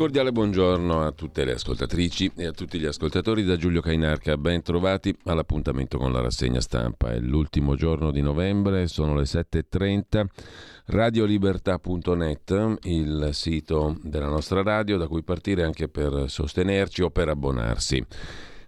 Cordiale 0.00 0.32
buongiorno 0.32 1.02
a 1.02 1.12
tutte 1.12 1.44
le 1.44 1.52
ascoltatrici 1.52 2.32
e 2.34 2.46
a 2.46 2.52
tutti 2.52 2.78
gli 2.78 2.86
ascoltatori 2.86 3.44
da 3.44 3.56
Giulio 3.56 3.82
Cainarca. 3.82 4.38
Ben 4.38 4.62
trovati 4.62 5.14
all'appuntamento 5.24 5.98
con 5.98 6.10
la 6.10 6.22
rassegna 6.22 6.62
stampa. 6.62 7.12
È 7.12 7.18
l'ultimo 7.18 7.76
giorno 7.76 8.10
di 8.10 8.22
novembre, 8.22 8.86
sono 8.86 9.14
le 9.14 9.24
7.30. 9.24 10.24
Radiolibertà.net, 10.86 12.78
il 12.84 13.28
sito 13.32 13.98
della 14.02 14.28
nostra 14.28 14.62
radio 14.62 14.96
da 14.96 15.06
cui 15.06 15.22
partire 15.22 15.64
anche 15.64 15.88
per 15.88 16.30
sostenerci 16.30 17.02
o 17.02 17.10
per 17.10 17.28
abbonarsi. 17.28 18.02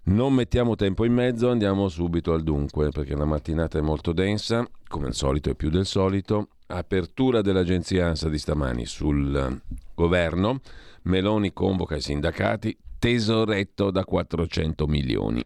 Non 0.05 0.35
mettiamo 0.35 0.75
tempo 0.75 1.07
in 1.07 1.15
mezzo, 1.15 1.49
andiamo 1.49 1.89
subito 1.89 2.35
al 2.35 2.43
dunque, 2.43 2.91
perché 2.91 3.17
la 3.17 3.25
mattinata 3.25 3.79
è 3.79 3.81
molto 3.81 4.13
densa, 4.13 4.69
come 4.87 5.07
al 5.07 5.15
solito 5.15 5.49
e 5.49 5.55
più 5.55 5.71
del 5.71 5.87
solito. 5.87 6.49
Apertura 6.67 7.41
dell'agenzia 7.41 8.09
ANSA 8.09 8.29
di 8.29 8.39
stamani 8.39 8.85
sul 8.85 9.61
governo 9.95 10.61
Meloni 11.03 11.53
convoca 11.53 11.97
i 11.97 12.01
sindacati, 12.01 12.77
tesoretto 12.99 13.91
da 13.91 14.05
400 14.05 14.87
milioni. 14.87 15.45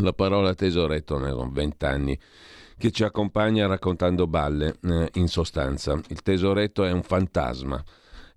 La 0.00 0.12
parola 0.12 0.54
tesoretto 0.54 1.18
ne 1.18 1.30
sono 1.30 1.50
vent'anni 1.50 2.18
che 2.78 2.90
ci 2.90 3.04
accompagna 3.04 3.66
raccontando 3.66 4.26
balle, 4.26 4.78
eh, 4.82 5.10
in 5.14 5.28
sostanza. 5.28 5.98
Il 6.08 6.22
tesoretto 6.22 6.84
è 6.84 6.92
un 6.92 7.02
fantasma 7.02 7.82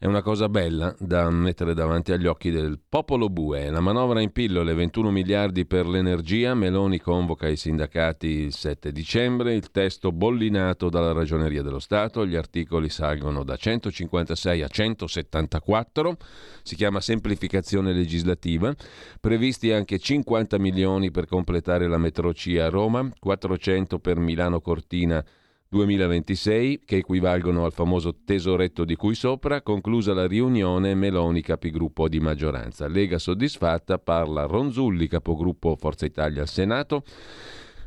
è 0.01 0.05
una 0.05 0.21
cosa 0.21 0.47
bella 0.47 0.95
da 0.97 1.29
mettere 1.29 1.73
davanti 1.73 2.13
agli 2.13 2.25
occhi 2.25 2.51
del 2.51 2.79
popolo 2.87 3.27
bue. 3.27 3.69
La 3.69 3.81
manovra 3.81 4.21
in 4.21 4.31
pillole, 4.31 4.73
21 4.73 5.11
miliardi 5.11 5.65
per 5.65 5.85
l'energia, 5.85 6.53
Meloni 6.53 7.01
convoca 7.01 7.49
i 7.49 7.57
sindacati 7.57 8.27
il 8.27 8.53
7 8.53 8.93
dicembre, 8.93 9.55
il 9.55 9.71
testo 9.71 10.13
bollinato 10.13 10.87
dalla 10.87 11.11
Ragioneria 11.11 11.61
dello 11.61 11.79
Stato, 11.79 12.25
gli 12.25 12.37
articoli 12.37 12.87
salgono 12.87 13.43
da 13.43 13.57
156 13.57 14.61
a 14.61 14.67
174, 14.69 16.15
si 16.63 16.75
chiama 16.77 17.01
semplificazione 17.01 17.91
legislativa, 17.91 18.73
previsti 19.19 19.73
anche 19.73 19.99
50 19.99 20.57
milioni 20.59 21.11
per 21.11 21.25
completare 21.25 21.89
la 21.89 21.97
metro 21.97 22.31
C 22.31 22.57
a 22.57 22.69
Roma, 22.69 23.05
400 23.19 23.99
per 23.99 24.17
Milano 24.17 24.61
Cortina 24.61 25.21
2026, 25.69 26.81
che 26.83 26.97
equivalgono 26.97 27.63
al 27.63 27.73
famoso 27.73 28.15
tesoretto 28.25 28.83
di 28.85 28.95
cui 28.95 29.13
sopra, 29.13 29.61
conclusa 29.61 30.15
la 30.15 30.25
riunione 30.25 30.95
Meloni 30.95 31.41
capigruppo 31.41 32.09
di 32.09 32.19
maggioranza. 32.19 32.87
Lega 32.87 33.19
soddisfatta, 33.19 33.99
parla 33.99 34.45
Ronzulli, 34.45 35.07
capogruppo 35.07 35.75
Forza 35.79 36.07
Italia 36.07 36.41
al 36.41 36.47
Senato. 36.47 37.03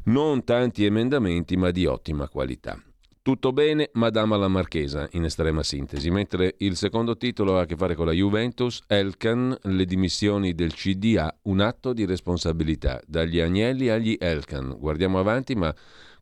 Non 0.05 0.45
tanti 0.45 0.85
emendamenti, 0.85 1.57
ma 1.57 1.73
di 1.73 1.85
ottima 1.85 2.29
qualità. 2.29 2.81
Tutto 3.21 3.53
bene, 3.53 3.91
Madama 3.95 4.37
la 4.37 4.49
Marchesa, 4.49 5.09
in 5.13 5.25
estrema 5.25 5.63
sintesi, 5.63 6.11
mentre 6.11 6.55
il 6.59 6.77
secondo 6.77 7.17
titolo 7.17 7.57
ha 7.57 7.63
a 7.63 7.67
che 7.67 7.77
fare 7.77 7.95
con 7.95 8.07
la 8.07 8.13
Juventus, 8.13 8.83
Elkan, 8.87 9.57
le 9.61 9.85
dimissioni 9.85 10.55
del 10.55 10.73
CDA, 10.73 11.33
un 11.43 11.61
atto 11.61 11.93
di 11.93 12.05
responsabilità, 12.05 13.01
dagli 13.07 13.39
Agnelli 13.39 13.89
agli 13.89 14.17
Elkan. 14.19 14.77
Guardiamo 14.77 15.21
avanti, 15.21 15.55
ma 15.55 15.73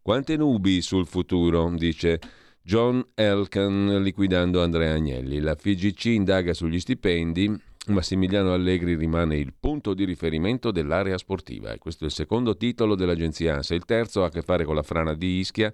quante 0.03 0.37
nubi 0.37 0.81
sul 0.83 1.07
futuro, 1.07 1.71
dice 1.77 2.19
John 2.63 3.05
Elkan 3.15 4.03
liquidando 4.03 4.63
Andrea 4.63 4.95
Agnelli. 4.95 5.41
La 5.41 5.55
FIGC 5.55 6.05
indaga 6.07 6.55
sugli 6.55 6.81
stipendi, 6.81 7.53
Massimiliano 7.87 8.53
Allegri 8.53 8.95
rimane 8.95 9.37
il 9.37 9.55
punto 9.59 9.95
di 9.95 10.05
riferimento 10.05 10.71
dell'area 10.71 11.19
sportiva. 11.19 11.73
E 11.73 11.79
questo 11.79 12.05
è 12.05 12.07
il 12.07 12.13
secondo 12.13 12.57
titolo 12.57 12.95
dell'agenzia 12.95 13.55
ANSA. 13.55 13.75
Il 13.75 13.85
terzo 13.85 14.23
ha 14.23 14.27
a 14.27 14.31
che 14.31 14.43
fare 14.43 14.65
con 14.65 14.75
la 14.75 14.83
frana 14.83 15.15
di 15.15 15.39
Ischia. 15.39 15.73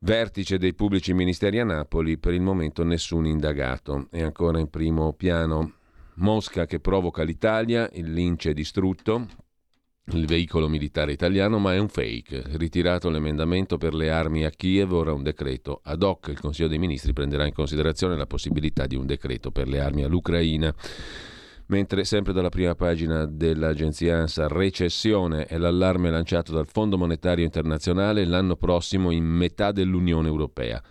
Vertice 0.00 0.58
dei 0.58 0.74
pubblici 0.74 1.14
ministeri 1.14 1.60
a 1.60 1.64
Napoli, 1.64 2.18
per 2.18 2.34
il 2.34 2.42
momento 2.42 2.84
nessun 2.84 3.26
indagato. 3.26 4.08
E 4.10 4.22
ancora 4.22 4.58
in 4.58 4.68
primo 4.68 5.12
piano 5.14 5.74
Mosca 6.16 6.66
che 6.66 6.80
provoca 6.80 7.22
l'Italia, 7.22 7.88
il 7.92 8.12
lince 8.12 8.52
distrutto, 8.52 9.26
il 10.12 10.26
veicolo 10.26 10.68
militare 10.68 11.12
italiano, 11.12 11.58
ma 11.58 11.74
è 11.74 11.78
un 11.78 11.88
fake. 11.88 12.42
Ritirato 12.52 13.08
l'emendamento 13.08 13.78
per 13.78 13.94
le 13.94 14.10
armi 14.10 14.44
a 14.44 14.50
Kiev, 14.50 14.92
ora 14.92 15.12
un 15.12 15.22
decreto 15.22 15.80
ad 15.82 16.02
hoc. 16.02 16.28
Il 16.28 16.40
Consiglio 16.40 16.68
dei 16.68 16.78
Ministri 16.78 17.12
prenderà 17.12 17.46
in 17.46 17.54
considerazione 17.54 18.16
la 18.16 18.26
possibilità 18.26 18.86
di 18.86 18.96
un 18.96 19.06
decreto 19.06 19.50
per 19.50 19.66
le 19.66 19.80
armi 19.80 20.04
all'Ucraina. 20.04 20.74
Mentre 21.66 22.04
sempre 22.04 22.34
dalla 22.34 22.50
prima 22.50 22.74
pagina 22.74 23.24
dell'agenzia 23.24 24.18
ANSA, 24.18 24.48
recessione 24.48 25.46
è 25.46 25.56
l'allarme 25.56 26.10
lanciato 26.10 26.52
dal 26.52 26.66
Fondo 26.66 26.98
Monetario 26.98 27.42
Internazionale 27.42 28.26
l'anno 28.26 28.56
prossimo 28.56 29.10
in 29.10 29.24
metà 29.24 29.72
dell'Unione 29.72 30.28
Europea. 30.28 30.82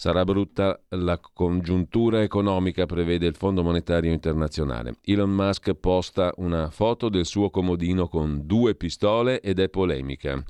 Sarà 0.00 0.24
brutta 0.24 0.80
la 0.88 1.20
congiuntura 1.20 2.22
economica, 2.22 2.86
prevede 2.86 3.26
il 3.26 3.34
Fondo 3.34 3.62
Monetario 3.62 4.10
Internazionale. 4.10 4.94
Elon 5.04 5.28
Musk 5.28 5.74
posta 5.74 6.32
una 6.36 6.70
foto 6.70 7.10
del 7.10 7.26
suo 7.26 7.50
comodino 7.50 8.08
con 8.08 8.46
due 8.46 8.74
pistole 8.74 9.42
ed 9.42 9.58
è 9.58 9.68
polemica. 9.68 10.42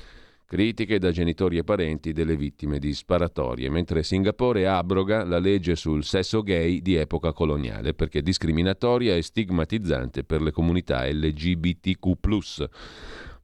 Critiche 0.46 1.00
da 1.00 1.10
genitori 1.10 1.58
e 1.58 1.64
parenti 1.64 2.12
delle 2.12 2.36
vittime 2.36 2.78
di 2.78 2.94
sparatorie, 2.94 3.68
mentre 3.70 4.04
Singapore 4.04 4.68
abroga 4.68 5.24
la 5.24 5.40
legge 5.40 5.74
sul 5.74 6.04
sesso 6.04 6.44
gay 6.44 6.80
di 6.80 6.94
epoca 6.94 7.32
coloniale 7.32 7.92
perché 7.92 8.22
discriminatoria 8.22 9.16
e 9.16 9.22
stigmatizzante 9.22 10.22
per 10.22 10.42
le 10.42 10.52
comunità 10.52 11.04
LGBTQ. 11.08 12.68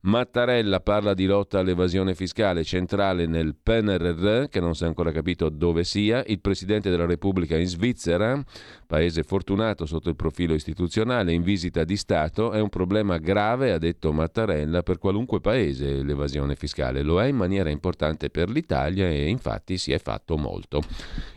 Mattarella 0.00 0.78
parla 0.80 1.14
di 1.14 1.26
lotta 1.26 1.58
all'evasione 1.58 2.14
fiscale 2.14 2.62
centrale 2.62 3.26
nel 3.26 3.56
PNRR, 3.60 4.44
che 4.48 4.60
non 4.60 4.74
si 4.76 4.84
è 4.84 4.86
ancora 4.86 5.10
capito 5.10 5.48
dove 5.48 5.82
sia. 5.82 6.22
Il 6.26 6.40
Presidente 6.40 6.90
della 6.90 7.06
Repubblica 7.06 7.56
in 7.56 7.66
Svizzera, 7.66 8.40
paese 8.86 9.24
fortunato 9.24 9.84
sotto 9.84 10.08
il 10.08 10.14
profilo 10.14 10.54
istituzionale, 10.54 11.32
in 11.32 11.42
visita 11.42 11.82
di 11.82 11.96
Stato, 11.96 12.52
è 12.52 12.60
un 12.60 12.68
problema 12.68 13.18
grave, 13.18 13.72
ha 13.72 13.78
detto 13.78 14.12
Mattarella, 14.12 14.84
per 14.84 14.98
qualunque 14.98 15.40
paese 15.40 16.04
l'evasione 16.04 16.54
fiscale. 16.54 17.02
Lo 17.02 17.20
è 17.20 17.26
in 17.26 17.36
maniera 17.36 17.70
importante 17.70 18.30
per 18.30 18.48
l'Italia 18.48 19.08
e 19.08 19.28
infatti 19.28 19.76
si 19.76 19.90
è 19.90 19.98
fatto 19.98 20.36
molto. 20.36 20.82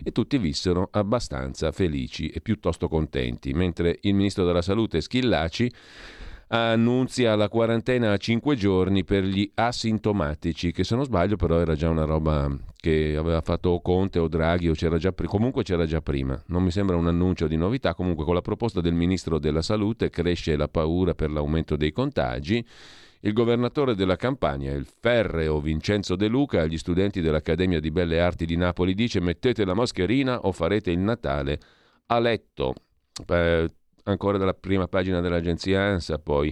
E 0.04 0.12
tutti 0.12 0.38
vissero 0.38 0.90
abbastanza 0.92 1.72
felici 1.72 2.28
e 2.28 2.40
piuttosto 2.40 2.88
contenti, 2.88 3.52
mentre 3.54 3.98
il 4.02 4.14
Ministro 4.14 4.46
della 4.46 4.62
Salute 4.62 5.02
Schillaci 5.02 5.72
annunzia 6.50 7.36
la 7.36 7.48
quarantena 7.48 8.12
a 8.12 8.18
5 8.18 8.56
giorni 8.56 9.04
per 9.04 9.24
gli 9.24 9.50
asintomatici, 9.54 10.72
che 10.72 10.84
se 10.84 10.96
non 10.96 11.06
sbaglio 11.06 11.36
però 11.36 11.60
era 11.60 11.76
già 11.76 11.90
una 11.90 12.06
roba 12.06 12.50
che 12.76 13.16
aveva 13.18 13.42
fatto 13.42 13.80
Conte 13.82 14.20
o 14.20 14.28
Draghi 14.28 14.70
o 14.70 14.74
c'era 14.74 14.98
già 14.98 15.12
prima, 15.12 15.32
comunque 15.32 15.64
c'era 15.64 15.86
già 15.86 16.02
prima. 16.02 16.42
Non 16.48 16.64
mi 16.64 16.72
sembra 16.72 16.96
un 16.96 17.08
annuncio 17.08 17.48
di 17.48 17.56
novità, 17.56 17.94
comunque 17.94 18.26
con 18.26 18.34
la 18.34 18.42
proposta 18.42 18.82
del 18.82 18.94
Ministro 18.94 19.38
della 19.38 19.62
Salute 19.62 20.10
cresce 20.10 20.56
la 20.56 20.68
paura 20.68 21.14
per 21.14 21.30
l'aumento 21.30 21.76
dei 21.76 21.92
contagi. 21.92 22.66
Il 23.22 23.34
governatore 23.34 23.96
della 23.96 24.16
Campania, 24.16 24.72
il 24.72 24.88
ferreo 24.88 25.60
Vincenzo 25.60 26.16
De 26.16 26.28
Luca, 26.28 26.62
agli 26.62 26.78
studenti 26.78 27.20
dell'Accademia 27.20 27.82
di 27.82 27.92
Belle 27.92 28.22
Arti 28.22 28.46
di 28.46 28.56
Napoli 28.56 28.94
dice 28.94 29.20
mettete 29.20 29.66
la 29.66 29.74
mascherina 29.74 30.40
o 30.40 30.54
farete 30.54 30.90
il 30.90 31.00
Natale 31.00 31.60
a 32.08 32.20
letto. 32.20 32.74
Eh, 33.28 33.68
ancora 34.04 34.38
dalla 34.38 34.54
prima 34.54 34.88
pagina 34.88 35.22
dell'agenzia 35.22 35.82
ANSA, 35.82 36.20
poi. 36.20 36.52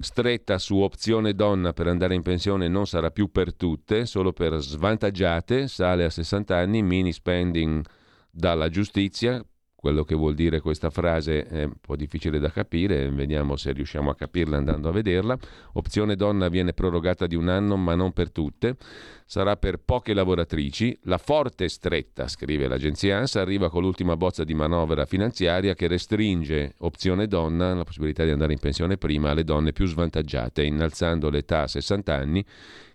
Stretta 0.00 0.58
su 0.58 0.76
opzione 0.76 1.34
donna 1.34 1.72
per 1.72 1.88
andare 1.88 2.14
in 2.14 2.22
pensione 2.22 2.68
non 2.68 2.86
sarà 2.86 3.10
più 3.10 3.30
per 3.30 3.54
tutte, 3.54 4.06
solo 4.06 4.32
per 4.32 4.54
svantaggiate, 4.60 5.66
sale 5.66 6.04
a 6.04 6.10
60 6.10 6.56
anni, 6.56 6.82
mini 6.82 7.12
spending 7.12 7.84
dalla 8.30 8.68
giustizia, 8.68 9.44
quello 9.80 10.02
che 10.02 10.16
vuol 10.16 10.34
dire 10.34 10.58
questa 10.58 10.90
frase 10.90 11.46
è 11.46 11.62
un 11.62 11.76
po' 11.80 11.94
difficile 11.94 12.40
da 12.40 12.50
capire, 12.50 13.08
vediamo 13.10 13.54
se 13.54 13.70
riusciamo 13.70 14.10
a 14.10 14.16
capirla 14.16 14.56
andando 14.56 14.88
a 14.88 14.90
vederla. 14.90 15.38
Opzione 15.74 16.16
donna 16.16 16.48
viene 16.48 16.72
prorogata 16.72 17.28
di 17.28 17.36
un 17.36 17.48
anno, 17.48 17.76
ma 17.76 17.94
non 17.94 18.12
per 18.12 18.32
tutte. 18.32 18.74
Sarà 19.24 19.56
per 19.56 19.78
poche 19.78 20.14
lavoratrici. 20.14 20.98
La 21.02 21.18
forte 21.18 21.68
stretta, 21.68 22.26
scrive 22.26 22.66
l'agenzia 22.66 23.18
ANSA, 23.18 23.40
arriva 23.40 23.70
con 23.70 23.82
l'ultima 23.82 24.16
bozza 24.16 24.42
di 24.42 24.52
manovra 24.52 25.06
finanziaria 25.06 25.74
che 25.74 25.86
restringe 25.86 26.74
opzione 26.78 27.28
donna, 27.28 27.72
la 27.72 27.84
possibilità 27.84 28.24
di 28.24 28.30
andare 28.30 28.54
in 28.54 28.58
pensione 28.58 28.96
prima, 28.96 29.30
alle 29.30 29.44
donne 29.44 29.70
più 29.70 29.86
svantaggiate, 29.86 30.64
innalzando 30.64 31.30
l'età 31.30 31.62
a 31.62 31.68
60 31.68 32.12
anni 32.12 32.44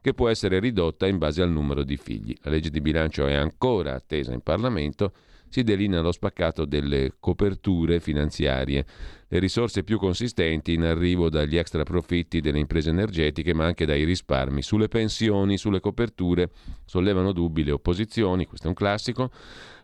che 0.02 0.14
può 0.14 0.28
essere 0.28 0.60
ridotta 0.60 1.08
in 1.08 1.18
base 1.18 1.42
al 1.42 1.50
numero 1.50 1.84
di 1.84 1.96
figli. 1.96 2.36
La 2.42 2.52
legge 2.52 2.70
di 2.70 2.82
bilancio 2.82 3.26
è 3.26 3.36
ancora 3.36 3.94
attesa 3.94 4.34
in 4.34 4.42
Parlamento 4.42 5.14
si 5.54 5.62
delinea 5.62 6.02
lo 6.02 6.12
spaccato 6.12 6.66
delle 6.66 7.12
coperture 7.20 8.00
finanziarie. 8.00 8.84
Le 9.28 9.38
risorse 9.38 9.84
più 9.84 10.00
consistenti 10.00 10.74
in 10.74 10.82
arrivo 10.82 11.30
dagli 11.30 11.58
extra 11.58 11.84
profitti 11.84 12.42
delle 12.42 12.58
imprese 12.58 12.90
energetiche, 12.90 13.54
ma 13.54 13.66
anche 13.66 13.86
dai 13.86 14.04
risparmi. 14.04 14.64
Sulle 14.64 14.88
pensioni, 14.88 15.60
sulle 15.60 15.80
coperture, 15.80 16.50
sollevano 16.86 17.34
dubbi 17.34 17.64
le 17.64 17.70
opposizioni, 17.70 18.48
questo 18.48 18.66
è 18.66 18.70
un 18.70 18.76
classico. 18.76 19.30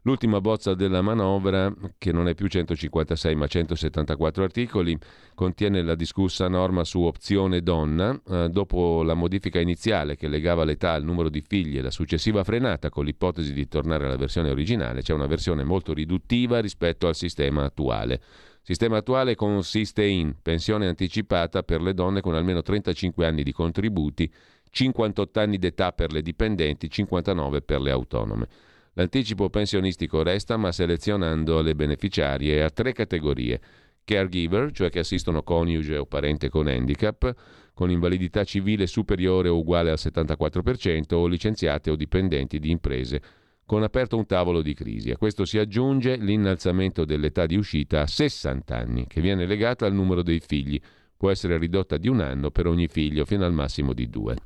L'ultima 0.03 0.39
bozza 0.39 0.73
della 0.75 1.01
manovra, 1.01 1.73
che 1.97 2.11
non 2.11 2.27
è 2.27 2.33
più 2.33 2.47
156 2.47 3.35
ma 3.35 3.47
174 3.47 4.43
articoli, 4.43 4.97
contiene 5.35 5.81
la 5.81 5.95
discussa 5.95 6.47
norma 6.47 6.83
su 6.85 7.01
opzione 7.01 7.61
donna. 7.61 8.19
Eh, 8.27 8.49
dopo 8.49 9.03
la 9.03 9.13
modifica 9.13 9.59
iniziale 9.59 10.15
che 10.15 10.27
legava 10.27 10.63
l'età 10.63 10.93
al 10.93 11.03
numero 11.03 11.29
di 11.29 11.41
figli 11.41 11.77
e 11.77 11.81
la 11.81 11.91
successiva 11.91 12.43
frenata 12.43 12.89
con 12.89 13.03
l'ipotesi 13.03 13.51
di 13.51 13.67
tornare 13.67 14.05
alla 14.05 14.15
versione 14.15 14.49
originale, 14.49 15.01
c'è 15.01 15.13
una 15.13 15.27
versione 15.27 15.63
molto 15.63 15.93
riduttiva 15.93 16.59
rispetto 16.59 17.07
al 17.07 17.15
sistema 17.15 17.65
attuale. 17.65 18.13
Il 18.13 18.75
sistema 18.75 18.97
attuale 18.97 19.35
consiste 19.35 20.05
in 20.05 20.35
pensione 20.41 20.87
anticipata 20.87 21.63
per 21.63 21.81
le 21.81 21.93
donne 21.93 22.21
con 22.21 22.35
almeno 22.35 22.61
35 22.61 23.25
anni 23.25 23.43
di 23.43 23.51
contributi, 23.51 24.31
58 24.69 25.39
anni 25.39 25.57
d'età 25.57 25.91
per 25.91 26.11
le 26.11 26.21
dipendenti, 26.21 26.89
59 26.89 27.61
per 27.61 27.81
le 27.81 27.91
autonome. 27.91 28.47
L'anticipo 28.93 29.49
pensionistico 29.49 30.23
resta, 30.23 30.57
ma 30.57 30.71
selezionando 30.71 31.61
le 31.61 31.75
beneficiarie 31.75 32.63
a 32.63 32.69
tre 32.69 32.91
categorie. 32.93 33.61
Caregiver, 34.03 34.71
cioè 34.71 34.89
che 34.89 34.99
assistono 34.99 35.43
coniuge 35.43 35.97
o 35.97 36.05
parente 36.05 36.49
con 36.49 36.67
handicap, 36.67 37.33
con 37.73 37.91
invalidità 37.91 38.43
civile 38.43 38.87
superiore 38.87 39.49
o 39.49 39.57
uguale 39.57 39.91
al 39.91 39.99
74%, 39.99 41.13
o 41.13 41.27
licenziate 41.27 41.91
o 41.91 41.95
dipendenti 41.95 42.59
di 42.59 42.71
imprese 42.71 43.21
con 43.69 43.83
aperto 43.83 44.17
un 44.17 44.25
tavolo 44.25 44.63
di 44.63 44.73
crisi. 44.73 45.11
A 45.11 45.17
questo 45.17 45.45
si 45.45 45.59
aggiunge 45.59 46.15
l'innalzamento 46.15 47.05
dell'età 47.05 47.45
di 47.45 47.55
uscita 47.55 48.01
a 48.01 48.07
60 48.07 48.75
anni, 48.75 49.05
che 49.05 49.21
viene 49.21 49.45
legata 49.45 49.85
al 49.85 49.93
numero 49.93 50.23
dei 50.23 50.39
figli. 50.39 50.81
Può 51.15 51.29
essere 51.29 51.59
ridotta 51.59 51.97
di 51.97 52.07
un 52.07 52.19
anno 52.19 52.49
per 52.49 52.65
ogni 52.65 52.87
figlio 52.87 53.25
fino 53.25 53.45
al 53.45 53.53
massimo 53.53 53.93
di 53.93 54.09
due. 54.09 54.37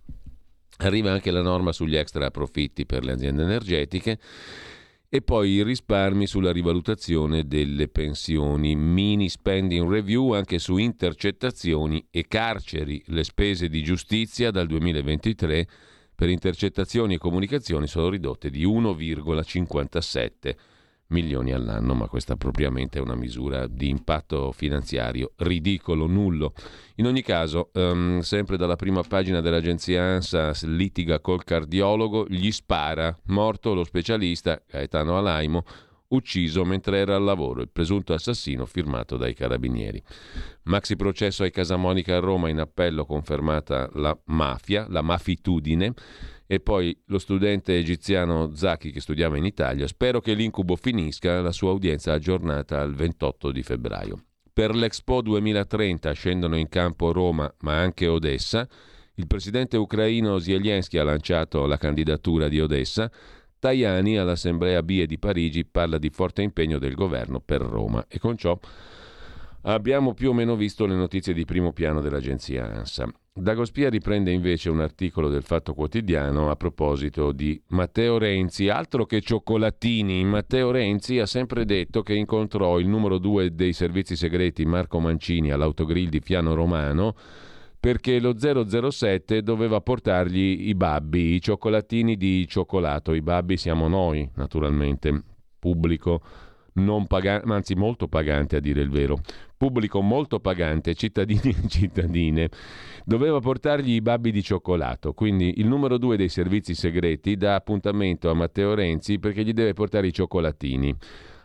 Arriva 0.78 1.12
anche 1.12 1.32
la 1.32 1.42
norma 1.42 1.72
sugli 1.72 1.96
extra 1.96 2.32
profitti 2.32 2.86
per 2.86 3.04
le 3.04 3.12
aziende 3.14 3.44
energetiche 3.44 4.20
e 5.08 5.22
poi 5.22 5.52
i 5.52 5.64
risparmi 5.64 6.26
sulla 6.26 6.52
rivalutazione 6.52 7.46
delle 7.46 7.88
pensioni, 7.88 8.76
mini 8.76 9.30
spending 9.30 9.88
review 9.88 10.32
anche 10.32 10.58
su 10.58 10.78
intercettazioni 10.78 12.04
e 12.10 12.26
carceri, 12.28 13.00
le 13.08 13.24
spese 13.24 13.70
di 13.70 13.84
giustizia 13.84 14.50
dal 14.50 14.66
2023 14.66 15.68
per 16.16 16.30
intercettazioni 16.30 17.14
e 17.14 17.20
comunicazioni 17.20 17.86
sono 17.86 18.10
ridotte 18.10 18.50
di 18.50 18.66
1,57 18.66 20.56
milioni 21.14 21.54
all'anno, 21.54 21.94
ma 21.94 22.08
questa 22.08 22.36
propriamente 22.36 22.98
è 22.98 23.02
una 23.02 23.16
misura 23.16 23.68
di 23.68 23.88
impatto 23.88 24.52
finanziario 24.52 25.32
ridicolo, 25.38 26.08
nullo. 26.08 26.54
In 26.96 27.06
ogni 27.06 27.22
caso, 27.22 27.70
um, 27.74 28.20
sempre 28.20 28.58
dalla 28.58 28.76
prima 28.76 29.04
pagina 29.04 29.40
dell'agenzia 29.40 30.02
ANSA 30.02 30.52
litiga 30.64 31.22
col 31.22 31.44
cardiologo, 31.44 32.26
gli 32.28 32.52
spara, 32.52 33.18
morto 33.28 33.74
lo 33.74 33.84
specialista 33.84 34.62
Gaetano 34.68 35.18
Alaimo, 35.18 35.64
ucciso 36.10 36.64
mentre 36.66 36.98
era 36.98 37.16
al 37.16 37.24
lavoro, 37.24 37.62
il 37.62 37.70
presunto 37.70 38.14
assassino 38.14 38.66
firmato 38.66 39.16
dai 39.18 39.34
carabinieri. 39.34 40.02
Maxi 40.64 40.96
processo 40.96 41.44
ai 41.44 41.52
Casamonica 41.52 42.16
a 42.16 42.20
Roma 42.20 42.50
in 42.50 42.60
appello 42.60 43.06
confermata 43.06 43.90
la 43.94 44.18
mafia, 44.26 44.88
la 44.90 45.02
mafitudine 45.02 45.94
e 46.46 46.60
poi 46.60 46.98
lo 47.06 47.20
studente 47.20 47.78
egiziano 47.78 48.54
Zaki 48.54 48.92
che 48.92 49.00
studiava 49.00 49.38
in 49.38 49.46
Italia. 49.46 49.88
Spero 49.88 50.20
che 50.20 50.34
l'incubo 50.34 50.76
finisca, 50.76 51.42
la 51.42 51.52
sua 51.52 51.72
udienza 51.72 52.14
aggiornata 52.14 52.82
al 52.82 52.94
28 52.94 53.52
di 53.52 53.64
febbraio. 53.64 54.24
Per 54.52 54.76
l'Expo 54.76 55.22
2030 55.22 56.12
scendono 56.12 56.58
in 56.58 56.70
campo 56.70 57.12
Roma 57.12 57.52
ma 57.62 57.80
anche 57.80 58.08
Odessa. 58.08 58.68
Il 59.16 59.28
presidente 59.28 59.78
ucraino 59.78 60.38
Zelensky 60.40 60.98
ha 60.98 61.04
lanciato 61.04 61.66
la 61.66 61.78
candidatura 61.78 62.48
di 62.48 62.60
Odessa. 62.60 63.12
Tajani 63.58 64.18
all'Assemblea 64.18 64.84
BIE 64.84 65.08
di 65.08 65.18
Parigi 65.18 65.66
parla 65.66 65.98
di 65.98 66.10
forte 66.10 66.42
impegno 66.42 66.78
del 66.78 66.96
governo 66.96 67.40
per 67.40 67.62
Roma 67.62 68.06
e 68.08 68.20
con 68.20 68.38
ciò 68.38 68.60
abbiamo 69.62 70.14
più 70.14 70.32
o 70.32 70.34
meno 70.34 70.56
visto 70.56 70.86
le 70.86 70.96
notizie 70.96 71.34
di 71.34 71.46
primo 71.46 71.72
piano 71.72 72.02
dell'agenzia 72.02 72.66
ANSA. 72.66 73.23
Dagospia 73.36 73.90
riprende 73.90 74.30
invece 74.30 74.70
un 74.70 74.80
articolo 74.80 75.28
del 75.28 75.42
Fatto 75.42 75.74
Quotidiano 75.74 76.52
a 76.52 76.56
proposito 76.56 77.32
di 77.32 77.60
Matteo 77.70 78.20
Renzi, 78.20 78.70
altro 78.70 79.08
che 79.08 79.22
cioccolatini. 79.22 80.24
Matteo 80.24 80.70
Renzi 80.70 81.18
ha 81.18 81.26
sempre 81.26 81.66
detto 81.66 82.04
che 82.04 82.14
incontrò 82.14 82.78
il 82.78 82.88
numero 82.88 83.18
due 83.18 83.56
dei 83.56 83.74
servizi 83.74 84.16
segreti 84.16 84.66
Marco 84.66 85.00
Mancini 85.00 85.50
all'autogrill 85.50 86.10
di 86.10 86.20
Fiano 86.20 86.54
Romano 86.54 87.16
perché 87.80 88.20
lo 88.20 88.36
007 88.38 89.42
doveva 89.42 89.82
portargli 89.82 90.68
i 90.68 90.76
babbi, 90.76 91.34
i 91.34 91.42
cioccolatini 91.42 92.16
di 92.16 92.48
cioccolato. 92.48 93.14
I 93.14 93.24
babbi 93.24 93.58
siamo 93.58 93.88
noi, 93.88 94.30
naturalmente, 94.36 95.24
pubblico 95.58 96.22
non 96.74 97.08
pagante, 97.08 97.52
anzi 97.52 97.76
molto 97.76 98.08
pagante 98.08 98.58
a 98.58 98.60
dire 98.60 98.82
il 98.82 98.90
vero, 98.90 99.20
pubblico 99.58 100.02
molto 100.02 100.40
pagante, 100.40 100.94
cittadini 100.96 101.56
e 101.64 101.68
cittadine, 101.68 102.50
doveva 103.06 103.40
portargli 103.40 103.94
i 103.94 104.02
babbi 104.02 104.32
di 104.32 104.44
cioccolato. 104.44 105.14
Quindi 105.14 105.60
il 105.60 105.68
numero 105.68 105.98
due 105.98 106.18
dei 106.18 106.30
servizi 106.30 106.74
segreti 106.74 107.36
dà 107.38 107.56
appuntamento 107.56 108.30
a 108.30 108.34
Matteo 108.34 108.74
Renzi 108.74 109.20
perché 109.20 109.44
gli 109.44 109.54
deve 109.54 109.74
portare 109.74 110.08
i 110.08 110.14
cioccolatini 110.14 110.96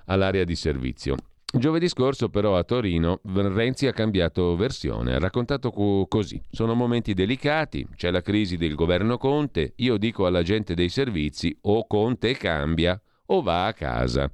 all'area 0.07 0.45
di 0.45 0.57
servizio. 0.57 1.17
Giovedì 1.51 1.89
scorso 1.89 2.29
però 2.29 2.59
a 2.59 2.63
Torino 2.63 3.21
Renzi 3.25 3.87
ha 3.87 3.93
cambiato 3.93 4.55
versione, 4.55 5.15
ha 5.15 5.19
raccontato 5.19 5.71
così, 6.07 6.43
sono 6.51 6.75
momenti 6.75 7.15
delicati, 7.15 7.87
c'è 7.97 8.11
la 8.11 8.21
crisi 8.21 8.59
del 8.59 8.75
governo 8.75 9.17
Conte, 9.17 9.73
io 9.77 9.97
dico 9.97 10.27
alla 10.27 10.43
gente 10.43 10.75
dei 10.75 10.91
servizi 10.91 11.57
o 11.63 11.87
Conte 11.87 12.35
cambia 12.35 13.01
o 13.27 13.41
va 13.41 13.65
a 13.65 13.73
casa. 13.73 14.31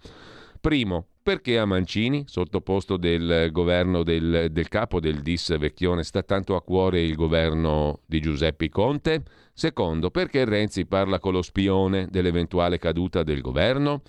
Primo, 0.65 1.09
perché 1.23 1.59
a 1.59 1.67
Mancini, 1.67 2.25
sottoposto 2.27 2.97
del 2.97 3.51
governo 3.53 4.03
del, 4.03 4.49
del, 4.51 4.69
capo 4.69 4.99
del 4.99 5.21
DIS 5.21 5.59
Vecchione, 5.59 6.03
sta 6.05 6.23
tanto 6.23 6.57
a 6.57 6.63
cuore 6.63 7.03
il 7.03 7.17
governo 7.17 8.01
di 8.07 8.19
Giuseppe 8.19 8.71
Conte? 8.71 9.25
Secondo, 9.53 10.11
perché 10.11 10.47
Renzi 10.47 10.87
parla 10.87 11.19
con 11.19 11.35
lo 11.35 11.43
spione 11.43 12.09
dell'eventuale 12.11 12.79
caduta 12.79 13.23
del 13.23 13.43
governo? 13.43 14.01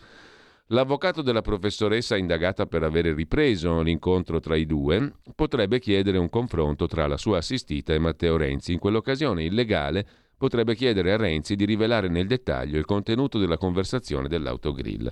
L'avvocato 0.68 1.22
della 1.22 1.42
professoressa 1.42 2.16
indagata 2.16 2.68
per 2.68 2.84
avere 2.84 3.14
ripreso 3.14 3.82
l'incontro 3.82 4.40
tra 4.40 4.56
i 4.56 4.66
due 4.66 5.12
potrebbe 5.36 5.80
chiedere 5.80 6.18
un 6.18 6.30
confronto 6.30 6.88
tra 6.88 7.06
la 7.06 7.18
sua 7.18 7.40
assistita 7.40 7.94
e 7.94 8.00
Matteo 8.00 8.38
Renzi. 8.38 8.72
In 8.72 8.80
quell'occasione 8.80 9.44
il 9.44 9.54
legale 9.54 10.08
potrebbe 10.38 10.74
chiedere 10.74 11.12
a 11.12 11.18
Renzi 11.18 11.58
di 11.58 11.66
rivelare 11.66 12.08
nel 12.08 12.28
dettaglio 12.28 12.78
il 12.78 12.86
contenuto 12.86 13.40
della 13.40 13.58
conversazione 13.58 14.30
dell'autogrill 14.30 15.12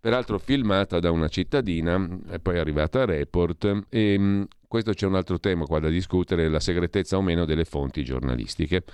peraltro 0.00 0.38
filmata 0.38 0.98
da 0.98 1.10
una 1.10 1.28
cittadina, 1.28 2.08
è 2.28 2.38
poi 2.38 2.58
arrivata 2.58 3.02
a 3.02 3.04
Report 3.04 3.84
e 3.90 4.18
mm, 4.18 4.42
questo 4.66 4.92
c'è 4.92 5.04
un 5.04 5.16
altro 5.16 5.40
tema 5.40 5.64
qua 5.64 5.80
da 5.80 5.88
discutere, 5.88 6.48
la 6.48 6.60
segretezza 6.60 7.16
o 7.16 7.22
meno 7.22 7.44
delle 7.44 7.64
fonti 7.64 8.04
giornalistiche. 8.04 8.84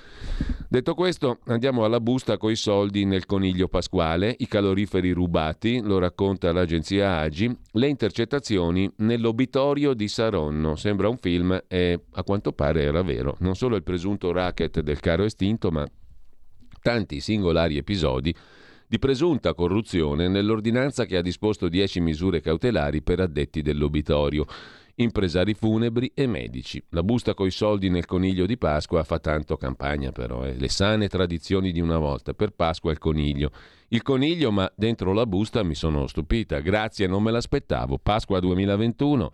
Detto 0.69 0.95
questo, 0.95 1.41
andiamo 1.49 1.85
alla 1.85 2.01
busta 2.01 2.39
coi 2.39 2.57
soldi 2.57 3.05
nel 3.05 3.27
coniglio 3.27 3.69
pasquale, 3.69 4.35
i 4.39 4.49
caloriferi 4.49 5.13
rubati, 5.13 5.83
lo 5.83 5.99
racconta 5.99 6.51
l'agenzia 6.51 7.19
Agi, 7.19 7.55
le 7.73 7.89
intercettazioni 7.89 8.91
nell'obitorio 8.97 9.93
di 9.93 10.09
Saronno. 10.09 10.77
Sembra 10.77 11.11
un 11.11 11.19
film 11.19 11.63
e 11.69 12.01
a 12.11 12.23
quanto 12.25 12.53
pare 12.53 12.83
era 12.83 13.03
vero. 13.03 13.37
Non 13.41 13.55
solo 13.55 13.77
il 13.77 13.83
presunto 13.83 14.33
racket 14.33 14.81
del 14.81 15.01
caro 15.01 15.25
estinto, 15.25 15.71
ma 15.71 15.87
tanti 16.81 17.21
singolari 17.21 17.77
episodi 17.77 18.35
di 18.89 18.99
presunta 18.99 19.55
corruzione 19.55 20.29
nell'ordinanza 20.29 21.05
che 21.05 21.17
ha 21.17 21.23
disposto 21.23 21.69
10 21.69 22.01
misure 22.01 22.41
cautelari 22.41 23.03
per 23.03 23.21
addetti 23.21 23.63
dell'obitorio, 23.63 24.47
impresari 24.97 25.55
funebri 25.55 26.13
e 26.15 26.27
medici. 26.27 26.83
La 26.91 27.03
busta 27.03 27.35
coi 27.35 27.51
soldi 27.51 27.91
nel 27.91 28.07
coniglio 28.07 28.47
di 28.47 28.57
Pasqua 28.57 29.03
fa 29.03 29.19
tanto 29.19 29.57
campagna 29.57 30.13
però, 30.13 30.45
eh. 30.45 30.55
le 30.55 30.69
sane 30.69 31.09
tradizioni 31.09 31.73
di 31.73 31.81
una 31.81 31.99
volta, 31.99 32.33
per 32.33 32.51
Pasqua 32.51 32.93
il 32.93 32.99
coniglio. 32.99 33.51
Il 33.89 34.03
coniglio, 34.03 34.51
ma 34.51 34.71
dentro 34.75 35.13
la 35.13 35.27
busta 35.27 35.63
mi 35.63 35.75
sono 35.75 36.07
stupita, 36.07 36.61
grazie, 36.61 37.07
non 37.07 37.23
me 37.23 37.31
l'aspettavo, 37.31 37.99
Pasqua 37.99 38.41
2021. 38.41 39.33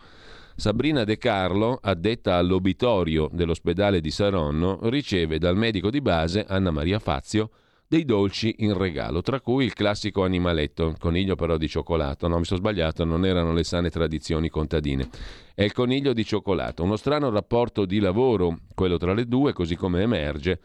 Sabrina 0.55 1.05
De 1.05 1.17
Carlo, 1.17 1.79
addetta 1.81 2.37
all'obitorio 2.37 3.29
dell'ospedale 3.33 4.01
di 4.01 4.11
Saronno, 4.11 4.81
riceve 4.83 5.39
dal 5.39 5.57
medico 5.57 5.91
di 5.91 6.01
base 6.03 6.45
Anna 6.47 6.71
Maria 6.71 6.99
Fazio 6.99 7.51
dei 7.93 8.07
dolci 8.07 8.55
in 8.61 8.73
regalo, 8.73 9.21
tra 9.21 9.43
cui 9.43 9.67
il 9.67 9.75
classico 9.75 10.25
animaletto, 10.25 10.95
coniglio 10.99 11.35
però 11.35 11.59
di 11.59 11.69
cioccolato. 11.69 12.27
No, 12.27 12.39
mi 12.39 12.47
sono 12.47 12.59
sbagliato, 12.59 13.05
non 13.05 13.27
erano 13.27 13.53
le 13.53 13.65
sane 13.65 13.91
tradizioni 13.91 14.49
contadine. 14.49 15.11
È 15.55 15.63
il 15.63 15.75
coniglio 15.75 16.15
di 16.15 16.25
cioccolato, 16.25 16.83
uno 16.85 16.97
strano 16.97 17.29
rapporto 17.29 17.85
di 17.85 17.99
lavoro, 17.99 18.61
quello 18.75 18.97
tra 18.97 19.13
le 19.13 19.27
due, 19.27 19.53
così 19.53 19.77
come 19.77 20.01
emerge 20.01 20.59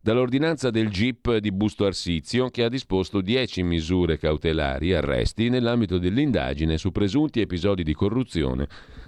dall'ordinanza 0.00 0.70
del 0.70 0.88
GIP 0.88 1.36
di 1.36 1.52
Busto 1.52 1.84
Arsizio 1.84 2.48
che 2.48 2.64
ha 2.64 2.70
disposto 2.70 3.20
10 3.20 3.62
misure 3.64 4.16
cautelari, 4.16 4.94
arresti, 4.94 5.50
nell'ambito 5.50 5.98
dell'indagine 5.98 6.78
su 6.78 6.90
presunti 6.90 7.42
episodi 7.42 7.82
di 7.82 7.92
corruzione 7.92 8.66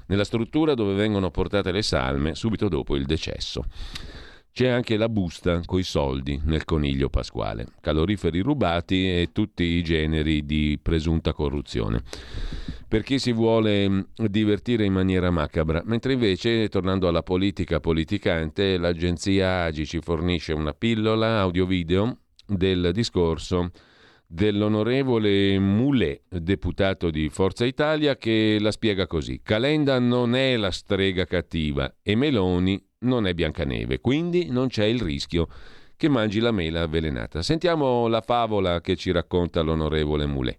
nella 0.08 0.24
struttura 0.24 0.74
dove 0.74 0.92
vengono 0.92 1.30
portate 1.30 1.72
le 1.72 1.82
salme 1.82 2.34
subito 2.34 2.68
dopo 2.68 2.94
il 2.94 3.06
decesso. 3.06 3.64
C'è 4.54 4.68
anche 4.68 4.96
la 4.96 5.08
busta 5.08 5.62
coi 5.64 5.82
soldi 5.82 6.40
nel 6.44 6.64
coniglio 6.64 7.08
pasquale, 7.08 7.66
caloriferi 7.80 8.38
rubati 8.38 9.10
e 9.10 9.30
tutti 9.32 9.64
i 9.64 9.82
generi 9.82 10.46
di 10.46 10.78
presunta 10.80 11.32
corruzione. 11.32 12.04
Per 12.86 13.02
chi 13.02 13.18
si 13.18 13.32
vuole 13.32 13.88
mm, 13.88 14.00
divertire 14.26 14.84
in 14.84 14.92
maniera 14.92 15.32
macabra, 15.32 15.82
mentre 15.84 16.12
invece, 16.12 16.68
tornando 16.68 17.08
alla 17.08 17.24
politica 17.24 17.80
politicante, 17.80 18.78
l'agenzia 18.78 19.64
Agi 19.64 19.84
ci 19.86 19.98
fornisce 20.00 20.52
una 20.52 20.72
pillola 20.72 21.40
audio-video 21.40 22.18
del 22.46 22.92
discorso 22.92 23.72
dell'onorevole 24.24 25.58
Moulet, 25.58 26.22
deputato 26.28 27.10
di 27.10 27.28
Forza 27.28 27.64
Italia, 27.64 28.16
che 28.16 28.58
la 28.60 28.70
spiega 28.70 29.08
così. 29.08 29.40
Calenda 29.42 29.98
non 29.98 30.36
è 30.36 30.56
la 30.56 30.70
strega 30.70 31.24
cattiva 31.24 31.92
e 32.02 32.14
Meloni 32.14 32.80
non 33.04 33.26
è 33.26 33.34
Biancaneve, 33.34 34.00
quindi 34.00 34.50
non 34.50 34.68
c'è 34.68 34.84
il 34.84 35.00
rischio 35.00 35.48
che 35.96 36.08
mangi 36.08 36.40
la 36.40 36.50
mela 36.50 36.82
avvelenata. 36.82 37.42
Sentiamo 37.42 38.08
la 38.08 38.20
favola 38.20 38.80
che 38.80 38.96
ci 38.96 39.12
racconta 39.12 39.60
l'onorevole 39.62 40.26
Moulet. 40.26 40.58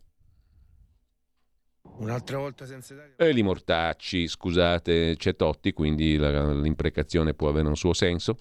Un'altra 1.98 2.38
volta 2.40 2.66
senza 2.66 2.94
Italia. 2.94 3.16
E 3.16 3.32
li 3.32 3.42
mortacci, 3.42 4.28
scusate, 4.28 5.16
c'è 5.18 5.36
Totti, 5.36 5.72
quindi 5.72 6.18
la, 6.18 6.52
l'imprecazione 6.52 7.34
può 7.34 7.48
avere 7.48 7.68
un 7.68 7.78
suo 7.78 7.94
senso 7.94 8.38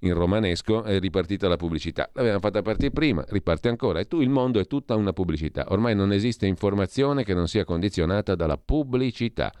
in 0.00 0.12
romanesco 0.14 0.82
è 0.82 0.98
ripartita 0.98 1.48
la 1.48 1.56
pubblicità. 1.56 2.10
L'avevano 2.12 2.40
fatta 2.40 2.62
partire 2.62 2.90
prima, 2.90 3.24
riparte 3.28 3.68
ancora. 3.68 4.00
E 4.00 4.06
tu 4.06 4.20
il 4.20 4.28
mondo 4.28 4.60
è 4.60 4.66
tutta 4.66 4.94
una 4.94 5.12
pubblicità. 5.12 5.66
Ormai 5.68 5.94
non 5.94 6.12
esiste 6.12 6.46
informazione 6.46 7.24
che 7.24 7.34
non 7.34 7.48
sia 7.48 7.64
condizionata 7.64 8.34
dalla 8.34 8.58
pubblicità. 8.58 9.52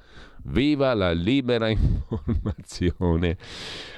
Viva 0.48 0.94
la 0.94 1.12
libera 1.12 1.68
informazione. 1.68 3.36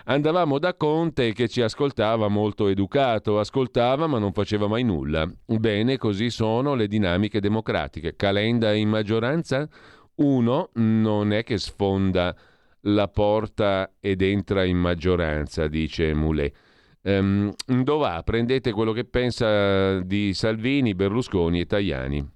Andavamo 0.04 0.58
da 0.58 0.74
Conte 0.74 1.32
che 1.32 1.48
ci 1.48 1.60
ascoltava 1.60 2.28
molto 2.28 2.68
educato, 2.68 3.38
ascoltava 3.38 4.06
ma 4.06 4.18
non 4.18 4.32
faceva 4.32 4.66
mai 4.66 4.82
nulla. 4.82 5.30
Bene, 5.44 5.98
così 5.98 6.30
sono 6.30 6.74
le 6.74 6.86
dinamiche 6.86 7.40
democratiche. 7.40 8.16
Calenda 8.16 8.72
in 8.72 8.88
maggioranza? 8.88 9.68
Uno 10.16 10.70
non 10.74 11.32
è 11.32 11.44
che 11.44 11.58
sfonda 11.58 12.34
la 12.82 13.08
porta 13.08 13.92
ed 14.00 14.22
entra 14.22 14.64
in 14.64 14.78
maggioranza, 14.78 15.68
dice 15.68 16.14
Moulet. 16.14 16.54
Um, 17.02 17.54
dov'è? 17.66 18.22
Prendete 18.24 18.72
quello 18.72 18.92
che 18.92 19.04
pensa 19.04 20.00
di 20.00 20.34
Salvini, 20.34 20.94
Berlusconi 20.94 21.60
e 21.60 21.66
Tajani. 21.66 22.30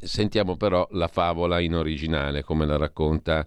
Sentiamo 0.00 0.56
però 0.56 0.86
la 0.92 1.08
favola 1.08 1.60
in 1.60 1.74
originale, 1.74 2.42
come 2.42 2.66
la 2.66 2.76
racconta 2.76 3.46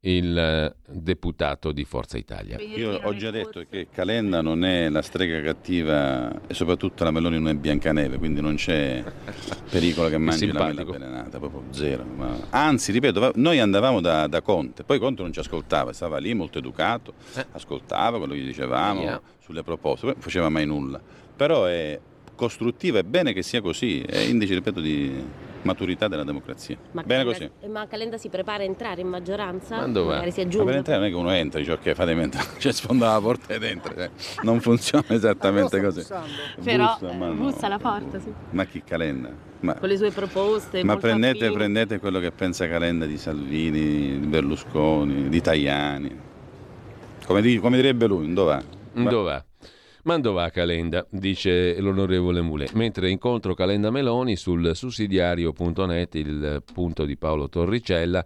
il 0.00 0.36
eh, 0.38 0.74
deputato 0.86 1.72
di 1.72 1.84
Forza 1.84 2.16
Italia. 2.18 2.58
Io 2.60 3.00
ho 3.02 3.14
già 3.16 3.30
detto 3.30 3.64
che 3.68 3.88
Calenda 3.90 4.40
non 4.40 4.64
è 4.64 4.88
la 4.88 5.02
strega 5.02 5.40
cattiva 5.40 6.46
e 6.46 6.54
soprattutto 6.54 7.02
la 7.02 7.10
Meloni 7.10 7.38
non 7.38 7.48
è 7.48 7.54
Biancaneve, 7.54 8.18
quindi 8.18 8.40
non 8.40 8.54
c'è 8.54 9.02
pericolo 9.68 10.08
che 10.08 10.18
mangi 10.18 10.46
la 10.52 10.66
mela 10.66 10.82
avvelenata, 10.82 11.38
proprio 11.38 11.64
zero. 11.70 12.04
Ma... 12.04 12.36
Anzi, 12.50 12.92
ripeto, 12.92 13.32
noi 13.36 13.58
andavamo 13.58 14.00
da, 14.00 14.28
da, 14.28 14.40
Conte, 14.40 14.84
poi 14.84 15.00
Conte 15.00 15.22
non 15.22 15.32
ci 15.32 15.40
ascoltava, 15.40 15.92
stava 15.92 16.18
lì 16.18 16.32
molto 16.32 16.58
educato, 16.58 17.14
eh. 17.34 17.46
ascoltava 17.52 18.18
quello 18.18 18.34
che 18.34 18.40
gli 18.40 18.46
dicevamo 18.46 19.00
yeah. 19.00 19.20
sulle 19.40 19.64
proposte, 19.64 20.02
poi 20.02 20.14
non 20.14 20.22
faceva 20.22 20.48
mai 20.48 20.66
nulla. 20.66 21.00
Però 21.34 21.64
è 21.64 21.98
costruttiva, 22.36 23.00
è 23.00 23.04
bene 23.04 23.32
che 23.32 23.42
sia 23.42 23.60
così, 23.60 24.00
è 24.02 24.18
indice, 24.18 24.54
ripeto, 24.54 24.80
di 24.80 25.46
maturità 25.62 26.08
della 26.08 26.24
democrazia. 26.24 26.76
Ma 26.92 27.02
Bene 27.02 27.24
Calenda, 27.24 27.48
così. 27.56 27.70
Ma 27.72 27.86
Calenda 27.86 28.18
si 28.18 28.28
prepara 28.28 28.62
a 28.62 28.66
entrare 28.66 29.00
in 29.00 29.08
maggioranza? 29.08 29.76
Ma 29.76 29.86
dove? 29.86 30.14
Magari 30.14 30.30
si 30.30 30.40
aggiunge. 30.40 30.58
Ma 30.58 30.64
per 30.64 30.74
entrare 30.76 30.98
non 30.98 31.08
è 31.08 31.10
che 31.10 31.16
uno 31.16 31.30
entra 31.30 31.58
e 31.58 31.62
dice 31.62 31.74
ok 31.74 31.92
fatemi 31.92 32.22
entrare, 32.22 32.48
cioè 32.58 32.72
sfonda 32.72 33.12
la 33.12 33.20
porta 33.20 33.54
ed 33.54 33.62
entra, 33.62 33.94
cioè, 33.94 34.10
non 34.42 34.60
funziona 34.60 35.04
esattamente 35.14 35.80
così. 35.80 36.06
Però 36.62 36.96
bussa, 36.98 37.12
ma 37.12 37.26
no. 37.26 37.34
bussa 37.34 37.66
alla 37.66 37.78
porta, 37.78 38.18
sì. 38.18 38.32
Ma 38.50 38.64
chi 38.64 38.82
Calenda? 38.84 39.46
Ma, 39.60 39.74
Con 39.74 39.88
le 39.88 39.96
sue 39.96 40.10
proposte. 40.10 40.84
Ma 40.84 40.96
prendete, 40.96 41.50
prendete, 41.50 41.98
quello 41.98 42.20
che 42.20 42.30
pensa 42.30 42.68
Calenda 42.68 43.06
di 43.06 43.18
Salvini, 43.18 44.20
di 44.20 44.26
Berlusconi, 44.26 45.28
di 45.28 45.40
Tajani. 45.40 46.20
Come, 47.26 47.58
come 47.58 47.76
direbbe 47.76 48.06
lui, 48.06 48.32
dov'è? 48.32 48.62
Dov'è? 48.92 49.44
Mandova 50.08 50.48
Calenda, 50.48 51.06
dice 51.10 51.78
l'onorevole 51.82 52.40
Mule. 52.40 52.70
Mentre 52.72 53.10
incontro 53.10 53.52
Calenda 53.52 53.90
Meloni 53.90 54.36
sul 54.36 54.74
sussidiario.net, 54.74 56.14
il 56.14 56.62
punto 56.72 57.04
di 57.04 57.18
Paolo 57.18 57.50
Torricella, 57.50 58.24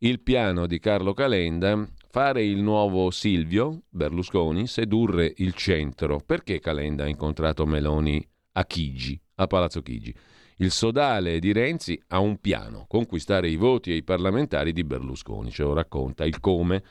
il 0.00 0.20
piano 0.20 0.66
di 0.66 0.78
Carlo 0.78 1.14
Calenda, 1.14 1.88
fare 2.10 2.44
il 2.44 2.60
nuovo 2.60 3.10
Silvio 3.10 3.84
Berlusconi, 3.88 4.66
sedurre 4.66 5.32
il 5.38 5.54
centro. 5.54 6.20
Perché 6.20 6.60
Calenda 6.60 7.04
ha 7.04 7.08
incontrato 7.08 7.64
Meloni 7.64 8.22
a 8.52 8.66
Chigi, 8.66 9.18
a 9.36 9.46
Palazzo 9.46 9.80
Chigi? 9.80 10.14
Il 10.56 10.70
sodale 10.70 11.38
di 11.38 11.50
Renzi 11.52 11.98
ha 12.08 12.18
un 12.18 12.42
piano, 12.42 12.84
conquistare 12.86 13.48
i 13.48 13.56
voti 13.56 13.90
e 13.90 13.94
i 13.94 14.04
parlamentari 14.04 14.74
di 14.74 14.84
Berlusconi, 14.84 15.50
ce 15.50 15.62
lo 15.62 15.72
racconta 15.72 16.26
il 16.26 16.40
come 16.40 16.82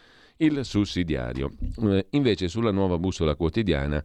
il 0.42 0.66
sussidiario. 0.66 1.52
Eh, 1.84 2.08
invece 2.12 2.48
sulla 2.48 2.72
nuova 2.72 2.98
bussola 2.98 3.36
quotidiana 3.36 4.04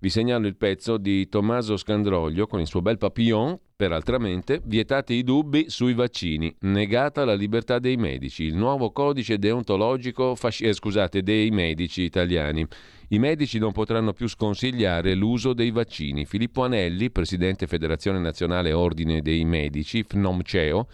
vi 0.00 0.10
segnalo 0.10 0.46
il 0.46 0.54
pezzo 0.54 0.96
di 0.96 1.28
Tommaso 1.28 1.76
Scandroglio 1.76 2.46
con 2.46 2.60
il 2.60 2.68
suo 2.68 2.80
bel 2.80 2.98
papillon, 2.98 3.58
peraltramente, 3.74 4.60
vietati 4.64 5.14
i 5.14 5.24
dubbi 5.24 5.70
sui 5.70 5.92
vaccini, 5.92 6.54
negata 6.60 7.24
la 7.24 7.34
libertà 7.34 7.80
dei 7.80 7.96
medici, 7.96 8.44
il 8.44 8.54
nuovo 8.54 8.92
codice 8.92 9.38
deontologico 9.38 10.36
fasci- 10.36 10.66
eh, 10.66 10.72
scusate, 10.72 11.24
dei 11.24 11.50
medici 11.50 12.02
italiani. 12.02 12.64
I 13.08 13.18
medici 13.18 13.58
non 13.58 13.72
potranno 13.72 14.12
più 14.12 14.28
sconsigliare 14.28 15.14
l'uso 15.14 15.52
dei 15.52 15.72
vaccini. 15.72 16.26
Filippo 16.26 16.62
Anelli, 16.62 17.10
presidente 17.10 17.66
Federazione 17.66 18.20
Nazionale 18.20 18.72
Ordine 18.72 19.20
dei 19.20 19.44
Medici, 19.44 20.04
FNOMCEO, 20.04 20.86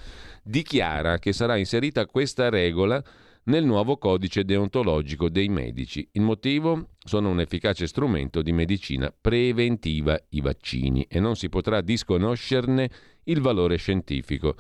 dichiara 0.43 1.19
che 1.19 1.33
sarà 1.33 1.57
inserita 1.57 2.07
questa 2.07 2.49
regola 2.49 3.03
nel 3.45 3.65
nuovo 3.65 3.97
codice 3.99 4.45
deontologico 4.45 5.29
dei 5.29 5.49
medici. 5.49 6.07
Il 6.13 6.23
motivo? 6.23 6.91
Sono 6.99 7.31
un 7.31 7.41
efficace 7.41 7.87
strumento 7.87 8.41
di 8.43 8.53
medicina 8.53 9.13
preventiva 9.19 10.19
i 10.31 10.41
vaccini 10.41 11.07
e 11.09 11.21
non 11.21 11.37
si 11.37 11.49
potrà 11.49 11.81
disconoscerne 11.81 12.91
il 13.25 13.41
valore 13.41 13.77
scientifico. 13.77 14.55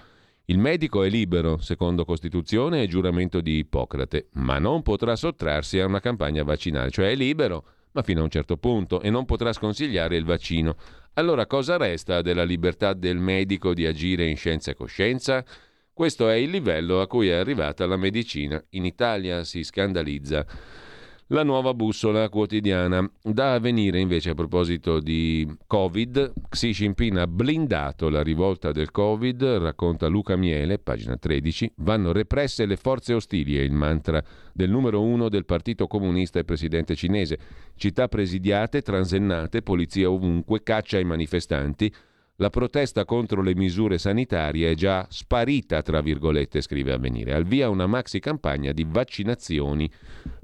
Il 0.47 0.59
medico 0.59 1.03
è 1.03 1.09
libero, 1.09 1.59
secondo 1.59 2.05
Costituzione 2.05 2.83
e 2.83 2.87
giuramento 2.87 3.41
di 3.41 3.59
Ippocrate, 3.59 4.29
ma 4.33 4.59
non 4.59 4.83
potrà 4.83 5.17
sottrarsi 5.17 5.79
a 5.79 5.87
una 5.87 6.01
campagna 6.01 6.43
vaccinale, 6.43 6.91
cioè 6.91 7.11
è 7.11 7.15
libero, 7.15 7.65
ma 7.93 8.03
fino 8.03 8.21
a 8.21 8.25
un 8.25 8.31
certo 8.31 8.59
punto, 8.59 9.01
e 9.01 9.09
non 9.09 9.25
potrà 9.25 9.55
sconsigliare 9.55 10.17
il 10.17 10.25
vaccino. 10.25 10.77
Allora 11.15 11.47
cosa 11.47 11.79
resta 11.79 12.21
della 12.21 12.45
libertà 12.45 12.93
del 12.93 13.17
medico 13.17 13.73
di 13.73 13.87
agire 13.87 14.27
in 14.27 14.37
scienza 14.37 14.73
e 14.73 14.75
coscienza? 14.75 15.43
Questo 15.95 16.29
è 16.29 16.35
il 16.35 16.51
livello 16.51 17.01
a 17.01 17.07
cui 17.07 17.29
è 17.29 17.35
arrivata 17.35 17.87
la 17.87 17.97
medicina. 17.97 18.61
In 18.71 18.85
Italia 18.85 19.45
si 19.45 19.63
scandalizza 19.63 20.45
la 21.29 21.45
nuova 21.45 21.73
bussola 21.73 22.29
quotidiana. 22.29 23.09
Da 23.23 23.55
avvenire 23.55 24.01
invece 24.01 24.31
a 24.31 24.35
proposito 24.35 24.99
di 24.99 25.49
Covid, 25.69 26.33
Xi 26.49 26.73
Jinping 26.73 27.19
ha 27.19 27.29
blindato 27.29 28.09
la 28.09 28.25
rivolta 28.25 28.73
del 28.73 28.91
Covid, 28.91 29.41
racconta 29.45 30.09
Luca 30.09 30.35
Miele, 30.35 30.81
pagina 30.81 31.17
13, 31.17 31.75
vanno 31.77 32.11
represse 32.11 32.67
le 32.67 32.77
forze 32.77 33.15
ostili, 33.15 33.57
è 33.57 33.63
il 33.63 33.71
mantra 33.71 34.21
del 34.53 34.71
numero 34.71 35.01
uno 35.01 35.29
del 35.29 35.45
Partito 35.45 35.87
Comunista 35.87 36.41
e 36.41 36.45
presidente 36.45 36.97
cinese. 36.97 37.39
Città 37.77 38.09
presidiate, 38.09 38.83
transennate, 38.83 39.63
polizia 39.63 40.11
ovunque, 40.11 40.65
caccia 40.65 40.97
ai 40.97 41.05
manifestanti, 41.05 41.95
la 42.39 42.51
protesta 42.51 43.05
contro 43.05 43.43
le 43.43 43.55
misure 43.55 43.97
sanitarie 43.97 44.73
è 44.73 44.75
già 44.75 45.07
sparita, 45.09 45.83
tra 45.83 46.01
virgolette, 46.01 46.61
scrive 46.61 46.93
Avvenire. 46.93 47.33
Al 47.33 47.45
via 47.45 47.69
una 47.69 47.87
maxi 47.87 48.19
campagna 48.19 48.73
di 48.73 48.85
vaccinazioni 48.89 49.89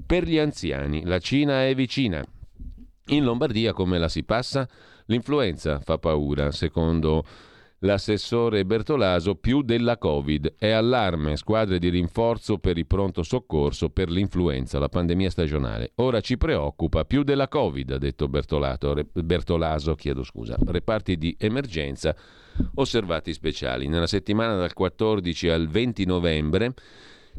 per 0.05 0.25
gli 0.25 0.37
anziani. 0.37 1.03
La 1.03 1.19
Cina 1.19 1.65
è 1.65 1.75
vicina. 1.75 2.23
In 3.07 3.23
Lombardia 3.25 3.73
come 3.73 3.97
la 3.97 4.07
si 4.07 4.23
passa? 4.23 4.67
L'influenza 5.07 5.79
fa 5.79 5.97
paura, 5.97 6.51
secondo 6.51 7.25
l'assessore 7.83 8.65
Bertolaso 8.65 9.35
più 9.35 9.61
della 9.61 9.97
Covid. 9.97 10.55
È 10.57 10.69
allarme, 10.69 11.37
squadre 11.37 11.79
di 11.79 11.89
rinforzo 11.89 12.57
per 12.57 12.77
il 12.77 12.85
pronto 12.85 13.23
soccorso 13.23 13.89
per 13.89 14.09
l'influenza, 14.09 14.79
la 14.79 14.89
pandemia 14.89 15.29
stagionale. 15.29 15.91
Ora 15.95 16.19
ci 16.21 16.37
preoccupa 16.37 17.05
più 17.05 17.23
della 17.23 17.47
Covid, 17.47 17.91
ha 17.91 17.97
detto 17.97 18.27
Bertolato, 18.27 18.95
Bertolaso, 19.13 19.95
chiedo 19.95 20.23
scusa. 20.23 20.57
Reparti 20.65 21.17
di 21.17 21.35
emergenza 21.39 22.15
osservati 22.75 23.33
speciali. 23.33 23.87
Nella 23.87 24.07
settimana 24.07 24.55
dal 24.55 24.73
14 24.73 25.49
al 25.49 25.67
20 25.67 26.05
novembre 26.05 26.73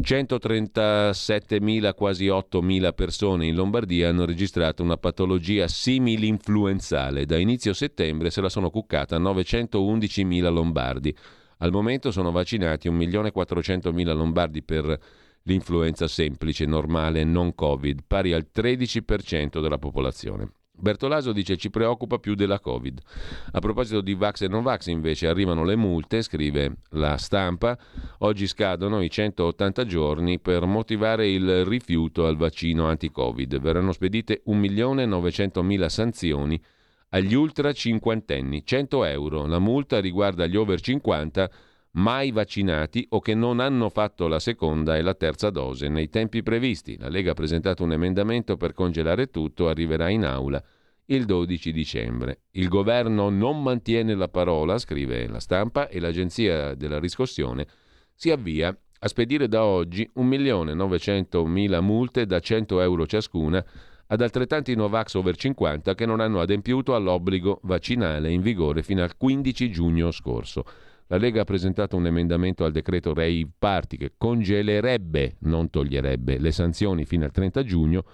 137.000, 0.00 1.94
quasi 1.94 2.26
8.000 2.26 2.94
persone 2.94 3.46
in 3.46 3.54
Lombardia 3.54 4.08
hanno 4.08 4.24
registrato 4.24 4.82
una 4.82 4.96
patologia 4.96 5.68
simil-influenzale. 5.68 7.26
Da 7.26 7.36
inizio 7.36 7.72
settembre 7.72 8.30
se 8.30 8.40
la 8.40 8.48
sono 8.48 8.70
cuccata 8.70 9.18
911.000 9.18 10.52
lombardi. 10.52 11.14
Al 11.58 11.70
momento 11.70 12.10
sono 12.10 12.30
vaccinati 12.30 12.90
1.400.000 12.90 14.14
lombardi 14.14 14.62
per 14.62 14.98
l'influenza 15.42 16.08
semplice, 16.08 16.66
normale, 16.66 17.24
non 17.24 17.54
Covid, 17.54 18.00
pari 18.06 18.32
al 18.32 18.48
13% 18.52 19.60
della 19.60 19.78
popolazione. 19.78 20.61
Bertolaso 20.82 21.32
dice 21.32 21.56
ci 21.56 21.70
preoccupa 21.70 22.18
più 22.18 22.34
della 22.34 22.58
Covid. 22.58 22.98
A 23.52 23.60
proposito 23.60 24.00
di 24.00 24.14
Vax 24.14 24.40
e 24.40 24.48
non 24.48 24.64
Vax 24.64 24.86
invece 24.86 25.28
arrivano 25.28 25.64
le 25.64 25.76
multe, 25.76 26.22
scrive 26.22 26.78
la 26.90 27.16
stampa, 27.18 27.78
oggi 28.18 28.48
scadono 28.48 29.00
i 29.00 29.08
180 29.08 29.84
giorni 29.84 30.40
per 30.40 30.64
motivare 30.64 31.28
il 31.30 31.64
rifiuto 31.64 32.26
al 32.26 32.36
vaccino 32.36 32.86
anti-Covid. 32.86 33.60
Verranno 33.60 33.92
spedite 33.92 34.42
1.900.000 34.44 35.86
sanzioni 35.86 36.60
agli 37.10 37.34
ultra 37.34 37.72
cinquantenni, 37.72 38.64
100 38.64 39.04
euro. 39.04 39.46
La 39.46 39.60
multa 39.60 40.00
riguarda 40.00 40.46
gli 40.46 40.56
over 40.56 40.80
50 40.80 41.50
mai 41.92 42.30
vaccinati 42.30 43.06
o 43.10 43.20
che 43.20 43.34
non 43.34 43.60
hanno 43.60 43.88
fatto 43.88 44.28
la 44.28 44.38
seconda 44.38 44.96
e 44.96 45.02
la 45.02 45.14
terza 45.14 45.50
dose 45.50 45.88
nei 45.88 46.08
tempi 46.08 46.42
previsti. 46.42 46.96
La 46.98 47.08
Lega 47.08 47.32
ha 47.32 47.34
presentato 47.34 47.84
un 47.84 47.92
emendamento 47.92 48.56
per 48.56 48.72
congelare 48.72 49.30
tutto, 49.30 49.68
arriverà 49.68 50.08
in 50.08 50.24
aula 50.24 50.62
il 51.06 51.24
12 51.24 51.72
dicembre. 51.72 52.42
Il 52.52 52.68
governo 52.68 53.28
non 53.28 53.62
mantiene 53.62 54.14
la 54.14 54.28
parola, 54.28 54.78
scrive 54.78 55.26
la 55.26 55.40
stampa, 55.40 55.88
e 55.88 56.00
l'agenzia 56.00 56.74
della 56.74 56.98
riscossione 56.98 57.66
si 58.14 58.30
avvia 58.30 58.76
a 59.04 59.08
spedire 59.08 59.48
da 59.48 59.64
oggi 59.64 60.08
1.900.000 60.16 61.80
multe 61.80 62.24
da 62.24 62.38
100 62.38 62.80
euro 62.80 63.06
ciascuna 63.06 63.64
ad 64.06 64.20
altrettanti 64.20 64.74
Novax 64.76 65.14
over 65.14 65.34
50 65.34 65.94
che 65.94 66.06
non 66.06 66.20
hanno 66.20 66.40
adempiuto 66.40 66.94
all'obbligo 66.94 67.60
vaccinale 67.64 68.30
in 68.30 68.42
vigore 68.42 68.82
fino 68.82 69.02
al 69.02 69.16
15 69.16 69.70
giugno 69.70 70.10
scorso. 70.10 70.64
La 71.08 71.18
Lega 71.18 71.42
ha 71.42 71.44
presentato 71.44 71.96
un 71.96 72.06
emendamento 72.06 72.64
al 72.64 72.72
decreto 72.72 73.12
Rave 73.12 73.48
Party 73.58 73.96
che 73.96 74.12
congelerebbe, 74.16 75.36
non 75.40 75.68
toglierebbe, 75.68 76.38
le 76.38 76.52
sanzioni 76.52 77.04
fino 77.04 77.24
al 77.24 77.32
30 77.32 77.62
giugno. 77.64 78.04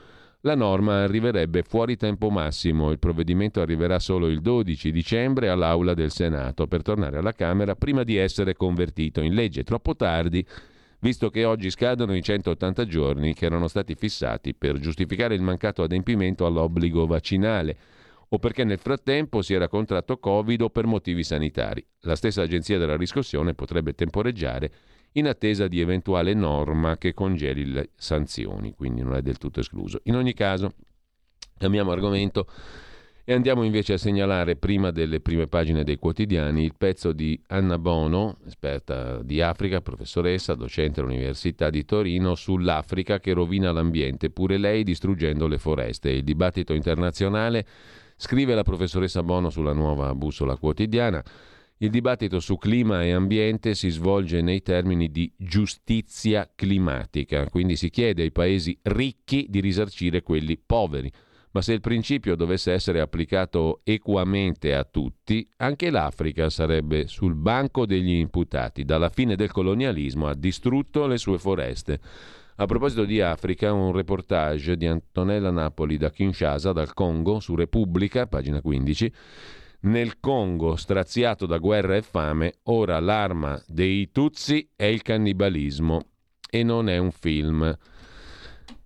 La 0.42 0.54
norma 0.54 1.02
arriverebbe 1.02 1.62
fuori 1.62 1.96
tempo 1.96 2.30
massimo. 2.30 2.90
Il 2.90 2.98
provvedimento 2.98 3.60
arriverà 3.60 3.98
solo 3.98 4.28
il 4.28 4.40
12 4.40 4.90
dicembre 4.90 5.48
all'Aula 5.48 5.94
del 5.94 6.10
Senato 6.10 6.66
per 6.66 6.82
tornare 6.82 7.18
alla 7.18 7.32
Camera 7.32 7.74
prima 7.76 8.04
di 8.04 8.16
essere 8.16 8.54
convertito 8.54 9.20
in 9.20 9.34
legge. 9.34 9.64
Troppo 9.64 9.94
tardi, 9.94 10.44
visto 11.00 11.30
che 11.30 11.44
oggi 11.44 11.70
scadono 11.70 12.14
i 12.16 12.22
180 12.22 12.84
giorni 12.86 13.34
che 13.34 13.46
erano 13.46 13.68
stati 13.68 13.94
fissati 13.94 14.54
per 14.54 14.78
giustificare 14.78 15.34
il 15.34 15.42
mancato 15.42 15.82
adempimento 15.82 16.46
all'obbligo 16.46 17.06
vaccinale 17.06 17.76
o 18.30 18.38
perché 18.38 18.64
nel 18.64 18.78
frattempo 18.78 19.42
si 19.42 19.54
era 19.54 19.68
contratto 19.68 20.18
Covid 20.18 20.62
o 20.62 20.70
per 20.70 20.86
motivi 20.86 21.22
sanitari. 21.22 21.84
La 22.00 22.16
stessa 22.16 22.42
agenzia 22.42 22.78
della 22.78 22.96
riscossione 22.96 23.54
potrebbe 23.54 23.94
temporeggiare 23.94 24.70
in 25.12 25.26
attesa 25.26 25.68
di 25.68 25.80
eventuale 25.80 26.34
norma 26.34 26.98
che 26.98 27.14
congeli 27.14 27.64
le 27.64 27.90
sanzioni, 27.96 28.74
quindi 28.74 29.02
non 29.02 29.14
è 29.14 29.22
del 29.22 29.38
tutto 29.38 29.60
escluso. 29.60 30.00
In 30.04 30.16
ogni 30.16 30.34
caso, 30.34 30.74
cambiamo 31.56 31.90
argomento 31.90 32.46
e 33.24 33.34
andiamo 33.34 33.62
invece 33.62 33.94
a 33.94 33.98
segnalare, 33.98 34.56
prima 34.56 34.90
delle 34.90 35.20
prime 35.20 35.48
pagine 35.48 35.84
dei 35.84 35.98
quotidiani, 35.98 36.64
il 36.64 36.74
pezzo 36.76 37.12
di 37.12 37.38
Anna 37.48 37.78
Bono, 37.78 38.38
esperta 38.46 39.22
di 39.22 39.42
Africa, 39.42 39.82
professoressa, 39.82 40.54
docente 40.54 41.00
all'Università 41.00 41.68
di 41.68 41.84
Torino, 41.84 42.34
sull'Africa 42.34 43.20
che 43.20 43.34
rovina 43.34 43.70
l'ambiente, 43.70 44.30
pure 44.30 44.56
lei 44.56 44.82
distruggendo 44.82 45.46
le 45.46 45.58
foreste. 45.58 46.08
Il 46.08 46.24
dibattito 46.24 46.72
internazionale 46.72 47.66
Scrive 48.20 48.56
la 48.56 48.64
professoressa 48.64 49.22
Bono 49.22 49.48
sulla 49.48 49.72
nuova 49.72 50.12
bussola 50.12 50.56
quotidiana. 50.56 51.22
Il 51.76 51.90
dibattito 51.90 52.40
su 52.40 52.56
clima 52.56 53.04
e 53.04 53.12
ambiente 53.12 53.76
si 53.76 53.90
svolge 53.90 54.42
nei 54.42 54.60
termini 54.60 55.12
di 55.12 55.32
giustizia 55.36 56.50
climatica, 56.52 57.48
quindi 57.48 57.76
si 57.76 57.90
chiede 57.90 58.22
ai 58.22 58.32
paesi 58.32 58.76
ricchi 58.82 59.46
di 59.48 59.60
risarcire 59.60 60.22
quelli 60.22 60.58
poveri. 60.58 61.08
Ma 61.52 61.62
se 61.62 61.74
il 61.74 61.80
principio 61.80 62.34
dovesse 62.34 62.72
essere 62.72 63.00
applicato 63.00 63.82
equamente 63.84 64.74
a 64.74 64.82
tutti, 64.82 65.48
anche 65.58 65.88
l'Africa 65.88 66.50
sarebbe 66.50 67.06
sul 67.06 67.36
banco 67.36 67.86
degli 67.86 68.10
imputati. 68.10 68.84
Dalla 68.84 69.10
fine 69.10 69.36
del 69.36 69.52
colonialismo 69.52 70.26
ha 70.26 70.34
distrutto 70.34 71.06
le 71.06 71.18
sue 71.18 71.38
foreste. 71.38 72.00
A 72.60 72.66
proposito 72.66 73.04
di 73.04 73.20
Africa, 73.20 73.72
un 73.72 73.92
reportage 73.92 74.76
di 74.76 74.84
Antonella 74.84 75.52
Napoli 75.52 75.96
da 75.96 76.10
Kinshasa, 76.10 76.72
dal 76.72 76.92
Congo, 76.92 77.38
su 77.38 77.54
Repubblica, 77.54 78.26
pagina 78.26 78.60
15. 78.60 79.12
Nel 79.82 80.18
Congo, 80.18 80.74
straziato 80.74 81.46
da 81.46 81.58
guerra 81.58 81.94
e 81.94 82.02
fame, 82.02 82.54
ora 82.64 82.98
l'arma 82.98 83.62
dei 83.64 84.10
Tutsi 84.10 84.68
è 84.74 84.86
il 84.86 85.02
cannibalismo 85.02 86.06
e 86.50 86.64
non 86.64 86.88
è 86.88 86.98
un 86.98 87.12
film 87.12 87.78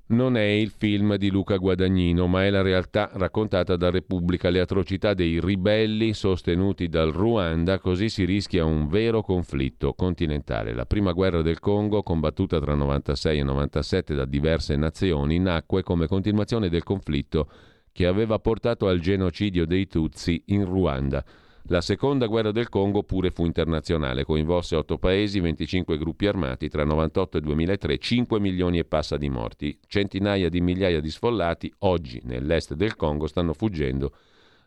non 0.06 0.36
è 0.36 0.42
il 0.42 0.70
film 0.70 1.16
di 1.16 1.30
Luca 1.30 1.56
Guadagnino, 1.56 2.26
ma 2.26 2.44
è 2.44 2.50
la 2.50 2.60
realtà 2.60 3.10
raccontata 3.14 3.76
da 3.76 3.90
Repubblica, 3.90 4.50
le 4.50 4.60
atrocità 4.60 5.14
dei 5.14 5.40
ribelli 5.40 6.12
sostenuti 6.12 6.88
dal 6.88 7.12
Ruanda, 7.12 7.78
così 7.78 8.08
si 8.08 8.24
rischia 8.24 8.64
un 8.64 8.88
vero 8.88 9.22
conflitto 9.22 9.94
continentale. 9.94 10.74
La 10.74 10.86
prima 10.86 11.12
guerra 11.12 11.40
del 11.40 11.60
Congo, 11.60 12.02
combattuta 12.02 12.60
tra 12.60 12.74
96 12.74 13.38
e 13.38 13.42
97 13.42 14.14
da 14.14 14.24
diverse 14.24 14.76
nazioni, 14.76 15.38
nacque 15.38 15.82
come 15.82 16.06
continuazione 16.06 16.68
del 16.68 16.82
conflitto 16.82 17.48
che 17.92 18.06
aveva 18.06 18.38
portato 18.38 18.88
al 18.88 19.00
genocidio 19.00 19.66
dei 19.66 19.86
Tutsi 19.86 20.42
in 20.46 20.64
Ruanda. 20.64 21.24
La 21.66 21.80
seconda 21.80 22.26
guerra 22.26 22.50
del 22.50 22.68
Congo 22.68 23.04
pure 23.04 23.30
fu 23.30 23.44
internazionale, 23.44 24.24
coinvolse 24.24 24.74
otto 24.74 24.98
paesi, 24.98 25.38
25 25.38 25.96
gruppi 25.96 26.26
armati 26.26 26.68
tra 26.68 26.82
1998 26.82 27.38
e 27.38 27.40
2003, 27.40 27.98
5 27.98 28.40
milioni 28.40 28.78
e 28.78 28.84
passa 28.84 29.16
di 29.16 29.30
morti, 29.30 29.78
centinaia 29.86 30.48
di 30.48 30.60
migliaia 30.60 31.00
di 31.00 31.10
sfollati 31.10 31.72
oggi 31.80 32.20
nell'est 32.24 32.74
del 32.74 32.96
Congo 32.96 33.28
stanno 33.28 33.52
fuggendo 33.52 34.12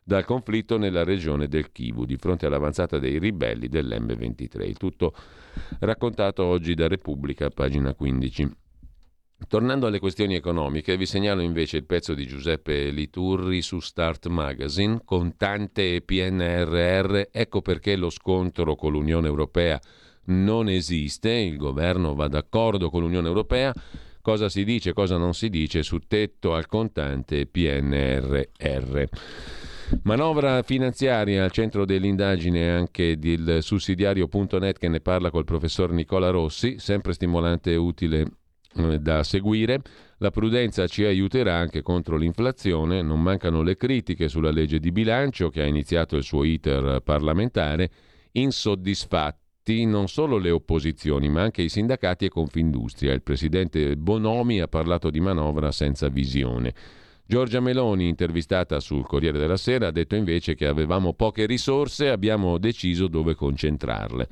dal 0.05 0.23
conflitto 0.23 0.77
nella 0.77 1.03
regione 1.03 1.47
del 1.49 1.71
Kivu 1.73 2.05
di 2.05 2.15
fronte 2.15 2.45
all'avanzata 2.45 2.97
dei 2.97 3.19
ribelli 3.19 3.67
dell'M23. 3.67 4.65
Il 4.65 4.77
tutto 4.77 5.13
raccontato 5.79 6.45
oggi 6.45 6.75
da 6.75 6.87
Repubblica, 6.87 7.49
pagina 7.49 7.93
15. 7.93 8.63
Tornando 9.47 9.85
alle 9.85 9.99
questioni 9.99 10.33
economiche, 10.33 10.97
vi 10.97 11.05
segnalo 11.05 11.41
invece 11.41 11.77
il 11.77 11.85
pezzo 11.85 12.13
di 12.13 12.25
Giuseppe 12.25 12.89
Liturri 12.89 13.61
su 13.61 13.79
Start 13.79 14.27
Magazine, 14.27 15.01
contante 15.03 15.95
e 15.95 16.01
PNRR, 16.01 17.27
ecco 17.31 17.61
perché 17.61 17.95
lo 17.95 18.09
scontro 18.09 18.75
con 18.75 18.93
l'Unione 18.93 19.27
Europea 19.27 19.79
non 20.25 20.67
esiste, 20.67 21.31
il 21.31 21.57
governo 21.57 22.15
va 22.15 22.27
d'accordo 22.27 22.89
con 22.89 23.01
l'Unione 23.01 23.27
Europea, 23.27 23.71
cosa 24.21 24.49
si 24.49 24.63
dice, 24.63 24.93
cosa 24.93 25.17
non 25.17 25.35
si 25.35 25.49
dice 25.49 25.83
su 25.83 25.99
tetto 25.99 26.55
al 26.55 26.65
contante 26.65 27.45
PNRR. 27.45 29.03
Manovra 30.03 30.63
finanziaria 30.63 31.43
al 31.43 31.51
centro 31.51 31.85
dell'indagine 31.85 32.71
anche 32.71 33.19
del 33.19 33.59
sussidiario.net 33.61 34.79
che 34.79 34.87
ne 34.87 35.01
parla 35.01 35.29
col 35.29 35.43
professor 35.43 35.91
Nicola 35.91 36.31
Rossi, 36.31 36.79
sempre 36.79 37.13
stimolante 37.13 37.73
e 37.73 37.75
utile 37.75 38.25
da 38.99 39.23
seguire. 39.23 39.81
La 40.17 40.31
prudenza 40.31 40.87
ci 40.87 41.03
aiuterà 41.03 41.55
anche 41.55 41.81
contro 41.81 42.17
l'inflazione, 42.17 43.01
non 43.01 43.21
mancano 43.21 43.61
le 43.61 43.75
critiche 43.75 44.27
sulla 44.27 44.51
legge 44.51 44.79
di 44.79 44.91
bilancio 44.91 45.49
che 45.49 45.61
ha 45.61 45.65
iniziato 45.65 46.15
il 46.15 46.23
suo 46.23 46.43
iter 46.43 47.01
parlamentare, 47.03 47.89
insoddisfatti 48.31 49.85
non 49.85 50.07
solo 50.07 50.37
le 50.37 50.51
opposizioni 50.51 51.27
ma 51.27 51.41
anche 51.41 51.63
i 51.63 51.69
sindacati 51.69 52.25
e 52.25 52.29
Confindustria. 52.29 53.13
Il 53.13 53.23
presidente 53.23 53.97
Bonomi 53.97 54.61
ha 54.61 54.67
parlato 54.67 55.09
di 55.09 55.19
manovra 55.19 55.71
senza 55.71 56.07
visione. 56.07 56.73
Giorgia 57.27 57.59
Meloni, 57.59 58.07
intervistata 58.07 58.79
sul 58.79 59.07
Corriere 59.07 59.39
della 59.39 59.57
Sera, 59.57 59.87
ha 59.87 59.91
detto 59.91 60.15
invece 60.15 60.53
che 60.53 60.67
avevamo 60.67 61.13
poche 61.13 61.47
risorse 61.47 62.05
e 62.05 62.09
abbiamo 62.09 62.59
deciso 62.59 63.07
dove 63.07 63.33
concentrarle. 63.33 64.27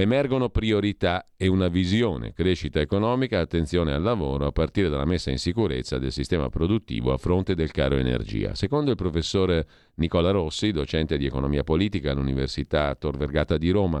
Emergono 0.00 0.48
priorità 0.48 1.26
e 1.36 1.48
una 1.48 1.66
visione, 1.66 2.32
crescita 2.32 2.78
economica, 2.78 3.40
attenzione 3.40 3.92
al 3.92 4.00
lavoro, 4.00 4.46
a 4.46 4.52
partire 4.52 4.88
dalla 4.88 5.04
messa 5.04 5.32
in 5.32 5.38
sicurezza 5.38 5.98
del 5.98 6.12
sistema 6.12 6.48
produttivo 6.48 7.12
a 7.12 7.16
fronte 7.16 7.56
del 7.56 7.72
caro 7.72 7.96
energia. 7.96 8.54
Secondo 8.54 8.90
il 8.92 8.96
professore 8.96 9.66
Nicola 9.94 10.30
Rossi, 10.30 10.70
docente 10.70 11.18
di 11.18 11.26
economia 11.26 11.64
politica 11.64 12.12
all'Università 12.12 12.94
Tor 12.94 13.16
Vergata 13.16 13.58
di 13.58 13.70
Roma, 13.70 14.00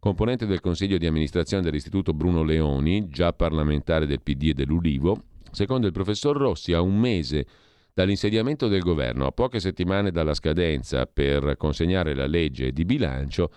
componente 0.00 0.44
del 0.44 0.58
consiglio 0.58 0.98
di 0.98 1.06
amministrazione 1.06 1.62
dell'Istituto 1.62 2.12
Bruno 2.12 2.42
Leoni, 2.42 3.06
già 3.08 3.32
parlamentare 3.32 4.06
del 4.06 4.20
PD 4.20 4.48
e 4.48 4.54
dell'Ulivo, 4.54 5.22
secondo 5.52 5.86
il 5.86 5.92
professor 5.92 6.36
Rossi 6.36 6.72
a 6.72 6.80
un 6.80 6.98
mese 6.98 7.46
dall'insediamento 7.94 8.66
del 8.66 8.82
governo, 8.82 9.26
a 9.26 9.30
poche 9.30 9.60
settimane 9.60 10.10
dalla 10.10 10.34
scadenza 10.34 11.06
per 11.06 11.56
consegnare 11.56 12.16
la 12.16 12.26
legge 12.26 12.72
di 12.72 12.84
bilancio, 12.84 13.52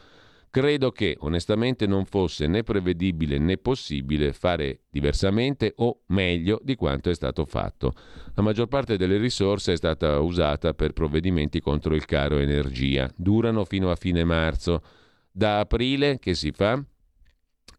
Credo 0.51 0.91
che 0.91 1.15
onestamente 1.21 1.87
non 1.87 2.03
fosse 2.03 2.45
né 2.45 2.61
prevedibile 2.61 3.37
né 3.37 3.55
possibile 3.55 4.33
fare 4.33 4.81
diversamente 4.89 5.71
o 5.77 6.01
meglio 6.07 6.59
di 6.61 6.75
quanto 6.75 7.09
è 7.09 7.13
stato 7.13 7.45
fatto. 7.45 7.93
La 8.35 8.41
maggior 8.41 8.67
parte 8.67 8.97
delle 8.97 9.17
risorse 9.17 9.71
è 9.71 9.77
stata 9.77 10.19
usata 10.19 10.73
per 10.73 10.91
provvedimenti 10.91 11.61
contro 11.61 11.95
il 11.95 12.03
caro 12.03 12.37
energia. 12.37 13.09
Durano 13.15 13.63
fino 13.63 13.91
a 13.91 13.95
fine 13.95 14.25
marzo. 14.25 14.83
Da 15.31 15.59
aprile 15.59 16.19
che 16.19 16.33
si 16.33 16.51
fa? 16.51 16.83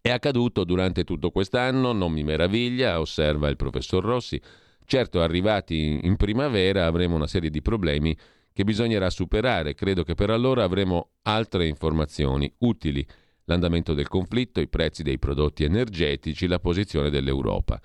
È 0.00 0.08
accaduto 0.08 0.64
durante 0.64 1.04
tutto 1.04 1.30
quest'anno, 1.30 1.92
non 1.92 2.10
mi 2.10 2.24
meraviglia, 2.24 3.00
osserva 3.00 3.50
il 3.50 3.56
professor 3.56 4.02
Rossi. 4.02 4.40
Certo, 4.86 5.20
arrivati 5.20 6.00
in 6.04 6.16
primavera 6.16 6.86
avremo 6.86 7.16
una 7.16 7.26
serie 7.26 7.50
di 7.50 7.60
problemi 7.60 8.16
che 8.52 8.64
bisognerà 8.64 9.10
superare. 9.10 9.74
Credo 9.74 10.02
che 10.02 10.14
per 10.14 10.30
allora 10.30 10.64
avremo 10.64 11.12
altre 11.22 11.66
informazioni 11.66 12.52
utili. 12.58 13.06
L'andamento 13.44 13.94
del 13.94 14.08
conflitto, 14.08 14.60
i 14.60 14.68
prezzi 14.68 15.02
dei 15.02 15.18
prodotti 15.18 15.64
energetici, 15.64 16.46
la 16.46 16.60
posizione 16.60 17.10
dell'Europa. 17.10 17.80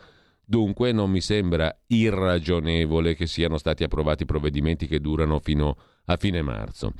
Dunque 0.45 0.91
non 0.91 1.10
mi 1.10 1.19
sembra 1.19 1.75
irragionevole 1.88 3.15
che 3.15 3.27
siano 3.27 3.58
stati 3.58 3.84
approvati 3.84 4.25
provvedimenti 4.25 4.88
che 4.88 5.01
durano 5.01 5.39
fino 5.39 5.75
a 6.06 6.15
fine 6.15 6.41
marzo. 6.41 6.93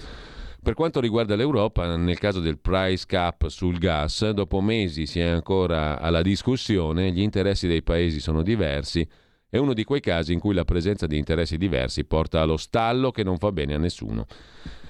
Per 0.62 0.74
quanto 0.74 1.00
riguarda 1.00 1.36
l'Europa, 1.36 1.96
nel 1.96 2.18
caso 2.18 2.42
del 2.42 2.60
price 2.60 3.06
cap 3.08 3.48
sul 3.48 3.78
gas, 3.78 4.30
dopo 4.32 4.60
mesi 4.60 5.06
si 5.06 5.20
è 5.20 5.28
ancora 5.28 6.00
alla 6.00 6.22
discussione, 6.22 7.12
gli 7.12 7.22
interessi 7.22 7.68
dei 7.68 7.84
paesi 7.84 8.20
sono 8.20 8.42
diversi 8.42 9.08
è 9.50 9.58
uno 9.58 9.74
di 9.74 9.84
quei 9.84 10.02
casi 10.02 10.34
in 10.34 10.40
cui 10.40 10.54
la 10.54 10.66
presenza 10.66 11.08
di 11.08 11.18
interessi 11.18 11.58
diversi 11.58 12.04
porta 12.04 12.42
allo 12.42 12.58
stallo 12.58 13.12
che 13.12 13.24
non 13.24 13.38
fa 13.38 13.52
bene 13.52 13.76
a 13.76 13.78
nessuno. 13.78 14.26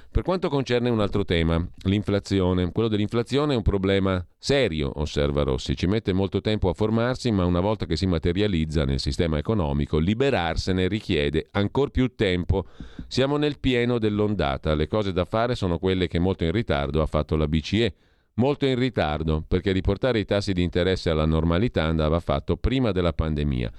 Per 0.09 0.25
quanto 0.25 0.49
concerne 0.49 0.89
un 0.89 0.99
altro 0.99 1.23
tema, 1.25 1.63
l'inflazione. 1.83 2.71
Quello 2.71 2.87
dell'inflazione 2.87 3.53
è 3.53 3.55
un 3.55 3.61
problema 3.61 4.25
serio, 4.35 4.91
osserva 4.95 5.43
Rossi. 5.43 5.75
Ci 5.75 5.85
mette 5.85 6.11
molto 6.11 6.41
tempo 6.41 6.69
a 6.69 6.73
formarsi, 6.73 7.29
ma 7.29 7.45
una 7.45 7.59
volta 7.59 7.85
che 7.85 7.95
si 7.95 8.07
materializza 8.07 8.83
nel 8.83 8.99
sistema 8.99 9.37
economico, 9.37 9.99
liberarsene 9.99 10.87
richiede 10.87 11.45
ancora 11.51 11.91
più 11.91 12.15
tempo. 12.15 12.65
Siamo 13.07 13.37
nel 13.37 13.59
pieno 13.59 13.99
dell'ondata. 13.99 14.73
Le 14.73 14.87
cose 14.87 15.13
da 15.13 15.25
fare 15.25 15.53
sono 15.53 15.77
quelle 15.77 16.07
che 16.07 16.17
molto 16.17 16.45
in 16.45 16.51
ritardo 16.51 17.03
ha 17.03 17.05
fatto 17.05 17.35
la 17.35 17.47
BCE. 17.47 17.93
Molto 18.35 18.65
in 18.65 18.79
ritardo, 18.79 19.43
perché 19.47 19.71
riportare 19.71 20.17
i 20.17 20.25
tassi 20.25 20.53
di 20.53 20.63
interesse 20.63 21.11
alla 21.11 21.25
normalità 21.25 21.83
andava 21.83 22.19
fatto 22.19 22.57
prima 22.57 22.91
della 22.91 23.13
pandemia. 23.13 23.71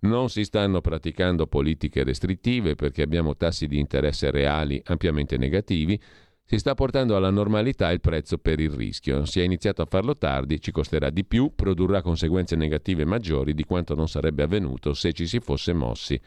Non 0.00 0.30
si 0.30 0.44
stanno 0.44 0.80
praticando 0.80 1.46
politiche 1.46 2.04
restrittive 2.04 2.74
perché 2.74 3.02
abbiamo 3.02 3.36
tassi 3.36 3.66
di 3.66 3.78
interesse 3.78 4.30
reali 4.30 4.80
ampiamente 4.86 5.36
negativi. 5.36 6.00
Si 6.44 6.58
sta 6.58 6.74
portando 6.74 7.16
alla 7.16 7.30
normalità 7.30 7.92
il 7.92 8.00
prezzo 8.00 8.38
per 8.38 8.60
il 8.60 8.70
rischio. 8.70 9.24
Si 9.24 9.40
è 9.40 9.44
iniziato 9.44 9.82
a 9.82 9.86
farlo 9.86 10.16
tardi, 10.16 10.60
ci 10.60 10.72
costerà 10.72 11.10
di 11.10 11.24
più, 11.24 11.54
produrrà 11.54 12.02
conseguenze 12.02 12.56
negative 12.56 13.04
maggiori 13.04 13.54
di 13.54 13.64
quanto 13.64 13.94
non 13.94 14.08
sarebbe 14.08 14.42
avvenuto 14.42 14.94
se 14.94 15.12
ci 15.12 15.26
si 15.26 15.38
fosse 15.38 15.72
mossi 15.74 16.20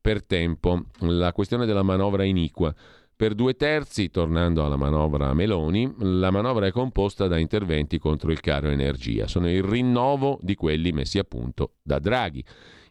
per 0.00 0.22
tempo. 0.22 0.84
La 1.00 1.32
questione 1.32 1.64
della 1.64 1.82
manovra 1.82 2.24
iniqua. 2.24 2.74
Per 3.16 3.34
due 3.34 3.54
terzi, 3.54 4.10
tornando 4.10 4.64
alla 4.64 4.76
manovra 4.76 5.32
Meloni, 5.32 5.94
la 6.00 6.30
manovra 6.30 6.66
è 6.66 6.72
composta 6.72 7.26
da 7.26 7.38
interventi 7.38 7.98
contro 7.98 8.30
il 8.30 8.40
caro 8.40 8.68
energia. 8.68 9.26
Sono 9.28 9.48
il 9.48 9.62
rinnovo 9.62 10.38
di 10.42 10.56
quelli 10.56 10.92
messi 10.92 11.18
a 11.18 11.24
punto 11.24 11.76
da 11.82 11.98
Draghi. 11.98 12.44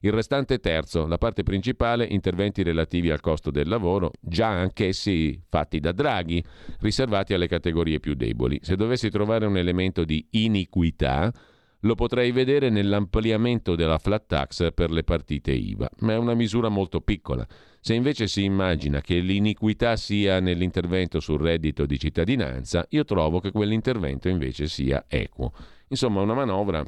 Il 0.06 0.12
restante 0.12 0.60
terzo, 0.60 1.08
la 1.08 1.18
parte 1.18 1.44
principale, 1.44 2.04
interventi 2.04 2.62
relativi 2.62 3.10
al 3.10 3.22
costo 3.22 3.52
del 3.52 3.70
lavoro, 3.70 4.12
già 4.20 4.50
anch'essi 4.50 5.42
fatti 5.48 5.80
da 5.80 5.94
Draghi, 5.94 6.44
riservati 6.82 7.34
alle 7.34 7.48
categorie 7.48 8.02
più 8.02 8.14
deboli. 8.14 8.60
Se 8.62 8.76
dovessi 8.76 9.10
trovare 9.10 9.46
un 9.46 9.56
elemento 9.56 10.04
di 10.04 10.28
iniquità, 10.32 11.32
lo 11.80 11.96
potrei 11.96 12.34
vedere 12.34 12.70
nell'ampliamento 12.70 13.76
della 13.76 13.98
flat 13.98 14.26
tax 14.28 14.74
per 14.74 14.92
le 14.92 15.06
partite 15.06 15.54
IVA, 15.54 15.90
ma 16.00 16.12
è 16.12 16.18
una 16.18 16.34
misura 16.34 16.68
molto 16.68 17.00
piccola. 17.00 17.48
Se 17.80 17.94
invece 17.94 18.28
si 18.28 18.44
immagina 18.44 19.00
che 19.00 19.20
l'iniquità 19.20 19.96
sia 19.96 20.42
nell'intervento 20.42 21.22
sul 21.22 21.40
reddito 21.40 21.86
di 21.86 21.98
cittadinanza, 21.98 22.86
io 22.90 23.06
trovo 23.06 23.40
che 23.40 23.52
quell'intervento 23.52 24.28
invece 24.28 24.68
sia 24.68 25.06
equo. 25.08 25.54
Insomma, 25.88 26.20
una 26.20 26.34
manovra 26.34 26.84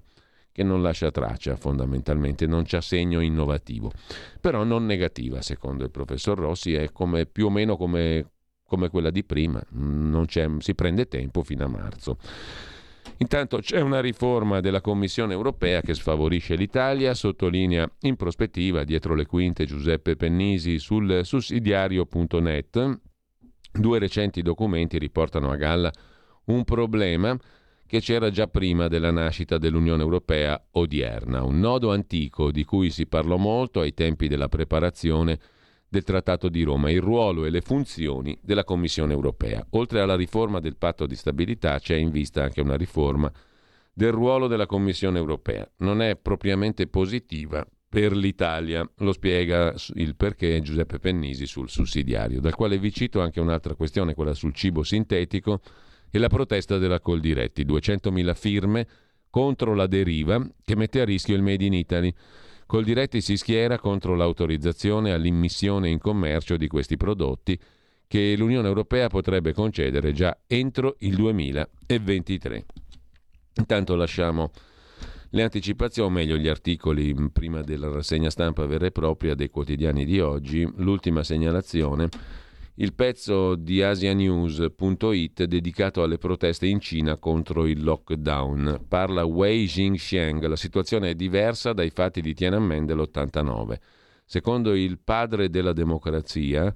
che 0.56 0.64
non 0.64 0.82
lascia 0.82 1.12
traccia 1.12 1.58
fondamentalmente, 1.58 2.48
non 2.48 2.64
c'ha 2.66 2.80
segno 2.80 3.20
innovativo, 3.20 3.92
però 4.40 4.64
non 4.64 4.86
negativa 4.86 5.42
secondo 5.42 5.84
il 5.84 5.92
professor 5.92 6.40
Rossi, 6.40 6.74
è 6.74 6.94
come, 6.94 7.26
più 7.26 7.48
o 7.48 7.50
meno 7.50 7.76
come, 7.76 8.32
come 8.64 8.88
quella 8.88 9.10
di 9.10 9.26
prima, 9.26 9.62
si 10.60 10.74
prende 10.74 11.10
tempo 11.10 11.44
fino 11.44 11.66
a 11.66 11.68
marzo. 11.68 12.18
Intanto 13.18 13.58
c'è 13.58 13.82
una 13.82 14.00
riforma 14.00 14.62
della 14.62 14.80
Commissione 14.80 15.34
europea 15.34 15.82
che 15.82 15.94
sfavorisce 15.94 16.56
l'Italia, 16.56 17.14
sottolinea 17.14 17.86
in 18.04 18.16
prospettiva 18.16 18.86
dietro 18.86 19.14
le 19.14 19.26
quinte 19.26 19.66
Giuseppe 19.66 20.16
Pennisi 20.16 20.80
sul 20.80 21.20
sussidiario.net. 21.26 23.00
Due 23.74 24.00
recenti 24.00 24.42
documenti 24.42 24.98
riportano 24.98 25.52
a 25.52 25.58
galla 25.58 25.92
un 26.46 26.64
problema 26.64 27.38
che 27.88 28.00
c'era 28.00 28.30
già 28.32 28.48
prima 28.48 28.88
della 28.88 29.12
nascita 29.12 29.58
dell'Unione 29.58 30.02
Europea 30.02 30.62
odierna, 30.72 31.44
un 31.44 31.60
nodo 31.60 31.92
antico 31.92 32.52
di 32.52 32.64
cui 32.64 32.90
si 32.90 33.06
parlò 33.06 33.38
molto 33.38 33.80
ai 33.80 33.94
tempi 33.94 34.28
della 34.28 34.50
preparazione 34.50 35.40
del 35.88 36.04
Trattato 36.04 36.50
di 36.50 36.64
Roma, 36.64 36.90
il 36.90 37.02
ruolo 37.02 37.46
e 37.46 37.50
le 37.50 37.62
funzioni 37.62 38.38
della 38.42 38.64
Commissione 38.64 39.14
Europea. 39.14 39.66
Oltre 39.72 40.02
alla 40.02 40.16
riforma 40.16 40.60
del 40.60 40.78
patto 40.78 41.06
di 41.06 41.16
stabilità 41.16 41.80
c'è 41.80 41.96
in 41.96 42.10
vista 42.10 42.44
anche 42.44 42.62
una 42.62 42.76
riforma 42.76 43.32
del 43.94 44.12
ruolo 44.12 44.48
della 44.48 44.66
Commissione 44.66 45.20
Europea. 45.20 45.70
Non 45.78 46.02
è 46.02 46.18
propriamente 46.18 46.88
positiva 46.88 47.66
per 47.88 48.14
l'Italia, 48.14 48.86
lo 48.98 49.14
spiega 49.14 49.74
il 49.94 50.16
perché 50.18 50.60
Giuseppe 50.60 51.00
Pennisi 51.00 51.46
sul 51.46 51.70
sussidiario, 51.70 52.42
dal 52.42 52.56
quale 52.56 52.78
vi 52.78 52.92
cito 52.92 53.22
anche 53.22 53.40
un'altra 53.40 53.76
questione, 53.76 54.16
quella 54.16 54.34
sul 54.34 54.54
cibo 54.54 54.84
sintetico 54.84 55.62
e 56.16 56.18
la 56.18 56.30
protesta 56.30 56.78
della 56.78 57.02
Coldiretti, 57.02 57.66
200.000 57.66 58.36
firme 58.36 58.88
contro 59.30 59.74
la 59.74 59.86
deriva 59.86 60.42
che 60.64 60.78
mette 60.78 61.02
a 61.02 61.04
rischio 61.04 61.36
il 61.36 61.42
Made 61.42 61.66
in 61.66 61.74
Italy. 61.74 62.14
Coldiretti 62.66 63.20
si 63.20 63.36
schiera 63.36 63.78
contro 63.78 64.16
l'autorizzazione 64.16 65.12
all'immissione 65.12 65.90
in 65.90 66.00
commercio 66.00 66.56
di 66.56 66.68
questi 66.70 66.96
prodotti 66.96 67.60
che 68.08 68.34
l'Unione 68.38 68.66
Europea 68.66 69.10
potrebbe 69.10 69.52
concedere 69.52 70.14
già 70.14 70.38
entro 70.48 70.96
il 71.00 71.18
2023. 71.18 72.66
Intanto 73.58 73.96
lasciamo 73.96 74.52
le 75.32 75.44
anticipazioni, 75.44 76.10
o 76.10 76.12
meglio 76.14 76.38
gli 76.38 76.48
articoli 76.48 77.14
prima 77.30 77.62
della 77.62 77.90
rassegna 77.90 78.30
stampa 78.30 78.66
vera 78.66 78.86
e 78.86 78.92
propria 78.92 79.36
dei 79.36 79.50
quotidiani 79.50 80.06
di 80.06 80.22
oggi. 80.22 80.66
L'ultima 80.78 81.24
segnalazione 81.24 82.08
il 82.78 82.94
pezzo 82.94 83.56
di 83.56 83.82
asianews.it 83.82 85.44
dedicato 85.46 86.04
alle 86.04 86.18
proteste 86.18 86.66
in 86.66 86.82
Cina 86.82 87.18
contro 87.18 87.68
il 87.68 87.82
lockdown. 87.82 88.84
Parla 88.88 89.24
Wei 89.24 89.66
Jingxiang, 89.66 90.46
la 90.46 90.58
situazione 90.58 91.12
è 91.12 91.16
diversa 91.16 91.72
dai 91.72 91.90
fatti 91.90 92.20
di 92.20 92.34
Tiananmen 92.34 92.86
dell'89. 92.86 93.78
Secondo 94.26 94.74
il 94.74 95.00
padre 95.02 95.50
della 95.50 95.72
democrazia, 95.72 96.74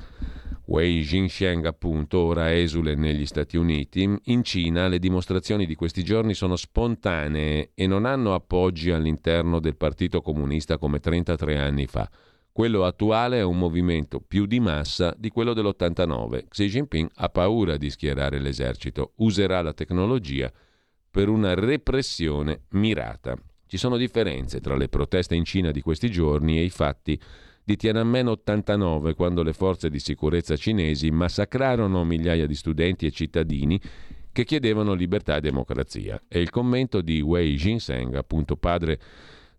Wei 0.66 1.02
Jingxiang 1.02 1.66
appunto, 1.66 2.20
ora 2.20 2.56
esule 2.56 2.96
negli 2.96 3.26
Stati 3.26 3.58
Uniti, 3.58 4.10
in 4.26 4.44
Cina 4.44 4.88
le 4.88 5.00
dimostrazioni 5.00 5.66
di 5.66 5.76
questi 5.76 6.04
giorni 6.04 6.34
sono 6.34 6.56
spontanee 6.56 7.72
e 7.74 7.88
non 7.88 8.06
hanno 8.06 8.36
appoggi 8.36 8.92
all'interno 8.92 9.60
del 9.60 9.76
Partito 9.76 10.22
Comunista 10.22 10.78
come 10.78 11.00
33 11.00 11.58
anni 11.58 11.88
fa. 11.88 12.10
Quello 12.52 12.84
attuale 12.84 13.38
è 13.38 13.44
un 13.44 13.58
movimento 13.58 14.20
più 14.20 14.46
di 14.46 14.60
massa 14.60 15.16
di 15.18 15.30
quello 15.30 15.54
dell'89. 15.54 16.48
Xi 16.50 16.68
Jinping 16.68 17.10
ha 17.16 17.30
paura 17.30 17.78
di 17.78 17.90
schierare 17.90 18.40
l'esercito, 18.40 19.14
userà 19.18 19.62
la 19.62 19.74
tecnologia 19.74 20.52
per 21.10 21.30
una 21.30 21.54
repressione 21.54 22.64
mirata. 22.72 23.38
Ci 23.66 23.78
sono 23.78 23.98
differenze 23.98 24.60
tra 24.60 24.76
le 24.76 24.90
proteste 24.90 25.36
in 25.36 25.46
Cina 25.46 25.72
di 25.72 25.82
questi 25.82 26.10
giorni 26.10 26.58
e 26.58 26.64
i 26.64 26.70
fatti 26.70 27.20
di 27.64 27.76
Tiananmen 27.76 28.28
89, 28.28 29.14
quando 29.14 29.44
le 29.44 29.54
forze 29.54 29.92
di 29.92 30.00
sicurezza 30.00 30.56
cinesi 30.56 31.12
massacrarono 31.12 32.04
migliaia 32.04 32.48
di 32.48 32.56
studenti 32.56 33.06
e 33.06 33.12
cittadini 33.12 33.80
che 34.32 34.44
chiedevano 34.44 34.94
libertà 34.94 35.38
e 35.38 35.42
democrazia. 35.42 36.22
È 36.28 36.38
il 36.38 36.50
commento 36.50 37.02
di 37.02 37.22
Wei 37.22 37.56
Jinseng, 37.56 38.16
appunto 38.16 38.58
padre 38.58 39.00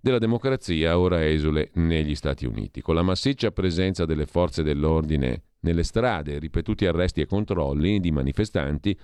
della 0.01 0.19
democrazia 0.19 0.99
ora 0.99 1.27
esule 1.27 1.71
negli 1.75 2.15
Stati 2.15 2.47
Uniti. 2.47 2.81
Con 2.81 2.95
la 2.95 3.03
massiccia 3.03 3.51
presenza 3.51 4.05
delle 4.05 4.27
forze 4.27 4.63
dell'ordine 4.63 5.43
nelle 5.61 5.83
strade, 5.83 6.39
ripetuti 6.39 6.87
arresti 6.87 7.21
e 7.21 7.27
controlli 7.27 8.01
di 8.01 8.11
manifestanti, 8.11 8.99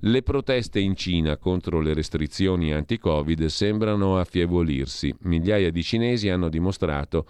le 0.00 0.22
proteste 0.22 0.78
in 0.78 0.94
Cina 0.94 1.38
contro 1.38 1.80
le 1.80 1.94
restrizioni 1.94 2.72
anti-Covid 2.72 3.46
sembrano 3.46 4.18
affievolirsi. 4.18 5.14
Migliaia 5.20 5.70
di 5.70 5.82
cinesi 5.82 6.28
hanno 6.28 6.50
dimostrato 6.50 7.26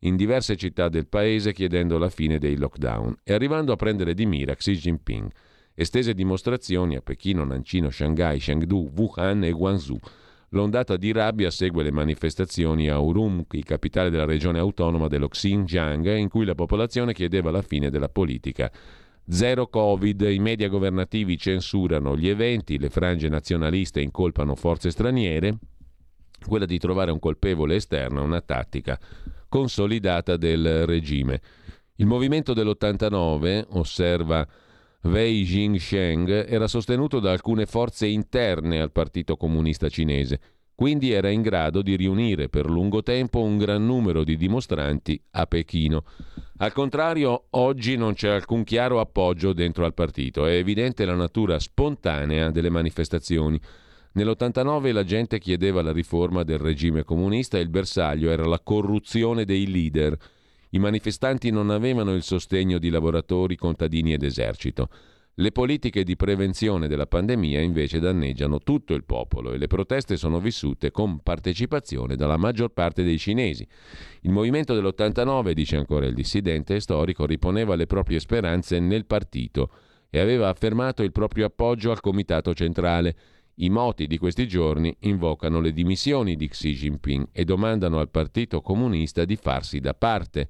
in 0.00 0.16
diverse 0.16 0.56
città 0.56 0.88
del 0.88 1.06
paese 1.06 1.52
chiedendo 1.52 1.98
la 1.98 2.08
fine 2.08 2.38
dei 2.38 2.56
lockdown 2.56 3.16
e 3.22 3.34
arrivando 3.34 3.72
a 3.72 3.76
prendere 3.76 4.14
di 4.14 4.24
mira 4.26 4.54
Xi 4.54 4.72
Jinping. 4.72 5.30
Estese 5.74 6.14
dimostrazioni 6.14 6.96
a 6.96 7.00
Pechino, 7.00 7.44
Nancino, 7.44 7.90
Shanghai, 7.90 8.38
Chengdu, 8.38 8.92
Wuhan 8.94 9.44
e 9.44 9.50
Guangzhou. 9.50 9.98
L'ondata 10.54 10.98
di 10.98 11.12
rabbia 11.12 11.50
segue 11.50 11.82
le 11.82 11.90
manifestazioni 11.90 12.90
a 12.90 12.98
Urumqi, 12.98 13.62
capitale 13.62 14.10
della 14.10 14.26
regione 14.26 14.58
autonoma 14.58 15.08
dello 15.08 15.28
Xinjiang, 15.28 16.14
in 16.16 16.28
cui 16.28 16.44
la 16.44 16.54
popolazione 16.54 17.14
chiedeva 17.14 17.50
la 17.50 17.62
fine 17.62 17.88
della 17.88 18.10
politica. 18.10 18.70
Zero 19.26 19.68
Covid, 19.68 20.20
i 20.20 20.38
media 20.40 20.68
governativi 20.68 21.38
censurano 21.38 22.18
gli 22.18 22.28
eventi, 22.28 22.78
le 22.78 22.90
frange 22.90 23.30
nazionaliste 23.30 24.02
incolpano 24.02 24.54
forze 24.54 24.90
straniere. 24.90 25.56
Quella 26.46 26.66
di 26.66 26.78
trovare 26.78 27.12
un 27.12 27.18
colpevole 27.18 27.76
esterno 27.76 28.20
è 28.20 28.24
una 28.24 28.42
tattica 28.42 29.00
consolidata 29.48 30.36
del 30.36 30.84
regime. 30.84 31.40
Il 31.96 32.04
movimento 32.04 32.52
dell'89, 32.52 33.68
osserva 33.70 34.46
Wei 35.04 35.42
Jingsheng 35.42 36.46
era 36.48 36.68
sostenuto 36.68 37.18
da 37.18 37.32
alcune 37.32 37.66
forze 37.66 38.06
interne 38.06 38.80
al 38.80 38.92
Partito 38.92 39.36
Comunista 39.36 39.88
Cinese, 39.88 40.40
quindi 40.76 41.10
era 41.10 41.28
in 41.28 41.42
grado 41.42 41.82
di 41.82 41.96
riunire 41.96 42.48
per 42.48 42.70
lungo 42.70 43.02
tempo 43.02 43.40
un 43.40 43.58
gran 43.58 43.84
numero 43.84 44.22
di 44.22 44.36
dimostranti 44.36 45.20
a 45.32 45.46
Pechino. 45.46 46.04
Al 46.58 46.72
contrario, 46.72 47.46
oggi 47.50 47.96
non 47.96 48.14
c'è 48.14 48.28
alcun 48.28 48.62
chiaro 48.62 49.00
appoggio 49.00 49.52
dentro 49.52 49.84
al 49.84 49.92
partito, 49.92 50.46
è 50.46 50.52
evidente 50.52 51.04
la 51.04 51.16
natura 51.16 51.58
spontanea 51.58 52.52
delle 52.52 52.70
manifestazioni. 52.70 53.60
Nell'89 54.12 54.92
la 54.92 55.04
gente 55.04 55.40
chiedeva 55.40 55.82
la 55.82 55.92
riforma 55.92 56.44
del 56.44 56.58
regime 56.58 57.02
comunista 57.02 57.58
e 57.58 57.62
il 57.62 57.70
bersaglio 57.70 58.30
era 58.30 58.44
la 58.44 58.60
corruzione 58.60 59.44
dei 59.44 59.68
leader. 59.68 60.16
I 60.74 60.78
manifestanti 60.78 61.50
non 61.50 61.68
avevano 61.68 62.14
il 62.14 62.22
sostegno 62.22 62.78
di 62.78 62.88
lavoratori, 62.88 63.56
contadini 63.56 64.14
ed 64.14 64.22
esercito. 64.22 64.88
Le 65.34 65.52
politiche 65.52 66.02
di 66.02 66.16
prevenzione 66.16 66.88
della 66.88 67.06
pandemia 67.06 67.60
invece 67.60 67.98
danneggiano 67.98 68.58
tutto 68.58 68.94
il 68.94 69.04
popolo 69.04 69.52
e 69.52 69.58
le 69.58 69.66
proteste 69.66 70.16
sono 70.16 70.40
vissute 70.40 70.90
con 70.90 71.20
partecipazione 71.20 72.16
dalla 72.16 72.38
maggior 72.38 72.70
parte 72.70 73.02
dei 73.02 73.18
cinesi. 73.18 73.66
Il 74.22 74.30
movimento 74.30 74.74
dell'89, 74.74 75.52
dice 75.52 75.76
ancora 75.76 76.06
il 76.06 76.14
dissidente 76.14 76.80
storico, 76.80 77.26
riponeva 77.26 77.74
le 77.74 77.86
proprie 77.86 78.18
speranze 78.18 78.78
nel 78.78 79.04
partito 79.04 79.70
e 80.08 80.20
aveva 80.20 80.48
affermato 80.48 81.02
il 81.02 81.12
proprio 81.12 81.46
appoggio 81.46 81.90
al 81.90 82.00
comitato 82.00 82.54
centrale 82.54 83.14
i 83.56 83.68
moti 83.68 84.06
di 84.06 84.16
questi 84.16 84.48
giorni 84.48 84.94
invocano 85.00 85.60
le 85.60 85.72
dimissioni 85.72 86.36
di 86.36 86.48
Xi 86.48 86.72
Jinping 86.72 87.28
e 87.32 87.44
domandano 87.44 87.98
al 87.98 88.08
Partito 88.08 88.62
Comunista 88.62 89.24
di 89.24 89.36
farsi 89.36 89.78
da 89.78 89.92
parte. 89.92 90.48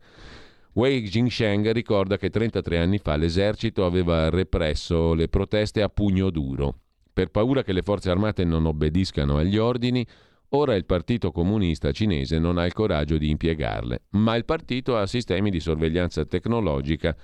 Wei 0.74 1.02
Jingsheng 1.02 1.70
ricorda 1.72 2.16
che 2.16 2.30
33 2.30 2.78
anni 2.78 2.98
fa 2.98 3.16
l'esercito 3.16 3.84
aveva 3.84 4.30
represso 4.30 5.14
le 5.14 5.28
proteste 5.28 5.82
a 5.82 5.88
pugno 5.88 6.30
duro. 6.30 6.78
Per 7.12 7.28
paura 7.28 7.62
che 7.62 7.72
le 7.72 7.82
forze 7.82 8.08
armate 8.08 8.44
non 8.44 8.64
obbediscano 8.66 9.36
agli 9.36 9.58
ordini, 9.58 10.06
ora 10.50 10.74
il 10.74 10.86
Partito 10.86 11.32
Comunista 11.32 11.90
cinese 11.90 12.38
non 12.38 12.56
ha 12.56 12.64
il 12.64 12.72
coraggio 12.72 13.18
di 13.18 13.28
impiegarle, 13.28 14.02
ma 14.10 14.36
il 14.36 14.44
partito 14.44 14.96
ha 14.96 15.06
sistemi 15.06 15.50
di 15.50 15.60
sorveglianza 15.60 16.24
tecnologica 16.24 17.14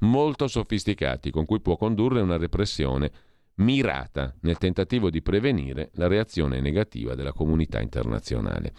molto 0.00 0.46
sofisticati 0.46 1.30
con 1.30 1.44
cui 1.44 1.60
può 1.60 1.76
condurre 1.76 2.20
una 2.20 2.36
repressione 2.36 3.10
mirata 3.58 4.34
nel 4.42 4.58
tentativo 4.58 5.10
di 5.10 5.22
prevenire 5.22 5.90
la 5.94 6.06
reazione 6.06 6.60
negativa 6.60 7.14
della 7.14 7.32
comunità 7.32 7.80
internazionale. 7.80 8.72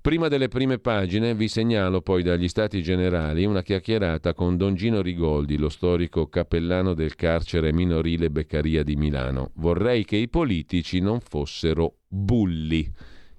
Prima 0.00 0.28
delle 0.28 0.48
prime 0.48 0.78
pagine 0.78 1.34
vi 1.34 1.46
segnalo 1.46 2.00
poi 2.00 2.22
dagli 2.22 2.48
Stati 2.48 2.82
Generali 2.82 3.44
una 3.44 3.62
chiacchierata 3.62 4.32
con 4.32 4.56
Don 4.56 4.74
Gino 4.74 5.02
Rigoldi, 5.02 5.58
lo 5.58 5.68
storico 5.68 6.26
cappellano 6.26 6.94
del 6.94 7.14
carcere 7.16 7.70
minorile 7.70 8.30
Beccaria 8.30 8.82
di 8.82 8.96
Milano. 8.96 9.50
Vorrei 9.56 10.06
che 10.06 10.16
i 10.16 10.30
politici 10.30 11.00
non 11.00 11.20
fossero 11.20 11.98
bulli. 12.08 12.90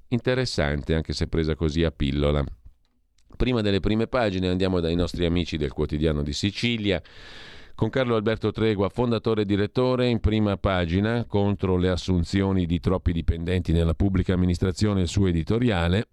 Interessante 0.10 0.94
anche 0.94 1.14
se 1.14 1.28
presa 1.28 1.56
così 1.56 1.84
a 1.84 1.90
pillola. 1.90 2.44
Prima 3.36 3.62
delle 3.62 3.80
prime 3.80 4.06
pagine 4.06 4.48
andiamo 4.48 4.80
dai 4.80 4.94
nostri 4.94 5.26
amici 5.26 5.58
del 5.58 5.72
quotidiano 5.72 6.22
di 6.22 6.34
Sicilia 6.34 7.02
con 7.82 7.90
Carlo 7.90 8.16
Alberto 8.16 8.52
Tregua, 8.52 8.90
fondatore 8.90 9.42
e 9.42 9.46
direttore, 9.46 10.08
in 10.08 10.20
prima 10.20 10.56
pagina 10.56 11.26
contro 11.26 11.78
le 11.78 11.90
assunzioni 11.90 12.68
di 12.68 12.80
troppi 12.80 13.12
dipendenti 13.12 13.72
nella 13.72 13.96
pubblica 13.96 14.34
amministrazione, 14.34 15.02
il 15.02 15.08
suo 15.08 15.26
editoriale, 15.26 16.08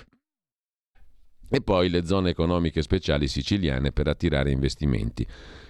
e 1.46 1.60
poi 1.60 1.90
le 1.90 2.06
zone 2.06 2.30
economiche 2.30 2.80
speciali 2.80 3.28
siciliane 3.28 3.92
per 3.92 4.08
attirare 4.08 4.50
investimenti. 4.50 5.26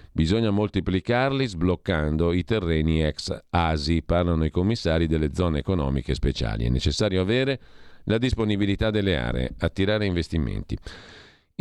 Bisogna 0.09 0.51
moltiplicarli 0.51 1.45
sbloccando 1.45 2.31
i 2.31 2.45
terreni 2.45 3.03
ex 3.03 3.37
ASI, 3.49 4.01
parlano 4.01 4.45
i 4.45 4.51
commissari 4.51 5.05
delle 5.05 5.33
zone 5.33 5.59
economiche 5.59 6.13
speciali. 6.13 6.63
È 6.63 6.69
necessario 6.69 7.19
avere 7.19 7.59
la 8.05 8.17
disponibilità 8.17 8.89
delle 8.89 9.17
aree, 9.17 9.53
attirare 9.57 10.05
investimenti. 10.05 10.77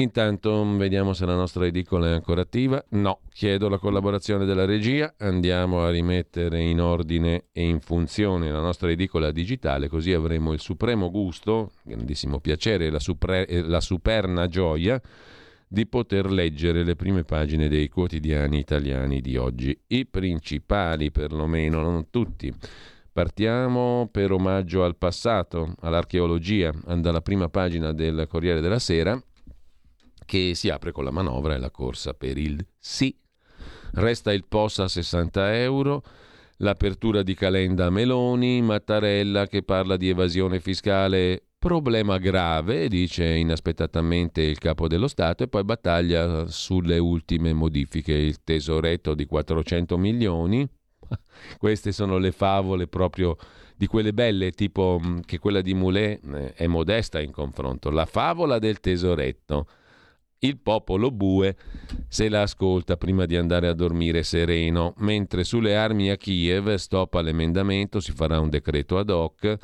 Intanto 0.00 0.64
vediamo 0.76 1.12
se 1.12 1.26
la 1.26 1.34
nostra 1.34 1.66
edicola 1.66 2.06
è 2.06 2.12
ancora 2.12 2.42
attiva. 2.42 2.82
No, 2.90 3.18
chiedo 3.32 3.68
la 3.68 3.78
collaborazione 3.78 4.44
della 4.44 4.64
regia. 4.64 5.12
Andiamo 5.18 5.82
a 5.82 5.90
rimettere 5.90 6.60
in 6.60 6.80
ordine 6.80 7.46
e 7.50 7.66
in 7.66 7.80
funzione 7.80 8.48
la 8.48 8.60
nostra 8.60 8.92
edicola 8.92 9.32
digitale, 9.32 9.88
così 9.88 10.12
avremo 10.12 10.52
il 10.52 10.60
supremo 10.60 11.10
gusto, 11.10 11.72
grandissimo 11.82 12.38
piacere 12.38 12.86
e 12.86 12.90
la, 12.90 13.00
supre- 13.00 13.46
la 13.62 13.80
superna 13.80 14.46
gioia 14.46 15.02
di 15.66 15.84
poter 15.86 16.30
leggere 16.30 16.84
le 16.84 16.94
prime 16.94 17.24
pagine 17.24 17.68
dei 17.68 17.88
quotidiani 17.88 18.58
italiani 18.58 19.20
di 19.20 19.36
oggi. 19.36 19.76
I 19.88 20.06
principali, 20.06 21.10
perlomeno, 21.10 21.82
non 21.82 22.08
tutti. 22.08 22.54
Partiamo 23.12 24.08
per 24.12 24.30
omaggio 24.30 24.84
al 24.84 24.94
passato, 24.94 25.74
all'archeologia. 25.80 26.72
Dalla 26.98 27.20
prima 27.20 27.48
pagina 27.48 27.92
del 27.92 28.28
Corriere 28.28 28.60
della 28.60 28.78
Sera 28.78 29.20
che 30.28 30.54
si 30.54 30.68
apre 30.68 30.92
con 30.92 31.04
la 31.04 31.10
manovra 31.10 31.54
e 31.54 31.58
la 31.58 31.70
corsa 31.70 32.12
per 32.12 32.36
il 32.36 32.62
sì. 32.78 33.16
Resta 33.92 34.30
il 34.30 34.44
POS 34.46 34.80
a 34.80 34.88
60 34.88 35.56
euro, 35.56 36.02
l'apertura 36.58 37.22
di 37.22 37.32
Calenda 37.32 37.88
Meloni, 37.88 38.60
Mattarella 38.60 39.46
che 39.46 39.62
parla 39.62 39.96
di 39.96 40.10
evasione 40.10 40.60
fiscale, 40.60 41.44
problema 41.58 42.18
grave, 42.18 42.88
dice 42.88 43.24
inaspettatamente 43.24 44.42
il 44.42 44.58
capo 44.58 44.86
dello 44.86 45.08
Stato, 45.08 45.44
e 45.44 45.48
poi 45.48 45.64
battaglia 45.64 46.46
sulle 46.46 46.98
ultime 46.98 47.54
modifiche, 47.54 48.12
il 48.12 48.44
tesoretto 48.44 49.14
di 49.14 49.24
400 49.24 49.96
milioni. 49.96 50.68
Queste 51.56 51.90
sono 51.90 52.18
le 52.18 52.32
favole 52.32 52.86
proprio 52.86 53.34
di 53.74 53.86
quelle 53.86 54.12
belle, 54.12 54.50
tipo 54.50 55.00
che 55.24 55.38
quella 55.38 55.62
di 55.62 55.72
Moulet 55.72 56.22
eh, 56.22 56.52
è 56.52 56.66
modesta 56.66 57.18
in 57.18 57.30
confronto. 57.30 57.88
La 57.88 58.04
favola 58.04 58.58
del 58.58 58.78
tesoretto 58.78 59.66
il 60.40 60.58
popolo 60.58 61.10
bue 61.10 61.56
se 62.08 62.28
la 62.28 62.42
ascolta 62.42 62.96
prima 62.96 63.26
di 63.26 63.36
andare 63.36 63.68
a 63.68 63.74
dormire 63.74 64.22
sereno, 64.22 64.94
mentre 64.98 65.44
sulle 65.44 65.76
armi 65.76 66.10
a 66.10 66.16
Kiev 66.16 66.74
stoppa 66.74 67.20
l'emendamento, 67.20 68.00
si 68.00 68.12
farà 68.12 68.38
un 68.38 68.48
decreto 68.48 68.98
ad 68.98 69.10
hoc. 69.10 69.56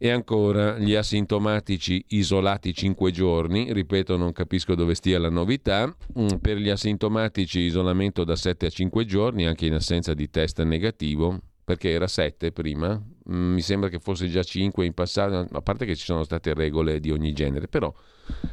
E 0.00 0.10
ancora 0.10 0.78
gli 0.78 0.94
asintomatici 0.94 2.04
isolati 2.10 2.72
5 2.72 3.10
giorni, 3.10 3.72
ripeto 3.72 4.16
non 4.16 4.30
capisco 4.30 4.76
dove 4.76 4.94
stia 4.94 5.18
la 5.18 5.28
novità, 5.28 5.92
mm, 6.18 6.36
per 6.40 6.56
gli 6.58 6.68
asintomatici 6.68 7.58
isolamento 7.60 8.22
da 8.22 8.36
7 8.36 8.66
a 8.66 8.70
5 8.70 9.04
giorni 9.04 9.44
anche 9.44 9.66
in 9.66 9.74
assenza 9.74 10.14
di 10.14 10.30
test 10.30 10.62
negativo, 10.62 11.40
perché 11.64 11.90
era 11.90 12.06
7 12.06 12.52
prima, 12.52 13.02
mi 13.28 13.60
sembra 13.60 13.88
che 13.88 13.98
fosse 13.98 14.28
già 14.28 14.42
5 14.42 14.84
in 14.84 14.92
passato, 14.92 15.46
a 15.50 15.62
parte 15.62 15.86
che 15.86 15.96
ci 15.96 16.04
sono 16.04 16.24
state 16.24 16.54
regole 16.54 17.00
di 17.00 17.10
ogni 17.10 17.32
genere, 17.32 17.68
però 17.68 17.92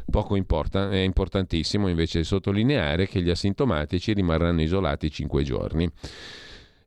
Poco 0.10 0.36
importa, 0.36 0.90
è 0.90 1.00
importantissimo 1.00 1.88
invece 1.88 2.24
sottolineare 2.24 3.08
che 3.08 3.22
gli 3.22 3.30
asintomatici 3.30 4.14
rimarranno 4.14 4.62
isolati 4.62 5.12
5 5.12 5.44
giorni. 5.44 5.92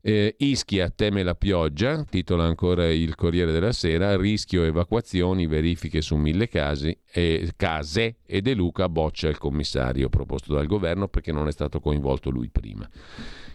Eh, 0.00 0.36
Ischia 0.38 0.90
teme 0.90 1.22
la 1.22 1.34
pioggia, 1.34 2.02
titola 2.04 2.44
ancora 2.44 2.88
il 2.88 3.14
Corriere 3.16 3.52
della 3.52 3.72
Sera, 3.72 4.16
rischio 4.16 4.62
evacuazioni, 4.62 5.46
verifiche 5.46 6.00
su 6.00 6.16
mille 6.16 6.48
casi, 6.48 6.96
e, 7.12 7.52
case 7.56 8.18
e 8.24 8.40
De 8.40 8.54
Luca 8.54 8.88
boccia 8.88 9.28
il 9.28 9.38
commissario 9.38 10.08
proposto 10.08 10.54
dal 10.54 10.66
governo 10.66 11.08
perché 11.08 11.32
non 11.32 11.48
è 11.48 11.52
stato 11.52 11.80
coinvolto 11.80 12.30
lui 12.30 12.48
prima. 12.48 12.88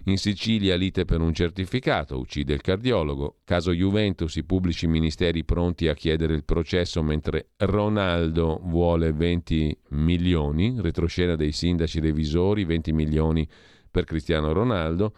In 0.06 0.18
Sicilia 0.18 0.76
lite 0.76 1.06
per 1.06 1.22
un 1.22 1.34
certificato, 1.34 2.20
uccide 2.20 2.54
il 2.54 2.60
cardiologo. 2.60 3.38
Caso 3.46 3.72
Juventus, 3.72 4.36
i 4.36 4.44
pubblici 4.44 4.86
ministeri 4.86 5.46
pronti 5.46 5.88
a 5.88 5.94
chiedere 5.94 6.34
il 6.34 6.44
processo 6.44 7.02
mentre 7.02 7.52
Ronaldo 7.60 8.60
vuole 8.64 9.14
20 9.14 9.78
milioni, 9.92 10.76
retroscena 10.82 11.38
dei 11.38 11.54
sindaci 11.54 12.02
revisori, 12.02 12.66
20 12.66 12.92
milioni 12.92 13.48
per 13.90 14.04
Cristiano 14.04 14.52
Ronaldo. 14.52 15.16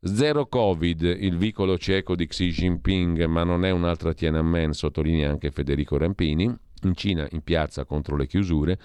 Zero 0.00 0.46
Covid, 0.46 1.02
il 1.02 1.36
vicolo 1.36 1.76
cieco 1.76 2.16
di 2.16 2.26
Xi 2.26 2.48
Jinping, 2.48 3.26
ma 3.26 3.44
non 3.44 3.66
è 3.66 3.70
un'altra 3.70 4.14
Tiananmen, 4.14 4.72
sottolinea 4.72 5.28
anche 5.28 5.50
Federico 5.50 5.98
Rampini. 5.98 6.44
In 6.84 6.94
Cina, 6.94 7.28
in 7.32 7.42
piazza 7.42 7.84
contro 7.84 8.16
le 8.16 8.26
chiusure. 8.26 8.78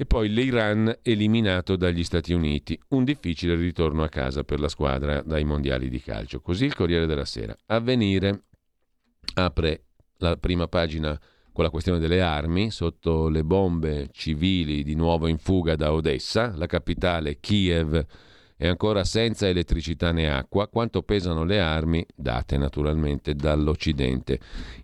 E 0.00 0.06
poi 0.06 0.30
l'Iran 0.30 1.00
eliminato 1.02 1.76
dagli 1.76 2.04
Stati 2.04 2.32
Uniti. 2.32 2.80
Un 2.88 3.04
difficile 3.04 3.54
ritorno 3.54 4.02
a 4.02 4.08
casa 4.08 4.44
per 4.44 4.58
la 4.58 4.68
squadra 4.68 5.20
dai 5.20 5.44
mondiali 5.44 5.90
di 5.90 6.00
calcio. 6.00 6.40
Così 6.40 6.64
il 6.64 6.74
Corriere 6.74 7.04
della 7.04 7.26
Sera. 7.26 7.54
Avvenire 7.66 8.44
apre 9.34 9.88
la 10.16 10.38
prima 10.38 10.68
pagina 10.68 11.20
con 11.52 11.64
la 11.64 11.68
questione 11.68 11.98
delle 11.98 12.22
armi, 12.22 12.70
sotto 12.70 13.28
le 13.28 13.44
bombe 13.44 14.08
civili 14.10 14.82
di 14.84 14.94
nuovo 14.94 15.26
in 15.26 15.36
fuga 15.36 15.76
da 15.76 15.92
Odessa, 15.92 16.56
la 16.56 16.64
capitale 16.64 17.38
Kiev 17.38 18.02
è 18.60 18.66
ancora 18.66 19.04
senza 19.04 19.48
elettricità 19.48 20.12
né 20.12 20.28
acqua, 20.28 20.68
quanto 20.68 21.00
pesano 21.00 21.44
le 21.44 21.60
armi 21.60 22.04
date 22.14 22.58
naturalmente 22.58 23.34
dall'Occidente. 23.34 24.38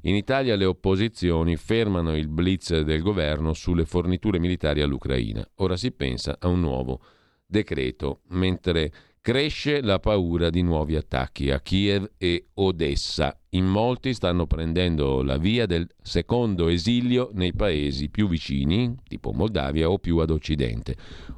In 0.04 0.14
Italia 0.14 0.56
le 0.56 0.64
opposizioni 0.64 1.56
fermano 1.56 2.16
il 2.16 2.26
blitz 2.26 2.80
del 2.80 3.02
governo 3.02 3.52
sulle 3.52 3.84
forniture 3.84 4.38
militari 4.38 4.80
all'Ucraina. 4.80 5.46
Ora 5.56 5.76
si 5.76 5.90
pensa 5.92 6.38
a 6.40 6.48
un 6.48 6.60
nuovo 6.60 7.02
decreto, 7.46 8.20
mentre 8.28 8.90
Cresce 9.26 9.82
la 9.82 9.98
paura 9.98 10.50
di 10.50 10.62
nuovi 10.62 10.94
attacchi 10.94 11.50
a 11.50 11.58
Kiev 11.58 12.12
e 12.16 12.50
Odessa. 12.54 13.36
In 13.50 13.64
molti 13.66 14.14
stanno 14.14 14.46
prendendo 14.46 15.20
la 15.24 15.36
via 15.36 15.66
del 15.66 15.88
secondo 16.00 16.68
esilio 16.68 17.30
nei 17.32 17.52
paesi 17.52 18.08
più 18.08 18.28
vicini, 18.28 18.94
tipo 19.02 19.32
Moldavia 19.32 19.90
o 19.90 19.98
più 19.98 20.18
ad 20.18 20.30
occidente. 20.30 20.94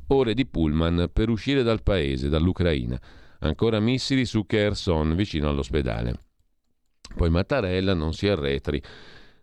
Ore 0.08 0.34
di 0.34 0.44
pullman 0.44 1.08
per 1.10 1.30
uscire 1.30 1.62
dal 1.62 1.82
paese, 1.82 2.28
dall'Ucraina. 2.28 3.00
Ancora 3.38 3.80
missili 3.80 4.26
su 4.26 4.44
Kherson, 4.44 5.14
vicino 5.14 5.48
all'ospedale. 5.48 6.12
Poi 7.16 7.30
Mattarella 7.30 7.94
non 7.94 8.12
si 8.12 8.28
arretri 8.28 8.82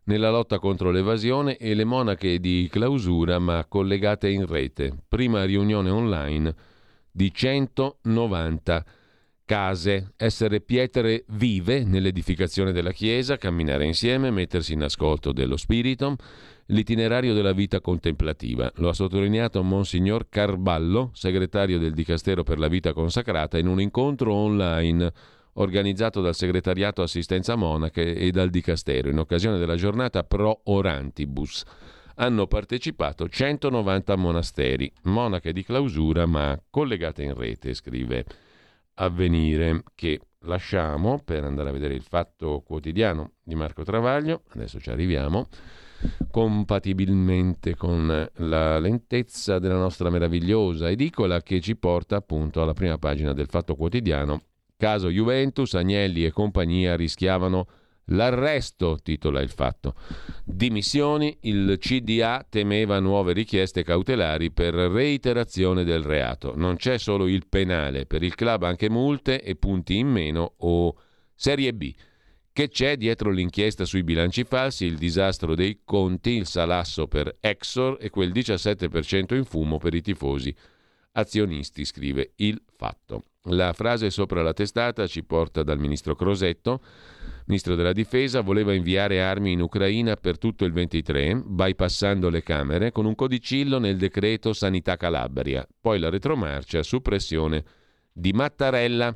nella 0.03 0.29
lotta 0.29 0.59
contro 0.59 0.91
l'evasione 0.91 1.57
e 1.57 1.73
le 1.73 1.83
monache 1.83 2.39
di 2.39 2.67
clausura 2.69 3.39
ma 3.39 3.65
collegate 3.67 4.29
in 4.29 4.45
rete. 4.45 4.95
Prima 5.07 5.43
riunione 5.45 5.89
online 5.89 6.55
di 7.15 7.33
190 7.33 8.85
case, 9.45 10.11
essere 10.17 10.59
pietre 10.59 11.23
vive 11.29 11.85
nell'edificazione 11.85 12.73
della 12.73 12.91
Chiesa, 12.91 13.37
camminare 13.37 13.85
insieme, 13.85 14.31
mettersi 14.31 14.73
in 14.73 14.83
ascolto 14.83 15.31
dello 15.31 15.55
Spirito, 15.55 16.17
l'itinerario 16.67 17.33
della 17.33 17.53
vita 17.53 17.79
contemplativa. 17.79 18.69
Lo 18.75 18.89
ha 18.89 18.93
sottolineato 18.93 19.63
Monsignor 19.63 20.27
Carballo, 20.27 21.11
segretario 21.13 21.79
del 21.79 21.93
Dicastero 21.93 22.43
per 22.43 22.59
la 22.59 22.67
vita 22.67 22.91
consacrata, 22.91 23.57
in 23.57 23.67
un 23.67 23.79
incontro 23.79 24.33
online 24.33 25.13
organizzato 25.53 26.19
dal 26.19 26.35
Segretariato 26.35 27.01
Assistenza 27.01 27.55
Monache 27.55 28.13
e 28.13 28.29
dal 28.31 28.49
Dicastero 28.49 29.07
in 29.07 29.19
occasione 29.19 29.57
della 29.57 29.77
giornata 29.77 30.23
Pro 30.23 30.59
Orantibus 30.65 31.63
hanno 32.15 32.47
partecipato 32.47 33.27
190 33.27 34.15
monasteri, 34.15 34.91
monache 35.03 35.53
di 35.53 35.63
clausura 35.63 36.25
ma 36.25 36.59
collegate 36.69 37.23
in 37.23 37.33
rete, 37.33 37.73
scrive 37.73 38.25
Avvenire, 38.95 39.83
che 39.93 40.19
lasciamo 40.45 41.19
per 41.23 41.43
andare 41.43 41.69
a 41.69 41.73
vedere 41.73 41.95
il 41.95 42.03
fatto 42.03 42.61
quotidiano 42.65 43.33
di 43.43 43.55
Marco 43.55 43.83
Travaglio, 43.83 44.43
adesso 44.53 44.79
ci 44.79 44.89
arriviamo, 44.89 45.47
compatibilmente 46.31 47.75
con 47.75 48.29
la 48.35 48.79
lentezza 48.79 49.59
della 49.59 49.77
nostra 49.77 50.09
meravigliosa 50.09 50.89
edicola 50.89 51.41
che 51.41 51.59
ci 51.59 51.75
porta 51.75 52.17
appunto 52.17 52.61
alla 52.61 52.73
prima 52.73 52.97
pagina 52.97 53.33
del 53.33 53.47
fatto 53.47 53.75
quotidiano. 53.75 54.43
Caso 54.77 55.09
Juventus, 55.09 55.73
Agnelli 55.73 56.25
e 56.25 56.31
compagnia 56.31 56.95
rischiavano 56.95 57.67
L'arresto, 58.09 58.99
titola 59.01 59.41
il 59.41 59.49
fatto. 59.49 59.95
Dimissioni, 60.43 61.37
il 61.41 61.77
CDA 61.79 62.45
temeva 62.47 62.99
nuove 62.99 63.33
richieste 63.33 63.83
cautelari 63.83 64.51
per 64.51 64.75
reiterazione 64.75 65.83
del 65.83 66.03
reato. 66.03 66.53
Non 66.55 66.75
c'è 66.75 66.99
solo 66.99 67.27
il 67.27 67.47
penale, 67.47 68.05
per 68.05 68.21
il 68.21 68.35
club 68.35 68.63
anche 68.63 68.89
multe 68.89 69.41
e 69.41 69.55
punti 69.55 69.97
in 69.97 70.07
meno 70.07 70.53
o 70.57 70.95
Serie 71.33 71.73
B. 71.73 71.93
Che 72.53 72.69
c'è 72.69 72.95
dietro 72.95 73.31
l'inchiesta 73.31 73.83
sui 73.85 74.03
bilanci 74.03 74.43
falsi, 74.45 74.85
il 74.85 74.97
disastro 74.97 75.55
dei 75.55 75.81
conti, 75.83 76.29
il 76.31 76.45
salasso 76.45 77.07
per 77.07 77.37
Exor 77.41 77.97
e 77.99 78.09
quel 78.09 78.31
17% 78.31 79.35
in 79.35 79.43
fumo 79.43 79.77
per 79.77 79.93
i 79.93 80.01
tifosi 80.01 80.55
azionisti, 81.13 81.83
scrive 81.83 82.33
il 82.37 82.61
fatto. 82.77 83.23
La 83.49 83.73
frase 83.73 84.09
sopra 84.09 84.41
la 84.41 84.53
testata 84.53 85.05
ci 85.07 85.23
porta 85.23 85.63
dal 85.63 85.79
ministro 85.79 86.15
Crosetto 86.15 86.81
ministro 87.45 87.75
della 87.75 87.93
Difesa 87.93 88.41
voleva 88.41 88.73
inviare 88.73 89.21
armi 89.21 89.51
in 89.51 89.61
Ucraina 89.61 90.15
per 90.15 90.37
tutto 90.37 90.65
il 90.65 90.71
23, 90.71 91.43
bypassando 91.45 92.29
le 92.29 92.41
Camere, 92.41 92.91
con 92.91 93.05
un 93.05 93.15
codicillo 93.15 93.77
nel 93.77 93.97
decreto 93.97 94.53
Sanità 94.53 94.97
Calabria. 94.97 95.67
Poi 95.79 95.99
la 95.99 96.09
retromarcia 96.09 96.81
su 96.81 97.01
pressione 97.01 97.63
di 98.11 98.31
Mattarella. 98.33 99.15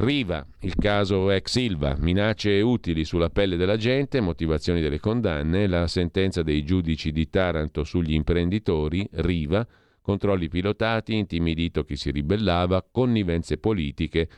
Riva, 0.00 0.46
il 0.60 0.76
caso 0.76 1.30
ex 1.30 1.50
Silva, 1.50 1.96
minacce 1.98 2.60
utili 2.60 3.04
sulla 3.04 3.30
pelle 3.30 3.56
della 3.56 3.76
gente, 3.76 4.20
motivazioni 4.20 4.80
delle 4.80 5.00
condanne, 5.00 5.66
la 5.66 5.88
sentenza 5.88 6.42
dei 6.42 6.64
giudici 6.64 7.10
di 7.10 7.28
Taranto 7.28 7.82
sugli 7.82 8.14
imprenditori, 8.14 9.08
Riva, 9.12 9.66
controlli 10.00 10.48
pilotati, 10.48 11.16
intimidito 11.16 11.82
chi 11.84 11.96
si 11.96 12.10
ribellava, 12.12 12.86
connivenze 12.90 13.58
politiche, 13.58 14.28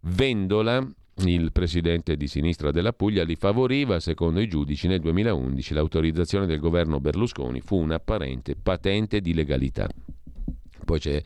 Vendola, 0.00 0.88
il 1.24 1.50
presidente 1.52 2.16
di 2.16 2.28
sinistra 2.28 2.70
della 2.70 2.92
Puglia 2.92 3.24
li 3.24 3.36
favoriva, 3.36 3.98
secondo 4.00 4.40
i 4.40 4.48
giudici, 4.48 4.86
nel 4.86 5.00
2011 5.00 5.74
l'autorizzazione 5.74 6.46
del 6.46 6.60
governo 6.60 7.00
Berlusconi 7.00 7.60
fu 7.60 7.76
un'apparente 7.76 8.56
patente 8.56 9.20
di 9.20 9.34
legalità. 9.34 9.88
Poi 10.84 10.98
c'è 10.98 11.22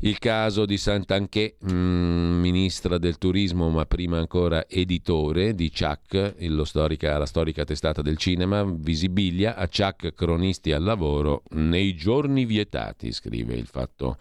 il 0.00 0.18
caso 0.18 0.66
di 0.66 0.76
Sant'Anché, 0.76 1.56
mm, 1.66 2.40
ministra 2.40 2.98
del 2.98 3.16
turismo, 3.16 3.70
ma 3.70 3.86
prima 3.86 4.18
ancora 4.18 4.66
editore 4.68 5.54
di 5.54 5.72
Ciac, 5.72 6.34
storica, 6.64 7.16
la 7.16 7.26
storica 7.26 7.64
testata 7.64 8.02
del 8.02 8.18
cinema, 8.18 8.64
Visibilia, 8.64 9.56
a 9.56 9.66
Ciac 9.66 10.12
cronisti 10.14 10.72
al 10.72 10.82
lavoro 10.82 11.42
nei 11.50 11.94
giorni 11.94 12.44
vietati, 12.44 13.12
scrive 13.12 13.54
il 13.54 13.66
fatto 13.66 14.18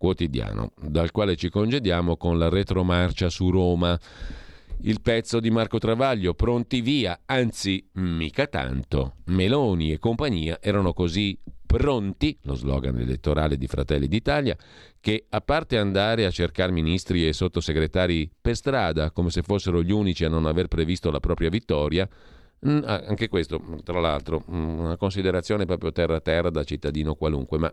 quotidiano, 0.00 0.72
dal 0.80 1.10
quale 1.10 1.36
ci 1.36 1.50
congediamo 1.50 2.16
con 2.16 2.38
la 2.38 2.48
retromarcia 2.48 3.28
su 3.28 3.50
Roma. 3.50 4.00
Il 4.82 5.02
pezzo 5.02 5.40
di 5.40 5.50
Marco 5.50 5.76
Travaglio, 5.76 6.32
pronti 6.32 6.80
via, 6.80 7.20
anzi 7.26 7.86
mica 7.92 8.46
tanto. 8.46 9.16
Meloni 9.26 9.92
e 9.92 9.98
compagnia 9.98 10.56
erano 10.62 10.94
così 10.94 11.38
pronti, 11.66 12.38
lo 12.44 12.54
slogan 12.54 12.98
elettorale 12.98 13.58
di 13.58 13.66
Fratelli 13.66 14.08
d'Italia, 14.08 14.56
che 14.98 15.26
a 15.28 15.42
parte 15.42 15.76
andare 15.76 16.24
a 16.24 16.30
cercare 16.30 16.72
ministri 16.72 17.28
e 17.28 17.34
sottosegretari 17.34 18.30
per 18.40 18.56
strada, 18.56 19.10
come 19.10 19.28
se 19.28 19.42
fossero 19.42 19.82
gli 19.82 19.92
unici 19.92 20.24
a 20.24 20.30
non 20.30 20.46
aver 20.46 20.68
previsto 20.68 21.10
la 21.10 21.20
propria 21.20 21.50
vittoria, 21.50 22.08
anche 22.62 23.28
questo, 23.28 23.62
tra 23.84 24.00
l'altro, 24.00 24.44
una 24.46 24.96
considerazione 24.96 25.66
proprio 25.66 25.92
terra 25.92 26.20
terra 26.20 26.48
da 26.48 26.64
cittadino 26.64 27.14
qualunque, 27.14 27.58
ma 27.58 27.72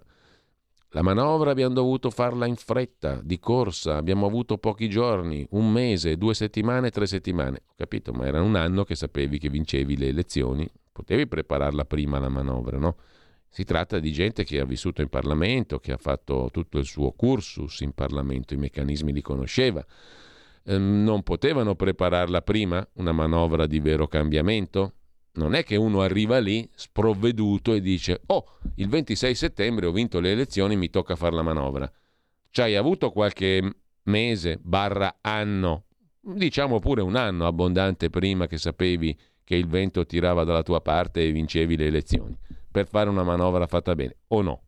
la 0.97 1.03
manovra 1.03 1.51
abbiamo 1.51 1.75
dovuto 1.75 2.09
farla 2.09 2.47
in 2.47 2.55
fretta, 2.55 3.21
di 3.23 3.37
corsa, 3.37 3.97
abbiamo 3.97 4.25
avuto 4.25 4.57
pochi 4.57 4.89
giorni, 4.89 5.45
un 5.51 5.71
mese, 5.71 6.17
due 6.17 6.33
settimane, 6.33 6.89
tre 6.89 7.05
settimane. 7.05 7.61
Ho 7.67 7.73
capito, 7.75 8.13
ma 8.13 8.25
era 8.25 8.41
un 8.41 8.55
anno 8.55 8.83
che 8.83 8.95
sapevi 8.95 9.37
che 9.37 9.47
vincevi 9.47 9.95
le 9.95 10.07
elezioni, 10.07 10.67
potevi 10.91 11.27
prepararla 11.27 11.85
prima 11.85 12.17
la 12.17 12.29
manovra, 12.29 12.79
no? 12.79 12.95
Si 13.47 13.63
tratta 13.63 13.99
di 13.99 14.11
gente 14.11 14.43
che 14.43 14.59
ha 14.59 14.65
vissuto 14.65 15.03
in 15.03 15.09
Parlamento, 15.09 15.77
che 15.77 15.91
ha 15.91 15.97
fatto 15.97 16.49
tutto 16.51 16.79
il 16.79 16.85
suo 16.85 17.11
cursus 17.11 17.81
in 17.81 17.91
Parlamento, 17.91 18.55
i 18.55 18.57
meccanismi 18.57 19.13
li 19.13 19.21
conosceva. 19.21 19.85
Ehm, 20.65 21.03
non 21.03 21.21
potevano 21.21 21.75
prepararla 21.75 22.41
prima 22.41 22.83
una 22.93 23.11
manovra 23.11 23.67
di 23.67 23.79
vero 23.79 24.07
cambiamento? 24.07 24.93
Non 25.37 25.53
è 25.53 25.63
che 25.63 25.75
uno 25.75 26.01
arriva 26.01 26.39
lì 26.39 26.67
sprovveduto 26.73 27.73
e 27.73 27.79
dice 27.79 28.21
oh, 28.25 28.57
il 28.75 28.89
26 28.89 29.35
settembre 29.35 29.85
ho 29.85 29.91
vinto 29.91 30.19
le 30.19 30.31
elezioni, 30.31 30.75
mi 30.75 30.89
tocca 30.89 31.15
fare 31.15 31.35
la 31.35 31.43
manovra. 31.43 31.91
Ci 32.49 32.61
hai 32.61 32.75
avuto 32.75 33.11
qualche 33.11 33.61
mese, 34.03 34.57
barra 34.59 35.19
anno, 35.21 35.85
diciamo 36.19 36.79
pure 36.79 37.01
un 37.03 37.15
anno 37.15 37.45
abbondante 37.45 38.09
prima 38.09 38.47
che 38.47 38.57
sapevi 38.57 39.17
che 39.43 39.55
il 39.55 39.67
vento 39.67 40.05
tirava 40.07 40.43
dalla 40.43 40.63
tua 40.63 40.81
parte 40.81 41.23
e 41.23 41.31
vincevi 41.31 41.77
le 41.77 41.85
elezioni, 41.85 42.35
per 42.71 42.87
fare 42.87 43.09
una 43.09 43.23
manovra 43.23 43.67
fatta 43.67 43.93
bene, 43.93 44.17
o 44.29 44.41
no? 44.41 44.61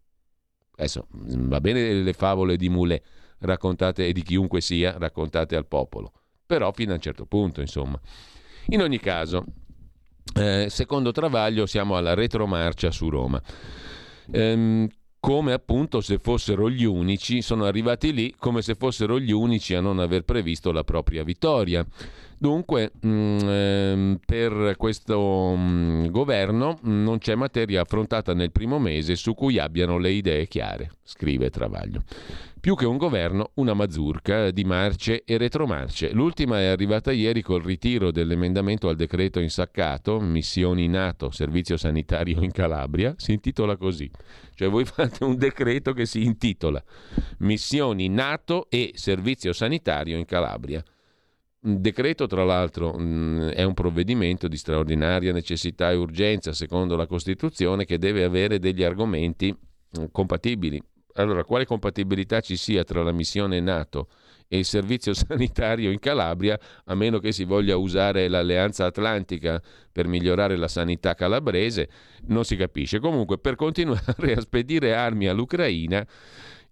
Adesso 0.75 1.07
va 1.09 1.59
bene 1.59 1.93
le 1.93 2.13
favole 2.13 2.57
di 2.57 2.69
Moulet 2.69 3.03
raccontate 3.39 4.07
e 4.07 4.13
di 4.13 4.21
chiunque 4.21 4.61
sia 4.61 4.97
raccontate 4.97 5.55
al 5.55 5.65
popolo, 5.65 6.13
però 6.45 6.71
fino 6.73 6.91
a 6.91 6.95
un 6.95 7.01
certo 7.01 7.25
punto, 7.25 7.59
insomma. 7.59 7.99
In 8.67 8.81
ogni 8.81 8.99
caso, 8.99 9.43
eh, 10.35 10.67
secondo 10.69 11.11
Travaglio 11.11 11.65
siamo 11.65 11.95
alla 11.97 12.13
retromarcia 12.13 12.91
su 12.91 13.09
Roma. 13.09 13.41
Ehm, 14.31 14.87
come 15.19 15.51
appunto 15.51 15.99
se 15.99 16.17
fossero 16.17 16.69
gli 16.69 16.85
unici, 16.85 17.41
sono 17.41 17.65
arrivati 17.65 18.13
lì 18.13 18.33
come 18.37 18.61
se 18.61 18.75
fossero 18.75 19.19
gli 19.19 19.31
unici 19.31 19.73
a 19.73 19.81
non 19.81 19.99
aver 19.99 20.23
previsto 20.23 20.71
la 20.71 20.83
propria 20.83 21.23
vittoria. 21.23 21.85
Dunque, 22.37 22.93
mm, 23.05 23.37
ehm, 23.41 24.19
per 24.25 24.75
questo 24.77 25.53
mm, 25.57 26.05
governo 26.07 26.79
non 26.83 27.17
c'è 27.17 27.35
materia 27.35 27.81
affrontata 27.81 28.33
nel 28.33 28.53
primo 28.53 28.79
mese 28.79 29.15
su 29.15 29.33
cui 29.33 29.59
abbiano 29.59 29.97
le 29.97 30.11
idee 30.11 30.47
chiare, 30.47 30.91
scrive 31.03 31.49
Travaglio. 31.49 32.01
Più 32.59 32.75
che 32.75 32.85
un 32.85 32.97
governo, 32.97 33.51
una 33.55 33.73
mazurca 33.73 34.51
di 34.51 34.65
marce 34.65 35.23
e 35.23 35.37
retromarce. 35.37 36.11
L'ultima 36.11 36.59
è 36.59 36.65
arrivata 36.65 37.13
ieri 37.13 37.41
col 37.41 37.63
ritiro 37.63 38.11
dell'emendamento 38.11 38.89
al 38.89 38.97
decreto 38.97 39.39
insaccato, 39.39 40.19
missioni 40.19 40.89
NATO, 40.89 41.31
servizio 41.31 41.77
sanitario 41.77 42.41
in 42.41 42.51
Calabria, 42.51 43.13
si 43.15 43.31
intitola 43.31 43.77
così. 43.77 44.11
Cioè 44.55 44.67
voi 44.67 44.83
fate 44.85 45.23
un 45.23 45.37
decreto 45.37 45.93
che 45.93 46.05
si 46.05 46.25
intitola 46.25 46.83
Missioni 47.39 48.09
NATO 48.09 48.67
e 48.69 48.91
servizio 48.95 49.53
sanitario 49.53 50.17
in 50.17 50.25
Calabria. 50.25 50.83
Il 51.61 51.79
decreto, 51.79 52.27
tra 52.27 52.43
l'altro, 52.43 52.93
mm, 52.99 53.49
è 53.51 53.63
un 53.63 53.73
provvedimento 53.73 54.49
di 54.49 54.57
straordinaria 54.57 55.31
necessità 55.31 55.91
e 55.91 55.95
urgenza, 55.95 56.51
secondo 56.51 56.97
la 56.97 57.07
Costituzione, 57.07 57.85
che 57.85 57.97
deve 57.97 58.25
avere 58.25 58.59
degli 58.59 58.83
argomenti 58.83 59.49
mm, 59.53 60.05
compatibili. 60.11 60.81
Allora, 61.13 61.43
quale 61.43 61.65
compatibilità 61.65 62.39
ci 62.39 62.55
sia 62.55 62.83
tra 62.83 63.03
la 63.03 63.11
missione 63.11 63.59
NATO 63.59 64.07
e 64.47 64.57
il 64.57 64.65
servizio 64.65 65.13
sanitario 65.15 65.91
in 65.91 65.99
Calabria, 65.99 66.59
a 66.85 66.95
meno 66.95 67.19
che 67.19 67.31
si 67.31 67.43
voglia 67.45 67.77
usare 67.77 68.27
l'alleanza 68.27 68.85
atlantica 68.85 69.61
per 69.91 70.07
migliorare 70.07 70.57
la 70.57 70.67
sanità 70.67 71.13
calabrese, 71.13 71.89
non 72.25 72.43
si 72.43 72.55
capisce. 72.55 72.99
Comunque, 72.99 73.37
per 73.37 73.55
continuare 73.55 74.33
a 74.35 74.41
spedire 74.41 74.95
armi 74.95 75.27
all'Ucraina, 75.27 76.05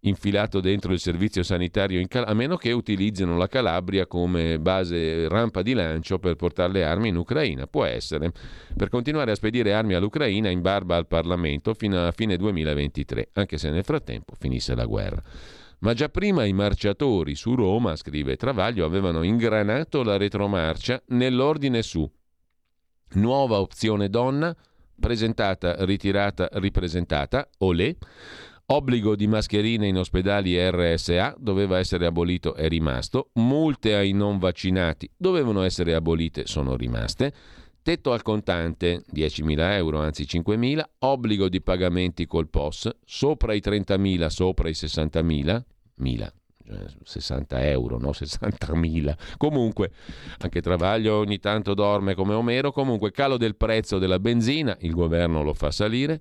infilato 0.01 0.59
dentro 0.59 0.93
il 0.93 0.99
servizio 0.99 1.43
sanitario 1.43 1.99
in 1.99 2.07
Calabria, 2.07 2.33
a 2.33 2.37
meno 2.37 2.55
che 2.57 2.71
utilizzino 2.71 3.37
la 3.37 3.47
Calabria 3.47 4.05
come 4.05 4.59
base 4.59 5.27
rampa 5.27 5.61
di 5.61 5.73
lancio 5.73 6.19
per 6.19 6.35
portare 6.35 6.73
le 6.73 6.83
armi 6.83 7.09
in 7.09 7.15
Ucraina. 7.15 7.67
Può 7.67 7.83
essere. 7.83 8.31
Per 8.75 8.89
continuare 8.89 9.31
a 9.31 9.35
spedire 9.35 9.73
armi 9.73 9.93
all'Ucraina 9.93 10.49
in 10.49 10.61
barba 10.61 10.95
al 10.95 11.07
Parlamento 11.07 11.73
fino 11.73 12.05
a 12.05 12.11
fine 12.11 12.37
2023, 12.37 13.29
anche 13.33 13.57
se 13.57 13.69
nel 13.69 13.83
frattempo 13.83 14.33
finisse 14.37 14.75
la 14.75 14.85
guerra. 14.85 15.21
Ma 15.79 15.93
già 15.93 16.09
prima 16.09 16.43
i 16.43 16.53
marciatori 16.53 17.35
su 17.35 17.53
Roma, 17.53 17.95
scrive 17.95 18.35
Travaglio, 18.35 18.85
avevano 18.85 19.21
ingranato 19.21 20.01
la 20.01 20.17
retromarcia 20.17 21.01
nell'ordine 21.07 21.83
su 21.83 22.09
nuova 23.13 23.59
opzione 23.59 24.09
donna, 24.09 24.55
presentata, 24.99 25.85
ritirata, 25.85 26.49
ripresentata, 26.53 27.47
olè, 27.59 27.95
Obbligo 28.69 29.15
di 29.15 29.27
mascherine 29.27 29.87
in 29.87 29.97
ospedali 29.97 30.57
RSA 30.59 31.37
doveva 31.39 31.79
essere 31.79 32.05
abolito, 32.05 32.53
è 32.53 32.67
rimasto. 32.67 33.29
Multe 33.35 33.95
ai 33.95 34.11
non 34.11 34.39
vaccinati 34.39 35.09
dovevano 35.15 35.61
essere 35.61 35.93
abolite, 35.93 36.45
sono 36.47 36.75
rimaste. 36.75 37.33
Tetto 37.81 38.11
al 38.11 38.23
contante, 38.23 39.05
10.000 39.09 39.71
euro 39.71 39.99
anzi 39.99 40.23
5.000. 40.23 40.83
Obbligo 40.99 41.47
di 41.47 41.61
pagamenti 41.61 42.25
col 42.25 42.49
POS, 42.49 42.93
sopra 43.05 43.53
i 43.53 43.61
30.000, 43.63 44.27
sopra 44.27 44.67
i 44.67 44.73
60.000. 44.73 45.63
1000, 45.95 46.33
60 47.03 47.65
euro, 47.67 47.97
no 47.97 48.09
60.000. 48.09 49.15
Comunque, 49.37 49.91
anche 50.39 50.61
Travaglio 50.61 51.15
ogni 51.15 51.39
tanto 51.39 51.73
dorme 51.73 52.15
come 52.15 52.33
Omero. 52.33 52.71
Comunque, 52.71 53.11
calo 53.11 53.37
del 53.37 53.55
prezzo 53.55 53.97
della 53.97 54.19
benzina, 54.19 54.75
il 54.81 54.91
governo 54.91 55.43
lo 55.43 55.53
fa 55.53 55.71
salire. 55.71 56.19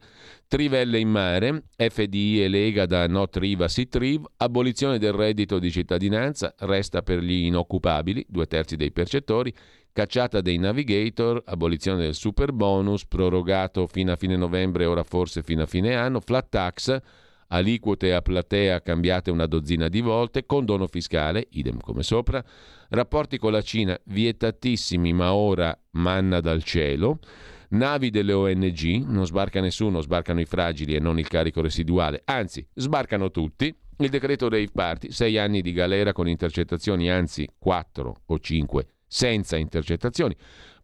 Trivelle 0.48 0.98
in 0.98 1.08
mare, 1.08 1.64
FDI 1.76 2.44
e 2.44 2.48
Lega 2.48 2.86
da 2.86 3.06
no 3.08 3.28
triva 3.28 3.66
si 3.66 3.88
triv, 3.88 4.24
abolizione 4.36 4.98
del 4.98 5.12
reddito 5.12 5.58
di 5.58 5.72
cittadinanza, 5.72 6.54
resta 6.60 7.02
per 7.02 7.18
gli 7.18 7.46
inoccupabili, 7.46 8.24
due 8.28 8.46
terzi 8.46 8.76
dei 8.76 8.92
percettori, 8.92 9.52
cacciata 9.92 10.40
dei 10.40 10.58
navigator, 10.58 11.42
abolizione 11.46 12.02
del 12.02 12.14
super 12.14 12.52
bonus, 12.52 13.06
prorogato 13.06 13.86
fino 13.86 14.12
a 14.12 14.16
fine 14.16 14.36
novembre, 14.36 14.84
ora 14.84 15.02
forse 15.02 15.42
fino 15.42 15.62
a 15.62 15.66
fine 15.66 15.96
anno, 15.96 16.20
flat 16.20 16.48
tax, 16.48 17.00
aliquote 17.48 18.12
a 18.12 18.22
platea 18.22 18.82
cambiate 18.82 19.30
una 19.30 19.46
dozzina 19.46 19.88
di 19.88 20.00
volte, 20.00 20.46
condono 20.46 20.86
fiscale, 20.86 21.46
idem 21.50 21.80
come 21.80 22.02
sopra, 22.02 22.44
rapporti 22.90 23.38
con 23.38 23.52
la 23.52 23.62
Cina 23.62 23.98
vietatissimi 24.04 25.12
ma 25.12 25.32
ora 25.32 25.78
manna 25.92 26.40
dal 26.40 26.62
cielo, 26.62 27.18
navi 27.70 28.10
delle 28.10 28.32
ONG, 28.32 29.04
non 29.06 29.26
sbarca 29.26 29.60
nessuno, 29.60 30.00
sbarcano 30.00 30.40
i 30.40 30.44
fragili 30.44 30.94
e 30.94 31.00
non 31.00 31.18
il 31.18 31.28
carico 31.28 31.60
residuale, 31.60 32.22
anzi 32.24 32.66
sbarcano 32.74 33.30
tutti, 33.30 33.74
il 33.98 34.10
decreto 34.10 34.48
Rave 34.48 34.70
Party, 34.72 35.10
sei 35.10 35.38
anni 35.38 35.62
di 35.62 35.72
galera 35.72 36.12
con 36.12 36.28
intercettazioni, 36.28 37.10
anzi 37.10 37.48
quattro 37.58 38.22
o 38.26 38.38
cinque 38.38 38.88
senza 39.06 39.56
intercettazioni, 39.56 40.36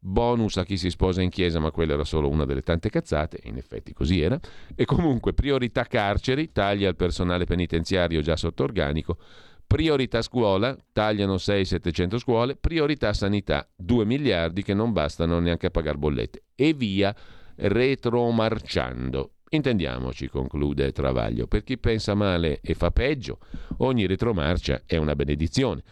bonus 0.05 0.57
a 0.57 0.64
chi 0.64 0.76
si 0.76 0.90
sposa 0.90 1.22
in 1.22 1.30
chiesa, 1.30 1.61
ma 1.61 1.70
quella 1.70 1.92
era 1.92 2.05
solo 2.05 2.28
una 2.28 2.44
delle 2.44 2.62
tante 2.62 2.90
cazzate, 2.90 3.38
in 3.44 3.57
effetti 3.57 3.92
così 3.92 4.20
era, 4.20 4.38
e 4.74 4.84
comunque 4.84 5.32
priorità 5.32 5.84
carceri, 5.84 6.50
taglia 6.50 6.88
al 6.88 6.96
personale 6.96 7.44
penitenziario 7.44 8.20
già 8.20 8.36
sotto 8.36 8.64
organico, 8.64 9.16
priorità 9.64 10.20
scuola, 10.20 10.76
tagliano 10.92 11.36
6-700 11.36 12.16
scuole, 12.16 12.57
priorità 12.57 13.12
sanità, 13.12 13.68
2 13.76 14.05
miliardi 14.05 14.64
che 14.64 14.74
non 14.74 14.92
bastano 14.92 15.38
neanche 15.38 15.66
a 15.66 15.70
pagare 15.70 15.98
bollette, 15.98 16.42
e 16.57 16.72
via 16.72 17.14
retromarciando. 17.55 19.34
Intendiamoci, 19.50 20.28
conclude 20.28 20.90
Travaglio, 20.90 21.46
per 21.46 21.62
chi 21.62 21.78
pensa 21.78 22.14
male 22.14 22.59
e 22.61 22.74
fa 22.74 22.90
peggio, 22.90 23.38
ogni 23.78 24.07
retromarcia 24.07 24.82
è 24.84 24.96
una 24.96 25.14
benedizione. 25.14 25.82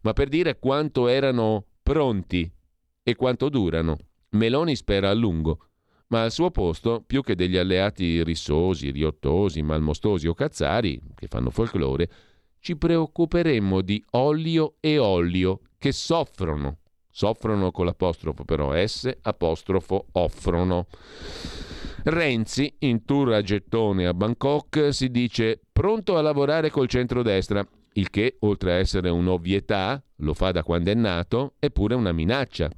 Ma 0.00 0.14
per 0.14 0.28
dire 0.28 0.58
quanto 0.58 1.08
erano 1.08 1.66
pronti 1.82 2.50
e 3.10 3.16
quanto 3.16 3.48
durano. 3.48 3.96
Meloni 4.30 4.76
spera 4.76 5.10
a 5.10 5.14
lungo, 5.14 5.66
ma 6.08 6.22
al 6.22 6.32
suo 6.32 6.50
posto, 6.50 7.02
più 7.06 7.22
che 7.22 7.34
degli 7.34 7.56
alleati 7.56 8.22
rissosi, 8.22 8.90
riottosi, 8.90 9.62
malmostosi 9.62 10.26
o 10.26 10.34
cazzari, 10.34 11.00
che 11.14 11.26
fanno 11.26 11.50
folklore, 11.50 12.08
ci 12.58 12.76
preoccuperemmo 12.76 13.80
di 13.80 14.04
olio 14.10 14.74
e 14.80 14.98
olio 14.98 15.60
che 15.78 15.92
soffrono. 15.92 16.78
Soffrono 17.10 17.70
con 17.70 17.86
l'apostrofo 17.86 18.44
però 18.44 18.72
S, 18.74 19.10
apostrofo 19.22 20.06
offrono. 20.12 20.86
Renzi, 22.04 22.74
in 22.80 23.04
tour 23.04 23.32
a 23.32 23.42
gettone 23.42 24.06
a 24.06 24.14
Bangkok, 24.14 24.92
si 24.92 25.10
dice 25.10 25.60
pronto 25.72 26.16
a 26.16 26.22
lavorare 26.22 26.70
col 26.70 26.88
centrodestra, 26.88 27.66
il 27.94 28.10
che, 28.10 28.36
oltre 28.40 28.72
a 28.72 28.76
essere 28.76 29.10
un'ovvietà, 29.10 30.02
lo 30.16 30.34
fa 30.34 30.50
da 30.50 30.62
quando 30.62 30.90
è 30.90 30.94
nato, 30.94 31.54
è 31.58 31.70
pure 31.70 31.94
una 31.94 32.12
minaccia. 32.12 32.70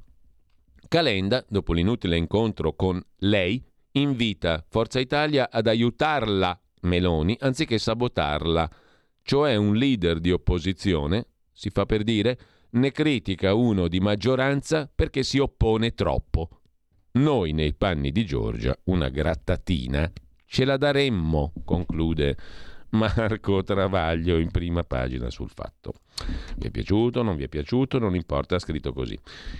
Calenda, 0.93 1.43
dopo 1.49 1.73
l'inutile 1.73 2.17
incontro 2.17 2.75
con 2.75 3.03
lei, 3.21 3.59
invita 3.93 4.63
Forza 4.69 4.99
Italia 4.99 5.49
ad 5.49 5.65
aiutarla, 5.65 6.61
Meloni, 6.81 7.35
anziché 7.39 7.79
sabotarla, 7.79 8.69
cioè 9.23 9.55
un 9.55 9.75
leader 9.75 10.19
di 10.19 10.31
opposizione, 10.31 11.29
si 11.51 11.71
fa 11.71 11.87
per 11.87 12.03
dire, 12.03 12.37
ne 12.73 12.91
critica 12.91 13.55
uno 13.55 13.87
di 13.87 13.99
maggioranza 14.01 14.87
perché 14.93 15.23
si 15.23 15.39
oppone 15.39 15.95
troppo. 15.95 16.61
Noi 17.13 17.53
nei 17.53 17.73
panni 17.73 18.11
di 18.11 18.23
Giorgia 18.23 18.77
una 18.83 19.09
grattatina 19.09 20.11
ce 20.45 20.63
la 20.63 20.77
daremmo, 20.77 21.53
conclude 21.65 22.37
Marco 22.93 23.63
Travaglio 23.63 24.37
in 24.37 24.51
prima 24.51 24.83
pagina 24.83 25.29
sul 25.29 25.49
fatto. 25.49 25.93
Vi 26.57 26.67
è 26.67 26.71
piaciuto, 26.71 27.23
non 27.23 27.35
vi 27.35 27.43
è 27.43 27.47
piaciuto, 27.47 27.99
non 27.99 28.15
importa, 28.15 28.55
ha 28.55 28.59
scritto 28.59 28.93
così. 28.93 29.17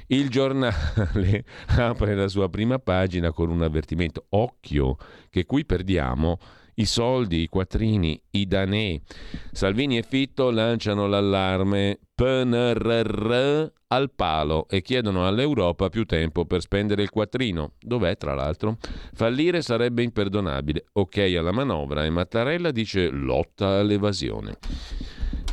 Il 0.07 0.29
giornale 0.29 1.45
apre 1.77 2.15
la 2.15 2.27
sua 2.27 2.49
prima 2.49 2.79
pagina 2.79 3.31
con 3.31 3.49
un 3.49 3.63
avvertimento. 3.63 4.25
Occhio, 4.29 4.97
che 5.29 5.45
qui 5.45 5.65
perdiamo 5.65 6.39
i 6.75 6.85
soldi, 6.85 7.41
i 7.41 7.47
quattrini, 7.47 8.21
i 8.31 8.47
danè. 8.47 8.99
Salvini 9.51 9.97
e 9.97 10.03
Fitto 10.03 10.49
lanciano 10.49 11.07
l'allarme 11.07 11.99
PNRR 12.15 13.71
al 13.87 14.11
palo 14.11 14.67
e 14.67 14.81
chiedono 14.81 15.27
all'Europa 15.27 15.89
più 15.89 16.05
tempo 16.05 16.45
per 16.45 16.61
spendere 16.61 17.03
il 17.03 17.09
quattrino. 17.09 17.73
Dov'è, 17.79 18.17
tra 18.17 18.33
l'altro? 18.33 18.77
Fallire 19.13 19.61
sarebbe 19.61 20.03
imperdonabile. 20.03 20.85
Ok 20.93 21.17
alla 21.37 21.51
manovra 21.51 22.03
e 22.05 22.09
Mattarella 22.09 22.71
dice 22.71 23.09
lotta 23.09 23.79
all'evasione. 23.79 24.57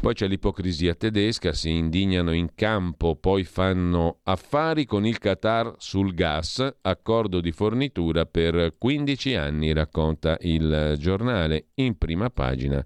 Poi 0.00 0.14
c'è 0.14 0.28
l'ipocrisia 0.28 0.94
tedesca, 0.94 1.52
si 1.52 1.72
indignano 1.72 2.32
in 2.32 2.54
campo, 2.54 3.16
poi 3.16 3.44
fanno 3.44 4.20
affari 4.22 4.86
con 4.86 5.04
il 5.04 5.18
Qatar 5.18 5.74
sul 5.76 6.14
gas, 6.14 6.66
accordo 6.80 7.42
di 7.42 7.52
fornitura 7.52 8.24
per 8.24 8.76
15 8.78 9.34
anni, 9.34 9.74
racconta 9.74 10.38
il 10.40 10.94
giornale 10.98 11.66
in 11.74 11.98
prima 11.98 12.30
pagina. 12.30 12.82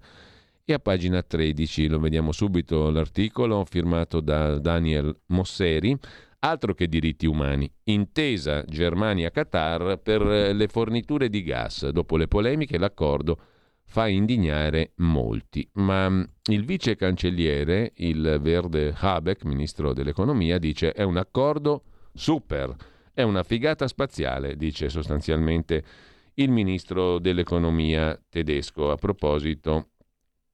E 0.65 0.73
a 0.73 0.79
pagina 0.79 1.21
13 1.21 1.87
lo 1.87 1.99
vediamo 1.99 2.33
subito 2.33 2.89
l'articolo 2.89 3.63
firmato 3.63 4.19
da 4.19 4.59
Daniel 4.59 5.17
Mosseri, 5.27 5.97
altro 6.39 6.73
che 6.73 6.89
diritti 6.89 7.25
umani. 7.25 7.71
Intesa 7.85 8.65
Germania-Qatar 8.65 10.01
per 10.03 10.21
le 10.21 10.67
forniture 10.67 11.29
di 11.29 11.43
gas. 11.43 11.87
Dopo 11.91 12.17
le 12.17 12.27
polemiche 12.27 12.77
l'accordo 12.77 13.39
fa 13.85 14.07
indignare 14.07 14.91
molti. 14.95 15.67
Ma 15.73 16.09
mm, 16.09 16.23
il 16.51 16.65
vice 16.65 16.95
cancelliere, 16.95 17.93
il 17.97 18.39
verde 18.41 18.93
Habeck, 18.97 19.45
ministro 19.45 19.93
dell'economia, 19.93 20.57
dice 20.57 20.91
è 20.91 21.03
un 21.03 21.17
accordo 21.17 21.83
super, 22.13 22.75
è 23.13 23.21
una 23.21 23.43
figata 23.43 23.87
spaziale, 23.87 24.55
dice 24.57 24.89
sostanzialmente 24.89 25.83
il 26.35 26.51
ministro 26.51 27.19
dell'economia 27.19 28.19
tedesco 28.29 28.91
a 28.91 28.95
proposito 28.95 29.89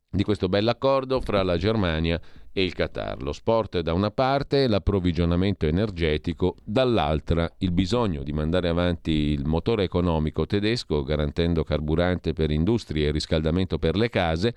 di 0.09 0.23
questo 0.23 0.49
bell'accordo 0.49 1.21
fra 1.21 1.41
la 1.41 1.57
Germania 1.57 2.19
e 2.19 2.40
il 2.53 2.73
Qatar. 2.73 3.21
Lo 3.21 3.31
sport 3.31 3.79
da 3.79 3.93
una 3.93 4.11
parte, 4.11 4.67
l'approvvigionamento 4.67 5.65
energetico 5.65 6.55
dall'altra, 6.63 7.49
il 7.59 7.71
bisogno 7.71 8.23
di 8.23 8.33
mandare 8.33 8.67
avanti 8.67 9.11
il 9.11 9.45
motore 9.45 9.83
economico 9.83 10.45
tedesco 10.45 11.03
garantendo 11.03 11.63
carburante 11.63 12.33
per 12.33 12.51
industrie 12.51 13.07
e 13.07 13.11
riscaldamento 13.11 13.77
per 13.77 13.95
le 13.95 14.09
case, 14.09 14.55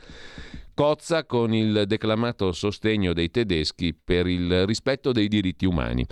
cozza 0.74 1.24
con 1.24 1.54
il 1.54 1.84
declamato 1.86 2.52
sostegno 2.52 3.12
dei 3.12 3.30
tedeschi 3.30 3.94
per 3.94 4.26
il 4.26 4.66
rispetto 4.66 5.12
dei 5.12 5.28
diritti 5.28 5.66
umani. 5.66 6.04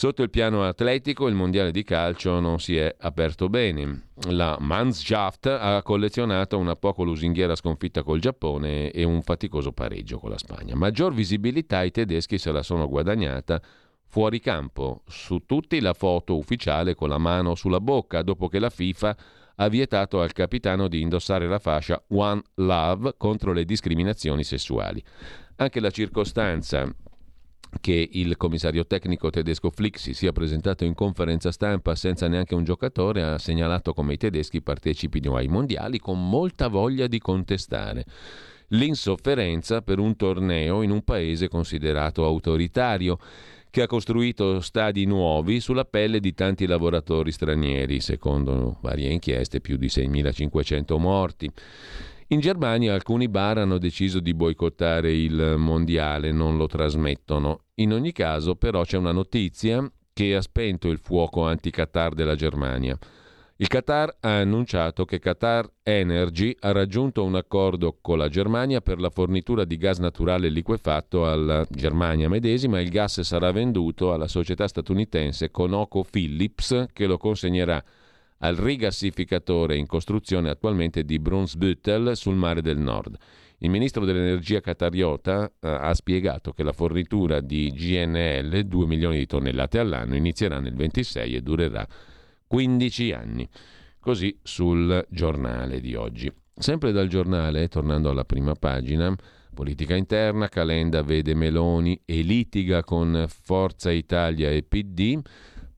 Sotto 0.00 0.22
il 0.22 0.30
piano 0.30 0.64
atletico 0.64 1.28
il 1.28 1.34
mondiale 1.34 1.70
di 1.70 1.84
calcio 1.84 2.40
non 2.40 2.58
si 2.58 2.74
è 2.74 2.96
aperto 3.00 3.50
bene. 3.50 4.12
La 4.30 4.56
Mannschaft 4.58 5.44
ha 5.44 5.82
collezionato 5.82 6.56
una 6.56 6.74
poco 6.74 7.02
lusinghiera 7.02 7.54
sconfitta 7.54 8.02
col 8.02 8.18
Giappone 8.18 8.92
e 8.92 9.04
un 9.04 9.20
faticoso 9.20 9.72
pareggio 9.72 10.18
con 10.18 10.30
la 10.30 10.38
Spagna. 10.38 10.74
Maggior 10.74 11.12
visibilità 11.12 11.82
i 11.82 11.90
tedeschi 11.90 12.38
se 12.38 12.50
la 12.50 12.62
sono 12.62 12.88
guadagnata 12.88 13.60
fuori 14.06 14.40
campo. 14.40 15.02
Su 15.06 15.42
tutti 15.44 15.78
la 15.80 15.92
foto 15.92 16.38
ufficiale 16.38 16.94
con 16.94 17.10
la 17.10 17.18
mano 17.18 17.54
sulla 17.54 17.78
bocca 17.78 18.22
dopo 18.22 18.48
che 18.48 18.58
la 18.58 18.70
FIFA 18.70 19.16
ha 19.56 19.68
vietato 19.68 20.22
al 20.22 20.32
capitano 20.32 20.88
di 20.88 21.02
indossare 21.02 21.46
la 21.46 21.58
fascia 21.58 22.02
One 22.08 22.40
Love 22.54 23.16
contro 23.18 23.52
le 23.52 23.66
discriminazioni 23.66 24.44
sessuali. 24.44 25.04
Anche 25.56 25.78
la 25.78 25.90
circostanza 25.90 26.90
che 27.80 28.08
il 28.12 28.36
commissario 28.36 28.86
tecnico 28.86 29.30
tedesco 29.30 29.70
Flick 29.70 29.98
si 29.98 30.12
sia 30.12 30.32
presentato 30.32 30.84
in 30.84 30.94
conferenza 30.94 31.52
stampa 31.52 31.94
senza 31.94 32.26
neanche 32.26 32.54
un 32.54 32.64
giocatore 32.64 33.22
ha 33.22 33.38
segnalato 33.38 33.92
come 33.92 34.14
i 34.14 34.16
tedeschi 34.16 34.60
partecipino 34.60 35.36
ai 35.36 35.46
mondiali 35.46 35.98
con 35.98 36.28
molta 36.28 36.68
voglia 36.68 37.06
di 37.06 37.18
contestare 37.18 38.04
l'insofferenza 38.68 39.82
per 39.82 39.98
un 39.98 40.16
torneo 40.16 40.82
in 40.82 40.90
un 40.90 41.02
paese 41.02 41.48
considerato 41.48 42.24
autoritario 42.24 43.18
che 43.70 43.82
ha 43.82 43.86
costruito 43.86 44.60
stadi 44.60 45.04
nuovi 45.04 45.60
sulla 45.60 45.84
pelle 45.84 46.18
di 46.18 46.34
tanti 46.34 46.66
lavoratori 46.66 47.30
stranieri, 47.30 48.00
secondo 48.00 48.78
varie 48.80 49.10
inchieste 49.10 49.60
più 49.60 49.76
di 49.76 49.86
6.500 49.86 50.98
morti. 50.98 51.50
In 52.32 52.38
Germania 52.38 52.94
alcuni 52.94 53.28
bar 53.28 53.58
hanno 53.58 53.78
deciso 53.78 54.20
di 54.20 54.34
boicottare 54.34 55.12
il 55.12 55.56
mondiale, 55.56 56.30
non 56.30 56.56
lo 56.56 56.68
trasmettono. 56.68 57.64
In 57.76 57.92
ogni 57.92 58.12
caso 58.12 58.54
però 58.54 58.84
c'è 58.84 58.96
una 58.96 59.10
notizia 59.10 59.90
che 60.12 60.36
ha 60.36 60.40
spento 60.40 60.90
il 60.90 60.98
fuoco 60.98 61.44
anti-Qatar 61.44 62.14
della 62.14 62.36
Germania. 62.36 62.96
Il 63.56 63.66
Qatar 63.66 64.18
ha 64.20 64.38
annunciato 64.38 65.04
che 65.04 65.18
Qatar 65.18 65.68
Energy 65.82 66.54
ha 66.60 66.70
raggiunto 66.70 67.24
un 67.24 67.34
accordo 67.34 67.98
con 68.00 68.16
la 68.16 68.28
Germania 68.28 68.80
per 68.80 69.00
la 69.00 69.10
fornitura 69.10 69.64
di 69.64 69.76
gas 69.76 69.98
naturale 69.98 70.50
liquefatto 70.50 71.28
alla 71.28 71.66
Germania 71.68 72.28
medesima 72.28 72.80
il 72.80 72.90
gas 72.90 73.20
sarà 73.20 73.50
venduto 73.50 74.12
alla 74.12 74.28
società 74.28 74.66
statunitense 74.66 75.50
ConocoPhillips 75.50 76.86
che 76.92 77.06
lo 77.06 77.18
consegnerà 77.18 77.84
al 78.40 78.56
rigassificatore 78.56 79.76
in 79.76 79.86
costruzione 79.86 80.50
attualmente 80.50 81.04
di 81.04 81.18
Brunsbüttel 81.18 82.16
sul 82.16 82.36
mare 82.36 82.62
del 82.62 82.78
Nord. 82.78 83.16
Il 83.58 83.68
ministro 83.68 84.06
dell'energia 84.06 84.60
catariota 84.60 85.46
eh, 85.60 85.68
ha 85.68 85.92
spiegato 85.92 86.52
che 86.52 86.62
la 86.62 86.72
fornitura 86.72 87.40
di 87.40 87.70
GNL, 87.70 88.62
2 88.62 88.86
milioni 88.86 89.18
di 89.18 89.26
tonnellate 89.26 89.78
all'anno, 89.78 90.16
inizierà 90.16 90.60
nel 90.60 90.74
26 90.74 91.34
e 91.34 91.40
durerà 91.42 91.86
15 92.46 93.12
anni. 93.12 93.48
Così 93.98 94.38
sul 94.42 95.06
giornale 95.10 95.80
di 95.80 95.94
oggi. 95.94 96.32
Sempre 96.54 96.92
dal 96.92 97.08
giornale, 97.08 97.68
tornando 97.68 98.08
alla 98.08 98.24
prima 98.24 98.54
pagina, 98.54 99.14
politica 99.52 99.94
interna, 99.94 100.48
Calenda 100.48 101.02
vede 101.02 101.34
Meloni 101.34 102.00
e 102.06 102.22
litiga 102.22 102.82
con 102.82 103.26
Forza 103.28 103.90
Italia 103.90 104.50
e 104.50 104.62
PD. 104.62 105.20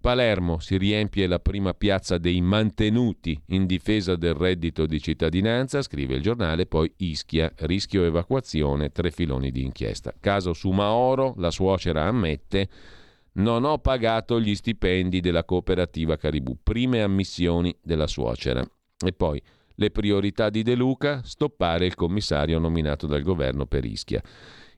Palermo 0.02 0.58
si 0.58 0.76
riempie 0.78 1.28
la 1.28 1.38
prima 1.38 1.74
piazza 1.74 2.18
dei 2.18 2.40
mantenuti 2.40 3.40
in 3.50 3.66
difesa 3.66 4.16
del 4.16 4.34
reddito 4.34 4.84
di 4.84 5.00
cittadinanza, 5.00 5.80
scrive 5.80 6.16
il 6.16 6.22
giornale, 6.22 6.66
poi 6.66 6.92
Ischia, 6.96 7.52
rischio 7.58 8.02
evacuazione, 8.02 8.90
tre 8.90 9.12
filoni 9.12 9.52
di 9.52 9.62
inchiesta. 9.62 10.12
Caso 10.18 10.54
Sumaoro, 10.54 11.34
la 11.36 11.52
suocera 11.52 12.02
ammette, 12.02 12.68
non 13.34 13.62
ho 13.64 13.78
pagato 13.78 14.40
gli 14.40 14.56
stipendi 14.56 15.20
della 15.20 15.44
cooperativa 15.44 16.16
Caribù, 16.16 16.58
prime 16.60 17.00
ammissioni 17.00 17.72
della 17.80 18.08
suocera. 18.08 18.60
E 19.06 19.12
poi 19.12 19.40
le 19.76 19.90
priorità 19.92 20.50
di 20.50 20.64
De 20.64 20.74
Luca, 20.74 21.22
stoppare 21.22 21.86
il 21.86 21.94
commissario 21.94 22.58
nominato 22.58 23.06
dal 23.06 23.22
governo 23.22 23.66
per 23.66 23.84
Ischia. 23.84 24.20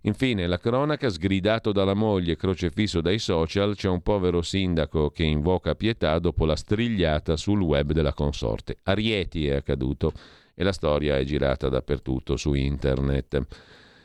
Infine, 0.07 0.47
la 0.47 0.59
cronaca, 0.59 1.09
sgridato 1.09 1.73
dalla 1.73 1.95
moglie, 1.95 2.37
crocefisso 2.37 3.01
dai 3.01 3.19
social, 3.19 3.75
c'è 3.75 3.89
un 3.89 4.03
povero 4.03 4.43
sindaco 4.43 5.09
che 5.09 5.23
invoca 5.25 5.75
pietà 5.75 6.19
dopo 6.19 6.45
la 6.45 6.57
strigliata 6.57 7.39
sul 7.39 7.63
web 7.63 7.93
della 7.93 8.13
consorte. 8.13 8.77
A 8.83 8.93
Rieti 8.93 9.47
è 9.47 9.55
accaduto 9.55 10.13
e 10.55 10.63
la 10.63 10.73
storia 10.73 11.17
è 11.17 11.25
girata 11.25 11.71
dappertutto 11.71 12.37
su 12.37 12.53
internet. 12.53 13.47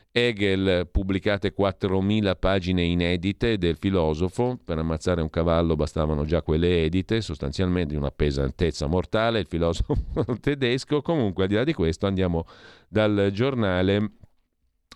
Hegel, 0.10 0.88
pubblicate 0.90 1.54
4.000 1.54 2.38
pagine 2.40 2.82
inedite 2.82 3.58
del 3.58 3.76
filosofo, 3.76 4.58
per 4.64 4.78
ammazzare 4.78 5.22
un 5.22 5.30
cavallo 5.30 5.76
bastavano 5.76 6.24
già 6.24 6.42
quelle 6.42 6.86
edite, 6.86 7.20
sostanzialmente 7.20 7.98
una 7.98 8.10
pesantezza 8.10 8.88
mortale, 8.88 9.40
il 9.40 9.48
filosofo 9.48 9.98
tedesco. 10.40 11.02
Comunque, 11.02 11.44
al 11.44 11.50
di 11.50 11.56
là 11.56 11.66
di 11.66 11.74
questo, 11.74 12.08
andiamo 12.08 12.46
dal 12.88 13.32
giornale 13.34 14.14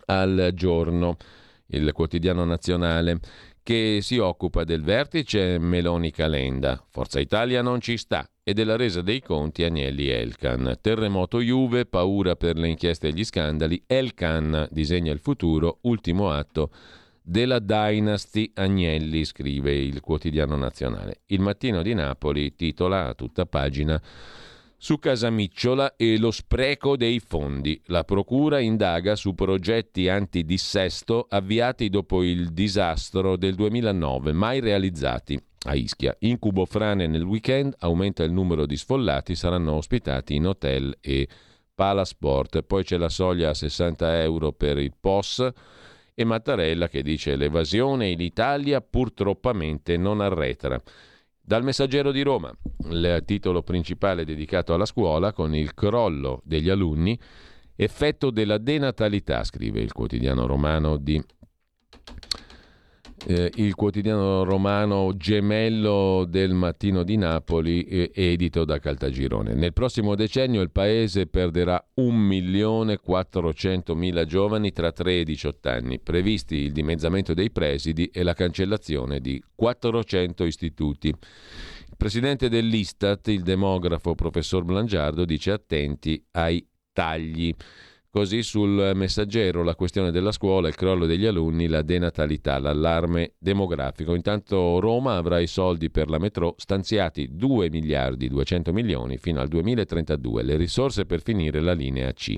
al 0.06 0.52
giorno, 0.54 1.18
il 1.68 1.92
quotidiano 1.92 2.44
nazionale, 2.44 3.20
che 3.64 4.00
si 4.02 4.18
occupa 4.18 4.66
del 4.66 4.84
vertice 4.84 5.58
Meloni 5.58 6.12
Calenda. 6.12 6.86
Forza 6.90 7.20
Italia 7.20 7.62
non 7.62 7.80
ci 7.80 7.98
sta 7.98 8.28
e 8.44 8.54
della 8.54 8.76
resa 8.76 9.02
dei 9.02 9.22
conti 9.22 9.64
Agnelli 9.64 10.10
Elkan. 10.10 10.78
Terremoto 10.82 11.40
Juve, 11.40 11.86
paura 11.86 12.36
per 12.36 12.58
le 12.58 12.68
inchieste 12.68 13.08
e 13.08 13.14
gli 13.14 13.24
scandali. 13.24 13.82
Elkan 13.88 14.68
disegna 14.70 15.14
il 15.14 15.20
futuro, 15.20 15.80
ultimo 15.84 16.30
atto 16.30 16.72
della 17.22 17.60
Dynasty 17.60 18.52
Agnelli, 18.54 19.24
scrive 19.24 19.74
il 19.74 20.02
quotidiano 20.02 20.58
nazionale. 20.58 21.22
Il 21.28 21.40
mattino 21.40 21.82
di 21.82 21.94
Napoli 21.94 22.54
titola 22.56 23.08
a 23.08 23.14
tutta 23.14 23.46
pagina 23.46 24.00
su 24.84 25.00
Casamicciola 25.00 25.96
e 25.96 26.18
lo 26.20 26.30
spreco 26.30 26.98
dei 26.98 27.22
fondi. 27.22 27.82
La 27.86 28.04
Procura 28.04 28.60
indaga 28.60 29.16
su 29.16 29.34
progetti 29.34 30.10
antidissesto 30.10 31.26
avviati 31.30 31.88
dopo 31.88 32.22
il 32.22 32.50
disastro 32.52 33.38
del 33.38 33.56
2009, 33.56 34.34
mai 34.34 34.60
realizzati. 34.60 35.42
A 35.68 35.76
Ischia, 35.76 36.14
incubo 36.20 36.66
frane 36.66 37.08
nel 37.08 37.24
weekend, 37.24 37.76
aumenta 37.80 38.26
il 38.26 38.34
numero 38.34 38.66
di 38.66 38.76
sfollati, 38.76 39.36
saranno 39.36 39.72
ospitati 39.76 40.36
in 40.36 40.48
hotel 40.48 40.98
e 41.00 41.30
palasport. 41.74 42.64
Poi 42.64 42.84
c'è 42.84 42.98
la 42.98 43.08
soglia 43.08 43.52
a 43.52 43.54
60 43.54 44.22
euro 44.22 44.52
per 44.52 44.78
il 44.80 44.92
POS 45.00 45.50
e 46.14 46.26
Mattarella 46.26 46.90
che 46.90 47.04
dice 47.04 47.38
l'evasione 47.38 48.10
in 48.10 48.20
Italia 48.20 48.82
purtroppamente 48.82 49.96
non 49.96 50.20
arretra. 50.20 50.78
Dal 51.46 51.62
Messaggero 51.62 52.14
di 52.14 52.22
Roma, 52.22 52.56
il 52.90 53.22
titolo 53.26 53.64
principale 53.64 54.24
dedicato 54.24 54.74
alla 54.74 54.86
scuola 54.86 55.34
con 55.34 55.54
il 55.54 55.74
crollo 55.74 56.42
degli 56.46 56.70
alunni, 56.70 57.20
effetto 57.76 58.32
della 58.32 58.58
denatalità, 58.58 59.44
scrive 59.44 59.82
il 59.82 59.92
quotidiano 59.92 60.46
romano 60.46 60.96
di 60.96 61.22
eh, 63.26 63.52
il 63.56 63.74
quotidiano 63.76 64.44
romano 64.44 65.16
gemello 65.16 66.26
del 66.28 66.54
mattino 66.54 67.04
di 67.04 67.16
Napoli, 67.18 67.84
eh, 67.84 68.12
edito 68.14 68.66
da 68.66 68.80
Caltagirone. 68.80 69.54
Nel 69.54 69.74
prossimo 69.74 70.16
decennio 70.16 70.62
il 70.62 70.72
paese 70.72 71.28
perderà 71.28 71.86
1.400.000 71.96 74.26
giovani 74.26 74.72
tra 74.72 74.92
3 74.92 75.20
e 75.20 75.24
18 75.24 75.70
anni, 75.70 76.00
previsti 76.00 76.56
il 76.56 76.72
dimezzamento 76.72 77.34
dei 77.34 77.52
presidi 77.52 78.08
e 78.08 78.24
la 78.24 78.34
cancellazione 78.34 79.20
di 79.20 79.40
400 79.56 80.44
istituti. 80.44 81.10
Il 81.10 81.98
presidente 81.98 82.50
dell'Istat, 82.50 83.28
il 83.28 83.44
demografo 83.44 84.16
professor 84.16 84.64
Blangiardo, 84.64 85.26
dice 85.26 85.52
attenti 85.52 86.26
ai 86.32 86.66
tagli 86.92 87.54
Così 88.16 88.44
sul 88.44 88.92
messaggero 88.94 89.64
la 89.64 89.74
questione 89.74 90.12
della 90.12 90.32
scuola, 90.32 90.68
il 90.68 90.76
crollo 90.76 91.08
degli 91.08 91.26
alunni, 91.26 91.66
la 91.66 91.82
denatalità, 91.82 92.60
l'allarme 92.60 93.34
demografico. 93.40 94.14
Intanto 94.14 94.80
Roma 94.80 95.16
avrà 95.16 95.40
i 95.40 95.48
soldi 95.48 95.90
per 95.90 96.12
la 96.12 96.20
metro 96.20 96.54
stanziati 96.58 97.30
2 97.32 97.72
miliardi 97.72 98.28
200 98.28 98.72
milioni 98.72 99.18
fino 99.18 99.40
al 99.40 99.48
2032, 99.48 100.44
le 100.44 100.58
risorse 100.58 101.08
per 101.08 101.24
finire 101.24 101.60
la 101.60 101.74
linea 101.74 102.14
C. 102.14 102.36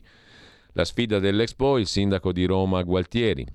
La 0.71 0.85
sfida 0.85 1.19
dell'Expo, 1.19 1.77
il 1.77 1.87
sindaco 1.87 2.31
di 2.31 2.45
Roma 2.45 2.81
Gualtieri, 2.81 3.45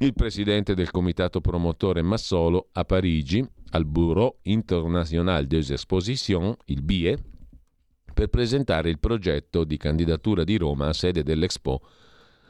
il 0.00 0.12
presidente 0.12 0.74
del 0.74 0.90
comitato 0.90 1.40
promotore 1.40 2.02
Massolo 2.02 2.68
a 2.72 2.84
Parigi, 2.84 3.42
al 3.70 3.86
Bureau 3.86 4.40
International 4.42 5.46
des 5.46 5.70
Expositions, 5.70 6.54
il 6.66 6.82
BIE, 6.82 7.16
per 8.16 8.28
presentare 8.28 8.88
il 8.88 8.98
progetto 8.98 9.62
di 9.64 9.76
candidatura 9.76 10.42
di 10.42 10.56
Roma 10.56 10.88
a 10.88 10.94
sede 10.94 11.22
dell'Expo 11.22 11.82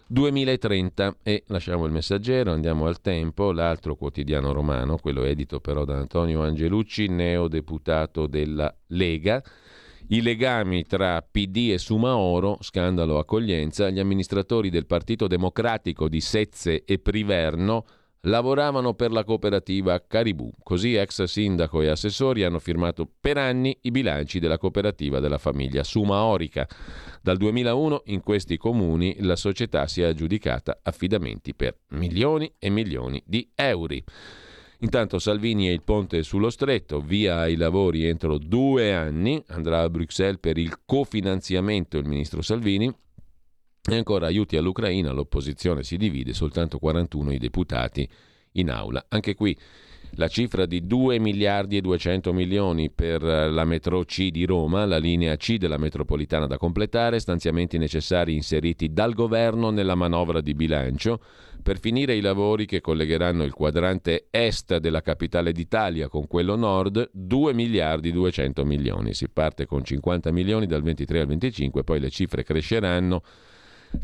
2030 0.07 1.17
e 1.25 1.43
lasciamo 1.49 1.87
il 1.87 1.91
messaggero, 1.91 2.53
andiamo 2.53 2.87
al 2.87 3.01
tempo, 3.01 3.51
l'altro 3.51 3.97
quotidiano 3.97 4.53
romano, 4.53 4.97
quello 4.97 5.25
edito 5.25 5.59
però 5.59 5.85
da 5.85 5.97
Antonio 5.97 6.43
Angelucci, 6.43 7.09
neodeputato 7.09 8.29
della 8.29 8.73
Lega. 8.91 9.43
I 10.11 10.23
legami 10.23 10.85
tra 10.87 11.21
PD 11.21 11.71
e 11.73 11.79
Sumaoro, 11.79 12.59
scandalo 12.61 13.19
accoglienza, 13.19 13.91
gli 13.91 13.99
amministratori 13.99 14.71
del 14.71 14.87
Partito 14.87 15.27
Democratico 15.27 16.09
di 16.09 16.21
Sezze 16.21 16.85
e 16.85 17.01
Priverno 17.01 17.85
lavoravano 18.27 18.95
per 18.95 19.11
la 19.11 19.25
cooperativa 19.25 20.03
Caribù. 20.07 20.51
Così 20.63 20.95
ex 20.95 21.25
sindaco 21.25 21.81
e 21.81 21.89
assessori 21.89 22.45
hanno 22.45 22.59
firmato 22.59 23.09
per 23.21 23.39
anni 23.39 23.77
i 23.83 23.91
bilanci 23.91 24.39
della 24.39 24.59
cooperativa 24.59 25.21
della 25.21 25.39
famiglia 25.39 25.83
Suma 25.83 26.23
Orica. 26.23 26.69
Dal 27.23 27.37
2001 27.37 28.03
in 28.07 28.21
questi 28.21 28.57
comuni 28.57 29.17
la 29.21 29.37
società 29.37 29.87
si 29.87 30.03
è 30.03 30.05
aggiudicata 30.05 30.81
affidamenti 30.83 31.55
per 31.55 31.79
milioni 31.89 32.53
e 32.59 32.71
milioni 32.71 33.23
di 33.25 33.49
euro. 33.55 33.75
Intanto 34.81 35.19
Salvini 35.19 35.69
e 35.69 35.73
il 35.73 35.83
ponte 35.83 36.23
sullo 36.23 36.51
stretto, 36.51 37.01
via 37.01 37.39
ai 37.39 37.57
lavori 37.57 38.05
entro 38.07 38.37
due 38.37 38.95
anni, 38.95 39.43
andrà 39.49 39.81
a 39.81 39.89
Bruxelles 39.89 40.39
per 40.39 40.59
il 40.59 40.81
cofinanziamento 40.85 41.97
il 41.97 42.07
ministro 42.07 42.43
Salvini, 42.43 42.93
e 43.89 43.97
ancora 43.97 44.27
aiuti 44.27 44.57
all'Ucraina, 44.57 45.13
l'opposizione 45.13 45.83
si 45.83 45.97
divide, 45.97 46.33
soltanto 46.33 46.79
41 46.79 47.33
i 47.33 47.39
deputati 47.39 48.09
in 48.53 48.71
aula. 48.71 49.07
Anche 49.09 49.35
qui 49.35 49.57
la 50.13 50.29
cifra 50.29 50.67
di 50.67 50.87
2 50.87 51.19
miliardi 51.19 51.77
e 51.77 51.81
200 51.81 52.33
milioni 52.33 52.91
per 52.91 53.23
la 53.23 53.65
metro 53.65 54.05
C 54.05 54.31
di 54.31 54.47
Roma, 54.47 54.87
la 54.87 54.99
linea 54.99 55.37
C 55.37 55.57
della 55.57 55.77
metropolitana 55.77 56.47
da 56.47 56.57
completare, 56.57 57.19
stanziamenti 57.19 57.77
necessari 57.77 58.35
inseriti 58.35 58.93
dal 58.93 59.15
governo 59.15 59.71
nella 59.71 59.95
manovra 59.95 60.41
di 60.41 60.55
bilancio 60.55 61.21
per 61.63 61.81
finire 61.81 62.15
i 62.15 62.21
lavori 62.21 62.65
che 62.65 62.81
collegheranno 62.81 63.43
il 63.43 63.53
quadrante 63.53 64.29
est 64.31 64.77
della 64.79 65.03
capitale 65.03 65.53
d'Italia 65.53 66.09
con 66.09 66.27
quello 66.27 66.55
nord, 66.55 67.11
2 67.13 67.53
miliardi 67.53 68.11
e 68.11 68.13
200 68.13 68.65
milioni. 68.65 69.13
Si 69.13 69.29
parte 69.29 69.67
con 69.67 69.85
50 69.85 70.31
milioni 70.31 70.67
dal 70.67 70.83
23 70.83 71.21
al 71.21 71.27
25, 71.27 71.83
poi 71.83 72.01
le 72.01 72.11
cifre 72.11 72.45
cresceranno 72.45 73.23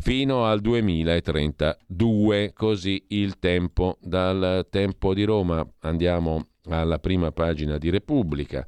fino 0.01 0.45
al 0.47 0.61
2032. 0.61 2.53
Così 2.55 3.05
il 3.09 3.39
tempo. 3.39 3.99
Dal 4.01 4.67
tempo 4.71 5.15
di 5.15 5.25
Roma 5.25 5.67
andiamo 5.81 6.49
alla 6.69 6.99
prima 6.99 7.33
pagina 7.33 7.79
di 7.79 7.91
Repubblica 7.91 8.67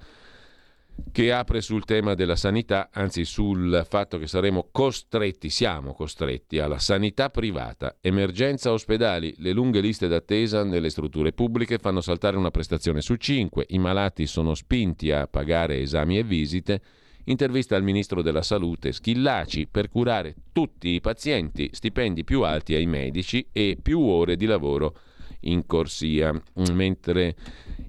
che 1.10 1.32
apre 1.32 1.60
sul 1.60 1.84
tema 1.84 2.14
della 2.14 2.36
sanità, 2.36 2.90
anzi 2.92 3.24
sul 3.24 3.84
fatto 3.88 4.18
che 4.18 4.26
saremo 4.26 4.68
costretti, 4.70 5.48
siamo 5.48 5.92
costretti 5.92 6.58
alla 6.58 6.78
sanità 6.78 7.30
privata. 7.30 7.96
Emergenza 8.00 8.72
ospedali, 8.72 9.34
le 9.38 9.52
lunghe 9.52 9.80
liste 9.80 10.08
d'attesa 10.08 10.64
nelle 10.64 10.90
strutture 10.90 11.32
pubbliche 11.32 11.78
fanno 11.78 12.00
saltare 12.00 12.36
una 12.36 12.50
prestazione 12.50 13.00
su 13.00 13.16
cinque, 13.16 13.66
i 13.68 13.78
malati 13.78 14.26
sono 14.26 14.54
spinti 14.54 15.10
a 15.10 15.26
pagare 15.26 15.80
esami 15.80 16.18
e 16.18 16.22
visite 16.22 16.80
Intervista 17.26 17.74
al 17.74 17.82
ministro 17.82 18.20
della 18.20 18.42
Salute 18.42 18.92
Schillaci 18.92 19.66
per 19.70 19.88
curare 19.88 20.34
tutti 20.52 20.90
i 20.90 21.00
pazienti, 21.00 21.70
stipendi 21.72 22.22
più 22.22 22.42
alti 22.42 22.74
ai 22.74 22.84
medici 22.84 23.46
e 23.50 23.78
più 23.80 24.00
ore 24.00 24.36
di 24.36 24.44
lavoro 24.44 24.94
in 25.40 25.64
corsia. 25.64 26.38
Mentre 26.72 27.34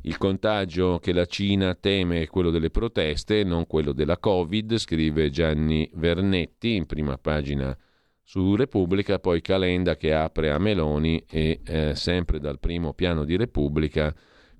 il 0.03 0.17
contagio 0.17 0.99
che 0.99 1.11
la 1.11 1.25
Cina 1.25 1.75
teme 1.75 2.21
è 2.21 2.27
quello 2.27 2.49
delle 2.49 2.69
proteste, 2.69 3.43
non 3.43 3.67
quello 3.67 3.91
della 3.91 4.17
Covid, 4.17 4.77
scrive 4.77 5.29
Gianni 5.29 5.89
Vernetti 5.95 6.75
in 6.75 6.85
prima 6.85 7.17
pagina 7.17 7.77
su 8.23 8.55
Repubblica, 8.55 9.19
poi 9.19 9.41
Calenda 9.41 9.97
che 9.97 10.13
apre 10.13 10.49
a 10.49 10.57
Meloni 10.57 11.23
e 11.29 11.59
eh, 11.65 11.95
sempre 11.95 12.39
dal 12.39 12.59
primo 12.59 12.93
piano 12.93 13.25
di 13.25 13.35
Repubblica 13.35 14.15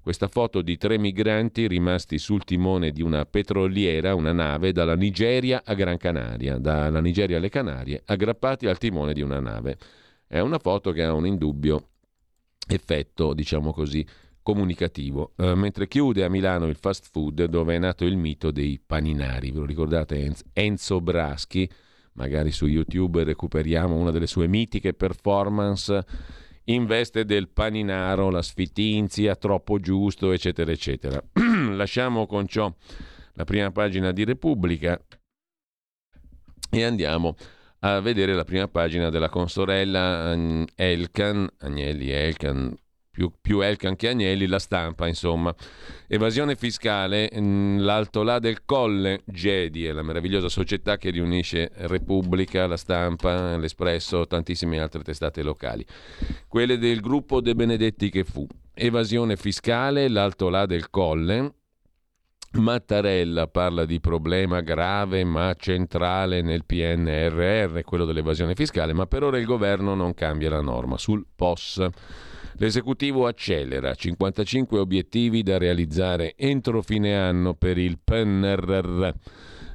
questa 0.06 0.28
foto 0.28 0.62
di 0.62 0.78
tre 0.78 1.00
migranti 1.00 1.66
rimasti 1.66 2.20
sul 2.20 2.44
timone 2.44 2.92
di 2.92 3.02
una 3.02 3.26
petroliera, 3.26 4.14
una 4.14 4.34
nave, 4.34 4.72
dalla 4.72 4.96
Nigeria 4.96 5.64
a 5.66 5.74
Gran 5.74 5.98
Canaria, 5.98 6.60
dalla 6.60 7.02
Nigeria 7.02 7.38
alle 7.38 7.50
Canarie, 7.50 8.04
aggrappati 8.06 8.68
al 8.68 8.78
timone 8.78 9.14
di 9.14 9.22
una 9.22 9.40
nave. 9.40 9.80
È 10.28 10.38
una 10.38 10.60
foto 10.60 10.92
che 10.92 11.02
ha 11.02 11.12
un 11.12 11.26
indubbio 11.26 11.88
effetto, 12.68 13.34
diciamo 13.34 13.74
così, 13.74 14.06
comunicativo. 14.44 15.34
Uh, 15.38 15.54
mentre 15.54 15.88
chiude 15.88 16.24
a 16.24 16.30
Milano 16.30 16.68
il 16.68 16.76
fast 16.76 17.10
food 17.10 17.46
dove 17.46 17.74
è 17.74 17.80
nato 17.80 18.06
il 18.06 18.16
mito 18.16 18.52
dei 18.52 18.80
paninari. 18.86 19.50
Ve 19.50 19.58
lo 19.58 19.66
ricordate 19.66 20.36
Enzo 20.54 21.02
Braschi? 21.02 21.68
Magari 22.12 22.52
su 22.52 22.68
YouTube 22.68 23.24
recuperiamo 23.24 23.96
una 23.96 24.12
delle 24.12 24.28
sue 24.28 24.46
mitiche 24.46 24.94
performance 24.94 26.06
in 26.66 26.86
veste 26.86 27.26
del 27.26 27.50
paninaro, 27.50 28.30
la 28.30 28.42
sfitinzia, 28.42 29.36
troppo 29.36 29.80
giusto, 29.80 30.32
eccetera, 30.32 30.72
eccetera. 30.72 31.22
Lasciamo 31.72 32.26
con 32.26 32.48
ciò 32.48 32.74
la 33.34 33.44
prima 33.44 33.72
pagina 33.72 34.12
di 34.12 34.24
Repubblica 34.24 35.00
e 36.72 36.84
andiamo 36.84 37.36
a 37.80 38.00
vedere 38.00 38.34
la 38.34 38.44
prima 38.44 38.68
pagina 38.68 39.10
della 39.10 39.30
consorella 39.30 40.36
Elkan, 40.76 41.48
Agnelli 41.60 42.10
Elkan, 42.10 42.76
più, 43.16 43.32
più 43.42 43.62
Elkan 43.62 43.96
che 43.96 44.10
Agnelli, 44.10 44.46
la 44.46 44.60
stampa, 44.60 45.08
insomma. 45.08 45.56
Evasione 46.06 46.56
fiscale, 46.56 47.32
mm, 47.34 47.80
l'Alto 47.80 48.24
Là 48.24 48.40
del 48.40 48.66
Colle, 48.66 49.22
Gedi, 49.24 49.86
è 49.86 49.94
la 49.94 50.02
meravigliosa 50.02 50.50
società 50.50 50.98
che 50.98 51.12
riunisce 51.12 51.72
Repubblica, 51.74 52.68
la 52.68 52.76
stampa, 52.76 53.56
l'Espresso, 53.56 54.28
tantissime 54.28 54.80
altre 54.80 55.02
testate 55.02 55.44
locali. 55.44 55.86
Quelle 56.50 56.78
del 56.78 57.00
gruppo 57.00 57.40
De 57.40 57.56
Benedetti 57.56 58.10
che 58.10 58.26
fu. 58.26 58.46
Evasione 58.74 59.38
fiscale, 59.38 60.10
l'Alto 60.10 60.50
Là 60.50 60.66
del 60.66 60.90
Colle, 60.90 61.54
Mattarella 62.52 63.48
parla 63.48 63.86
di 63.86 64.02
problema 64.02 64.60
grave 64.60 65.24
ma 65.24 65.54
centrale 65.58 66.42
nel 66.42 66.66
PNRR, 66.66 67.82
quello 67.84 68.04
dell'evasione 68.04 68.56
fiscale, 68.56 68.94
ma 68.94 69.06
per 69.06 69.24
ora 69.24 69.38
il 69.38 69.46
governo 69.46 69.96
non 69.96 70.14
cambia 70.14 70.50
la 70.50 70.62
norma 70.62 70.98
sul 70.98 71.26
POS. 71.34 71.88
L'esecutivo 72.58 73.28
accelera 73.28 73.94
55 73.94 74.80
obiettivi 74.80 75.44
da 75.44 75.58
realizzare 75.58 76.36
entro 76.38 76.82
fine 76.82 77.18
anno 77.18 77.54
per 77.54 77.78
il 77.78 78.00
PNRR. 78.02 79.10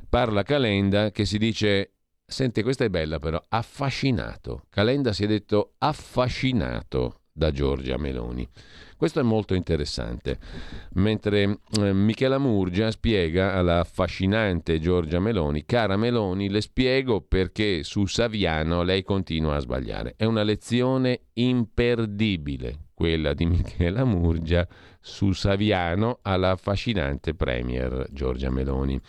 Parla 0.08 0.42
Calenda 0.42 1.10
che 1.10 1.24
si 1.24 1.38
dice 1.38 1.92
Senti, 2.24 2.62
questa 2.62 2.84
è 2.84 2.88
bella 2.88 3.18
però, 3.18 3.42
affascinato. 3.48 4.62
Calenda 4.70 5.12
si 5.12 5.24
è 5.24 5.26
detto 5.26 5.74
affascinato 5.78 7.19
da 7.32 7.50
Giorgia 7.50 7.96
Meloni. 7.96 8.48
Questo 8.96 9.20
è 9.20 9.22
molto 9.22 9.54
interessante. 9.54 10.38
Mentre 10.94 11.60
eh, 11.80 11.92
Michela 11.94 12.38
Murgia 12.38 12.90
spiega 12.90 13.54
alla 13.54 13.80
affascinante 13.80 14.78
Giorgia 14.78 15.20
Meloni, 15.20 15.64
cara 15.64 15.96
Meloni, 15.96 16.50
le 16.50 16.60
spiego 16.60 17.22
perché 17.22 17.82
su 17.82 18.04
Saviano 18.04 18.82
lei 18.82 19.02
continua 19.02 19.56
a 19.56 19.60
sbagliare. 19.60 20.14
È 20.16 20.24
una 20.26 20.42
lezione 20.42 21.28
imperdibile 21.32 22.88
quella 22.92 23.32
di 23.32 23.46
Michela 23.46 24.04
Murgia 24.04 24.68
su 25.00 25.32
Saviano 25.32 26.18
alla 26.20 26.50
affascinante 26.50 27.34
Premier 27.34 28.06
Giorgia 28.10 28.50
Meloni. 28.50 29.00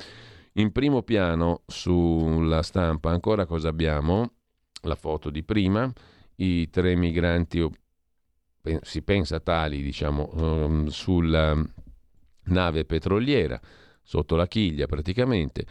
In 0.53 0.71
primo 0.71 1.01
piano 1.01 1.63
sulla 1.67 2.61
stampa 2.61 3.09
ancora 3.09 3.45
cosa 3.45 3.67
abbiamo? 3.67 4.35
La 4.83 4.95
foto 4.95 5.29
di 5.29 5.43
prima, 5.43 5.91
i 6.37 6.69
tre 6.69 6.95
migranti 6.95 7.59
si 8.81 9.01
pensa 9.01 9.39
tali, 9.39 9.81
diciamo, 9.81 10.29
um, 10.33 10.87
sulla 10.87 11.57
nave 12.45 12.85
petroliera, 12.85 13.59
sotto 14.01 14.35
la 14.35 14.47
chiglia 14.47 14.87
praticamente, 14.87 15.65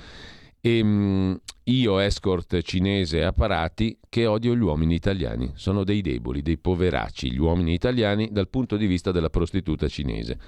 E 0.62 0.82
mh, 0.82 1.40
io, 1.64 1.98
escort 2.00 2.60
cinese 2.60 3.24
a 3.24 3.32
Parati, 3.32 3.98
che 4.10 4.26
odio 4.26 4.54
gli 4.54 4.60
uomini 4.60 4.94
italiani. 4.94 5.52
Sono 5.54 5.84
dei 5.84 6.02
deboli, 6.02 6.42
dei 6.42 6.58
poveracci, 6.58 7.32
gli 7.32 7.38
uomini 7.38 7.72
italiani 7.72 8.28
dal 8.30 8.48
punto 8.48 8.76
di 8.76 8.86
vista 8.86 9.10
della 9.10 9.30
prostituta 9.30 9.88
cinese. 9.88 10.38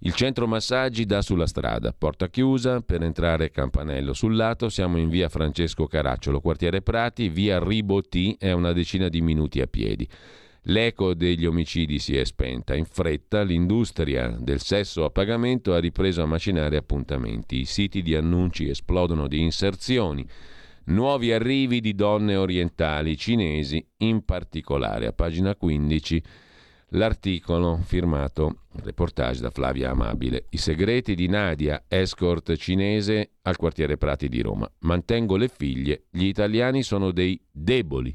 Il 0.00 0.14
centro 0.14 0.46
massaggi 0.46 1.04
dà 1.04 1.20
sulla 1.20 1.46
strada, 1.46 1.92
porta 1.92 2.28
chiusa, 2.28 2.80
per 2.80 3.02
entrare 3.02 3.50
campanello 3.50 4.14
sul 4.14 4.36
lato, 4.36 4.70
siamo 4.70 4.96
in 4.96 5.10
via 5.10 5.28
Francesco 5.28 5.86
Caracciolo, 5.86 6.40
quartiere 6.40 6.80
Prati, 6.80 7.28
via 7.28 7.62
Ribotti 7.62 8.36
è 8.38 8.52
una 8.52 8.72
decina 8.72 9.08
di 9.08 9.20
minuti 9.20 9.60
a 9.60 9.66
piedi. 9.66 10.08
L'eco 10.70 11.14
degli 11.14 11.46
omicidi 11.46 11.98
si 11.98 12.16
è 12.16 12.24
spenta. 12.24 12.74
In 12.74 12.84
fretta 12.84 13.42
l'industria 13.42 14.28
del 14.28 14.60
sesso 14.60 15.04
a 15.04 15.10
pagamento 15.10 15.72
ha 15.72 15.78
ripreso 15.78 16.22
a 16.22 16.26
macinare 16.26 16.76
appuntamenti. 16.76 17.60
I 17.60 17.64
siti 17.64 18.02
di 18.02 18.14
annunci 18.14 18.68
esplodono 18.68 19.28
di 19.28 19.40
inserzioni. 19.40 20.26
Nuovi 20.86 21.32
arrivi 21.32 21.80
di 21.80 21.94
donne 21.94 22.36
orientali, 22.36 23.16
cinesi 23.16 23.84
in 23.98 24.24
particolare. 24.26 25.06
A 25.06 25.12
pagina 25.12 25.54
15 25.54 26.22
l'articolo 26.92 27.78
firmato, 27.82 28.64
reportage 28.82 29.40
da 29.40 29.50
Flavia 29.50 29.90
Amabile. 29.90 30.46
I 30.50 30.58
segreti 30.58 31.14
di 31.14 31.28
Nadia, 31.28 31.84
escort 31.88 32.54
cinese 32.56 33.36
al 33.42 33.56
quartiere 33.56 33.96
Prati 33.96 34.28
di 34.28 34.42
Roma. 34.42 34.70
Mantengo 34.80 35.36
le 35.36 35.48
figlie, 35.48 36.04
gli 36.10 36.24
italiani 36.24 36.82
sono 36.82 37.10
dei 37.10 37.40
deboli. 37.50 38.14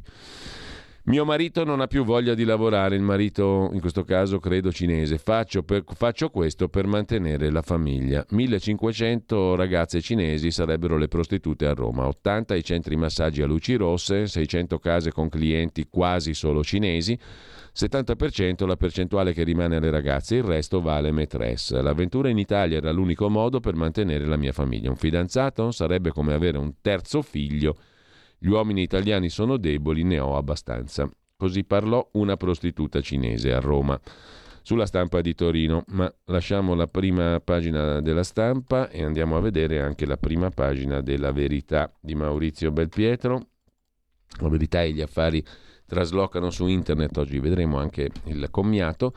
Mio 1.06 1.26
marito 1.26 1.66
non 1.66 1.82
ha 1.82 1.88
più 1.88 2.06
voglia 2.06 2.34
di 2.34 2.45
lavorare, 2.45 2.95
il 2.95 3.01
marito 3.01 3.70
in 3.74 3.82
questo 3.82 4.06
caso 4.06 4.39
credo 4.39 4.72
cinese. 4.72 5.18
Faccio, 5.18 5.62
per, 5.62 5.84
faccio, 5.86 6.30
questo 6.30 6.70
per 6.70 6.88
mantenere 6.88 7.51
la 7.51 7.62
famiglia. 7.62 8.26
1500 8.30 9.56
ragazze 9.56 9.99
cinesi 9.99 10.49
sarebbero 10.49 10.95
le 10.95 11.10
prostitute 11.10 11.66
a 11.66 11.74
Roma, 11.74 12.08
80 12.08 12.56
i 12.56 12.64
centri 12.64 12.95
massaggi 12.95 13.41
a 13.41 13.45
luci 13.45 13.76
rosse, 13.76 14.28
600 14.28 14.80
case 14.80 15.12
con 15.12 15.28
clienti 15.28 15.88
quasi 15.89 16.34
solo 16.34 16.64
cinesi. 16.64 17.20
70% 17.76 18.66
la 18.66 18.78
percentuale 18.78 19.34
che 19.34 19.43
rimane 19.43 19.76
alle 19.76 19.91
ragazze, 19.91 20.36
il 20.38 20.43
resto 20.43 20.80
vale 20.80 21.12
maîtresse. 21.12 21.82
L'avventura 21.82 22.30
in 22.30 22.38
Italia 22.38 22.78
era 22.78 22.91
l'unico 22.91 23.30
modo 23.30 23.60
per 23.60 23.76
mantenere 23.76 24.26
la 24.26 24.38
mia 24.38 24.54
famiglia. 24.54 24.89
Un 24.89 24.95
fidanzato 24.95 25.72
sarebbe 25.72 26.12
come 26.12 26.34
avere 26.34 26.58
un 26.58 26.76
terzo 26.80 27.22
figlio 27.22 27.76
gli 28.44 28.50
uomini 28.50 28.82
italiani 28.82 29.30
sono 29.30 29.56
deboli, 29.56 30.04
ne 30.04 30.20
ho 30.20 30.36
abbastanza. 30.36 31.10
Così 31.38 31.64
parlò 31.64 32.06
una 32.16 32.36
prostituta 32.36 33.00
cinese 33.00 33.54
a 33.54 33.62
Roma 33.62 33.98
sulla 34.62 34.86
stampa 34.86 35.22
di 35.22 35.34
Torino. 35.34 35.86
Ma 35.91 36.14
lasciamo 36.26 36.76
la 36.76 36.88
prima 36.88 37.39
pagina 37.39 38.02
della 38.02 38.24
stampa 38.24 38.89
e 38.89 39.02
andiamo 39.02 39.38
a 39.38 39.39
vedere 39.39 39.80
anche 39.80 40.06
la 40.06 40.18
prima 40.18 40.50
pagina 40.50 41.00
della 41.00 41.32
verità 41.32 41.89
di 42.02 42.16
Maurizio 42.16 42.74
Belpietro. 42.74 43.48
La 44.41 44.50
verità 44.50 44.82
e 44.82 44.91
gli 44.91 45.02
affari 45.02 45.41
traslocano 45.86 46.50
su 46.50 46.68
internet, 46.68 47.16
oggi 47.20 47.39
vedremo 47.39 47.78
anche 47.78 48.10
il 48.26 48.50
commiato. 48.52 49.14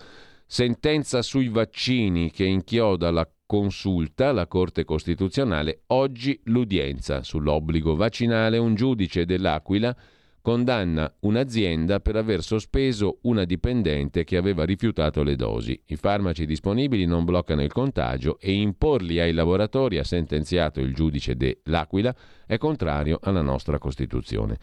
Sentenza 0.46 1.20
sui 1.20 1.48
vaccini 1.48 2.30
che 2.30 2.44
inchioda 2.44 3.10
la 3.10 3.28
consulta 3.46 4.32
la 4.32 4.46
Corte 4.46 4.84
Costituzionale 4.84 5.82
oggi 5.88 6.38
l'udienza 6.44 7.22
sull'obbligo 7.22 7.94
vaccinale. 7.94 8.58
Un 8.58 8.74
giudice 8.74 9.24
dell'Aquila 9.24 9.96
condanna 10.42 11.12
un'azienda 11.20 11.98
per 11.98 12.14
aver 12.14 12.42
sospeso 12.42 13.18
una 13.22 13.44
dipendente 13.44 14.22
che 14.24 14.36
aveva 14.36 14.64
rifiutato 14.64 15.22
le 15.22 15.34
dosi. 15.34 15.80
I 15.86 15.96
farmaci 15.96 16.46
disponibili 16.46 17.04
non 17.04 17.24
bloccano 17.24 17.62
il 17.62 17.72
contagio 17.72 18.38
e 18.38 18.52
imporli 18.52 19.18
ai 19.18 19.32
lavoratori, 19.32 19.98
ha 19.98 20.04
sentenziato 20.04 20.80
il 20.80 20.94
giudice 20.94 21.36
dell'Aquila, 21.36 22.14
è 22.46 22.58
contrario 22.58 23.18
alla 23.22 23.42
nostra 23.42 23.78
Costituzione. 23.78 24.58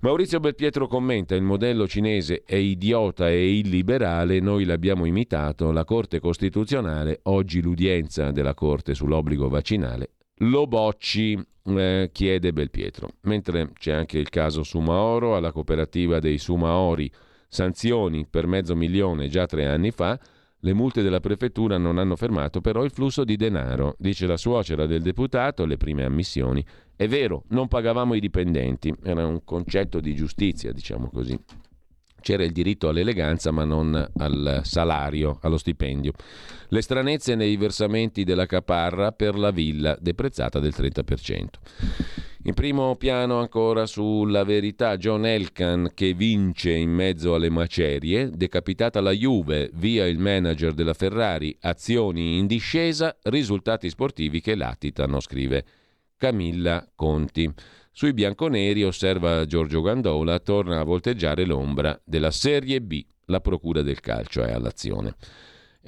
Maurizio 0.00 0.38
Belpietro 0.38 0.86
commenta 0.86 1.34
il 1.34 1.42
modello 1.42 1.88
cinese 1.88 2.44
è 2.46 2.54
idiota 2.54 3.28
e 3.28 3.58
illiberale, 3.58 4.38
noi 4.38 4.64
l'abbiamo 4.64 5.06
imitato, 5.06 5.72
la 5.72 5.84
Corte 5.84 6.20
Costituzionale, 6.20 7.18
oggi 7.24 7.60
l'udienza 7.60 8.30
della 8.30 8.54
Corte 8.54 8.94
sull'obbligo 8.94 9.48
vaccinale, 9.48 10.10
lo 10.36 10.68
bocci, 10.68 11.36
eh, 11.64 12.10
chiede 12.12 12.52
Belpietro. 12.52 13.08
Mentre 13.22 13.72
c'è 13.76 13.90
anche 13.90 14.18
il 14.18 14.28
caso 14.28 14.62
Sumaoro, 14.62 15.34
alla 15.34 15.50
cooperativa 15.50 16.20
dei 16.20 16.38
Sumaori, 16.38 17.10
sanzioni 17.48 18.24
per 18.24 18.46
mezzo 18.46 18.76
milione 18.76 19.26
già 19.26 19.46
tre 19.46 19.66
anni 19.66 19.90
fa, 19.90 20.16
le 20.60 20.72
multe 20.72 21.02
della 21.02 21.20
prefettura 21.20 21.78
non 21.78 21.98
hanno 21.98 22.16
fermato 22.16 22.60
però 22.60 22.84
il 22.84 22.90
flusso 22.90 23.24
di 23.24 23.36
denaro, 23.36 23.94
dice 23.98 24.26
la 24.26 24.36
suocera 24.36 24.86
del 24.86 25.02
deputato, 25.02 25.64
le 25.64 25.76
prime 25.76 26.04
ammissioni. 26.04 26.64
È 26.96 27.06
vero, 27.06 27.44
non 27.48 27.68
pagavamo 27.68 28.14
i 28.14 28.20
dipendenti, 28.20 28.92
era 29.04 29.24
un 29.24 29.44
concetto 29.44 30.00
di 30.00 30.14
giustizia, 30.14 30.72
diciamo 30.72 31.08
così. 31.10 31.38
C'era 32.20 32.42
il 32.42 32.50
diritto 32.50 32.88
all'eleganza 32.88 33.52
ma 33.52 33.64
non 33.64 33.94
al 34.16 34.62
salario, 34.64 35.38
allo 35.42 35.56
stipendio. 35.56 36.12
Le 36.68 36.82
stranezze 36.82 37.36
nei 37.36 37.56
versamenti 37.56 38.24
della 38.24 38.46
caparra 38.46 39.12
per 39.12 39.38
la 39.38 39.52
villa, 39.52 39.96
deprezzata 40.00 40.58
del 40.58 40.74
30%. 40.76 41.46
In 42.48 42.54
primo 42.54 42.96
piano 42.96 43.40
ancora 43.40 43.84
sulla 43.84 44.42
verità 44.42 44.96
John 44.96 45.26
Elkan 45.26 45.90
che 45.92 46.14
vince 46.14 46.70
in 46.70 46.90
mezzo 46.90 47.34
alle 47.34 47.50
macerie, 47.50 48.30
decapitata 48.30 49.02
la 49.02 49.10
Juve, 49.10 49.68
via 49.74 50.06
il 50.06 50.18
manager 50.18 50.72
della 50.72 50.94
Ferrari, 50.94 51.54
azioni 51.60 52.38
in 52.38 52.46
discesa, 52.46 53.14
risultati 53.24 53.90
sportivi 53.90 54.40
che 54.40 54.54
latitano, 54.54 55.20
scrive 55.20 55.62
Camilla 56.16 56.90
Conti. 56.94 57.52
Sui 57.92 58.14
bianconeri, 58.14 58.82
osserva 58.82 59.44
Giorgio 59.44 59.82
Gandola, 59.82 60.38
torna 60.38 60.80
a 60.80 60.84
volteggiare 60.84 61.44
l'ombra 61.44 62.00
della 62.02 62.30
Serie 62.30 62.80
B, 62.80 63.04
la 63.26 63.40
procura 63.40 63.82
del 63.82 64.00
calcio 64.00 64.42
è 64.42 64.52
all'azione. 64.52 65.16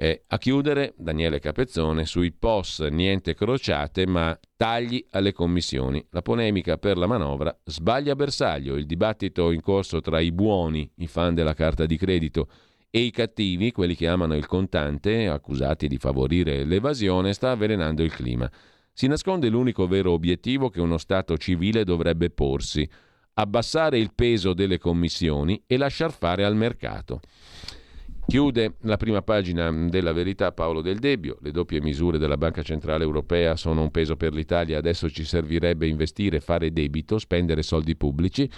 E 0.03 0.23
a 0.29 0.39
chiudere, 0.39 0.95
Daniele 0.97 1.41
Capezzone, 1.41 2.07
sui 2.07 2.33
POS 2.33 2.87
niente 2.91 3.35
crociate 3.35 4.07
ma 4.07 4.35
tagli 4.57 5.05
alle 5.11 5.35
commissioni. 5.35 6.03
La 6.13 6.23
polemica 6.23 6.79
per 6.79 6.97
la 6.97 7.07
manovra 7.07 7.55
sbaglia 7.65 8.15
bersaglio. 8.15 8.77
Il 8.77 8.87
dibattito 8.87 9.51
in 9.51 9.61
corso 9.61 10.01
tra 10.01 10.19
i 10.19 10.33
buoni, 10.33 10.91
i 10.97 11.07
fan 11.07 11.35
della 11.35 11.53
carta 11.53 11.85
di 11.85 11.99
credito, 11.99 12.49
e 12.89 13.01
i 13.01 13.11
cattivi, 13.11 13.73
quelli 13.73 13.95
che 13.95 14.09
amano 14.09 14.35
il 14.37 14.47
contante, 14.47 15.29
accusati 15.29 15.87
di 15.87 15.99
favorire 15.99 16.65
l'evasione, 16.65 17.35
sta 17.35 17.51
avvelenando 17.51 18.03
il 18.03 18.15
clima. 18.15 18.51
Si 18.95 19.07
nasconde 19.07 19.51
l'unico 19.51 19.87
vero 19.87 20.13
obiettivo 20.13 20.71
che 20.71 20.81
uno 20.81 20.97
Stato 20.97 21.37
civile 21.37 21.85
dovrebbe 21.85 22.31
porsi, 22.31 22.89
abbassare 23.35 23.99
il 23.99 24.15
peso 24.15 24.55
delle 24.55 24.79
commissioni 24.79 25.63
e 25.67 25.77
lasciar 25.77 26.11
fare 26.11 26.43
al 26.43 26.57
mercato. 26.57 27.21
Chiude 28.31 28.75
la 28.83 28.97
prima 28.97 29.23
pagina 29.23 29.73
della 29.89 30.13
verità 30.13 30.53
Paolo 30.53 30.83
Del 30.83 31.01
Debbio. 31.01 31.39
Le 31.41 31.51
doppie 31.51 31.81
misure 31.81 32.17
della 32.17 32.37
Banca 32.37 32.63
Centrale 32.63 33.03
Europea 33.03 33.57
sono 33.57 33.83
un 33.83 33.91
peso 33.91 34.15
per 34.15 34.33
l'Italia. 34.33 34.79
Adesso 34.79 35.11
ci 35.11 35.25
servirebbe 35.25 35.89
investire, 35.89 36.39
fare 36.39 36.73
debito, 36.73 37.19
spendere 37.19 37.65
soldi 37.65 37.97
pubblici. 37.97 38.49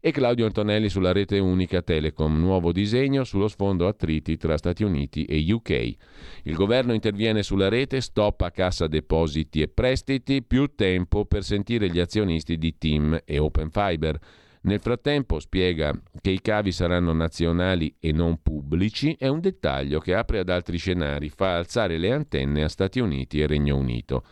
E 0.00 0.10
Claudio 0.10 0.44
Antonelli 0.44 0.90
sulla 0.90 1.12
rete 1.12 1.38
unica 1.38 1.80
Telecom, 1.80 2.38
nuovo 2.38 2.72
disegno 2.72 3.24
sullo 3.24 3.48
sfondo 3.48 3.88
attriti 3.88 4.36
tra 4.36 4.58
Stati 4.58 4.84
Uniti 4.84 5.24
e 5.24 5.50
UK. 5.50 5.94
Il 6.42 6.54
governo 6.54 6.92
interviene 6.92 7.42
sulla 7.42 7.70
rete, 7.70 8.02
stop 8.02 8.42
a 8.42 8.50
cassa 8.50 8.86
depositi 8.86 9.62
e 9.62 9.68
prestiti, 9.68 10.42
più 10.42 10.74
tempo 10.74 11.24
per 11.24 11.42
sentire 11.42 11.88
gli 11.88 12.00
azionisti 12.00 12.58
di 12.58 12.76
Team 12.76 13.18
e 13.24 13.38
Open 13.38 13.70
Fiber. 13.70 14.18
Nel 14.64 14.80
frattempo 14.80 15.40
spiega 15.40 15.92
che 16.20 16.30
i 16.30 16.40
cavi 16.40 16.70
saranno 16.70 17.12
nazionali 17.12 17.96
e 17.98 18.12
non 18.12 18.40
pubblici, 18.42 19.16
è 19.18 19.26
un 19.26 19.40
dettaglio 19.40 19.98
che 19.98 20.14
apre 20.14 20.38
ad 20.38 20.48
altri 20.48 20.78
scenari, 20.78 21.30
fa 21.30 21.56
alzare 21.56 21.98
le 21.98 22.12
antenne 22.12 22.62
a 22.62 22.68
Stati 22.68 23.00
Uniti 23.00 23.40
e 23.40 23.46
Regno 23.46 23.76
Unito. 23.76 24.24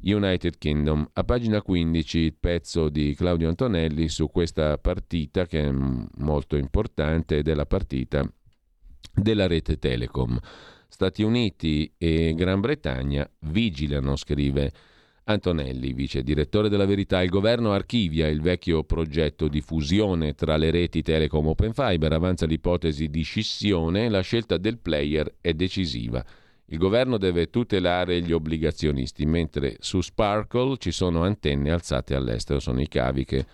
United 0.00 0.58
Kingdom. 0.58 1.08
A 1.14 1.24
pagina 1.24 1.62
15 1.62 2.18
il 2.18 2.34
pezzo 2.34 2.88
di 2.88 3.14
Claudio 3.14 3.48
Antonelli 3.48 4.08
su 4.08 4.28
questa 4.28 4.76
partita 4.78 5.46
che 5.46 5.62
è 5.62 5.72
molto 5.72 6.56
importante 6.56 7.38
ed 7.38 7.48
è 7.48 7.54
la 7.54 7.66
partita 7.66 8.28
della 9.12 9.46
rete 9.46 9.78
Telecom. 9.78 10.38
Stati 10.88 11.22
Uniti 11.22 11.92
e 11.96 12.34
Gran 12.34 12.60
Bretagna 12.60 13.28
vigilano, 13.40 14.16
scrive 14.16 14.72
Antonelli, 15.28 15.92
vice 15.92 16.22
direttore 16.22 16.68
della 16.68 16.86
Verità, 16.86 17.20
il 17.20 17.30
governo 17.30 17.72
archivia 17.72 18.28
il 18.28 18.40
vecchio 18.40 18.84
progetto 18.84 19.48
di 19.48 19.60
fusione 19.60 20.34
tra 20.34 20.56
le 20.56 20.70
reti 20.70 21.02
Telecom 21.02 21.48
Open 21.48 21.72
Fiber, 21.72 22.12
avanza 22.12 22.46
l'ipotesi 22.46 23.08
di 23.08 23.22
scissione, 23.22 24.08
la 24.08 24.20
scelta 24.20 24.56
del 24.56 24.78
player 24.78 25.34
è 25.40 25.52
decisiva. 25.52 26.24
Il 26.66 26.78
governo 26.78 27.18
deve 27.18 27.50
tutelare 27.50 28.20
gli 28.22 28.30
obbligazionisti, 28.30 29.26
mentre 29.26 29.76
su 29.80 30.00
Sparkle 30.00 30.76
ci 30.78 30.92
sono 30.92 31.24
antenne 31.24 31.72
alzate 31.72 32.14
all'estero, 32.14 32.60
sono 32.60 32.80
i 32.80 32.86
cavi 32.86 33.24
che 33.24 33.46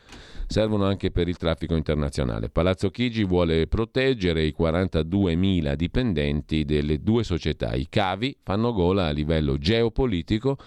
servono 0.46 0.84
anche 0.84 1.10
per 1.10 1.26
il 1.26 1.38
traffico 1.38 1.74
internazionale. 1.74 2.50
Palazzo 2.50 2.90
Chigi 2.90 3.24
vuole 3.24 3.66
proteggere 3.66 4.44
i 4.44 4.54
42.000 4.58 5.72
dipendenti 5.72 6.66
delle 6.66 7.00
due 7.02 7.24
società. 7.24 7.72
I 7.72 7.86
cavi 7.88 8.36
fanno 8.42 8.74
gola 8.74 9.06
a 9.06 9.10
livello 9.10 9.56
geopolitico 9.56 10.58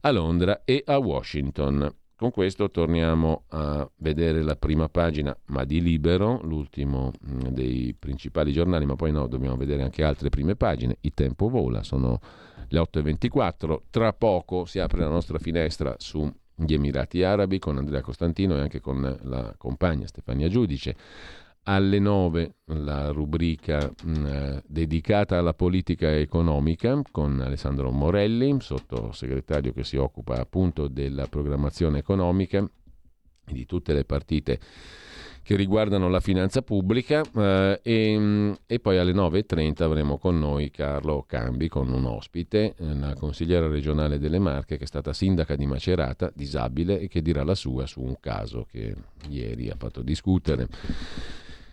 a 0.00 0.10
Londra 0.10 0.62
e 0.64 0.82
a 0.86 0.98
Washington. 0.98 1.92
Con 2.16 2.32
questo 2.32 2.68
torniamo 2.70 3.44
a 3.50 3.88
vedere 3.98 4.42
la 4.42 4.56
prima 4.56 4.88
pagina, 4.88 5.36
ma 5.46 5.64
di 5.64 5.80
Libero, 5.80 6.40
l'ultimo 6.42 7.12
mm, 7.24 7.38
dei 7.50 7.94
principali 7.96 8.52
giornali, 8.52 8.84
ma 8.86 8.96
poi 8.96 9.12
no, 9.12 9.28
dobbiamo 9.28 9.56
vedere 9.56 9.84
anche 9.84 10.02
altre 10.02 10.28
prime 10.28 10.56
pagine. 10.56 10.96
Il 11.02 11.14
tempo 11.14 11.48
vola, 11.48 11.84
sono 11.84 12.18
le 12.68 12.80
8.24. 12.80 13.82
Tra 13.90 14.12
poco 14.12 14.64
si 14.64 14.80
apre 14.80 15.00
la 15.00 15.08
nostra 15.08 15.38
finestra 15.38 15.94
sugli 15.98 16.32
Emirati 16.74 17.22
Arabi 17.22 17.60
con 17.60 17.78
Andrea 17.78 18.00
Costantino 18.00 18.56
e 18.56 18.60
anche 18.62 18.80
con 18.80 19.16
la 19.22 19.54
compagna 19.56 20.08
Stefania 20.08 20.48
Giudice 20.48 20.96
alle 21.68 21.98
9 21.98 22.54
la 22.64 23.10
rubrica 23.10 23.92
mh, 24.02 24.10
mm, 24.10 24.56
dedicata 24.66 25.36
alla 25.36 25.52
politica 25.52 26.16
economica 26.16 27.00
con 27.10 27.40
Alessandro 27.40 27.90
Morelli, 27.90 28.56
sottosegretario 28.58 29.72
che 29.72 29.84
si 29.84 29.96
occupa 29.96 30.40
appunto 30.40 30.88
della 30.88 31.26
programmazione 31.26 31.98
economica 31.98 32.66
di 33.44 33.66
tutte 33.66 33.92
le 33.92 34.04
partite 34.04 34.58
che 35.42 35.56
riguardano 35.56 36.08
la 36.08 36.20
finanza 36.20 36.62
pubblica 36.62 37.22
eh, 37.34 37.80
e, 37.82 38.18
mm, 38.18 38.52
e, 38.66 38.80
poi 38.80 38.98
alle 38.98 39.12
9.30 39.12 39.82
avremo 39.82 40.16
con 40.16 40.38
noi 40.38 40.70
Carlo 40.70 41.24
Cambi 41.26 41.68
con 41.68 41.90
un 41.92 42.06
ospite, 42.06 42.76
la 42.78 43.14
consigliera 43.14 43.66
regionale 43.66 44.18
delle 44.18 44.38
Marche 44.38 44.78
che 44.78 44.84
è 44.84 44.86
stata 44.86 45.12
sindaca 45.12 45.54
di 45.54 45.66
Macerata, 45.66 46.30
disabile 46.34 46.98
e 46.98 47.08
che 47.08 47.20
dirà 47.20 47.44
la 47.44 47.54
sua 47.54 47.86
su 47.86 48.00
un 48.00 48.16
caso 48.20 48.66
che 48.70 48.94
ieri 49.28 49.68
ha 49.68 49.76
fatto 49.76 50.00
discutere 50.02 50.68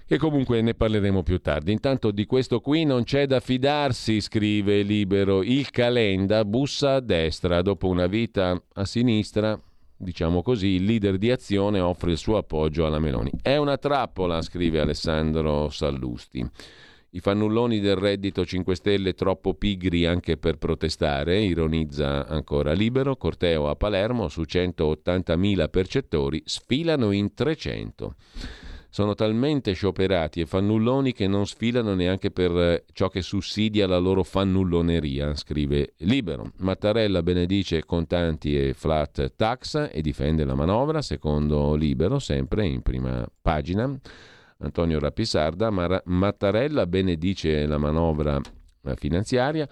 che 0.08 0.18
comunque 0.18 0.62
ne 0.62 0.76
parleremo 0.76 1.24
più 1.24 1.39
tardi. 1.39 1.72
Intanto 1.72 2.12
di 2.12 2.26
questo 2.26 2.60
qui 2.60 2.84
non 2.84 3.03
c'è 3.03 3.26
da 3.26 3.39
fidarsi, 3.39 4.22
scrive 4.22 4.84
Libero. 4.84 5.41
Il 5.41 5.72
Calenda 5.72 6.45
bussa 6.45 6.95
a 6.95 6.99
destra 6.99 7.62
dopo 7.62 7.88
una 7.88 8.06
vita 8.06 8.62
a 8.74 8.86
sinistra. 8.86 9.60
Diciamo 9.97 10.43
così, 10.43 10.68
il 10.68 10.84
leader 10.84 11.18
di 11.18 11.32
azione 11.32 11.80
offre 11.80 12.12
il 12.12 12.18
suo 12.18 12.38
appoggio 12.38 12.86
alla 12.86 12.99
Meloni. 12.99 13.32
È 13.41 13.56
una 13.56 13.78
trappola, 13.78 14.41
scrive 14.41 14.80
Alessandro 14.80 15.70
Sallusti. 15.70 16.47
I 17.12 17.20
fannulloni 17.22 17.80
del 17.80 17.95
reddito 17.95 18.45
5 18.45 18.76
Stelle 18.76 19.14
troppo 19.14 19.53
pigri 19.53 20.06
anche 20.06 20.36
per 20.36 20.58
protestare, 20.58 21.39
ironizza 21.39 22.28
ancora 22.28 22.74
Libero, 22.74 23.16
corteo 23.16 23.70
a 23.70 23.76
Palermo 23.78 24.28
su 24.28 24.41
180.000 24.41 25.70
percettori 25.70 26.41
sfilano 26.45 27.12
in 27.12 27.34
300 27.34 28.16
sono 28.95 29.13
talmente 29.13 29.73
scioperati 29.73 30.39
e 30.39 30.45
fannulloni 30.45 31.11
che 31.11 31.27
non 31.27 31.45
sfilano 31.45 31.95
neanche 31.95 32.31
per 32.31 32.51
eh, 32.51 32.85
ciò 32.93 33.09
che 33.09 33.21
sussidia 33.21 33.87
la 33.87 33.97
loro 33.97 34.23
fannulloneria, 34.23 35.35
scrive 35.35 35.95
Libero. 35.97 36.53
Mattarella 36.59 37.21
benedice 37.21 37.83
contanti 37.83 38.57
e 38.57 38.73
flat 38.73 39.33
tax 39.35 39.89
e 39.91 40.01
difende 40.01 40.45
la 40.45 40.55
manovra, 40.55 41.01
secondo 41.01 41.75
Libero, 41.75 42.19
sempre 42.19 42.67
in 42.67 42.83
prima 42.83 43.29
pagina. 43.41 43.93
Antonio 44.59 44.97
Rapisarda, 44.97 45.69
Mar- 45.71 46.03
Mattarella 46.05 46.87
benedice 46.87 47.65
la 47.65 47.77
manovra 47.77 48.39
eh, 48.39 48.95
finanziaria 48.95 49.67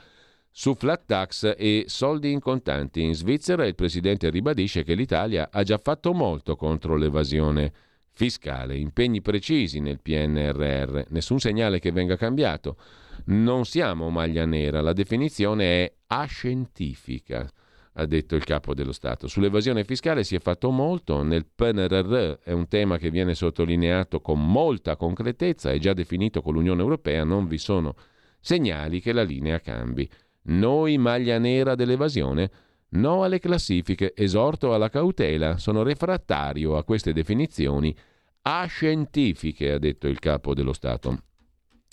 su 0.51 0.75
flat 0.75 1.03
tax 1.05 1.55
e 1.57 1.85
soldi 1.87 2.29
in 2.29 2.41
contanti. 2.41 3.01
In 3.01 3.15
Svizzera 3.15 3.65
il 3.65 3.75
presidente 3.75 4.29
ribadisce 4.29 4.83
che 4.83 4.95
l'Italia 4.95 5.47
ha 5.49 5.63
già 5.63 5.77
fatto 5.77 6.11
molto 6.11 6.57
contro 6.57 6.97
l'evasione 6.97 7.71
fiscale, 8.13 8.77
impegni 8.77 9.21
precisi 9.21 9.79
nel 9.79 9.99
PNRR, 9.99 11.01
nessun 11.09 11.39
segnale 11.39 11.79
che 11.79 11.91
venga 11.91 12.15
cambiato. 12.15 12.77
Non 13.25 13.65
siamo 13.65 14.09
maglia 14.09 14.45
nera, 14.45 14.81
la 14.81 14.93
definizione 14.93 15.65
è 15.65 15.93
ascientifica, 16.07 17.49
ha 17.93 18.05
detto 18.05 18.35
il 18.35 18.43
capo 18.43 18.73
dello 18.73 18.91
Stato. 18.91 19.27
Sull'evasione 19.27 19.83
fiscale 19.83 20.23
si 20.23 20.35
è 20.35 20.39
fatto 20.39 20.69
molto, 20.71 21.23
nel 21.23 21.45
PNRR 21.45 22.39
è 22.43 22.51
un 22.51 22.67
tema 22.67 22.97
che 22.97 23.09
viene 23.09 23.33
sottolineato 23.33 24.21
con 24.21 24.45
molta 24.45 24.95
concretezza, 24.95 25.71
è 25.71 25.79
già 25.79 25.93
definito 25.93 26.41
con 26.41 26.53
l'Unione 26.53 26.81
Europea, 26.81 27.23
non 27.23 27.47
vi 27.47 27.57
sono 27.57 27.95
segnali 28.39 28.99
che 28.99 29.13
la 29.13 29.23
linea 29.23 29.59
cambi. 29.59 30.09
Noi 30.45 30.97
maglia 30.97 31.37
nera 31.37 31.75
dell'evasione? 31.75 32.51
No 32.95 33.23
alle 33.23 33.39
classifiche, 33.39 34.13
esorto 34.15 34.73
alla 34.73 34.89
cautela, 34.89 35.57
sono 35.57 35.81
refrattario 35.81 36.77
a 36.77 36.83
queste 36.83 37.11
definizioni 37.11 37.95
ascientifiche, 38.43 39.71
ha 39.71 39.79
detto 39.79 40.07
il 40.07 40.19
capo 40.19 40.53
dello 40.53 40.73
Stato. 40.73 41.23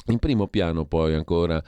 In 0.06 0.18
primo 0.18 0.48
piano 0.48 0.84
poi 0.84 1.14
ancora 1.14 1.62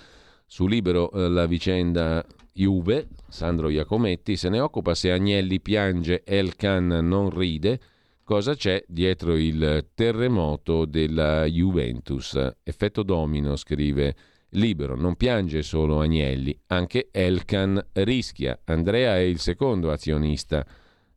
su 0.46 0.66
Libero 0.66 1.10
eh, 1.12 1.28
la 1.28 1.46
vicenda 1.46 2.24
Juve, 2.52 3.08
Sandro 3.28 3.70
Iacometti 3.70 4.36
se 4.36 4.50
ne 4.50 4.60
occupa, 4.60 4.94
se 4.94 5.10
Agnelli 5.10 5.60
piange, 5.60 6.24
Elkan 6.24 6.88
non 6.88 7.30
ride, 7.30 7.80
cosa 8.24 8.54
c'è 8.54 8.84
dietro 8.86 9.34
il 9.36 9.88
terremoto 9.94 10.84
della 10.84 11.46
Juventus. 11.46 12.38
Effetto 12.62 13.02
domino, 13.02 13.56
scrive 13.56 14.14
libero, 14.52 14.96
non 14.96 15.16
piange 15.16 15.62
solo 15.62 16.00
Agnelli, 16.00 16.58
anche 16.68 17.08
Elkan 17.10 17.84
rischia. 17.92 18.58
Andrea 18.64 19.16
è 19.16 19.20
il 19.20 19.38
secondo 19.38 19.90
azionista 19.90 20.64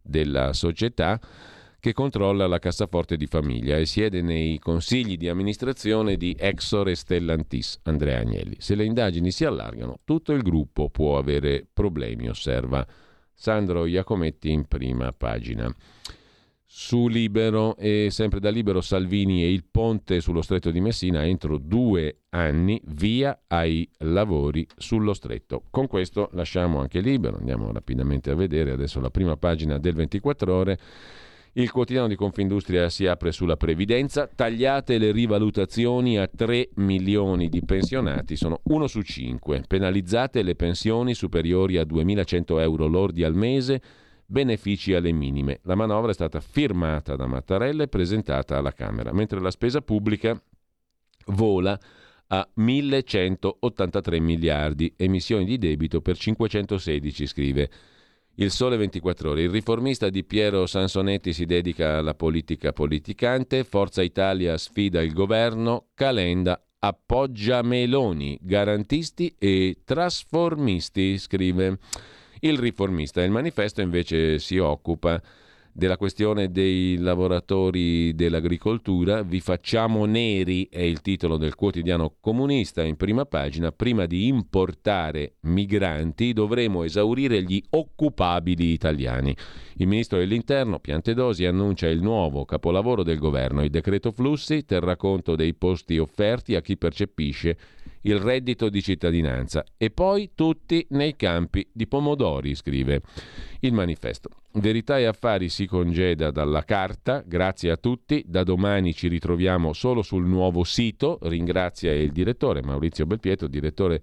della 0.01 0.53
società 0.53 1.19
che 1.79 1.93
controlla 1.93 2.47
la 2.47 2.57
cassaforte 2.57 3.15
di 3.15 3.27
famiglia 3.27 3.77
e 3.77 3.85
siede 3.85 4.21
nei 4.21 4.57
consigli 4.57 5.17
di 5.17 5.29
amministrazione 5.29 6.17
di 6.17 6.35
Exor 6.37 6.89
e 6.89 6.95
Stellantis, 6.95 7.79
Andrea 7.83 8.19
Agnelli. 8.19 8.55
Se 8.57 8.73
le 8.73 8.85
indagini 8.85 9.29
si 9.29 9.45
allargano, 9.45 9.99
tutto 10.03 10.33
il 10.33 10.41
gruppo 10.41 10.89
può 10.89 11.17
avere 11.17 11.65
problemi, 11.71 12.27
osserva 12.27 12.85
Sandro 13.33 13.85
Iacometti 13.85 14.49
in 14.49 14.65
prima 14.65 15.11
pagina 15.11 15.71
su 16.77 17.07
Libero 17.07 17.77
e 17.77 18.09
sempre 18.11 18.41
da 18.41 18.49
Libero 18.49 18.81
Salvini 18.81 19.43
e 19.43 19.49
il 19.49 19.63
ponte 19.63 20.19
sullo 20.19 20.41
stretto 20.41 20.71
di 20.71 20.81
Messina 20.81 21.25
entro 21.25 21.57
due 21.57 22.23
anni 22.31 22.81
via 22.87 23.43
ai 23.47 23.89
lavori 23.99 24.67
sullo 24.75 25.13
stretto. 25.13 25.63
Con 25.69 25.87
questo 25.87 26.29
lasciamo 26.33 26.81
anche 26.81 26.99
Libero, 26.99 27.37
andiamo 27.37 27.71
rapidamente 27.71 28.29
a 28.29 28.35
vedere 28.35 28.71
adesso 28.71 28.99
la 28.99 29.09
prima 29.09 29.37
pagina 29.37 29.77
del 29.77 29.93
24 29.93 30.53
ore. 30.53 30.77
Il 31.53 31.71
quotidiano 31.71 32.09
di 32.09 32.15
Confindustria 32.17 32.89
si 32.89 33.07
apre 33.07 33.31
sulla 33.31 33.55
previdenza, 33.55 34.27
tagliate 34.27 34.97
le 34.97 35.13
rivalutazioni 35.13 36.17
a 36.17 36.27
3 36.27 36.71
milioni 36.75 37.47
di 37.47 37.63
pensionati, 37.63 38.35
sono 38.35 38.59
1 38.63 38.87
su 38.87 39.01
5, 39.01 39.63
penalizzate 39.65 40.43
le 40.43 40.55
pensioni 40.55 41.13
superiori 41.13 41.77
a 41.77 41.83
2.100 41.83 42.59
euro 42.59 42.87
lordi 42.87 43.23
al 43.23 43.33
mese, 43.33 43.81
benefici 44.25 44.93
alle 44.93 45.11
minime. 45.11 45.59
La 45.63 45.75
manovra 45.75 46.11
è 46.11 46.13
stata 46.13 46.39
firmata 46.39 47.15
da 47.15 47.27
Mattarella 47.27 47.83
e 47.83 47.87
presentata 47.87 48.57
alla 48.57 48.73
Camera, 48.73 49.13
mentre 49.13 49.39
la 49.39 49.51
spesa 49.51 49.81
pubblica 49.81 50.41
vola 51.27 51.79
a 52.27 52.47
1183 52.53 54.19
miliardi, 54.19 54.93
emissioni 54.97 55.45
di 55.45 55.57
debito 55.57 56.01
per 56.01 56.17
516, 56.17 57.27
scrive 57.27 57.69
il 58.35 58.51
Sole 58.51 58.77
24 58.77 59.29
Ore. 59.29 59.43
Il 59.43 59.51
riformista 59.51 60.09
di 60.09 60.23
Piero 60.23 60.65
Sansonetti 60.65 61.33
si 61.33 61.45
dedica 61.45 61.97
alla 61.97 62.15
politica 62.15 62.73
politicante, 62.73 63.63
Forza 63.63 64.01
Italia 64.01 64.57
sfida 64.57 65.01
il 65.01 65.13
governo, 65.13 65.87
Calenda 65.93 66.59
appoggia 66.79 67.61
Meloni, 67.63 68.37
garantisti 68.41 69.35
e 69.39 69.79
trasformisti, 69.83 71.17
scrive 71.17 71.79
il 72.47 72.59
riformista. 72.59 73.23
Il 73.23 73.31
manifesto 73.31 73.81
invece 73.81 74.39
si 74.39 74.57
occupa 74.57 75.21
della 75.77 75.97
questione 75.97 76.51
dei 76.51 76.97
lavoratori 76.97 78.15
dell'agricoltura. 78.15 79.23
Vi 79.23 79.41
facciamo 79.41 80.05
neri 80.05 80.69
è 80.69 80.79
il 80.79 81.01
titolo 81.01 81.35
del 81.35 81.55
quotidiano 81.55 82.15
comunista 82.21 82.81
in 82.81 82.95
prima 82.95 83.25
pagina. 83.25 83.71
Prima 83.71 84.05
di 84.05 84.27
importare 84.27 85.33
migranti 85.41 86.31
dovremo 86.31 86.83
esaurire 86.83 87.43
gli 87.43 87.61
occupabili 87.71 88.71
italiani. 88.71 89.35
Il 89.77 89.87
ministro 89.87 90.17
dell'Interno, 90.17 90.79
Piantedosi, 90.79 91.45
annuncia 91.45 91.87
il 91.87 92.01
nuovo 92.01 92.45
capolavoro 92.45 93.03
del 93.03 93.17
governo. 93.17 93.61
Il 93.61 93.69
decreto 93.69 94.11
flussi 94.11 94.63
terrà 94.63 94.95
conto 94.95 95.35
dei 95.35 95.53
posti 95.55 95.97
offerti 95.97 96.55
a 96.55 96.61
chi 96.61 96.77
percepisce 96.77 97.57
il 98.05 98.17
reddito 98.17 98.69
di 98.69 98.81
cittadinanza. 98.81 99.63
E 99.77 99.89
poi 99.91 100.31
tutti 100.33 100.85
nei 100.89 101.15
campi 101.15 101.67
di 101.71 101.87
pomodori, 101.87 102.55
scrive 102.55 103.01
il 103.59 103.73
manifesto. 103.73 104.29
Verità 104.53 104.97
e 104.97 105.05
Affari 105.05 105.49
si 105.49 105.65
congeda 105.65 106.31
dalla 106.31 106.63
carta, 106.63 107.23
grazie 107.25 107.71
a 107.71 107.77
tutti, 107.77 108.23
da 108.25 108.43
domani 108.43 108.93
ci 108.93 109.07
ritroviamo 109.07 109.73
solo 109.73 110.01
sul 110.01 110.25
nuovo 110.25 110.63
sito, 110.63 111.19
ringrazia 111.23 111.91
il 111.93 112.11
direttore 112.11 112.61
Maurizio 112.61 113.05
Belpietro, 113.05 113.47
direttore 113.47 114.01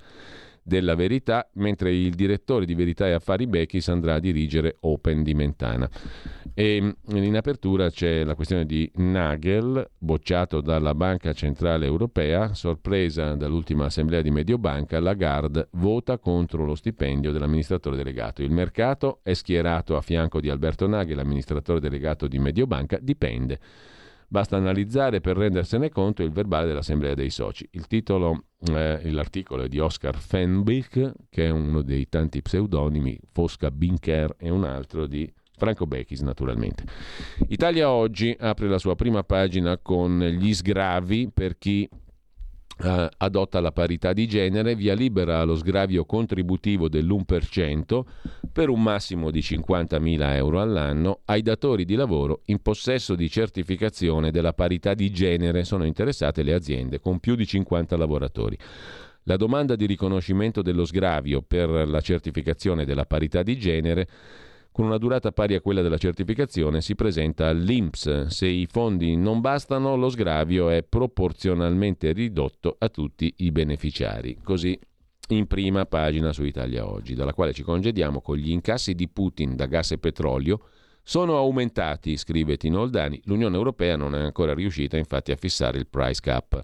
della 0.62 0.94
Verità, 0.94 1.48
mentre 1.54 1.92
il 1.94 2.14
direttore 2.14 2.64
di 2.64 2.74
Verità 2.74 3.06
e 3.06 3.12
Affari 3.12 3.46
Bechis 3.46 3.88
andrà 3.88 4.14
a 4.14 4.20
dirigere 4.20 4.76
Open 4.80 5.22
di 5.22 5.34
Mentana. 5.34 5.88
E 6.54 6.94
in 7.06 7.36
apertura 7.36 7.90
c'è 7.90 8.24
la 8.24 8.34
questione 8.34 8.66
di 8.66 8.90
Nagel, 8.96 9.90
bocciato 9.96 10.60
dalla 10.60 10.94
Banca 10.94 11.32
Centrale 11.32 11.86
Europea, 11.86 12.52
sorpresa 12.52 13.34
dall'ultima 13.34 13.86
assemblea 13.86 14.20
di 14.20 14.30
Mediobanca, 14.30 15.00
Lagarde 15.00 15.68
vota 15.72 16.18
contro 16.18 16.64
lo 16.64 16.74
stipendio 16.74 17.32
dell'amministratore 17.32 17.96
delegato. 17.96 18.42
Il 18.42 18.50
mercato 18.50 19.20
è 19.22 19.32
schierato 19.32 19.96
a 19.96 20.02
fianco 20.02 20.40
di 20.40 20.50
Alberto 20.50 20.86
Nagel, 20.86 21.18
amministratore 21.18 21.80
delegato 21.80 22.28
di 22.28 22.38
Mediobanca, 22.38 22.98
dipende. 23.00 23.58
Basta 24.32 24.56
analizzare 24.56 25.20
per 25.20 25.36
rendersene 25.36 25.90
conto 25.90 26.22
il 26.22 26.32
verbale 26.32 26.66
dell'Assemblea 26.66 27.12
dei 27.12 27.28
Soci. 27.28 27.68
Il 27.72 27.86
titolo, 27.86 28.44
eh, 28.60 29.10
l'articolo 29.10 29.64
è 29.64 29.68
di 29.68 29.78
Oscar 29.78 30.16
Fenbick, 30.16 31.12
che 31.28 31.48
è 31.48 31.50
uno 31.50 31.82
dei 31.82 32.08
tanti 32.08 32.40
pseudonimi, 32.40 33.20
Fosca 33.30 33.70
Binker 33.70 34.34
e 34.38 34.48
un 34.48 34.64
altro 34.64 35.06
di 35.06 35.30
Franco 35.54 35.86
Bechis 35.86 36.20
naturalmente. 36.20 36.84
Italia 37.48 37.90
Oggi 37.90 38.34
apre 38.38 38.68
la 38.68 38.78
sua 38.78 38.96
prima 38.96 39.22
pagina 39.22 39.76
con 39.76 40.18
gli 40.20 40.54
sgravi 40.54 41.30
per 41.30 41.58
chi 41.58 41.86
Uh, 42.78 43.06
adotta 43.18 43.60
la 43.60 43.70
parità 43.70 44.12
di 44.12 44.26
genere, 44.26 44.74
via 44.74 44.94
libera 44.94 45.40
allo 45.40 45.54
sgravio 45.54 46.04
contributivo 46.04 46.88
dell'1% 46.88 48.00
per 48.50 48.70
un 48.70 48.82
massimo 48.82 49.30
di 49.30 49.40
50.000 49.40 50.34
euro 50.34 50.60
all'anno 50.60 51.20
ai 51.26 51.42
datori 51.42 51.84
di 51.84 51.94
lavoro 51.94 52.40
in 52.46 52.60
possesso 52.60 53.14
di 53.14 53.28
certificazione 53.28 54.30
della 54.30 54.52
parità 54.52 54.94
di 54.94 55.10
genere. 55.10 55.64
Sono 55.64 55.84
interessate 55.84 56.42
le 56.42 56.54
aziende 56.54 56.98
con 56.98 57.20
più 57.20 57.34
di 57.36 57.46
50 57.46 57.96
lavoratori. 57.96 58.58
La 59.24 59.36
domanda 59.36 59.76
di 59.76 59.86
riconoscimento 59.86 60.62
dello 60.62 60.84
sgravio 60.84 61.42
per 61.42 61.68
la 61.68 62.00
certificazione 62.00 62.84
della 62.84 63.04
parità 63.04 63.44
di 63.44 63.56
genere 63.56 64.08
con 64.72 64.86
una 64.86 64.98
durata 64.98 65.32
pari 65.32 65.54
a 65.54 65.60
quella 65.60 65.82
della 65.82 65.98
certificazione, 65.98 66.80
si 66.80 66.94
presenta 66.94 67.46
all'INPS. 67.48 68.26
Se 68.26 68.46
i 68.46 68.66
fondi 68.66 69.14
non 69.16 69.40
bastano, 69.40 69.96
lo 69.96 70.08
sgravio 70.08 70.70
è 70.70 70.82
proporzionalmente 70.82 72.12
ridotto 72.12 72.76
a 72.78 72.88
tutti 72.88 73.32
i 73.38 73.52
beneficiari. 73.52 74.38
Così 74.42 74.78
in 75.28 75.46
prima 75.46 75.84
pagina 75.84 76.32
su 76.32 76.42
Italia 76.42 76.88
Oggi, 76.88 77.14
dalla 77.14 77.34
quale 77.34 77.52
ci 77.52 77.62
congediamo 77.62 78.20
con 78.20 78.36
gli 78.36 78.50
incassi 78.50 78.94
di 78.94 79.08
Putin 79.08 79.56
da 79.56 79.66
gas 79.66 79.92
e 79.92 79.98
petrolio. 79.98 80.68
Sono 81.04 81.36
aumentati, 81.36 82.16
scrive 82.16 82.56
Tino 82.56 82.80
Oldani. 82.80 83.20
L'Unione 83.24 83.56
Europea 83.56 83.96
non 83.96 84.14
è 84.14 84.20
ancora 84.20 84.54
riuscita 84.54 84.96
infatti 84.96 85.32
a 85.32 85.36
fissare 85.36 85.78
il 85.78 85.86
price 85.86 86.20
cap. 86.20 86.62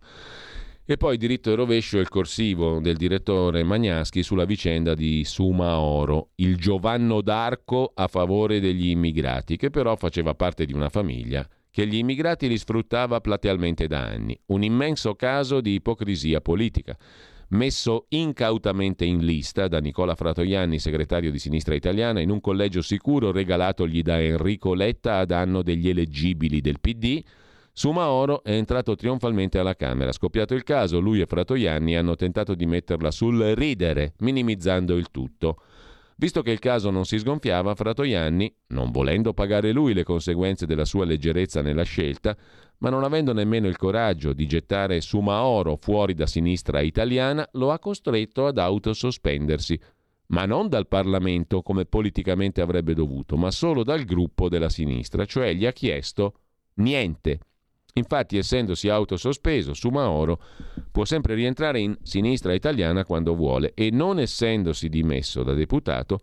E 0.91 0.97
poi 0.97 1.19
diritto 1.19 1.53
e 1.53 1.55
rovescio 1.55 1.99
il 1.99 2.09
corsivo 2.09 2.81
del 2.81 2.97
direttore 2.97 3.63
Magnaschi 3.63 4.23
sulla 4.23 4.47
vicenda 4.47 4.95
di 4.95 5.23
Sumaoro, 5.23 6.31
il 6.37 6.57
Giovanno 6.57 7.21
d'Arco 7.21 7.93
a 7.95 8.09
favore 8.09 8.59
degli 8.59 8.89
immigrati, 8.89 9.59
che 9.59 9.69
però 9.69 9.97
faceva 9.97 10.35
parte 10.35 10.65
di 10.65 10.73
una 10.73 10.89
famiglia 10.89 11.47
che 11.71 11.87
gli 11.87 11.97
immigrati 11.97 12.49
li 12.49 12.57
sfruttava 12.57 13.21
platealmente 13.21 13.87
da 13.87 14.01
anni. 14.01 14.41
Un 14.47 14.63
immenso 14.63 15.15
caso 15.15 15.61
di 15.61 15.75
ipocrisia 15.75 16.41
politica 16.41 16.97
messo 17.49 18.07
incautamente 18.09 19.05
in 19.05 19.19
lista 19.27 19.69
da 19.69 19.81
Nicola 19.81 20.15
Fratoianni, 20.15 20.79
segretario 20.79 21.31
di 21.31 21.39
Sinistra 21.39 21.75
Italiana, 21.75 22.21
in 22.21 22.31
un 22.31 22.41
collegio 22.41 22.81
sicuro 22.81 23.31
regalatogli 23.31 24.01
da 24.01 24.23
Enrico 24.23 24.73
Letta 24.73 25.19
a 25.19 25.27
danno 25.27 25.61
degli 25.61 25.91
eleggibili 25.91 26.63
del 26.63 26.81
PD, 26.81 27.23
Sumaoro 27.79 28.43
è 28.43 28.51
entrato 28.51 28.97
trionfalmente 28.97 29.57
alla 29.57 29.77
Camera. 29.77 30.11
Scoppiato 30.11 30.53
il 30.53 30.65
caso, 30.65 30.99
lui 30.99 31.21
e 31.21 31.27
Fratoianni 31.27 31.95
hanno 31.95 32.17
tentato 32.17 32.57
di 32.57 32.67
metterla 32.67 33.13
sul 33.13 33.41
ridere, 33.55 34.15
minimizzando 34.19 34.97
il 34.97 35.13
tutto. 35.13 35.61
Visto 36.17 36.43
che 36.43 36.51
il 36.51 36.59
caso 36.59 36.91
non 36.91 37.05
si 37.05 37.21
sgonfiava, 37.21 37.77
Fratoianni, 37.77 38.53
non 38.71 38.91
volendo 38.91 39.33
pagare 39.33 39.71
lui 39.71 39.95
le 39.95 40.03
conseguenze 40.03 40.67
della 40.67 40.85
sua 40.85 41.05
leggerezza 41.05 41.63
nella 41.63 41.85
scelta, 41.85 42.37
ma 42.79 42.91
non 42.91 43.05
avendo 43.05 43.33
nemmeno 43.33 43.69
il 43.69 43.77
coraggio 43.77 44.33
di 44.33 44.49
gettare 44.49 45.01
Sumaoro 45.01 45.79
fuori 45.81 46.15
da 46.15 46.27
sinistra 46.27 46.81
italiana, 46.81 47.49
lo 47.53 47.71
ha 47.71 47.79
costretto 47.79 48.47
ad 48.47 48.59
autosospendersi, 48.59 49.79
ma 50.31 50.47
non 50.47 50.69
dal 50.69 50.89
Parlamento 50.89 51.63
come 51.63 51.85
politicamente 51.85 52.61
avrebbe 52.61 52.95
dovuto, 52.95 53.37
ma 53.37 53.53
solo 53.53 53.85
dal 53.85 54.03
gruppo 54.03 54.49
della 54.49 54.69
sinistra, 54.69 55.25
cioè 55.27 55.55
gli 55.55 55.65
ha 55.65 55.73
chiesto 55.73 56.35
niente. 56.79 57.39
Infatti, 57.99 58.39
essendosi 58.39 58.89
autosospeso 58.89 59.75
su 59.75 59.91
Maoro, 59.91 60.41
può 60.91 61.05
sempre 61.05 61.35
rientrare 61.35 61.81
in 61.81 61.97
sinistra 62.03 62.55
italiana 62.55 63.05
quando 63.05 63.35
vuole 63.35 63.73
e 63.75 63.91
non 63.91 64.19
essendosi 64.19 64.89
dimesso 64.89 65.43
da 65.43 65.53
deputato, 65.53 66.21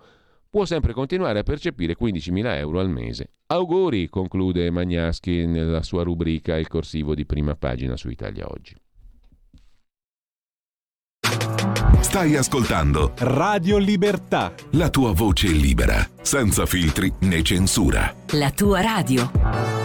può 0.49 0.65
sempre 0.65 0.93
continuare 0.93 1.39
a 1.39 1.43
percepire 1.43 1.95
15.000 1.99 2.57
euro 2.57 2.79
al 2.79 2.89
mese. 2.89 3.31
Auguri, 3.47 4.07
conclude 4.09 4.71
Magnaschi 4.71 5.45
nella 5.45 5.83
sua 5.83 6.03
rubrica 6.03 6.57
Il 6.57 6.67
corsivo 6.67 7.13
di 7.13 7.25
prima 7.25 7.55
pagina 7.55 7.95
su 7.95 8.09
Italia 8.09 8.47
Oggi. 8.47 8.75
Stai 11.99 12.37
ascoltando 12.37 13.11
Radio 13.17 13.77
Libertà. 13.77 14.53
La 14.71 14.89
tua 14.89 15.11
voce 15.11 15.47
libera, 15.47 16.07
senza 16.21 16.65
filtri 16.65 17.11
né 17.21 17.41
censura. 17.41 18.15
La 18.31 18.51
tua 18.51 18.79
radio. 18.79 19.84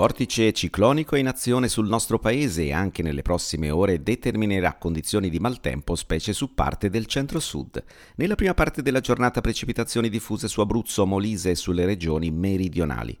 vortice 0.00 0.54
ciclonico 0.54 1.14
è 1.14 1.18
in 1.18 1.28
azione 1.28 1.68
sul 1.68 1.86
nostro 1.86 2.18
paese 2.18 2.64
e 2.64 2.72
anche 2.72 3.02
nelle 3.02 3.20
prossime 3.20 3.68
ore 3.68 4.02
determinerà 4.02 4.78
condizioni 4.78 5.28
di 5.28 5.38
maltempo, 5.38 5.94
specie 5.94 6.32
su 6.32 6.54
parte 6.54 6.88
del 6.88 7.04
centro-sud. 7.04 7.84
Nella 8.14 8.34
prima 8.34 8.54
parte 8.54 8.80
della 8.80 9.00
giornata 9.00 9.42
precipitazioni 9.42 10.08
diffuse 10.08 10.48
su 10.48 10.62
Abruzzo, 10.62 11.04
Molise 11.04 11.50
e 11.50 11.54
sulle 11.54 11.84
regioni 11.84 12.30
meridionali. 12.30 13.14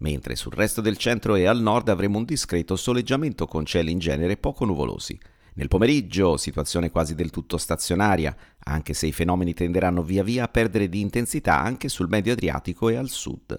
Mentre 0.00 0.36
sul 0.36 0.52
resto 0.52 0.82
del 0.82 0.98
centro 0.98 1.34
e 1.34 1.46
al 1.46 1.62
nord 1.62 1.88
avremo 1.88 2.18
un 2.18 2.26
discreto 2.26 2.76
soleggiamento 2.76 3.46
con 3.46 3.64
cieli 3.64 3.90
in 3.90 3.98
genere 3.98 4.36
poco 4.36 4.66
nuvolosi. 4.66 5.18
Nel 5.54 5.68
pomeriggio 5.68 6.36
situazione 6.36 6.90
quasi 6.90 7.14
del 7.14 7.30
tutto 7.30 7.56
stazionaria, 7.56 8.36
anche 8.64 8.92
se 8.92 9.06
i 9.06 9.12
fenomeni 9.12 9.54
tenderanno 9.54 10.02
via 10.02 10.22
via 10.22 10.44
a 10.44 10.48
perdere 10.48 10.90
di 10.90 11.00
intensità 11.00 11.58
anche 11.58 11.88
sul 11.88 12.08
medio 12.10 12.34
Adriatico 12.34 12.90
e 12.90 12.96
al 12.96 13.08
sud. 13.08 13.58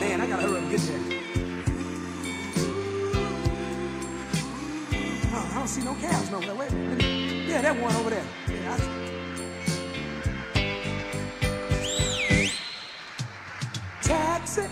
Man, 0.00 0.20
I 0.20 0.26
gotta 0.26 0.42
hurry 0.42 0.58
up 0.58 0.68
get 0.68 0.80
there. 0.80 0.98
Oh, 5.32 5.50
I 5.52 5.54
don't 5.54 5.68
see 5.68 5.84
no 5.84 5.94
nowhere. 6.32 6.56
Wait, 6.56 6.72
wait, 6.72 6.88
wait. 6.98 7.46
Yeah, 7.46 7.62
that 7.62 7.80
one 7.80 7.94
over 7.94 8.10
there. 8.10 8.24
Yeah, 8.48 8.74
I... 8.74 8.78
Taxi. 14.02 14.66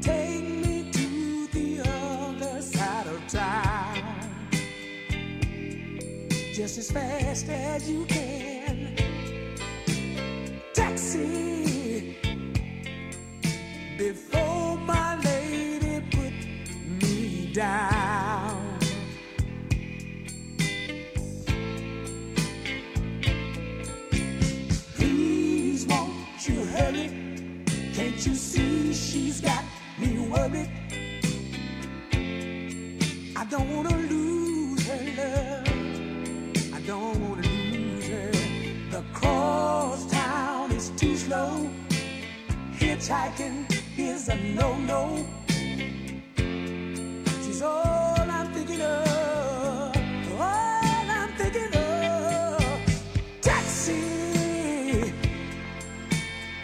Take 0.00 0.44
me 0.44 0.92
to 0.92 1.48
the 1.48 1.80
other 1.90 2.62
side 2.62 3.06
of 3.08 3.26
town. 3.26 4.04
Just 6.54 6.78
as 6.78 6.88
fast 6.92 7.48
as 7.48 7.90
you 7.90 8.04
can. 8.04 8.59
Before 13.96 14.76
my 14.76 15.16
lady 15.24 16.00
put 16.10 16.32
me 17.02 17.50
down. 17.54 18.78
Please, 24.96 25.86
won't 25.86 26.48
you 26.48 26.64
hurry? 26.66 27.08
Can't 27.94 28.26
you 28.26 28.34
see 28.34 28.92
she's 28.92 29.40
got 29.40 29.64
me 29.98 30.18
worried? 30.28 30.79
Hitchhiking 43.00 43.64
is 43.96 44.28
a 44.28 44.36
no-no. 44.36 45.26
She's 47.42 47.62
all 47.62 48.14
I'm 48.18 48.52
thinking 48.52 48.82
of. 48.82 49.96
All 50.38 51.10
I'm 51.18 51.32
thinking 51.38 51.74
of. 51.74 52.60
Taxi. 53.40 55.14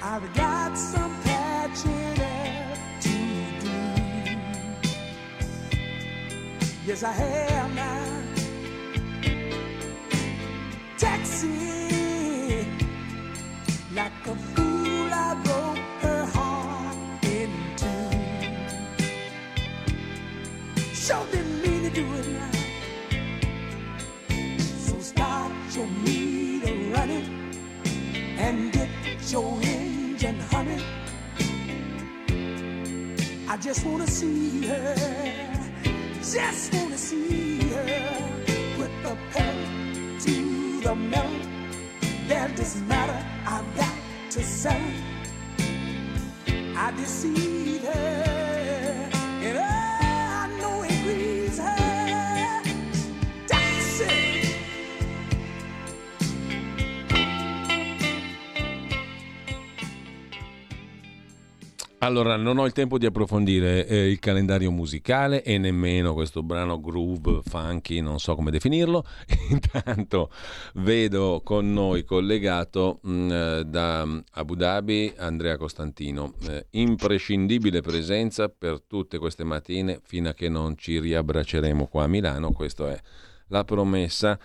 I've 0.03 0.34
got 0.34 0.76
some 0.76 1.14
patching 1.22 2.20
up 2.20 2.78
to 3.01 3.16
do. 3.62 3.78
Yes, 6.84 7.03
I 7.03 7.12
have 7.12 7.66
I 33.57 33.59
just 33.59 33.87
wanna 33.87 34.07
see 34.07 34.67
her, 34.67 34.95
just 36.21 36.75
wanna 36.75 36.99
see 36.99 37.59
her. 37.71 38.33
Put 38.77 38.91
the 39.03 39.17
pedal 39.33 40.21
to 40.21 40.81
the 40.83 40.95
metal. 40.95 41.41
That 42.29 42.55
doesn't 42.55 42.87
matter, 42.87 43.19
I've 43.47 43.65
got 43.75 43.95
to 44.33 44.43
settle. 44.43 44.83
I 46.77 46.93
deceive 46.99 47.83
her, 47.85 48.26
Allora, 62.07 62.37
non 62.37 62.59
ho 62.59 62.67
il 62.67 62.73
tempo 62.73 62.99
di 62.99 63.07
approfondire 63.07 63.85
eh, 63.85 64.09
il 64.09 64.21
calendario 64.21 64.71
musicale 64.71 65.43
e 65.43 65.59
nemmeno 65.59 66.15
questo 66.15 66.45
brano 66.45 66.81
groove 66.81 67.41
funky, 67.45 68.01
non 68.01 68.21
so 68.21 68.37
come 68.37 68.53
definirlo. 68.53 69.05
Intanto 69.51 70.31
vedo 70.75 71.41
con 71.43 71.73
noi 71.73 72.05
collegato 72.05 73.01
mh, 73.03 73.31
eh, 73.33 73.65
da 73.67 74.23
Abu 74.35 74.55
Dhabi 74.55 75.15
Andrea 75.17 75.57
Costantino, 75.57 76.35
eh, 76.47 76.67
imprescindibile 76.71 77.81
presenza 77.81 78.49
per 78.49 78.83
tutte 78.83 79.19
queste 79.19 79.43
mattine 79.43 79.99
fino 80.05 80.29
a 80.29 80.33
che 80.33 80.49
non 80.49 80.79
ci 80.79 81.01
riabbracceremo 81.01 81.87
qua 81.87 82.05
a 82.05 82.07
Milano, 82.07 82.53
questa 82.53 82.89
è 82.89 83.01
la 83.49 83.65
promessa 83.65 84.39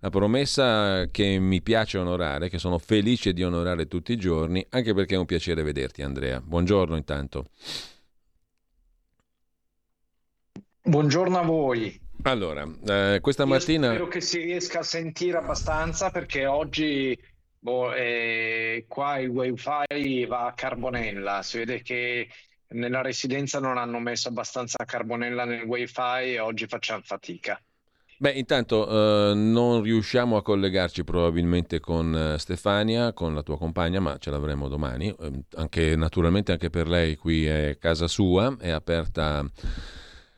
la 0.00 0.10
promessa 0.10 1.06
che 1.10 1.38
mi 1.38 1.60
piace 1.60 1.98
onorare, 1.98 2.48
che 2.48 2.58
sono 2.58 2.78
felice 2.78 3.32
di 3.32 3.42
onorare 3.44 3.86
tutti 3.86 4.12
i 4.12 4.16
giorni, 4.16 4.64
anche 4.70 4.94
perché 4.94 5.14
è 5.14 5.18
un 5.18 5.26
piacere 5.26 5.62
vederti 5.62 6.02
Andrea. 6.02 6.40
Buongiorno 6.40 6.96
intanto. 6.96 7.46
Buongiorno 10.82 11.38
a 11.38 11.42
voi. 11.42 12.00
Allora, 12.22 12.66
eh, 12.86 13.18
questa 13.20 13.42
Io 13.44 13.48
mattina... 13.50 13.88
Spero 13.88 14.08
che 14.08 14.20
si 14.20 14.40
riesca 14.40 14.80
a 14.80 14.82
sentire 14.82 15.36
abbastanza 15.36 16.10
perché 16.10 16.46
oggi 16.46 17.18
boh, 17.58 17.92
eh, 17.92 18.86
qua 18.88 19.18
il 19.18 19.28
wifi 19.28 20.24
va 20.24 20.46
a 20.46 20.54
carbonella. 20.54 21.42
Si 21.42 21.58
vede 21.58 21.82
che 21.82 22.28
nella 22.68 23.02
residenza 23.02 23.60
non 23.60 23.76
hanno 23.76 23.98
messo 23.98 24.28
abbastanza 24.28 24.84
carbonella 24.84 25.44
nel 25.44 25.62
wifi 25.62 26.32
e 26.32 26.38
oggi 26.38 26.66
facciamo 26.66 27.02
fatica. 27.04 27.62
Beh, 28.22 28.32
intanto 28.32 28.86
eh, 28.86 29.34
non 29.34 29.80
riusciamo 29.80 30.36
a 30.36 30.42
collegarci 30.42 31.04
probabilmente 31.04 31.80
con 31.80 32.14
eh, 32.14 32.38
Stefania, 32.38 33.14
con 33.14 33.34
la 33.34 33.42
tua 33.42 33.56
compagna, 33.56 33.98
ma 33.98 34.18
ce 34.18 34.30
l'avremo 34.30 34.68
domani. 34.68 35.08
Eh, 35.08 35.44
anche, 35.54 35.96
naturalmente 35.96 36.52
anche 36.52 36.68
per 36.68 36.86
lei 36.86 37.16
qui 37.16 37.46
è 37.46 37.78
casa 37.80 38.08
sua, 38.08 38.54
è 38.60 38.68
aperta, 38.68 39.42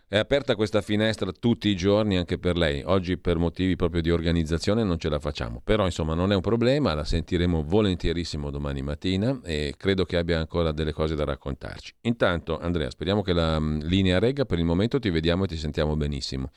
è 0.06 0.16
aperta 0.16 0.54
questa 0.54 0.80
finestra 0.80 1.32
tutti 1.32 1.70
i 1.70 1.74
giorni 1.74 2.16
anche 2.16 2.38
per 2.38 2.56
lei. 2.56 2.84
Oggi 2.86 3.18
per 3.18 3.38
motivi 3.38 3.74
proprio 3.74 4.00
di 4.00 4.12
organizzazione 4.12 4.84
non 4.84 5.00
ce 5.00 5.08
la 5.08 5.18
facciamo, 5.18 5.60
però 5.64 5.84
insomma 5.84 6.14
non 6.14 6.30
è 6.30 6.36
un 6.36 6.40
problema, 6.40 6.94
la 6.94 7.04
sentiremo 7.04 7.64
volentierissimo 7.64 8.50
domani 8.50 8.80
mattina 8.82 9.40
e 9.42 9.74
credo 9.76 10.04
che 10.04 10.18
abbia 10.18 10.38
ancora 10.38 10.70
delle 10.70 10.92
cose 10.92 11.16
da 11.16 11.24
raccontarci. 11.24 11.92
Intanto 12.02 12.60
Andrea, 12.60 12.90
speriamo 12.90 13.22
che 13.22 13.32
la 13.32 13.58
mh, 13.58 13.80
linea 13.86 14.20
regga, 14.20 14.44
per 14.44 14.60
il 14.60 14.64
momento 14.64 15.00
ti 15.00 15.10
vediamo 15.10 15.42
e 15.42 15.48
ti 15.48 15.56
sentiamo 15.56 15.96
benissimo. 15.96 16.52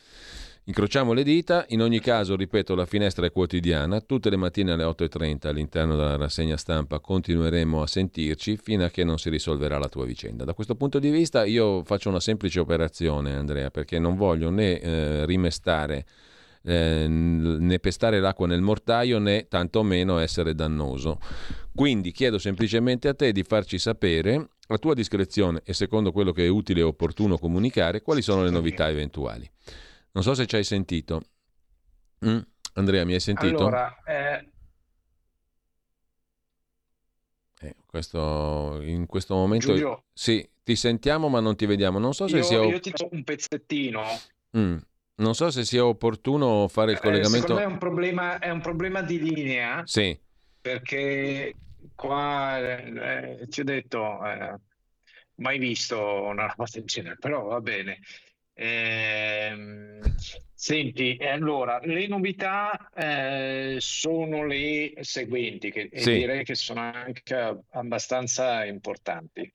Incrociamo 0.67 1.13
le 1.13 1.21
dita, 1.21 1.63
in 1.69 1.81
ogni 1.83 1.99
caso, 1.99 2.35
ripeto, 2.35 2.73
la 2.73 2.87
finestra 2.87 3.23
è 3.27 3.31
quotidiana, 3.31 4.01
tutte 4.01 4.31
le 4.31 4.35
mattine 4.35 4.71
alle 4.71 4.83
8.30 4.83 5.47
all'interno 5.47 5.95
della 5.95 6.15
rassegna 6.15 6.57
stampa 6.57 6.99
continueremo 6.99 7.83
a 7.83 7.85
sentirci 7.85 8.57
fino 8.57 8.83
a 8.83 8.89
che 8.89 9.03
non 9.03 9.19
si 9.19 9.29
risolverà 9.29 9.77
la 9.77 9.89
tua 9.89 10.05
vicenda. 10.05 10.43
Da 10.43 10.55
questo 10.55 10.73
punto 10.73 10.97
di 10.97 11.11
vista 11.11 11.45
io 11.45 11.83
faccio 11.83 12.09
una 12.09 12.19
semplice 12.19 12.59
operazione, 12.59 13.35
Andrea, 13.35 13.69
perché 13.69 13.99
non 13.99 14.15
voglio 14.15 14.49
né 14.49 14.79
eh, 14.79 15.25
rimestare 15.27 16.03
eh, 16.63 17.05
né 17.07 17.77
pestare 17.77 18.19
l'acqua 18.19 18.47
nel 18.47 18.61
mortaio 18.61 19.19
né 19.19 19.47
tantomeno 19.47 20.17
essere 20.17 20.55
dannoso. 20.55 21.19
Quindi 21.75 22.11
chiedo 22.11 22.39
semplicemente 22.39 23.07
a 23.07 23.13
te 23.13 23.31
di 23.31 23.43
farci 23.43 23.77
sapere 23.77 24.49
a 24.69 24.77
tua 24.79 24.95
discrezione 24.95 25.61
e 25.63 25.73
secondo 25.73 26.11
quello 26.11 26.31
che 26.31 26.43
è 26.43 26.47
utile 26.47 26.79
e 26.79 26.83
opportuno 26.83 27.37
comunicare 27.37 28.01
quali 28.01 28.23
sono 28.23 28.43
le 28.43 28.49
novità 28.49 28.89
eventuali. 28.89 29.47
Non 30.15 30.23
so 30.23 30.33
se 30.33 30.45
ci 30.45 30.55
hai 30.55 30.63
sentito. 30.63 31.21
Mm? 32.25 32.39
Andrea, 32.75 33.03
mi 33.03 33.13
hai 33.13 33.19
sentito? 33.19 33.57
Allora, 33.57 34.01
eh, 34.05 34.49
Eh, 37.61 37.75
questo, 37.85 38.79
in 38.83 39.05
questo 39.07 39.33
momento 39.33 39.67
Giulio. 39.67 40.03
sì, 40.13 40.47
ti 40.63 40.75
sentiamo 40.75 41.29
ma 41.29 41.39
non 41.39 41.55
ti 41.55 41.65
vediamo. 41.65 41.99
Non 41.99 42.13
so 42.13 42.27
se 42.27 42.37
io, 42.37 42.43
sia, 42.43 42.61
io 42.63 42.79
ti 42.79 42.91
do 42.91 43.09
un 43.11 43.23
pezzettino. 43.23 44.03
Mm. 44.57 44.77
Non 45.15 45.35
so 45.35 45.49
se 45.51 45.63
sia 45.63 45.85
opportuno 45.85 46.67
fare 46.67 46.91
il 46.91 46.97
Eh, 46.97 47.01
collegamento. 47.01 47.39
secondo 47.39 47.55
me 47.61 47.63
è 47.63 47.71
un 47.71 47.77
problema, 47.77 48.39
è 48.39 48.49
un 48.49 48.61
problema 48.61 49.01
di 49.01 49.19
linea 49.19 49.81
Sì, 49.85 50.17
perché 50.61 51.53
qua 51.95 52.57
eh, 52.59 53.39
eh, 53.41 53.47
ti 53.47 53.61
ho 53.61 53.63
detto, 53.63 54.25
eh, 54.25 54.55
mai 55.35 55.57
visto 55.57 55.97
una 56.23 56.47
roba 56.47 56.65
del 56.69 56.83
genere, 56.83 57.17
però 57.17 57.43
va 57.43 57.61
bene. 57.61 57.99
Ehm, 58.57 59.99
senti, 60.53 61.17
allora, 61.21 61.79
le 61.83 62.07
novità 62.07 62.89
eh, 62.95 63.75
sono 63.79 64.45
le 64.45 64.93
seguenti, 65.01 65.71
che, 65.71 65.89
Sì. 65.93 66.13
direi 66.13 66.43
che 66.45 66.55
sono 66.55 66.79
anche 66.79 67.63
abbastanza 67.71 68.63
importanti. 68.65 69.51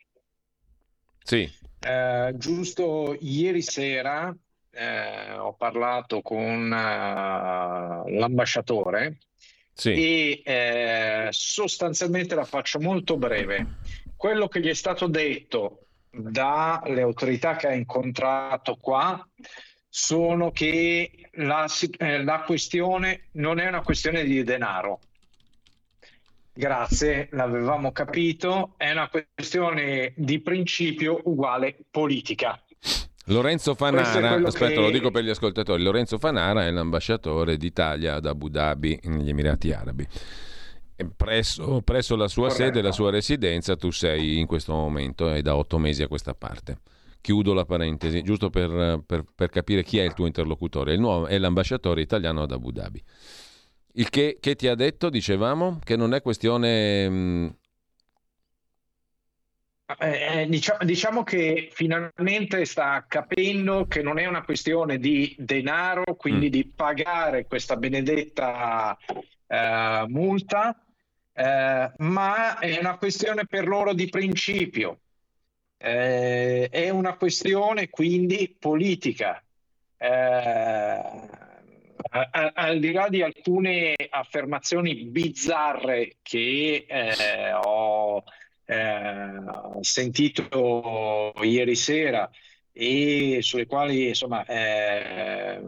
sì, 1.24 1.50
Eh, 1.82 2.34
giusto 2.36 3.16
ieri 3.20 3.62
sera 3.62 4.36
eh, 4.70 5.32
ho 5.32 5.54
parlato 5.54 6.20
con 6.20 6.70
eh, 6.72 8.18
l'ambasciatore 8.18 9.18
sì, 9.72 9.92
e 9.92 10.42
eh, 10.44 11.28
sostanzialmente 11.30 12.34
la 12.34 12.44
faccio 12.44 12.80
molto 12.80 13.16
breve. 13.16 13.76
Quello 14.14 14.48
che 14.48 14.60
gli 14.60 14.68
è 14.68 14.74
stato 14.74 15.06
detto 15.06 15.86
dalle 16.10 17.00
autorità 17.00 17.56
che 17.56 17.68
ha 17.68 17.72
incontrato 17.72 18.76
qua 18.80 19.26
sono 19.88 20.50
che 20.50 21.10
la, 21.32 21.66
eh, 21.98 22.22
la 22.22 22.42
questione 22.42 23.28
non 23.32 23.58
è 23.58 23.66
una 23.66 23.82
questione 23.82 24.24
di 24.24 24.42
denaro. 24.44 25.00
Grazie, 26.52 27.28
l'avevamo 27.32 27.90
capito, 27.90 28.74
è 28.76 28.90
una 28.90 29.08
questione 29.08 30.12
di 30.16 30.40
principio 30.40 31.20
uguale 31.24 31.76
politica. 31.90 32.60
Lorenzo 33.26 33.74
Fanara, 33.74 34.34
aspetta, 34.46 34.74
che... 34.74 34.80
lo 34.80 34.90
dico 34.90 35.10
per 35.10 35.22
gli 35.22 35.28
ascoltatori, 35.28 35.82
Lorenzo 35.82 36.18
Fanara 36.18 36.66
è 36.66 36.70
l'ambasciatore 36.70 37.56
d'Italia 37.56 38.14
ad 38.14 38.26
Abu 38.26 38.48
Dhabi, 38.48 38.98
negli 39.04 39.28
Emirati 39.28 39.72
Arabi. 39.72 40.06
Presso, 41.16 41.80
presso, 41.82 42.16
la 42.16 42.28
sua 42.28 42.48
Corretto. 42.48 42.64
sede, 42.64 42.82
la 42.82 42.92
sua 42.92 43.10
residenza, 43.10 43.76
tu 43.76 43.90
sei 43.90 44.38
in 44.38 44.46
questo 44.46 44.72
momento 44.72 45.32
e 45.32 45.42
da 45.42 45.56
otto 45.56 45.78
mesi 45.78 46.02
a 46.02 46.08
questa 46.08 46.34
parte. 46.34 46.78
Chiudo 47.20 47.52
la 47.52 47.64
parentesi, 47.64 48.22
giusto 48.22 48.50
per, 48.50 49.02
per, 49.06 49.24
per 49.34 49.50
capire 49.50 49.82
chi 49.82 49.98
è 49.98 50.02
il 50.02 50.14
tuo 50.14 50.26
interlocutore. 50.26 50.94
Il 50.94 51.00
nuovo, 51.00 51.26
è 51.26 51.38
l'ambasciatore 51.38 52.00
italiano 52.00 52.42
ad 52.42 52.52
Abu 52.52 52.70
Dhabi. 52.70 53.02
Il 53.94 54.08
che, 54.08 54.38
che 54.40 54.54
ti 54.54 54.68
ha 54.68 54.74
detto, 54.74 55.10
dicevamo, 55.10 55.78
che 55.82 55.96
non 55.96 56.14
è 56.14 56.22
questione... 56.22 57.08
Mh, 57.08 57.14
mm, 57.14 57.48
eh, 59.98 60.42
eh, 60.42 60.46
diciamo, 60.48 60.78
diciamo, 60.84 61.22
che 61.24 61.68
finalmente 61.72 62.64
sta 62.64 63.04
capendo 63.08 63.86
che 63.86 64.02
non 64.02 64.18
è 64.18 64.26
una 64.26 64.42
questione 64.42 64.98
di 64.98 65.34
denaro, 65.38 66.14
quindi 66.14 66.46
mm. 66.46 66.50
di 66.50 66.64
pagare 66.64 67.46
questa 67.46 67.76
benedetta 67.76 68.96
eh, 69.48 70.04
multa, 70.06 70.80
eh, 71.40 71.92
ma 71.96 72.58
è 72.58 72.78
una 72.78 72.98
questione 72.98 73.46
per 73.46 73.66
loro 73.66 73.94
di 73.94 74.10
principio. 74.10 75.00
Eh, 75.78 76.68
è 76.68 76.90
una 76.90 77.16
questione 77.16 77.88
quindi 77.88 78.54
politica. 78.58 79.42
Eh, 79.96 81.00
al 82.10 82.78
di 82.78 82.92
là 82.92 83.08
di 83.08 83.22
alcune 83.22 83.94
affermazioni 84.10 85.04
bizzarre 85.04 86.16
che 86.22 86.84
eh, 86.88 87.52
ho 87.52 88.22
eh, 88.64 89.30
sentito 89.80 91.32
ieri 91.42 91.76
sera 91.76 92.28
e 92.72 93.38
sulle 93.42 93.66
quali 93.66 94.08
insomma 94.08 94.44
eh, 94.46 95.60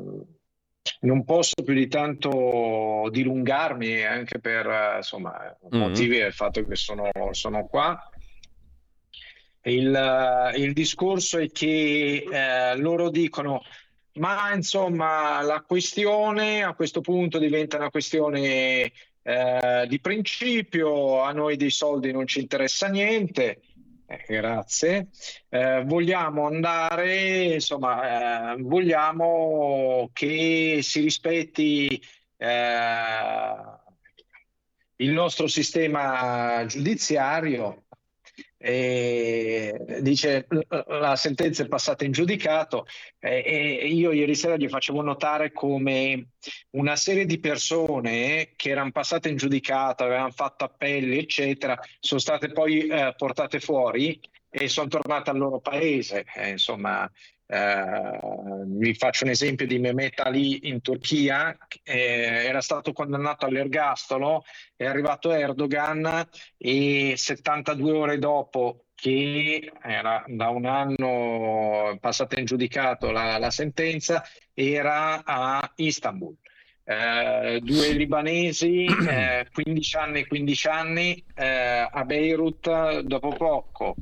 non 1.00 1.24
posso 1.24 1.62
più 1.64 1.74
di 1.74 1.88
tanto 1.88 3.08
dilungarmi 3.10 4.02
anche 4.04 4.38
per 4.38 4.96
insomma, 4.96 5.32
mm-hmm. 5.40 5.82
motivi 5.82 6.18
del 6.18 6.32
fatto 6.32 6.64
che 6.64 6.76
sono, 6.76 7.10
sono 7.30 7.66
qua. 7.66 8.08
Il, 9.64 10.52
il, 10.56 10.72
discorso 10.72 11.38
è 11.38 11.48
che 11.50 12.26
eh, 12.28 12.76
loro 12.78 13.10
dicono 13.10 13.62
ma 14.14 14.52
insomma 14.52 15.40
la 15.40 15.62
questione 15.64 16.64
a 16.64 16.74
questo 16.74 17.00
punto 17.00 17.38
diventa 17.38 17.76
una 17.76 17.90
questione 17.90 18.90
eh, 19.22 19.86
di 19.88 20.00
principio, 20.00 21.22
a 21.22 21.32
noi 21.32 21.56
dei 21.56 21.70
soldi 21.70 22.10
non 22.10 22.26
ci 22.26 22.40
interessa 22.40 22.88
niente, 22.88 23.60
grazie, 24.26 25.08
eh, 25.48 25.82
vogliamo 25.84 26.46
andare, 26.46 27.54
insomma, 27.54 28.54
eh, 28.54 28.62
vogliamo 28.62 30.10
che 30.12 30.80
si 30.82 31.00
rispetti 31.00 32.02
eh, 32.36 33.54
il 34.96 35.10
nostro 35.10 35.46
sistema 35.46 36.64
giudiziario 36.66 37.84
e 38.64 39.98
dice 40.00 40.46
la 40.86 41.16
sentenza 41.16 41.64
è 41.64 41.68
passata 41.68 42.04
in 42.04 42.12
giudicato 42.12 42.86
e 43.18 43.88
io 43.88 44.12
ieri 44.12 44.36
sera 44.36 44.56
gli 44.56 44.68
facevo 44.68 45.02
notare 45.02 45.50
come 45.50 46.28
una 46.70 46.94
serie 46.94 47.26
di 47.26 47.40
persone 47.40 48.52
che 48.54 48.70
erano 48.70 48.92
passate 48.92 49.28
in 49.28 49.36
giudicato, 49.36 50.04
avevano 50.04 50.30
fatto 50.30 50.62
appelli 50.62 51.18
eccetera, 51.18 51.76
sono 51.98 52.20
state 52.20 52.50
poi 52.52 52.86
eh, 52.86 53.14
portate 53.16 53.58
fuori 53.58 54.20
e 54.48 54.68
sono 54.68 54.86
tornate 54.86 55.30
al 55.30 55.38
loro 55.38 55.58
paese. 55.58 56.24
Eh, 56.34 56.50
insomma, 56.50 57.10
eh, 57.52 58.64
vi 58.64 58.94
faccio 58.94 59.24
un 59.24 59.30
esempio 59.30 59.66
di 59.66 59.78
Mehmet 59.78 60.18
Ali 60.20 60.68
in 60.68 60.80
Turchia, 60.80 61.54
eh, 61.82 62.46
era 62.46 62.62
stato 62.62 62.94
condannato 62.94 63.44
all'ergastolo, 63.44 64.42
è 64.74 64.86
arrivato 64.86 65.30
Erdogan 65.32 66.26
e 66.56 67.12
72 67.14 67.92
ore 67.92 68.18
dopo 68.18 68.86
che 68.94 69.70
era 69.82 70.24
da 70.28 70.48
un 70.48 70.64
anno 70.64 71.98
passata 72.00 72.40
in 72.40 72.46
giudicato 72.46 73.10
la, 73.10 73.36
la 73.36 73.50
sentenza, 73.50 74.24
era 74.54 75.22
a 75.22 75.72
Istanbul. 75.76 76.34
Eh, 76.84 77.60
due 77.62 77.92
libanesi, 77.92 78.86
eh, 79.06 79.46
15 79.52 79.96
anni 79.98 80.20
e 80.20 80.26
15 80.26 80.68
anni, 80.68 81.24
eh, 81.34 81.86
a 81.90 82.04
Beirut 82.06 83.00
dopo 83.00 83.28
poco 83.28 83.96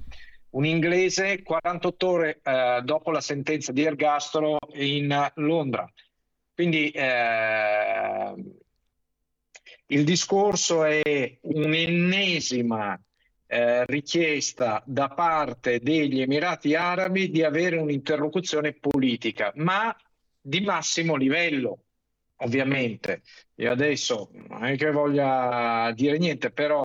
un 0.50 0.64
inglese 0.64 1.42
48 1.42 2.08
ore 2.08 2.40
eh, 2.42 2.80
dopo 2.84 3.10
la 3.10 3.20
sentenza 3.20 3.72
di 3.72 3.84
ergastolo 3.84 4.58
in 4.74 5.30
Londra. 5.34 5.90
Quindi 6.54 6.90
eh, 6.90 8.34
il 9.86 10.04
discorso 10.04 10.84
è 10.84 11.38
un'ennesima 11.40 13.00
eh, 13.46 13.84
richiesta 13.86 14.82
da 14.86 15.08
parte 15.08 15.80
degli 15.80 16.20
Emirati 16.20 16.74
Arabi 16.74 17.30
di 17.30 17.42
avere 17.42 17.78
un'interlocuzione 17.78 18.74
politica, 18.74 19.52
ma 19.56 19.94
di 20.40 20.60
massimo 20.60 21.16
livello, 21.16 21.84
ovviamente. 22.36 23.22
Io 23.56 23.72
adesso 23.72 24.30
non 24.32 24.64
è 24.64 24.76
che 24.76 24.90
voglia 24.90 25.90
dire 25.94 26.18
niente, 26.18 26.50
però 26.52 26.82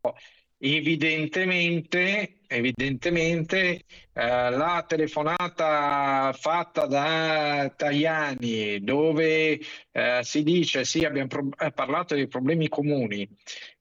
evidentemente, 0.58 2.40
evidentemente 2.56 3.84
eh, 4.14 4.49
la 4.49 4.84
telefonata 4.88 6.34
fatta 6.34 6.86
da 6.86 7.72
Tajani 7.76 8.84
dove 8.84 9.60
eh, 9.91 10.19
si 10.23 10.44
dice 10.44 10.86
sì 10.86 11.03
abbiamo 11.03 11.27
pro- 11.27 11.49
eh, 11.60 11.72
parlato 11.72 12.15
dei 12.15 12.27
problemi 12.27 12.68
comuni 12.69 13.27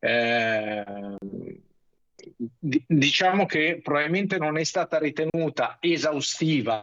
eh, 0.01 0.85
d- 2.37 2.83
diciamo 2.87 3.47
che 3.47 3.81
probabilmente 3.83 4.39
non 4.39 4.59
è 4.59 4.65
stata 4.65 4.99
ritenuta 4.99 5.79
esaustiva 5.81 6.83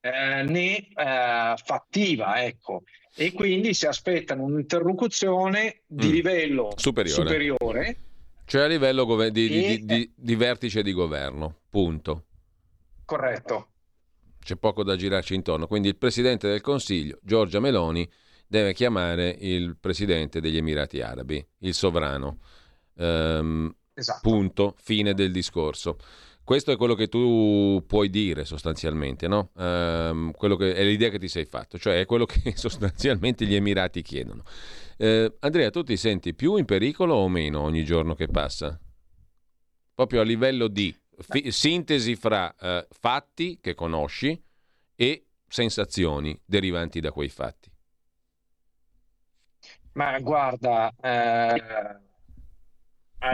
eh, 0.00 0.42
né 0.42 0.76
eh, 0.76 1.54
fattiva 1.56 2.44
ecco 2.44 2.82
e 3.14 3.32
quindi 3.32 3.74
si 3.74 3.86
aspettano 3.86 4.44
un'interlocuzione 4.44 5.82
di 5.86 6.08
mm. 6.08 6.10
livello 6.10 6.72
superiore, 6.76 7.22
superiore 7.22 7.96
cioè 8.52 8.64
a 8.64 8.66
livello 8.66 9.06
gove- 9.06 9.30
di, 9.30 9.48
di, 9.48 9.84
di, 9.86 10.12
di, 10.14 10.36
vertice 10.36 10.82
di 10.82 10.92
governo, 10.92 11.60
punto. 11.70 12.24
Corretto. 13.06 13.68
C'è 14.44 14.56
poco 14.56 14.84
da 14.84 14.94
girarci 14.94 15.34
intorno. 15.34 15.66
Quindi 15.66 15.88
il 15.88 15.96
Presidente 15.96 16.48
del 16.48 16.60
Consiglio, 16.60 17.18
Giorgia 17.22 17.60
Meloni, 17.60 18.06
deve 18.46 18.74
chiamare 18.74 19.34
il 19.40 19.78
Presidente 19.80 20.42
degli 20.42 20.58
Emirati 20.58 21.00
Arabi, 21.00 21.42
il 21.60 21.72
sovrano. 21.72 22.40
Um, 22.96 23.74
esatto. 23.94 24.28
Punto, 24.28 24.74
fine 24.76 25.14
del 25.14 25.32
discorso. 25.32 25.96
Questo 26.44 26.72
è 26.72 26.76
quello 26.76 26.94
che 26.94 27.08
tu 27.08 27.82
puoi 27.86 28.10
dire 28.10 28.44
sostanzialmente, 28.44 29.28
no? 29.28 29.48
Um, 29.54 30.30
che, 30.30 30.74
è 30.74 30.84
l'idea 30.84 31.08
che 31.08 31.18
ti 31.18 31.28
sei 31.28 31.46
fatto, 31.46 31.78
cioè 31.78 32.00
è 32.00 32.04
quello 32.04 32.26
che 32.26 32.52
sostanzialmente 32.54 33.46
gli 33.46 33.54
Emirati 33.54 34.02
chiedono. 34.02 34.42
Eh, 35.02 35.34
Andrea, 35.40 35.68
tu 35.70 35.82
ti 35.82 35.96
senti 35.96 36.32
più 36.32 36.54
in 36.54 36.64
pericolo 36.64 37.14
o 37.14 37.28
meno 37.28 37.60
ogni 37.60 37.84
giorno 37.84 38.14
che 38.14 38.28
passa? 38.28 38.80
Proprio 39.96 40.20
a 40.20 40.22
livello 40.22 40.68
di 40.68 40.96
fi- 41.18 41.50
sintesi 41.50 42.14
fra 42.14 42.54
eh, 42.54 42.86
fatti 42.88 43.58
che 43.60 43.74
conosci 43.74 44.40
e 44.94 45.26
sensazioni 45.48 46.40
derivanti 46.44 47.00
da 47.00 47.10
quei 47.10 47.28
fatti. 47.28 47.68
Ma 49.94 50.16
guarda, 50.20 50.94
eh, 51.00 51.64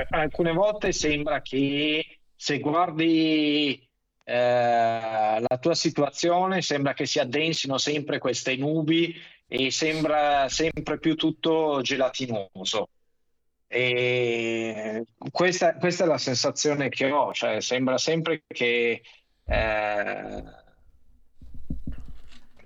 alcune 0.09 0.53
volte 0.53 0.93
sembra 0.93 1.43
che 1.43 2.21
se 2.35 2.61
guardi 2.61 3.87
eh, 4.25 5.41
la 5.47 5.59
tua 5.61 5.75
situazione, 5.75 6.63
sembra 6.63 6.95
che 6.95 7.05
si 7.05 7.19
addensino 7.19 7.77
sempre 7.77 8.19
queste 8.19 8.57
nubi 8.57 9.15
e 9.49 9.71
sembra 9.71 10.49
sempre 10.49 10.99
più 10.99 11.17
tutto 11.17 11.81
gelatinoso. 11.83 12.91
E 13.67 15.05
questa, 15.31 15.75
questa 15.77 16.05
è 16.05 16.07
la 16.07 16.19
sensazione 16.19 16.89
che 16.89 17.11
ho, 17.11 17.33
cioè 17.33 17.61
sembra 17.61 17.99
sempre 17.99 18.43
che 18.47 19.03
eh, 19.45 20.43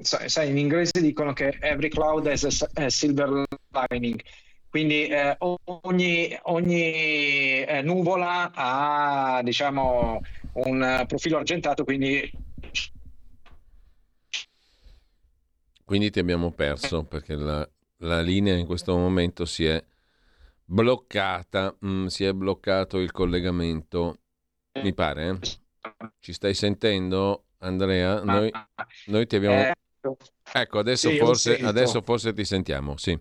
sai, 0.01 0.51
in 0.51 0.59
inglese 0.59 1.01
dicono 1.01 1.33
che 1.33 1.57
every 1.61 1.89
cloud 1.89 2.27
has 2.27 2.67
a, 2.75 2.89
silver 2.89 3.45
lining, 3.89 4.21
quindi 4.69 5.07
eh, 5.07 5.37
ogni, 5.39 6.39
ogni 6.43 7.63
eh, 7.63 7.81
nuvola 7.83 8.51
ha 8.55 9.41
diciamo 9.43 10.21
un 10.55 11.05
profilo 11.07 11.39
argentato, 11.39 11.85
quindi 11.85 12.31
quindi 15.93 16.09
ti 16.09 16.21
abbiamo 16.21 16.51
perso 16.53 17.05
perché 17.05 17.35
la, 17.35 17.69
la 17.99 18.23
linea 18.23 18.55
in 18.55 18.65
questo 18.65 18.97
momento 18.97 19.45
si 19.45 19.67
è 19.67 19.85
bloccata, 20.65 21.77
mm, 21.85 22.07
si 22.07 22.25
è 22.25 22.33
bloccato 22.33 22.99
il 22.99 23.13
collegamento, 23.13 24.21
mi 24.81 24.95
pare. 24.95 25.29
Eh? 25.29 25.39
Ci 26.19 26.33
stai 26.33 26.55
sentendo, 26.55 27.49
Andrea? 27.59 28.25
Noi, 28.25 28.51
noi 29.09 29.27
ti 29.27 29.37
abbiamo... 29.37 29.57
Eh, 29.57 29.75
ecco, 30.55 30.79
adesso, 30.79 31.11
sì, 31.11 31.19
forse, 31.19 31.59
adesso 31.59 32.01
forse 32.01 32.33
ti 32.33 32.47
sentiamo, 32.47 32.97
sì. 32.97 33.19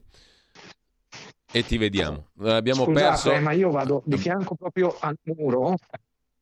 E 1.52 1.66
ti 1.66 1.78
vediamo. 1.78 2.30
Abbiamo 2.40 2.86
Scusate, 2.86 3.30
perso... 3.30 3.42
ma 3.42 3.52
io 3.52 3.70
vado 3.70 4.02
di 4.06 4.16
fianco 4.16 4.56
proprio 4.56 4.96
al 5.02 5.18
muro, 5.24 5.76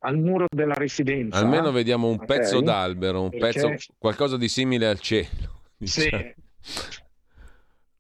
al 0.02 0.16
muro 0.20 0.46
della 0.48 0.76
residenza. 0.76 1.40
Almeno 1.40 1.72
vediamo 1.72 2.08
un 2.08 2.20
okay. 2.22 2.38
pezzo 2.38 2.62
d'albero, 2.62 3.24
un 3.24 3.30
Perché... 3.32 3.62
pezzo, 3.62 3.94
qualcosa 3.98 4.38
di 4.38 4.48
simile 4.48 4.86
al 4.86 5.00
cielo. 5.00 5.58
Diciamo. 5.80 6.34
Sì. 6.60 6.98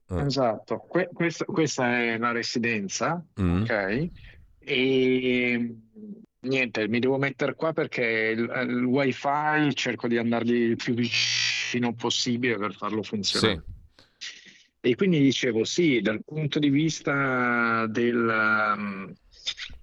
Ah. 0.08 0.26
Esatto, 0.26 0.80
que- 0.80 1.10
questa, 1.14 1.46
questa, 1.46 2.02
è 2.02 2.18
la 2.18 2.32
residenza, 2.32 3.24
mm. 3.40 3.62
ok? 3.62 4.10
E 4.60 5.76
niente, 6.42 6.88
mi 6.88 7.00
devo 7.00 7.18
mettere 7.18 7.54
qua 7.54 7.74
perché 7.74 8.34
il, 8.36 8.52
il 8.68 8.84
wifi 8.84 9.74
cerco 9.76 10.08
di 10.08 10.18
andargli 10.18 10.54
il 10.54 10.76
più 10.78 10.94
vicino 10.94 11.94
possibile 11.94 12.58
per 12.58 12.74
farlo 12.74 13.04
funzionare. 13.04 13.64
Sì. 13.66 13.78
E 14.82 14.96
quindi 14.96 15.20
dicevo, 15.20 15.64
sì, 15.64 16.02
dal 16.02 16.24
punto 16.24 16.58
di 16.58 16.70
vista 16.70 17.86
del... 17.88 19.14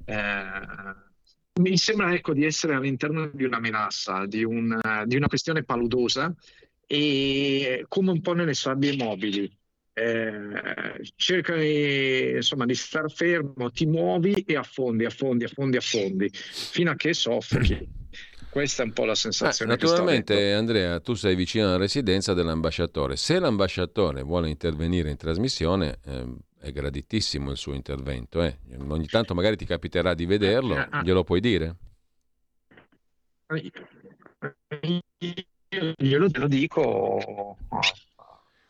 Eh, 0.07 1.05
mi 1.61 1.77
sembra 1.79 2.13
ecco, 2.13 2.33
di 2.33 2.45
essere 2.45 2.75
all'interno 2.75 3.31
di 3.33 3.45
una 3.45 3.61
melassa, 3.61 4.27
di 4.27 4.43
una, 4.43 5.05
di 5.07 5.17
una 5.17 5.29
questione 5.29 5.63
paludosa 5.65 6.35
e 6.87 7.85
come 7.89 8.11
un 8.11 8.21
po' 8.21 8.33
nelle 8.33 8.55
sabbie 8.55 8.97
mobili 8.97 9.51
eh, 9.99 11.11
cerca 11.17 11.57
di, 11.57 12.33
insomma, 12.35 12.67
di 12.67 12.75
star 12.75 13.11
fermo, 13.11 13.71
ti 13.71 13.87
muovi 13.87 14.35
e 14.47 14.55
affondi, 14.55 15.07
affondi, 15.07 15.45
affondi, 15.45 15.79
affondi, 15.79 16.31
fino 16.33 16.91
a 16.91 16.97
che 16.97 17.15
soffochi. 17.15 17.89
Questa 18.51 18.83
è 18.83 18.87
un 18.87 18.93
po' 18.93 19.07
la 19.07 19.15
sensazione. 19.15 19.73
Eh, 19.73 19.77
naturalmente, 19.77 20.53
Andrea, 20.53 21.01
tu 21.01 21.15
sei 21.15 21.35
vicino 21.35 21.67
alla 21.67 21.79
residenza 21.79 22.35
dell'ambasciatore. 22.35 23.17
Se 23.17 23.39
l'ambasciatore 23.39 24.23
vuole 24.23 24.51
intervenire 24.51 25.11
in 25.11 25.17
trasmissione, 25.17 25.99
eh, 26.05 26.27
è 26.61 26.73
graditissimo 26.73 27.51
il 27.51 27.57
suo 27.57 27.73
intervento. 27.73 28.43
Eh. 28.43 28.59
Ogni 28.89 29.07
tanto 29.07 29.35
magari 29.35 29.57
ti 29.57 29.65
capiterà 29.65 30.13
di 30.15 30.27
vederlo, 30.27 30.77
eh, 30.77 30.81
eh, 30.81 31.03
glielo 31.03 31.25
puoi 31.25 31.41
dire? 31.41 31.77
Glielo, 35.97 36.29
lo 36.33 36.49
dico 36.49 37.57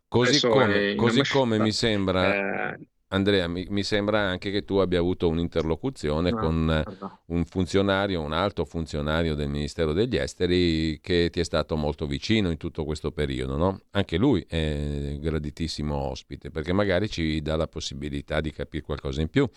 Così 0.09 0.41
come, 0.47 0.95
così 0.95 1.23
come 1.28 1.59
mi 1.59 1.73
sembra, 1.73 2.73
eh... 2.73 2.89
Andrea, 3.09 3.49
mi, 3.49 3.66
mi, 3.69 3.83
sembra 3.83 4.20
anche 4.20 4.51
che 4.51 4.65
tu 4.65 4.77
abbia 4.77 4.99
avuto 4.99 5.28
un'interlocuzione 5.28 6.31
no, 6.31 6.37
con 6.39 6.65
no. 6.65 7.20
un 7.27 7.45
funzionario, 7.45 8.23
un 8.23 8.33
alto 8.33 8.65
funzionario 8.65 9.35
del 9.35 9.49
Ministero 9.49 9.93
degli 9.93 10.16
Esteri 10.16 11.01
che 11.01 11.28
ti 11.31 11.41
è 11.41 11.45
stato 11.45 11.77
molto 11.77 12.07
vicino 12.07 12.51
in 12.51 12.57
tutto 12.57 12.85
questo 12.85 13.11
periodo, 13.11 13.57
no? 13.57 13.81
Anche 13.91 14.16
lui 14.16 14.45
è 14.49 15.19
graditissimo 15.20 15.95
ospite 15.95 16.51
perché 16.51 16.73
magari 16.73 17.11
ci 17.11 17.43
dà 17.43 17.57
la 17.57 17.69
possibilità 17.69 18.41
di 18.41 18.53
capire 18.53 18.85
qualcosa 18.85 19.20
in 19.20 19.28
più. 19.28 19.49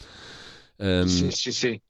Um, 0.78 1.06
sì, 1.06 1.32
sì, 1.32 1.52
sì. 1.52 1.82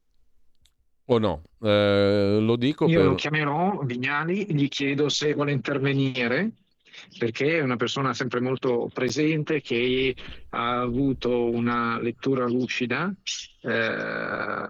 O 1.11 1.17
no? 1.17 1.41
Eh, 1.61 2.37
lo 2.39 2.55
dico 2.55 2.87
Io 2.87 2.99
per... 2.99 3.07
lo 3.07 3.15
chiamerò 3.15 3.79
Vignali, 3.83 4.45
gli 4.53 4.67
chiedo 4.67 5.09
se 5.09 5.33
vuole 5.33 5.51
intervenire 5.51 6.51
perché 7.17 7.57
è 7.57 7.61
una 7.61 7.77
persona 7.77 8.13
sempre 8.13 8.39
molto 8.39 8.89
presente 8.93 9.61
che 9.61 10.15
ha 10.49 10.81
avuto 10.81 11.49
una 11.49 11.99
lettura 11.99 12.45
lucida, 12.45 13.11
eh, 13.61 14.69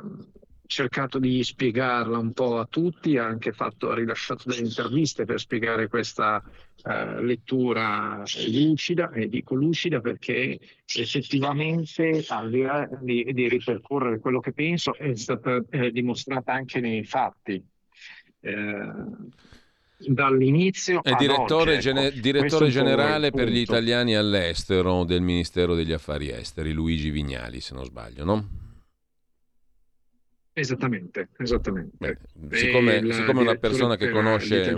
cercato 0.69 1.17
di 1.17 1.43
spiegarla 1.43 2.19
un 2.19 2.31
po' 2.31 2.59
a 2.59 2.67
tutti, 2.69 3.17
ha 3.17 3.25
anche 3.25 3.51
fatto, 3.53 3.89
ha 3.89 3.95
rilasciato 3.95 4.43
delle 4.45 4.67
interviste 4.67 5.25
per 5.25 5.39
spiegare 5.39 5.87
questa 5.87 6.43
eh, 6.83 7.23
lettura 7.23 8.23
lucida, 8.51 9.09
e 9.09 9.27
dico 9.27 9.55
lucida 9.55 9.99
perché 9.99 10.59
effettivamente 10.93 12.23
al 12.27 12.51
di 12.51 12.61
là 12.61 12.87
di, 13.01 13.31
di 13.33 13.49
ripercorrere 13.49 14.19
quello 14.19 14.39
che 14.39 14.51
penso 14.51 14.93
è 14.95 15.15
stata 15.15 15.59
eh, 15.71 15.91
dimostrata 15.91 16.53
anche 16.53 16.79
nei 16.79 17.03
fatti. 17.03 17.61
Eh, 18.41 18.91
dall'inizio. 19.97 21.01
È 21.03 21.15
direttore, 21.15 21.77
oggi, 21.77 21.89
ecco. 21.89 22.19
direttore 22.19 22.69
generale 22.69 23.31
per 23.31 23.49
gli 23.49 23.57
italiani 23.57 24.15
all'estero 24.15 25.03
del 25.03 25.21
Ministero 25.21 25.73
degli 25.73 25.91
Affari 25.91 26.29
Esteri, 26.29 26.73
Luigi 26.73 27.09
Vignali, 27.09 27.59
se 27.59 27.73
non 27.73 27.85
sbaglio, 27.85 28.23
no? 28.23 28.68
Esattamente, 30.59 31.29
esattamente. 31.37 32.19
Beh, 32.33 32.57
siccome, 32.57 33.13
siccome 33.13 33.41
una 33.41 33.55
persona 33.55 33.95
che 33.95 34.09
conosce, 34.09 34.73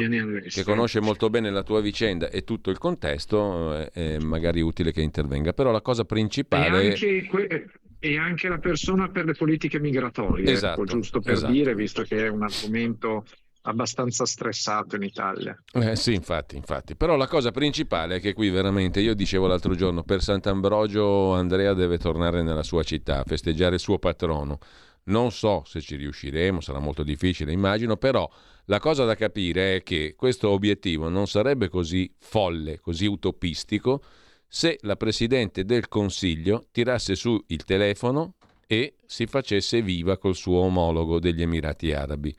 che 0.48 0.64
conosce, 0.64 1.00
molto 1.02 1.30
bene 1.32 1.50
la 1.50 1.64
tua 1.64 1.82
vicenda 1.82 2.30
e 2.30 2.44
tutto 2.44 2.70
il 2.70 2.78
contesto, 2.78 3.76
eh, 3.76 3.90
è 3.90 4.20
magari 4.20 4.62
utile 4.62 4.92
che 4.92 5.02
intervenga. 5.02 5.54
Però 5.54 5.72
la 5.72 5.82
cosa 5.82 6.06
principale... 6.06 6.84
E 6.84 6.90
anche, 6.90 7.70
e 7.98 8.18
anche 8.18 8.48
la 8.48 8.60
persona 8.60 9.10
per 9.10 9.26
le 9.26 9.34
politiche 9.34 9.80
migratorie, 9.80 10.44
ecco, 10.44 10.52
esatto, 10.52 10.82
ecco, 10.82 10.92
giusto 10.92 11.20
per 11.20 11.34
esatto. 11.34 11.52
dire, 11.52 11.74
visto 11.74 12.04
che 12.04 12.26
è 12.26 12.30
un 12.30 12.44
argomento 12.44 13.26
abbastanza 13.64 14.26
stressato 14.26 14.96
in 14.96 15.04
Italia. 15.04 15.56
Eh, 15.74 15.96
sì, 15.96 16.14
infatti, 16.14 16.56
infatti. 16.56 16.96
Però 16.96 17.16
la 17.16 17.28
cosa 17.28 17.52
principale 17.52 18.16
è 18.16 18.20
che 18.20 18.34
qui 18.34 18.50
veramente, 18.50 19.00
io 19.00 19.14
dicevo 19.14 19.48
l'altro 19.48 19.76
giorno, 19.76 20.04
per 20.04 20.22
Sant'Ambrogio 20.22 21.34
Andrea 21.34 21.74
deve 21.74 21.98
tornare 21.98 22.42
nella 22.42 22.64
sua 22.64 22.84
città, 22.84 23.20
a 23.20 23.24
festeggiare 23.24 23.76
il 23.76 23.82
suo 23.82 23.98
patrono. 24.00 24.60
Non 25.04 25.32
so 25.32 25.64
se 25.66 25.82
ci 25.82 25.96
riusciremo, 25.96 26.62
sarà 26.62 26.80
molto 26.80 27.04
difficile, 27.04 27.52
immagino, 27.52 27.98
però 27.98 28.30
la 28.66 28.80
cosa 28.80 29.04
da 29.06 29.16
capire 29.16 29.78
è 29.78 29.84
che 29.84 30.14
questo 30.16 30.50
obiettivo 30.50 31.10
non 31.10 31.28
sarebbe 31.28 31.70
così 31.70 32.14
folle, 32.20 32.80
così 32.80 33.06
utopistico, 33.08 34.04
se 34.48 34.78
la 34.82 34.96
Presidente 34.96 35.66
del 35.66 35.88
Consiglio 35.88 36.68
tirasse 36.72 37.16
su 37.16 37.42
il 37.48 37.64
telefono 37.64 38.36
e 38.68 38.96
si 39.06 39.26
facesse 39.26 39.82
viva 39.82 40.18
col 40.18 40.36
suo 40.36 40.60
omologo 40.60 41.20
degli 41.20 41.42
Emirati 41.42 41.92
Arabi 41.94 42.36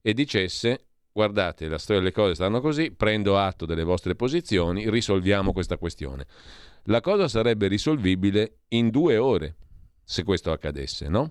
e 0.00 0.12
dicesse 0.12 0.86
guardate, 1.12 1.68
la 1.68 1.78
storia 1.78 2.00
delle 2.00 2.14
cose 2.14 2.34
stanno 2.34 2.60
così, 2.60 2.90
prendo 2.90 3.38
atto 3.38 3.66
delle 3.66 3.84
vostre 3.84 4.16
posizioni, 4.16 4.88
risolviamo 4.88 5.52
questa 5.52 5.76
questione. 5.76 6.26
La 6.84 7.00
cosa 7.00 7.28
sarebbe 7.28 7.68
risolvibile 7.68 8.60
in 8.68 8.90
due 8.90 9.18
ore, 9.18 9.56
se 10.02 10.24
questo 10.24 10.50
accadesse, 10.50 11.08
no? 11.08 11.30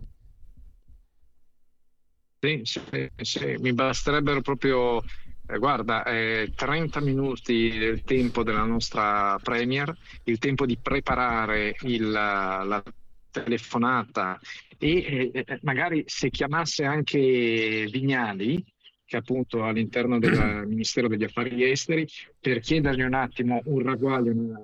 Sì, 2.43 2.61
sì, 2.63 2.81
sì. 3.21 3.55
mi 3.59 3.71
basterebbero 3.71 4.41
proprio, 4.41 5.03
eh, 5.45 5.59
guarda, 5.59 6.03
eh, 6.05 6.51
30 6.55 6.99
minuti 6.99 7.77
del 7.77 8.01
tempo 8.01 8.41
della 8.41 8.63
nostra 8.63 9.37
Premier, 9.43 9.95
il 10.23 10.39
tempo 10.39 10.65
di 10.65 10.75
preparare 10.75 11.75
il, 11.81 12.09
la 12.09 12.83
telefonata 13.29 14.39
e 14.79 15.29
eh, 15.31 15.59
magari 15.61 16.03
se 16.07 16.31
chiamasse 16.31 16.83
anche 16.83 17.87
Vignali, 17.91 18.65
che 19.05 19.17
appunto 19.17 19.63
all'interno 19.63 20.17
del 20.17 20.65
Ministero 20.65 21.07
degli 21.07 21.23
Affari 21.23 21.69
Esteri, 21.69 22.07
per 22.39 22.59
chiedergli 22.59 23.03
un 23.03 23.13
attimo 23.13 23.61
un 23.65 23.83
ragguaglio, 23.83 24.31
una 24.31 24.59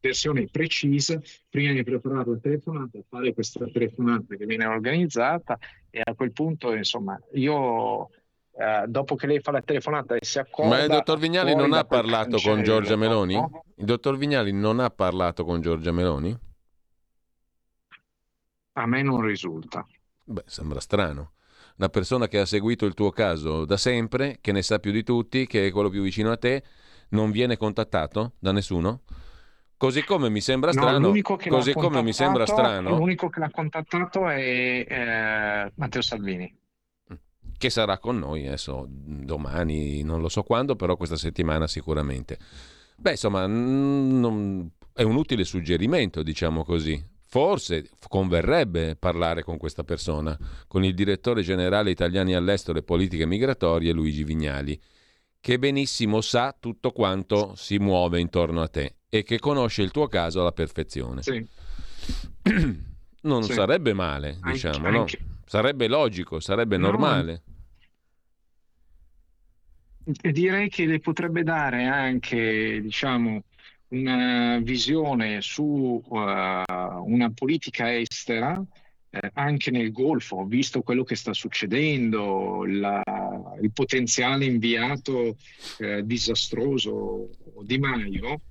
versione 0.00 0.48
precisa, 0.50 1.20
prima 1.48 1.72
di 1.72 1.82
preparare 1.82 2.30
la 2.30 2.38
telefonata, 2.38 2.98
fare 3.08 3.32
questa 3.34 3.66
telefonata 3.66 4.36
che 4.36 4.46
viene 4.46 4.66
organizzata 4.66 5.58
e 5.90 6.00
a 6.04 6.14
quel 6.14 6.32
punto, 6.32 6.74
insomma, 6.74 7.18
io 7.32 8.10
Uh, 8.58 8.88
dopo 8.88 9.14
che 9.14 9.28
lei 9.28 9.38
fa 9.38 9.52
la 9.52 9.62
telefonata 9.62 10.16
e 10.16 10.24
si 10.24 10.40
accorge. 10.40 10.68
Ma 10.68 10.82
il 10.82 10.88
dottor 10.88 11.16
Vignali 11.16 11.54
non 11.54 11.72
ha 11.72 11.84
parlato 11.84 12.38
con 12.38 12.64
Giorgia 12.64 12.96
Meloni? 12.96 13.34
No? 13.34 13.62
Il 13.76 13.84
dottor 13.84 14.16
Vignali 14.16 14.50
non 14.50 14.80
ha 14.80 14.90
parlato 14.90 15.44
con 15.44 15.60
Giorgia 15.60 15.92
Meloni? 15.92 16.36
A 18.72 18.86
me 18.86 19.02
non 19.02 19.20
risulta. 19.20 19.86
Beh, 20.24 20.42
sembra 20.46 20.80
strano. 20.80 21.34
Una 21.76 21.88
persona 21.88 22.26
che 22.26 22.40
ha 22.40 22.44
seguito 22.44 22.84
il 22.84 22.94
tuo 22.94 23.10
caso 23.10 23.64
da 23.64 23.76
sempre, 23.76 24.38
che 24.40 24.50
ne 24.50 24.62
sa 24.62 24.80
più 24.80 24.90
di 24.90 25.04
tutti, 25.04 25.46
che 25.46 25.68
è 25.68 25.70
quello 25.70 25.88
più 25.88 26.02
vicino 26.02 26.32
a 26.32 26.36
te, 26.36 26.64
non 27.10 27.30
viene 27.30 27.56
contattato 27.56 28.32
da 28.40 28.50
nessuno? 28.50 29.02
Così 29.78 30.02
come 30.02 30.28
mi 30.28 30.40
sembra 30.40 30.72
strano, 30.72 31.12
no, 31.12 31.22
così 31.48 31.72
come 31.72 32.02
mi 32.02 32.12
sembra 32.12 32.44
strano, 32.46 32.96
l'unico 32.96 33.28
che 33.28 33.38
l'ha 33.38 33.50
contattato 33.50 34.28
è 34.28 34.84
eh, 34.88 35.72
Matteo 35.76 36.02
Salvini. 36.02 36.52
Che 37.56 37.70
sarà 37.70 37.98
con 37.98 38.18
noi 38.18 38.48
adesso 38.48 38.86
domani, 38.88 40.02
non 40.02 40.20
lo 40.20 40.28
so 40.28 40.42
quando, 40.42 40.74
però 40.74 40.96
questa 40.96 41.16
settimana 41.16 41.68
sicuramente. 41.68 42.38
Beh, 42.96 43.12
insomma, 43.12 43.46
non, 43.46 44.68
è 44.92 45.02
un 45.02 45.14
utile 45.14 45.44
suggerimento, 45.44 46.24
diciamo 46.24 46.64
così. 46.64 47.00
Forse 47.20 47.88
converrebbe 48.08 48.96
parlare 48.96 49.44
con 49.44 49.58
questa 49.58 49.84
persona, 49.84 50.36
con 50.66 50.82
il 50.82 50.94
direttore 50.94 51.42
generale 51.42 51.90
italiani 51.90 52.34
all'estero 52.34 52.78
e 52.78 52.82
politiche 52.82 53.26
migratorie 53.26 53.92
Luigi 53.92 54.24
Vignali, 54.24 54.80
che 55.40 55.58
benissimo 55.58 56.20
sa 56.20 56.54
tutto 56.58 56.90
quanto 56.92 57.54
si 57.54 57.78
muove 57.78 58.20
intorno 58.20 58.60
a 58.62 58.68
te 58.68 58.96
e 59.08 59.22
che 59.22 59.38
conosce 59.38 59.82
il 59.82 59.90
tuo 59.90 60.06
caso 60.08 60.40
alla 60.40 60.52
perfezione. 60.52 61.22
Sì. 61.22 61.46
non 63.22 63.42
Sì. 63.42 63.52
sarebbe 63.52 63.92
male, 63.92 64.38
diciamo, 64.42 64.86
Anche- 64.86 64.90
no? 64.90 64.98
anche- 65.00 65.18
Sarebbe 65.48 65.88
logico, 65.88 66.40
sarebbe 66.40 66.76
No, 66.76 66.88
normale. 66.90 67.42
Direi 70.04 70.68
che 70.68 70.84
le 70.86 71.00
potrebbe 71.00 71.42
dare 71.42 71.84
anche, 71.86 72.80
diciamo, 72.82 73.42
una 73.88 74.58
visione 74.62 75.40
su 75.40 76.02
eh, 76.10 76.62
una 76.66 77.30
politica 77.34 77.94
estera 77.94 78.62
eh, 79.10 79.30
anche 79.34 79.70
nel 79.70 79.92
Golfo, 79.92 80.44
visto 80.44 80.82
quello 80.82 81.04
che 81.04 81.16
sta 81.16 81.32
succedendo, 81.32 82.64
la- 82.66 83.02
il 83.60 83.72
potenziale 83.72 84.44
inviato 84.44 85.36
eh, 85.78 86.04
disastroso 86.04 87.30
Di 87.62 87.78
Maio, 87.78 88.42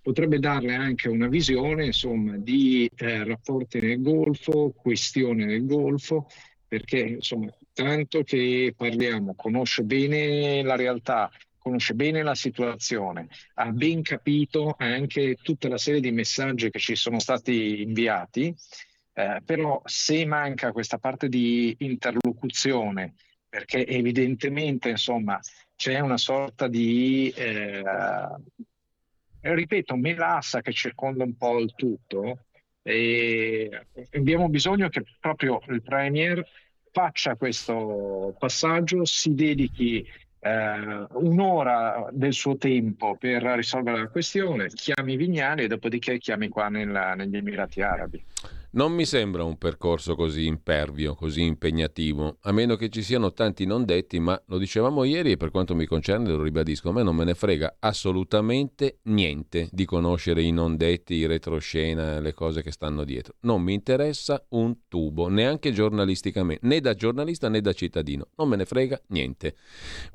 potrebbe 0.00 0.38
darle 0.38 0.74
anche 0.74 1.08
una 1.08 1.28
visione, 1.28 1.86
insomma, 1.86 2.36
di 2.36 2.88
eh, 2.94 3.24
rapporti 3.24 3.80
nel 3.80 4.00
Golfo, 4.00 4.72
questioni 4.76 5.44
nel 5.44 5.66
Golfo, 5.66 6.28
perché, 6.68 6.98
insomma, 6.98 7.52
tanto 7.72 8.22
che 8.22 8.72
parliamo, 8.76 9.34
conosce 9.34 9.82
bene 9.82 10.62
la 10.62 10.76
realtà, 10.76 11.30
conosce 11.58 11.94
bene 11.94 12.22
la 12.22 12.36
situazione, 12.36 13.28
ha 13.54 13.72
ben 13.72 14.02
capito 14.02 14.76
anche 14.78 15.36
tutta 15.42 15.68
la 15.68 15.78
serie 15.78 16.00
di 16.00 16.12
messaggi 16.12 16.70
che 16.70 16.78
ci 16.78 16.94
sono 16.94 17.18
stati 17.18 17.82
inviati, 17.82 18.54
eh, 19.18 19.40
però 19.42 19.80
se 19.86 20.26
manca 20.26 20.72
questa 20.72 20.98
parte 20.98 21.30
di 21.30 21.74
interlocuzione, 21.78 23.14
perché 23.48 23.86
evidentemente, 23.86 24.90
insomma, 24.90 25.40
c'è 25.74 26.00
una 26.00 26.18
sorta 26.18 26.68
di, 26.68 27.32
eh, 27.34 27.82
ripeto, 29.40 29.96
melassa 29.96 30.60
che 30.60 30.72
circonda 30.72 31.24
un 31.24 31.34
po' 31.34 31.58
il 31.60 31.72
tutto, 31.74 32.44
e 32.82 33.70
abbiamo 34.12 34.50
bisogno 34.50 34.90
che 34.90 35.02
proprio 35.18 35.62
il 35.68 35.82
Premier 35.82 36.46
faccia 36.92 37.36
questo 37.36 38.36
passaggio, 38.38 39.06
si 39.06 39.32
dedichi 39.32 40.06
eh, 40.40 41.06
un'ora 41.12 42.08
del 42.12 42.34
suo 42.34 42.58
tempo 42.58 43.16
per 43.16 43.42
risolvere 43.42 43.98
la 43.98 44.08
questione, 44.08 44.68
chiami 44.68 45.16
Vignali 45.16 45.64
e 45.64 45.68
dopodiché 45.68 46.18
chiami 46.18 46.48
qua 46.48 46.68
nella- 46.68 47.14
negli 47.14 47.36
Emirati 47.36 47.80
Arabi. 47.80 48.22
Non 48.76 48.92
mi 48.92 49.06
sembra 49.06 49.42
un 49.42 49.56
percorso 49.56 50.14
così 50.14 50.44
impervio, 50.44 51.14
così 51.14 51.40
impegnativo, 51.40 52.36
a 52.42 52.52
meno 52.52 52.76
che 52.76 52.90
ci 52.90 53.00
siano 53.00 53.32
tanti 53.32 53.64
non 53.64 53.86
detti, 53.86 54.18
ma 54.18 54.38
lo 54.48 54.58
dicevamo 54.58 55.04
ieri 55.04 55.30
e 55.30 55.36
per 55.38 55.50
quanto 55.50 55.74
mi 55.74 55.86
concerne 55.86 56.28
lo 56.28 56.42
ribadisco, 56.42 56.90
a 56.90 56.92
me 56.92 57.02
non 57.02 57.16
me 57.16 57.24
ne 57.24 57.34
frega 57.34 57.76
assolutamente 57.80 58.98
niente 59.04 59.70
di 59.72 59.86
conoscere 59.86 60.42
i 60.42 60.50
non 60.50 60.76
detti, 60.76 61.14
i 61.14 61.24
retroscena, 61.24 62.20
le 62.20 62.34
cose 62.34 62.62
che 62.62 62.70
stanno 62.70 63.04
dietro. 63.04 63.36
Non 63.40 63.62
mi 63.62 63.72
interessa 63.72 64.44
un 64.50 64.76
tubo, 64.88 65.28
neanche 65.28 65.72
giornalisticamente, 65.72 66.66
né 66.66 66.78
da 66.80 66.92
giornalista 66.92 67.48
né 67.48 67.62
da 67.62 67.72
cittadino, 67.72 68.28
non 68.36 68.46
me 68.46 68.56
ne 68.56 68.66
frega 68.66 69.00
niente. 69.06 69.54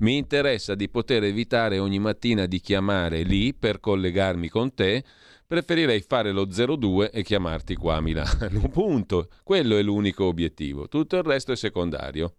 Mi 0.01 0.17
interessa 0.17 0.75
di 0.75 0.87
poter 0.87 1.23
evitare 1.23 1.79
ogni 1.79 1.97
mattina 1.97 2.45
di 2.45 2.59
chiamare 2.59 3.23
lì 3.23 3.55
per 3.55 3.79
collegarmi 3.79 4.49
con 4.49 4.71
te 4.75 5.03
preferirei 5.51 5.99
fare 5.99 6.31
lo 6.31 6.45
02 6.45 7.11
e 7.11 7.23
chiamarti 7.23 7.75
qua 7.75 7.97
a 7.97 8.01
Milano. 8.01 8.69
Punto. 8.71 9.27
Quello 9.43 9.75
è 9.75 9.81
l'unico 9.81 10.23
obiettivo. 10.23 10.87
Tutto 10.87 11.17
il 11.17 11.23
resto 11.23 11.51
è 11.51 11.57
secondario. 11.57 12.35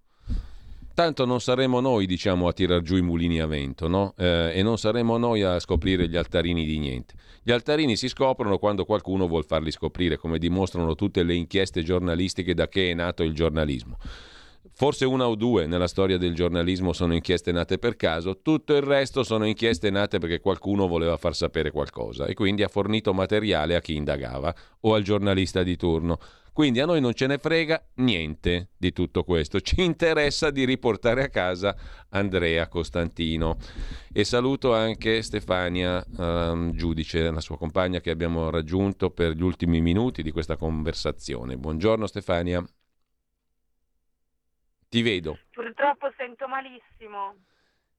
Tanto 0.94 1.26
non 1.26 1.38
saremo 1.38 1.80
noi, 1.80 2.06
diciamo, 2.06 2.48
a 2.48 2.54
tirar 2.54 2.80
giù 2.80 2.96
i 2.96 3.02
mulini 3.02 3.38
a 3.38 3.46
vento, 3.46 3.86
no? 3.86 4.14
Eh, 4.16 4.52
e 4.54 4.62
non 4.62 4.78
saremo 4.78 5.18
noi 5.18 5.42
a 5.42 5.58
scoprire 5.58 6.08
gli 6.08 6.16
altarini 6.16 6.64
di 6.64 6.78
niente. 6.78 7.12
Gli 7.42 7.52
altarini 7.52 7.96
si 7.96 8.08
scoprono 8.08 8.56
quando 8.56 8.86
qualcuno 8.86 9.28
vuol 9.28 9.44
farli 9.44 9.70
scoprire, 9.70 10.16
come 10.16 10.38
dimostrano 10.38 10.94
tutte 10.94 11.22
le 11.22 11.34
inchieste 11.34 11.82
giornalistiche 11.82 12.54
da 12.54 12.66
che 12.66 12.92
è 12.92 12.94
nato 12.94 13.22
il 13.24 13.34
giornalismo. 13.34 13.98
Forse 14.74 15.04
una 15.04 15.26
o 15.26 15.34
due 15.34 15.66
nella 15.66 15.88
storia 15.88 16.18
del 16.18 16.34
giornalismo 16.34 16.92
sono 16.92 17.14
inchieste 17.14 17.50
nate 17.50 17.78
per 17.78 17.96
caso, 17.96 18.40
tutto 18.42 18.74
il 18.74 18.82
resto 18.82 19.24
sono 19.24 19.44
inchieste 19.44 19.90
nate 19.90 20.18
perché 20.18 20.40
qualcuno 20.40 20.86
voleva 20.86 21.16
far 21.16 21.34
sapere 21.34 21.72
qualcosa 21.72 22.26
e 22.26 22.34
quindi 22.34 22.62
ha 22.62 22.68
fornito 22.68 23.12
materiale 23.12 23.74
a 23.74 23.80
chi 23.80 23.96
indagava 23.96 24.54
o 24.80 24.94
al 24.94 25.02
giornalista 25.02 25.62
di 25.62 25.76
turno. 25.76 26.18
Quindi 26.52 26.80
a 26.80 26.86
noi 26.86 27.00
non 27.00 27.14
ce 27.14 27.26
ne 27.26 27.38
frega 27.38 27.82
niente 27.96 28.68
di 28.76 28.92
tutto 28.92 29.24
questo, 29.24 29.60
ci 29.60 29.82
interessa 29.82 30.50
di 30.50 30.64
riportare 30.64 31.24
a 31.24 31.28
casa 31.28 31.74
Andrea 32.10 32.68
Costantino. 32.68 33.56
E 34.12 34.22
saluto 34.24 34.74
anche 34.74 35.22
Stefania 35.22 36.04
ehm, 36.18 36.72
Giudice, 36.72 37.30
la 37.30 37.40
sua 37.40 37.56
compagna 37.56 38.00
che 38.00 38.10
abbiamo 38.10 38.50
raggiunto 38.50 39.10
per 39.10 39.32
gli 39.32 39.42
ultimi 39.42 39.80
minuti 39.80 40.22
di 40.22 40.30
questa 40.30 40.56
conversazione. 40.56 41.56
Buongiorno 41.56 42.06
Stefania. 42.06 42.62
Ti 44.92 45.00
vedo. 45.00 45.38
Purtroppo 45.52 46.12
sento 46.18 46.46
malissimo. 46.46 47.34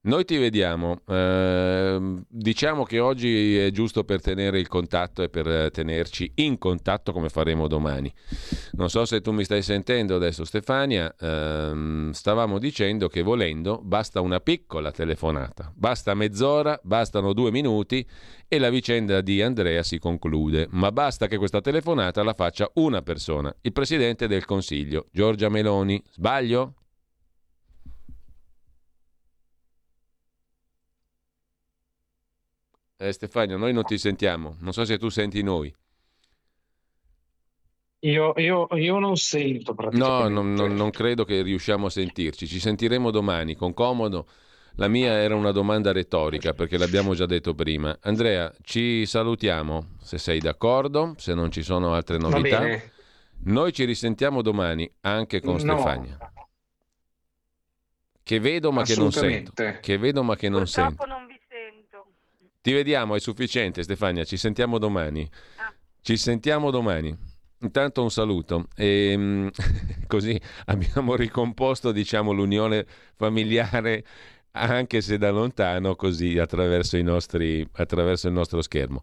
Noi 0.02 0.24
ti 0.24 0.36
vediamo. 0.36 1.00
Ehm, 1.08 2.24
diciamo 2.28 2.84
che 2.84 3.00
oggi 3.00 3.56
è 3.56 3.70
giusto 3.70 4.04
per 4.04 4.20
tenere 4.20 4.58
il 4.58 4.68
contatto 4.68 5.22
e 5.22 5.30
per 5.30 5.48
eh, 5.48 5.70
tenerci 5.70 6.30
in 6.36 6.58
contatto 6.58 7.12
come 7.12 7.30
faremo 7.30 7.68
domani. 7.68 8.12
Non 8.72 8.90
so 8.90 9.06
se 9.06 9.22
tu 9.22 9.32
mi 9.32 9.44
stai 9.44 9.62
sentendo 9.62 10.14
adesso 10.14 10.44
Stefania, 10.44 11.12
ehm, 11.18 12.10
stavamo 12.10 12.58
dicendo 12.58 13.08
che 13.08 13.22
volendo 13.22 13.80
basta 13.82 14.20
una 14.20 14.40
piccola 14.40 14.92
telefonata, 14.92 15.72
basta 15.74 16.12
mezz'ora, 16.14 16.78
bastano 16.82 17.32
due 17.32 17.50
minuti 17.50 18.06
e 18.46 18.58
la 18.58 18.68
vicenda 18.68 19.22
di 19.22 19.40
Andrea 19.40 19.82
si 19.82 19.98
conclude, 19.98 20.68
ma 20.72 20.92
basta 20.92 21.26
che 21.28 21.38
questa 21.38 21.62
telefonata 21.62 22.22
la 22.22 22.34
faccia 22.34 22.70
una 22.74 23.00
persona, 23.00 23.52
il 23.62 23.72
Presidente 23.72 24.28
del 24.28 24.44
Consiglio, 24.44 25.06
Giorgia 25.10 25.48
Meloni. 25.48 26.00
Sbaglio? 26.10 26.74
Eh, 33.06 33.12
Stefania, 33.12 33.56
noi 33.56 33.72
non 33.74 33.84
ti 33.84 33.98
sentiamo, 33.98 34.56
non 34.60 34.72
so 34.72 34.84
se 34.84 34.96
tu 34.98 35.08
senti 35.10 35.42
noi. 35.42 35.72
Io, 38.00 38.32
io- 38.36 38.66
io 38.72 38.98
non 38.98 39.16
sento 39.16 39.70
No, 39.70 39.76
praticamente. 39.76 40.28
non, 40.32 40.52
non- 40.54 40.74
non 40.74 40.90
credo 40.90 41.24
che 41.24 41.42
riusciamo 41.42 41.86
a 41.86 41.90
sentirci. 41.90 42.46
Ci 42.46 42.60
sentiremo 42.60 43.10
domani 43.10 43.54
con 43.56 43.72
comodo. 43.72 44.26
La 44.76 44.88
mia 44.88 45.12
era 45.12 45.34
una 45.34 45.52
domanda 45.52 45.92
retorica 45.92 46.52
perché 46.52 46.76
l'abbiamo 46.76 47.14
già 47.14 47.26
detto 47.26 47.54
prima. 47.54 47.96
Andrea, 48.02 48.52
ci 48.62 49.06
salutiamo 49.06 49.96
se 50.00 50.18
sei 50.18 50.38
d'accordo, 50.40 51.14
se 51.16 51.32
non 51.32 51.50
ci 51.50 51.62
sono 51.62 51.94
altre 51.94 52.18
Va 52.18 52.28
novità. 52.28 52.58
bene. 52.58 52.92
Noi 53.44 53.72
ci 53.72 53.84
risentiamo 53.84 54.42
domani 54.42 54.90
anche 55.02 55.40
con 55.40 55.54
No. 55.54 55.58
Stefania. 55.60 56.18
Che 58.22 58.40
vedo 58.40 58.72
ma 58.72 58.82
che 58.82 58.96
non 58.96 59.12
sento. 59.12 59.52
Assolutamente. 59.52 59.80
Che 59.80 59.98
vedo 59.98 60.22
ma 60.22 60.34
che 60.36 60.48
non 60.48 60.66
sento. 60.66 60.94
Purtroppo 60.94 61.10
non 61.12 61.26
vi 61.26 61.32
sento. 61.32 61.33
Ti 62.64 62.72
vediamo, 62.72 63.14
è 63.14 63.20
sufficiente 63.20 63.82
Stefania, 63.82 64.24
ci 64.24 64.38
sentiamo 64.38 64.78
domani. 64.78 65.28
Ci 66.00 66.16
sentiamo 66.16 66.70
domani. 66.70 67.14
Intanto 67.60 68.00
un 68.00 68.10
saluto 68.10 68.68
e 68.74 69.14
mm, 69.14 69.48
così 70.08 70.40
abbiamo 70.64 71.14
ricomposto 71.14 71.92
diciamo 71.92 72.32
l'unione 72.32 72.86
familiare 73.16 74.02
anche 74.52 75.02
se 75.02 75.18
da 75.18 75.30
lontano 75.30 75.94
così 75.94 76.38
attraverso, 76.38 76.96
i 76.96 77.02
nostri, 77.02 77.68
attraverso 77.70 78.28
il 78.28 78.32
nostro 78.32 78.62
schermo. 78.62 79.02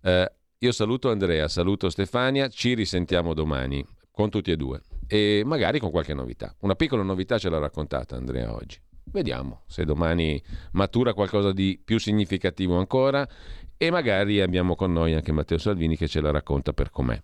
Eh, 0.00 0.32
io 0.60 0.72
saluto 0.72 1.10
Andrea, 1.10 1.46
saluto 1.46 1.90
Stefania, 1.90 2.48
ci 2.48 2.72
risentiamo 2.72 3.34
domani 3.34 3.84
con 4.10 4.30
tutti 4.30 4.50
e 4.50 4.56
due 4.56 4.80
e 5.06 5.42
magari 5.44 5.78
con 5.78 5.90
qualche 5.90 6.14
novità. 6.14 6.56
Una 6.60 6.74
piccola 6.74 7.02
novità 7.02 7.36
ce 7.36 7.50
l'ha 7.50 7.58
raccontata 7.58 8.16
Andrea 8.16 8.50
oggi. 8.54 8.80
Vediamo 9.04 9.62
se 9.66 9.84
domani 9.84 10.42
matura 10.72 11.14
qualcosa 11.14 11.52
di 11.52 11.80
più 11.82 11.98
significativo 11.98 12.78
ancora 12.78 13.28
e 13.76 13.90
magari 13.90 14.40
abbiamo 14.40 14.74
con 14.74 14.92
noi 14.92 15.14
anche 15.14 15.32
Matteo 15.32 15.58
Salvini 15.58 15.96
che 15.96 16.08
ce 16.08 16.20
la 16.20 16.30
racconta 16.30 16.72
per 16.72 16.90
com'è. 16.90 17.22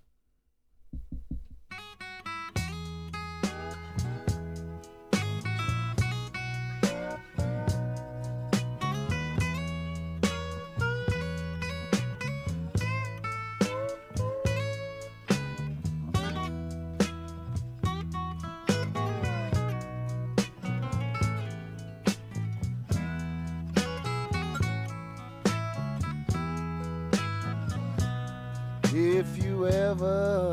Ever 29.91 30.53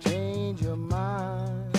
change 0.00 0.60
your 0.60 0.74
mind 0.74 1.78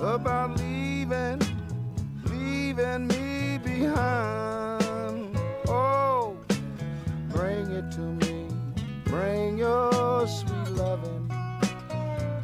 about 0.00 0.56
leaving, 0.56 1.40
leaving 2.26 3.08
me 3.08 3.58
behind. 3.58 5.36
Oh, 5.66 6.36
bring 7.30 7.72
it 7.72 7.90
to 7.90 8.00
me. 8.00 8.46
Bring 9.04 9.58
your 9.58 10.28
sweet 10.28 10.70
loving. 10.76 11.28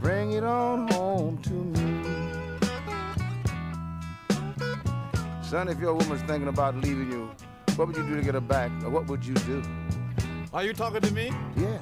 Bring 0.00 0.32
it 0.32 0.42
on 0.42 0.88
home 0.90 1.38
to 1.42 1.52
me. 1.52 2.02
Son, 5.42 5.68
if 5.68 5.78
your 5.78 5.94
woman's 5.94 6.22
thinking 6.22 6.48
about 6.48 6.74
leaving 6.78 7.12
you, 7.12 7.30
what 7.76 7.86
would 7.86 7.96
you 7.96 8.04
do 8.08 8.16
to 8.16 8.22
get 8.22 8.34
her 8.34 8.40
back? 8.40 8.72
Or 8.82 8.90
what 8.90 9.06
would 9.06 9.24
you 9.24 9.34
do? 9.34 9.62
Are 10.54 10.62
you 10.62 10.72
talking 10.72 11.00
to 11.00 11.12
me? 11.12 11.32
Yeah. 11.56 11.80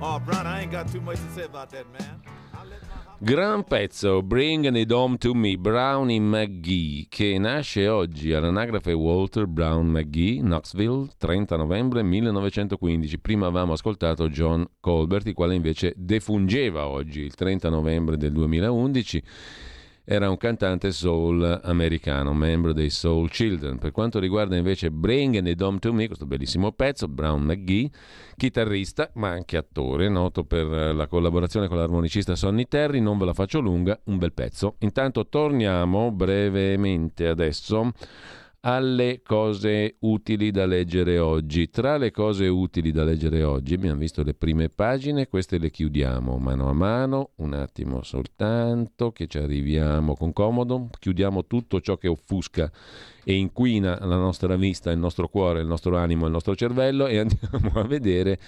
Oh, 0.00 0.20
Brown, 0.20 0.46
I 0.46 0.60
ain't 0.60 0.70
got 0.70 0.86
too 0.86 1.00
much 1.00 1.16
to 1.16 1.28
say 1.34 1.46
about 1.46 1.70
that, 1.70 1.84
man. 1.90 2.22
Gran 3.18 3.64
pezzo, 3.64 4.22
Bring 4.22 4.66
It 4.76 4.92
Home 4.92 5.18
to 5.18 5.34
Me, 5.34 5.56
Brownie 5.56 6.20
McGee, 6.20 7.06
che 7.08 7.36
nasce 7.38 7.88
oggi 7.88 8.32
all'anagrafe 8.32 8.92
Walter 8.92 9.48
Brown 9.48 9.88
McGee, 9.88 10.38
Knoxville, 10.42 11.08
30 11.18 11.56
novembre 11.56 12.04
1915. 12.04 13.18
Prima 13.18 13.46
avevamo 13.46 13.72
ascoltato 13.72 14.28
John 14.28 14.64
Colbert, 14.78 15.26
il 15.26 15.34
quale 15.34 15.56
invece 15.56 15.92
defungeva 15.96 16.86
oggi, 16.86 17.22
il 17.22 17.34
30 17.34 17.68
novembre 17.68 18.16
del 18.16 18.30
2011 18.30 19.22
era 20.06 20.28
un 20.28 20.36
cantante 20.36 20.92
soul 20.92 21.60
americano, 21.64 22.34
membro 22.34 22.74
dei 22.74 22.90
Soul 22.90 23.30
Children. 23.30 23.78
Per 23.78 23.90
quanto 23.90 24.18
riguarda 24.18 24.54
invece 24.54 24.90
Bring 24.90 25.46
It 25.46 25.60
Home 25.62 25.78
to 25.78 25.92
Me, 25.94 26.06
questo 26.06 26.26
bellissimo 26.26 26.72
pezzo, 26.72 27.08
Brown 27.08 27.42
McGee, 27.42 27.90
chitarrista 28.36 29.10
ma 29.14 29.30
anche 29.30 29.56
attore, 29.56 30.10
noto 30.10 30.44
per 30.44 30.66
la 30.66 31.06
collaborazione 31.06 31.68
con 31.68 31.78
l'armonicista 31.78 32.36
Sonny 32.36 32.66
Terry, 32.68 33.00
non 33.00 33.16
ve 33.16 33.24
la 33.24 33.32
faccio 33.32 33.60
lunga, 33.60 33.98
un 34.04 34.18
bel 34.18 34.34
pezzo. 34.34 34.76
Intanto 34.80 35.26
torniamo 35.26 36.12
brevemente 36.12 37.26
adesso 37.26 37.92
alle 38.66 39.20
cose 39.22 39.96
utili 40.00 40.50
da 40.50 40.64
leggere 40.64 41.18
oggi. 41.18 41.68
Tra 41.68 41.98
le 41.98 42.10
cose 42.10 42.46
utili 42.48 42.92
da 42.92 43.04
leggere 43.04 43.42
oggi 43.42 43.74
abbiamo 43.74 43.98
visto 43.98 44.22
le 44.22 44.32
prime 44.32 44.70
pagine, 44.70 45.28
queste 45.28 45.58
le 45.58 45.70
chiudiamo 45.70 46.38
mano 46.38 46.70
a 46.70 46.72
mano, 46.72 47.30
un 47.36 47.52
attimo 47.52 48.02
soltanto 48.02 49.12
che 49.12 49.26
ci 49.26 49.36
arriviamo 49.36 50.14
con 50.14 50.32
comodo, 50.32 50.88
chiudiamo 50.98 51.46
tutto 51.46 51.80
ciò 51.80 51.98
che 51.98 52.08
offusca 52.08 52.70
e 53.22 53.34
inquina 53.34 53.98
la 54.00 54.16
nostra 54.16 54.56
vista, 54.56 54.90
il 54.90 54.98
nostro 54.98 55.28
cuore, 55.28 55.60
il 55.60 55.66
nostro 55.66 55.98
animo, 55.98 56.24
il 56.24 56.32
nostro 56.32 56.56
cervello 56.56 57.06
e 57.06 57.18
andiamo 57.20 57.70
a 57.74 57.84
vedere 57.84 58.38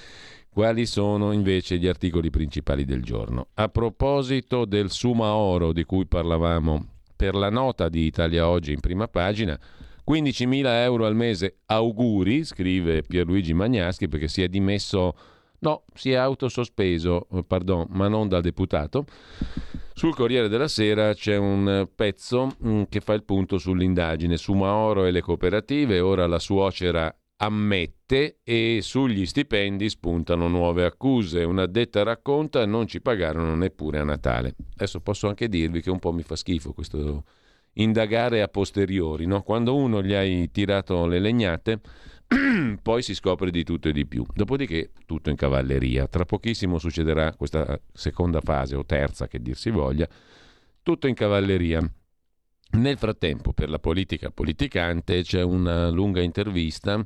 quali 0.48 0.86
sono 0.86 1.32
invece 1.32 1.76
gli 1.76 1.86
articoli 1.86 2.30
principali 2.30 2.86
del 2.86 3.02
giorno. 3.02 3.48
A 3.52 3.68
proposito 3.68 4.64
del 4.64 4.90
Suma 4.90 5.34
Oro 5.34 5.74
di 5.74 5.84
cui 5.84 6.06
parlavamo 6.06 6.94
per 7.16 7.34
la 7.34 7.50
nota 7.50 7.88
di 7.88 8.04
Italia 8.04 8.48
Oggi 8.48 8.72
in 8.72 8.80
prima 8.80 9.08
pagina, 9.08 9.58
15.000 10.08 10.66
euro 10.82 11.06
al 11.06 11.16
mese, 11.16 11.58
auguri, 11.66 12.44
scrive 12.44 13.02
Pierluigi 13.02 13.52
Magnaschi, 13.52 14.08
perché 14.08 14.28
si 14.28 14.42
è 14.42 14.48
dimesso, 14.48 15.16
no, 15.60 15.84
si 15.94 16.12
è 16.12 16.14
autosospeso, 16.14 17.26
eh, 17.32 17.44
pardon, 17.44 17.86
ma 17.90 18.06
non 18.06 18.28
da 18.28 18.40
deputato. 18.40 19.04
Sul 19.94 20.14
Corriere 20.14 20.48
della 20.48 20.68
Sera 20.68 21.12
c'è 21.14 21.36
un 21.36 21.88
pezzo 21.94 22.54
mm, 22.64 22.82
che 22.88 23.00
fa 23.00 23.14
il 23.14 23.24
punto 23.24 23.58
sull'indagine 23.58 24.36
su 24.36 24.52
Maoro 24.52 25.06
e 25.06 25.10
le 25.10 25.22
cooperative, 25.22 25.98
ora 26.00 26.26
la 26.26 26.38
suocera 26.38 27.12
ammette 27.38 28.38
e 28.44 28.78
sugli 28.82 29.26
stipendi 29.26 29.88
spuntano 29.88 30.48
nuove 30.48 30.84
accuse. 30.84 31.42
Una 31.44 31.66
detta 31.66 32.02
racconta 32.02 32.64
non 32.64 32.86
ci 32.86 33.00
pagarono 33.00 33.54
neppure 33.54 33.98
a 33.98 34.04
Natale. 34.04 34.54
Adesso 34.74 35.00
posso 35.00 35.28
anche 35.28 35.48
dirvi 35.48 35.82
che 35.82 35.90
un 35.90 35.98
po' 35.98 36.12
mi 36.12 36.22
fa 36.22 36.36
schifo 36.36 36.72
questo 36.72 37.24
indagare 37.76 38.42
a 38.42 38.48
posteriori, 38.48 39.26
no? 39.26 39.42
quando 39.42 39.74
uno 39.74 40.02
gli 40.02 40.12
hai 40.12 40.50
tirato 40.50 41.06
le 41.06 41.18
legnate, 41.18 41.80
poi 42.82 43.02
si 43.02 43.14
scopre 43.14 43.50
di 43.50 43.64
tutto 43.64 43.88
e 43.88 43.92
di 43.92 44.06
più. 44.06 44.24
Dopodiché 44.34 44.90
tutto 45.06 45.30
in 45.30 45.36
cavalleria. 45.36 46.06
Tra 46.06 46.24
pochissimo 46.24 46.78
succederà 46.78 47.34
questa 47.34 47.80
seconda 47.92 48.40
fase 48.40 48.76
o 48.76 48.84
terza 48.84 49.28
che 49.28 49.40
dir 49.40 49.56
si 49.56 49.70
voglia, 49.70 50.08
tutto 50.82 51.06
in 51.06 51.14
cavalleria. 51.14 51.80
Nel 52.68 52.98
frattempo, 52.98 53.52
per 53.52 53.70
la 53.70 53.78
politica 53.78 54.30
politicante, 54.30 55.22
c'è 55.22 55.42
una 55.42 55.88
lunga 55.88 56.20
intervista 56.20 57.04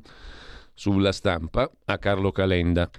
sulla 0.73 1.11
stampa 1.11 1.69
a 1.85 1.97
Carlo 1.97 2.31
Calenda. 2.31 2.89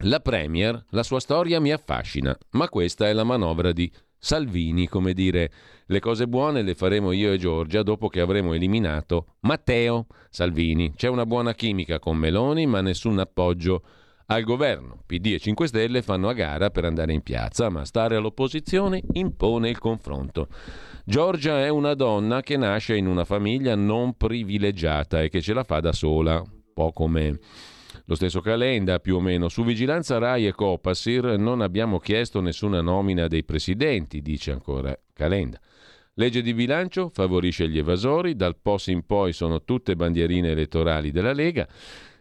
La 0.00 0.20
Premier, 0.20 0.84
la 0.90 1.02
sua 1.02 1.20
storia 1.20 1.58
mi 1.58 1.72
affascina, 1.72 2.36
ma 2.50 2.68
questa 2.68 3.08
è 3.08 3.14
la 3.14 3.24
manovra 3.24 3.72
di 3.72 3.90
Salvini, 4.18 4.88
come 4.88 5.14
dire, 5.14 5.50
le 5.88 6.00
cose 6.00 6.26
buone 6.26 6.62
le 6.62 6.74
faremo 6.74 7.12
io 7.12 7.32
e 7.32 7.38
Giorgia 7.38 7.82
dopo 7.82 8.08
che 8.08 8.20
avremo 8.20 8.54
eliminato 8.54 9.36
Matteo 9.40 10.06
Salvini. 10.30 10.94
C'è 10.94 11.08
una 11.08 11.26
buona 11.26 11.54
chimica 11.54 12.00
con 12.00 12.16
Meloni, 12.16 12.66
ma 12.66 12.80
nessun 12.80 13.18
appoggio 13.20 13.82
al 14.26 14.42
governo. 14.42 15.02
PD 15.06 15.26
e 15.34 15.38
5 15.38 15.68
Stelle 15.68 16.02
fanno 16.02 16.28
a 16.28 16.32
gara 16.32 16.70
per 16.70 16.84
andare 16.84 17.12
in 17.12 17.22
piazza, 17.22 17.68
ma 17.68 17.84
stare 17.84 18.16
all'opposizione 18.16 19.00
impone 19.12 19.68
il 19.68 19.78
confronto. 19.78 20.48
Giorgia 21.04 21.64
è 21.64 21.68
una 21.68 21.94
donna 21.94 22.40
che 22.40 22.56
nasce 22.56 22.96
in 22.96 23.06
una 23.06 23.24
famiglia 23.24 23.76
non 23.76 24.16
privilegiata 24.16 25.22
e 25.22 25.28
che 25.28 25.40
ce 25.40 25.54
la 25.54 25.62
fa 25.62 25.78
da 25.78 25.92
sola, 25.92 26.40
un 26.40 26.72
po' 26.74 26.90
come 26.90 27.38
lo 28.06 28.14
stesso 28.16 28.40
Calenda, 28.40 28.98
più 28.98 29.16
o 29.16 29.20
meno. 29.20 29.48
Su 29.48 29.64
vigilanza 29.64 30.18
RAI 30.18 30.48
e 30.48 30.52
Copasir 30.52 31.38
non 31.38 31.60
abbiamo 31.60 31.98
chiesto 31.98 32.40
nessuna 32.40 32.80
nomina 32.80 33.28
dei 33.28 33.44
presidenti, 33.44 34.20
dice 34.20 34.50
ancora 34.50 34.96
Calenda. 35.12 35.60
Legge 36.18 36.40
di 36.40 36.54
bilancio 36.54 37.10
favorisce 37.12 37.68
gli 37.68 37.76
evasori, 37.76 38.36
dal 38.36 38.56
POS 38.56 38.86
in 38.86 39.04
poi 39.04 39.34
sono 39.34 39.64
tutte 39.64 39.96
bandierine 39.96 40.52
elettorali 40.52 41.10
della 41.10 41.34
Lega. 41.34 41.68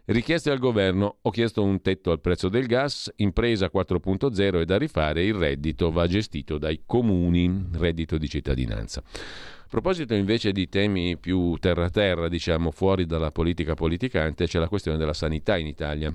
Richieste 0.03 0.51
al 0.51 0.59
governo, 0.59 1.19
ho 1.21 1.29
chiesto 1.29 1.63
un 1.63 1.79
tetto 1.79 2.11
al 2.11 2.19
prezzo 2.19 2.49
del 2.49 2.65
gas, 2.65 3.09
impresa 3.15 3.71
4.0 3.73 4.59
è 4.59 4.65
da 4.65 4.77
rifare, 4.77 5.23
il 5.23 5.35
reddito 5.35 5.91
va 5.91 6.07
gestito 6.07 6.57
dai 6.57 6.81
comuni, 6.85 7.67
reddito 7.71 8.17
di 8.17 8.27
cittadinanza. 8.27 9.01
A 9.01 9.67
proposito 9.69 10.13
invece 10.13 10.51
di 10.51 10.67
temi 10.67 11.17
più 11.17 11.55
terra-terra, 11.55 12.27
diciamo 12.27 12.71
fuori 12.71 13.05
dalla 13.05 13.31
politica 13.31 13.75
politicante, 13.75 14.45
c'è 14.45 14.59
la 14.59 14.67
questione 14.67 14.97
della 14.97 15.13
sanità 15.13 15.55
in 15.55 15.67
Italia. 15.67 16.13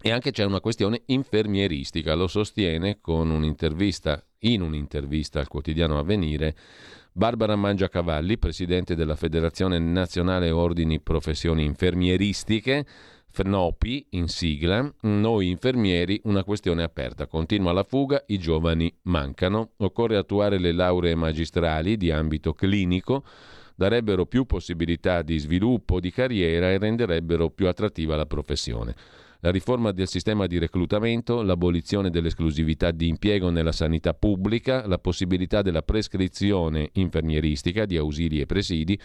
E 0.00 0.10
anche 0.10 0.30
c'è 0.30 0.44
una 0.44 0.60
questione 0.60 1.02
infermieristica, 1.06 2.14
lo 2.14 2.26
sostiene 2.26 3.00
con 3.02 3.28
un'intervista, 3.28 4.25
in 4.40 4.62
un'intervista 4.62 5.40
al 5.40 5.48
quotidiano 5.48 5.98
Avvenire, 5.98 6.54
Barbara 7.12 7.56
Mangiacavalli, 7.56 8.38
presidente 8.38 8.94
della 8.94 9.16
Federazione 9.16 9.78
Nazionale 9.78 10.50
Ordini 10.50 11.00
Professioni 11.00 11.64
Infermieristiche, 11.64 12.84
FNOPI 13.28 14.06
in 14.10 14.28
sigla, 14.28 14.90
noi 15.02 15.50
infermieri 15.50 16.20
una 16.24 16.42
questione 16.42 16.82
aperta, 16.82 17.26
continua 17.26 17.72
la 17.72 17.82
fuga, 17.82 18.22
i 18.28 18.38
giovani 18.38 18.90
mancano, 19.02 19.72
occorre 19.78 20.16
attuare 20.16 20.58
le 20.58 20.72
lauree 20.72 21.14
magistrali 21.14 21.96
di 21.96 22.10
ambito 22.10 22.54
clinico, 22.54 23.24
darebbero 23.74 24.24
più 24.24 24.46
possibilità 24.46 25.20
di 25.20 25.36
sviluppo 25.38 26.00
di 26.00 26.10
carriera 26.10 26.70
e 26.70 26.78
renderebbero 26.78 27.50
più 27.50 27.68
attrattiva 27.68 28.16
la 28.16 28.26
professione. 28.26 28.94
La 29.40 29.50
riforma 29.50 29.92
del 29.92 30.08
sistema 30.08 30.46
di 30.46 30.58
reclutamento, 30.58 31.42
l'abolizione 31.42 32.10
dell'esclusività 32.10 32.90
di 32.90 33.08
impiego 33.08 33.50
nella 33.50 33.72
sanità 33.72 34.14
pubblica, 34.14 34.86
la 34.86 34.98
possibilità 34.98 35.62
della 35.62 35.82
prescrizione 35.82 36.90
infermieristica 36.94 37.84
di 37.84 37.96
ausili 37.96 38.40
e 38.40 38.46
presidi 38.46 38.98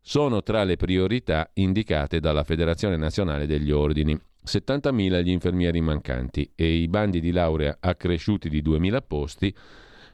sono 0.00 0.42
tra 0.42 0.64
le 0.64 0.76
priorità 0.76 1.50
indicate 1.54 2.20
dalla 2.20 2.44
Federazione 2.44 2.96
Nazionale 2.96 3.46
degli 3.46 3.70
Ordini. 3.70 4.18
70.000 4.44 5.22
gli 5.22 5.30
infermieri 5.30 5.80
mancanti 5.80 6.48
e 6.54 6.76
i 6.76 6.86
bandi 6.86 7.20
di 7.20 7.32
laurea 7.32 7.78
accresciuti 7.80 8.48
di 8.48 8.62
2.000 8.62 8.98
posti 9.06 9.54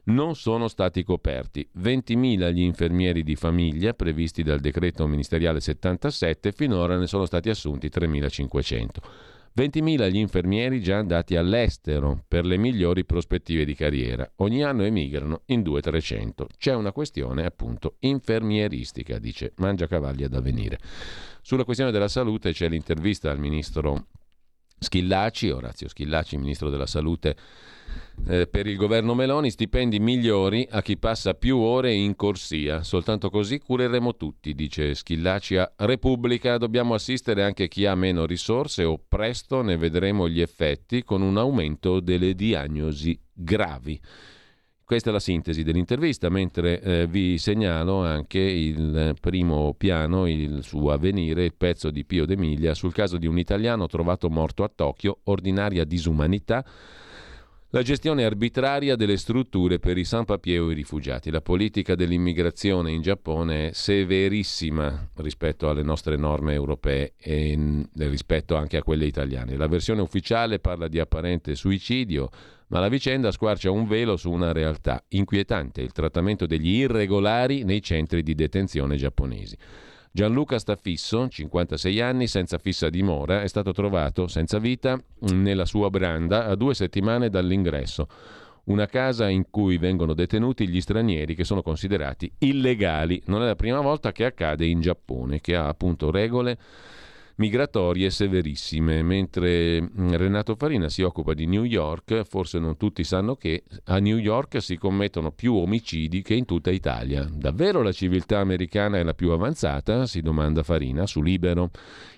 non 0.05 0.35
sono 0.35 0.69
stati 0.69 1.03
coperti. 1.03 1.69
20.000 1.78 2.53
gli 2.53 2.62
infermieri 2.62 3.23
di 3.23 3.36
famiglia 3.36 3.93
previsti 3.93 4.43
dal 4.43 4.61
decreto 4.61 5.07
ministeriale 5.07 5.61
77, 5.61 6.53
finora 6.53 6.97
ne 6.97 7.07
sono 7.07 7.27
stati 7.27 7.51
assunti 7.51 7.89
3.500. 7.89 8.86
20.000 9.54 10.10
gli 10.10 10.16
infermieri 10.16 10.80
già 10.80 10.96
andati 10.96 11.36
all'estero 11.36 12.24
per 12.26 12.46
le 12.46 12.56
migliori 12.56 13.04
prospettive 13.04 13.66
di 13.66 13.74
carriera. 13.74 14.30
Ogni 14.36 14.64
anno 14.64 14.84
emigrano 14.84 15.42
in 15.46 15.60
200-300. 15.60 16.46
C'è 16.56 16.74
una 16.74 16.92
questione 16.92 17.44
appunto 17.44 17.96
infermieristica, 18.00 19.18
dice 19.18 19.52
Mangiacavalli 19.56 20.24
ad 20.24 20.34
avvenire. 20.34 20.78
Sulla 21.42 21.64
questione 21.64 21.90
della 21.90 22.08
salute 22.08 22.52
c'è 22.52 22.68
l'intervista 22.68 23.30
al 23.30 23.38
ministro 23.38 24.06
Schillaci, 24.78 25.50
Orazio 25.50 25.88
Schillaci, 25.88 26.38
ministro 26.38 26.70
della 26.70 26.86
salute 26.86 27.36
eh, 28.27 28.47
per 28.47 28.66
il 28.66 28.77
governo 28.77 29.14
Meloni 29.14 29.51
stipendi 29.51 29.98
migliori 29.98 30.66
a 30.70 30.81
chi 30.81 30.97
passa 30.97 31.35
più 31.35 31.59
ore 31.59 31.93
in 31.93 32.14
corsia. 32.14 32.82
Soltanto 32.82 33.31
così 33.31 33.59
cureremo 33.59 34.16
tutti, 34.16 34.55
dice 34.55 34.94
Schillaci 34.94 35.56
Repubblica. 35.77 36.56
Dobbiamo 36.56 36.94
assistere 36.94 37.43
anche 37.43 37.69
chi 37.69 37.85
ha 37.85 37.94
meno 37.94 38.24
risorse 38.24 38.85
o 38.85 39.01
presto 39.06 39.62
ne 39.62 39.77
vedremo 39.77 40.28
gli 40.28 40.40
effetti 40.40 41.02
con 41.02 41.23
un 41.23 41.36
aumento 41.36 42.01
delle 42.01 42.35
diagnosi 42.35 43.19
gravi. 43.32 44.01
Questa 44.85 45.09
è 45.09 45.12
la 45.12 45.20
sintesi 45.20 45.62
dell'intervista, 45.62 46.28
mentre 46.28 46.81
eh, 46.82 47.06
vi 47.06 47.39
segnalo 47.39 48.05
anche 48.05 48.40
il 48.40 49.16
primo 49.20 49.74
piano, 49.74 50.28
il 50.28 50.62
suo 50.62 50.90
avvenire, 50.90 51.44
il 51.44 51.55
pezzo 51.55 51.90
di 51.90 52.05
Pio 52.05 52.27
D'Emilia 52.27 52.74
sul 52.74 52.93
caso 52.93 53.16
di 53.16 53.27
un 53.27 53.39
italiano 53.39 53.86
trovato 53.86 54.28
morto 54.28 54.64
a 54.64 54.70
Tokyo, 54.73 55.20
ordinaria 55.24 55.85
disumanità 55.85 56.62
la 57.74 57.81
gestione 57.81 58.24
arbitraria 58.24 58.97
delle 58.97 59.16
strutture 59.16 59.78
per 59.78 59.97
i 59.97 60.05
sans-papier 60.05 60.61
o 60.61 60.70
i 60.70 60.74
rifugiati. 60.74 61.31
La 61.31 61.40
politica 61.40 61.94
dell'immigrazione 61.94 62.93
in 62.93 63.01
Giappone 63.01 63.69
è 63.69 63.73
severissima 63.73 65.09
rispetto 65.16 65.70
alle 65.70 65.82
nostre 65.82 66.16
norme 66.16 66.53
europee 66.53 67.15
e 67.16 67.86
rispetto 67.97 68.57
anche 68.57 68.77
a 68.77 68.82
quelle 68.82 69.07
italiane. 69.07 69.57
La 69.57 69.69
versione 69.69 70.03
ufficiale 70.03 70.59
parla 70.59 70.86
di 70.86 70.99
apparente 70.99 71.55
suicidio, 71.55 72.28
ma 72.66 72.78
la 72.78 72.90
vicenda 72.90 73.31
squarcia 73.31 73.70
un 73.70 73.86
velo 73.86 74.19
su 74.19 74.31
una 74.31 74.53
realtà 74.53 75.03
inquietante, 75.09 75.81
il 75.81 75.93
trattamento 75.93 76.44
degli 76.44 76.74
irregolari 76.74 77.65
nei 77.65 77.81
centri 77.81 78.23
di 78.23 78.35
detenzione 78.35 78.97
giapponesi. 78.97 79.57
Gianluca 80.14 80.59
Staffisso, 80.59 81.26
56 81.26 82.01
anni, 82.02 82.26
senza 82.26 82.59
fissa 82.59 82.90
dimora, 82.90 83.40
è 83.40 83.48
stato 83.48 83.72
trovato 83.72 84.26
senza 84.26 84.59
vita 84.59 85.02
nella 85.30 85.64
sua 85.64 85.89
branda 85.89 86.44
a 86.44 86.55
due 86.55 86.74
settimane 86.74 87.30
dall'ingresso. 87.30 88.06
Una 88.64 88.84
casa 88.84 89.30
in 89.30 89.47
cui 89.48 89.78
vengono 89.78 90.12
detenuti 90.12 90.68
gli 90.68 90.82
stranieri 90.82 91.34
che 91.34 91.44
sono 91.44 91.62
considerati 91.62 92.30
illegali. 92.40 93.22
Non 93.28 93.43
è 93.43 93.47
la 93.47 93.56
prima 93.56 93.80
volta 93.80 94.12
che 94.12 94.26
accade 94.26 94.66
in 94.66 94.82
Giappone, 94.82 95.40
che 95.40 95.56
ha 95.56 95.66
appunto 95.66 96.10
regole 96.10 96.59
migratorie 97.36 98.10
severissime, 98.10 99.02
mentre 99.02 99.80
mm, 99.80 100.12
Renato 100.12 100.54
Farina 100.54 100.88
si 100.88 101.02
occupa 101.02 101.34
di 101.34 101.46
New 101.46 101.64
York, 101.64 102.22
forse 102.24 102.59
non 102.59 102.76
tutti 102.76 103.04
sanno 103.04 103.36
che 103.36 103.62
a 103.84 103.98
New 103.98 104.16
York 104.16 104.60
si 104.60 104.76
commettono 104.76 105.32
più 105.32 105.54
omicidi 105.54 106.22
che 106.22 106.34
in 106.34 106.44
tutta 106.44 106.70
Italia. 106.70 107.28
Davvero 107.30 107.82
la 107.82 107.92
civiltà 107.92 108.40
americana 108.40 108.98
è 108.98 109.02
la 109.02 109.14
più 109.14 109.30
avanzata? 109.30 110.06
si 110.06 110.20
domanda 110.20 110.62
Farina 110.62 111.06
su 111.06 111.22
Libero. 111.22 111.70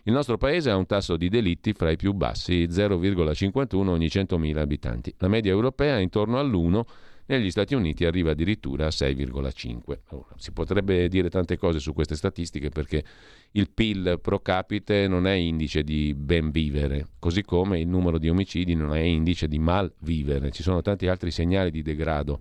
Il 0.05 0.13
nostro 0.13 0.37
paese 0.37 0.71
ha 0.71 0.77
un 0.77 0.87
tasso 0.87 1.17
di 1.17 1.29
delitti 1.29 1.73
fra 1.73 1.91
i 1.91 1.97
più 1.97 2.13
bassi, 2.13 2.65
0,51 2.65 3.77
ogni 3.89 4.07
100.000 4.07 4.59
abitanti. 4.59 5.15
La 5.19 5.29
media 5.29 5.53
europea 5.53 5.97
è 5.97 6.01
intorno 6.01 6.39
all'1 6.39 6.83
negli 7.27 7.51
Stati 7.51 7.75
Uniti 7.75 8.05
arriva 8.05 8.33
addirittura 8.33 8.87
a 8.87 8.91
6,5. 8.91 9.99
si 10.37 10.53
potrebbe 10.53 11.09
dire 11.09 11.31
tante 11.31 11.57
cose 11.57 11.79
su 11.79 11.93
queste 11.93 12.17
statistiche 12.17 12.69
perché 12.69 13.05
il 13.53 13.71
PIL 13.71 14.19
pro 14.21 14.41
capite 14.41 15.07
non 15.09 15.27
è 15.27 15.33
indice 15.33 15.83
di 15.83 16.15
ben 16.15 16.51
vivere, 16.51 17.09
così 17.19 17.43
come 17.43 17.81
il 17.81 17.89
numero 17.89 18.19
di 18.19 18.29
omicidi 18.29 18.75
non 18.75 18.95
è 18.95 19.01
indice 19.01 19.49
di 19.49 19.59
mal 19.59 19.93
vivere. 20.01 20.51
Ci 20.51 20.63
sono 20.63 20.83
tanti 20.83 21.07
altri 21.07 21.31
segnali 21.31 21.71
di 21.71 21.83
degrado 21.83 22.41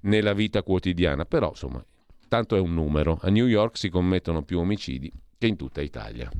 nella 0.00 0.34
vita 0.34 0.62
quotidiana, 0.62 1.24
però 1.24 1.50
insomma, 1.50 1.84
tanto 2.28 2.56
è 2.56 2.60
un 2.60 2.74
numero. 2.74 3.18
A 3.22 3.30
New 3.30 3.46
York 3.46 3.78
si 3.78 3.88
commettono 3.88 4.42
più 4.42 4.58
omicidi 4.58 5.10
che 5.38 5.46
in 5.46 5.56
tutta 5.56 5.80
Italia. 5.80 6.30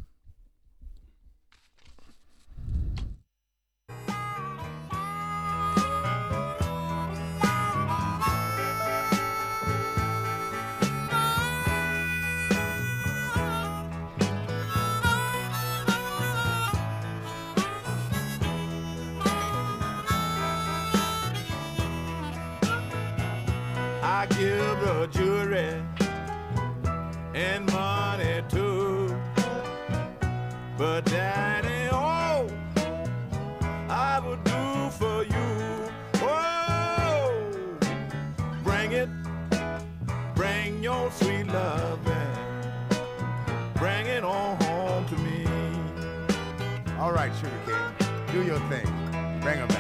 Give 24.30 24.80
the 24.80 25.08
jury 25.10 25.82
and 27.34 27.70
money 27.72 28.42
too. 28.48 29.16
But 30.76 31.04
daddy, 31.06 31.88
oh, 31.92 32.48
I 33.88 34.20
would 34.24 34.42
do 34.44 34.90
for 34.98 35.24
you. 35.24 35.90
Oh, 36.22 37.42
bring 38.62 38.92
it, 38.92 39.08
bring 40.34 40.82
your 40.82 41.10
sweet 41.12 41.46
love 41.48 41.98
bring 43.78 44.06
it 44.06 44.24
on 44.24 44.60
home 44.62 45.06
to 45.06 45.16
me. 45.16 45.46
All 46.98 47.12
right, 47.12 47.32
Sugar 47.36 47.52
King, 47.64 48.08
do 48.32 48.44
your 48.44 48.58
thing. 48.68 48.86
Bring 49.40 49.58
them 49.58 49.68
back. 49.68 49.77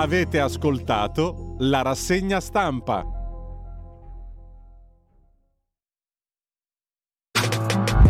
Avete 0.00 0.38
ascoltato 0.38 1.56
la 1.58 1.82
rassegna 1.82 2.38
stampa. 2.38 3.04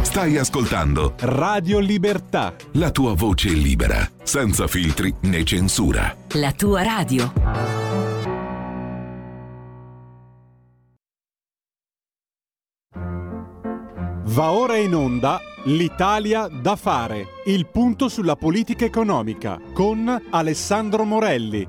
Stai 0.03 0.37
ascoltando 0.37 1.15
Radio 1.21 1.79
Libertà. 1.79 2.55
La 2.73 2.91
tua 2.91 3.15
voce 3.15 3.49
libera, 3.49 4.07
senza 4.23 4.67
filtri 4.67 5.15
né 5.23 5.43
censura. 5.45 6.15
La 6.33 6.53
tua 6.53 6.83
radio. 6.83 7.78
Va 14.31 14.53
ora 14.53 14.77
in 14.77 14.95
onda 14.95 15.41
L'Italia 15.65 16.49
da 16.49 16.77
fare, 16.77 17.29
il 17.47 17.67
punto 17.67 18.09
sulla 18.09 18.37
politica 18.37 18.85
economica 18.85 19.59
con 19.73 20.29
Alessandro 20.31 21.05
Morelli. 21.05 21.67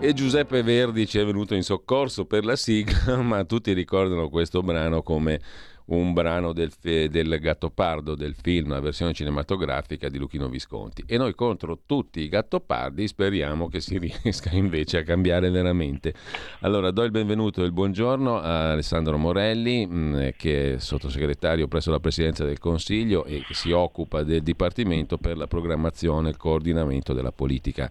E 0.00 0.12
Giuseppe 0.14 0.62
Verdi 0.62 1.08
ci 1.08 1.18
è 1.18 1.24
venuto 1.24 1.56
in 1.56 1.62
soccorso 1.62 2.24
per 2.24 2.44
la 2.44 2.54
sigla, 2.54 3.16
ma 3.20 3.42
tutti 3.44 3.72
ricordano 3.72 4.28
questo 4.28 4.62
brano 4.62 5.02
come 5.02 5.40
un 5.88 6.12
brano 6.12 6.52
del, 6.52 6.72
del 6.80 7.38
Gattopardo 7.40 8.14
del 8.14 8.34
film, 8.40 8.70
la 8.70 8.80
versione 8.80 9.12
cinematografica 9.12 10.08
di 10.08 10.18
Luchino 10.18 10.48
Visconti. 10.48 11.04
E 11.06 11.16
noi 11.16 11.34
contro 11.34 11.80
tutti 11.86 12.20
i 12.20 12.28
Gattopardi 12.28 13.06
speriamo 13.06 13.68
che 13.68 13.80
si 13.80 13.96
riesca 13.98 14.50
invece 14.50 14.98
a 14.98 15.02
cambiare 15.02 15.50
veramente. 15.50 16.14
Allora 16.60 16.90
do 16.90 17.02
il 17.04 17.10
benvenuto 17.10 17.62
e 17.62 17.66
il 17.66 17.72
buongiorno 17.72 18.38
a 18.38 18.72
Alessandro 18.72 19.16
Morelli, 19.16 19.86
mm, 19.86 20.28
che 20.36 20.74
è 20.74 20.78
sottosegretario 20.78 21.68
presso 21.68 21.90
la 21.90 22.00
Presidenza 22.00 22.44
del 22.44 22.58
Consiglio 22.58 23.24
e 23.24 23.42
che 23.46 23.54
si 23.54 23.70
occupa 23.70 24.22
del 24.22 24.42
Dipartimento 24.42 25.16
per 25.16 25.36
la 25.36 25.46
programmazione 25.46 26.28
e 26.28 26.30
il 26.32 26.36
coordinamento 26.36 27.12
della 27.12 27.32
politica 27.32 27.90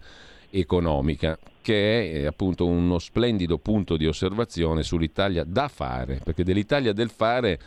economica, 0.50 1.38
che 1.60 1.74
è 1.74 2.16
eh, 2.16 2.26
appunto 2.26 2.66
uno 2.66 2.98
splendido 2.98 3.58
punto 3.58 3.96
di 3.96 4.06
osservazione 4.06 4.82
sull'Italia 4.82 5.44
da 5.44 5.68
fare, 5.68 6.20
perché 6.22 6.44
dell'Italia 6.44 6.92
del 6.92 7.10
fare 7.10 7.58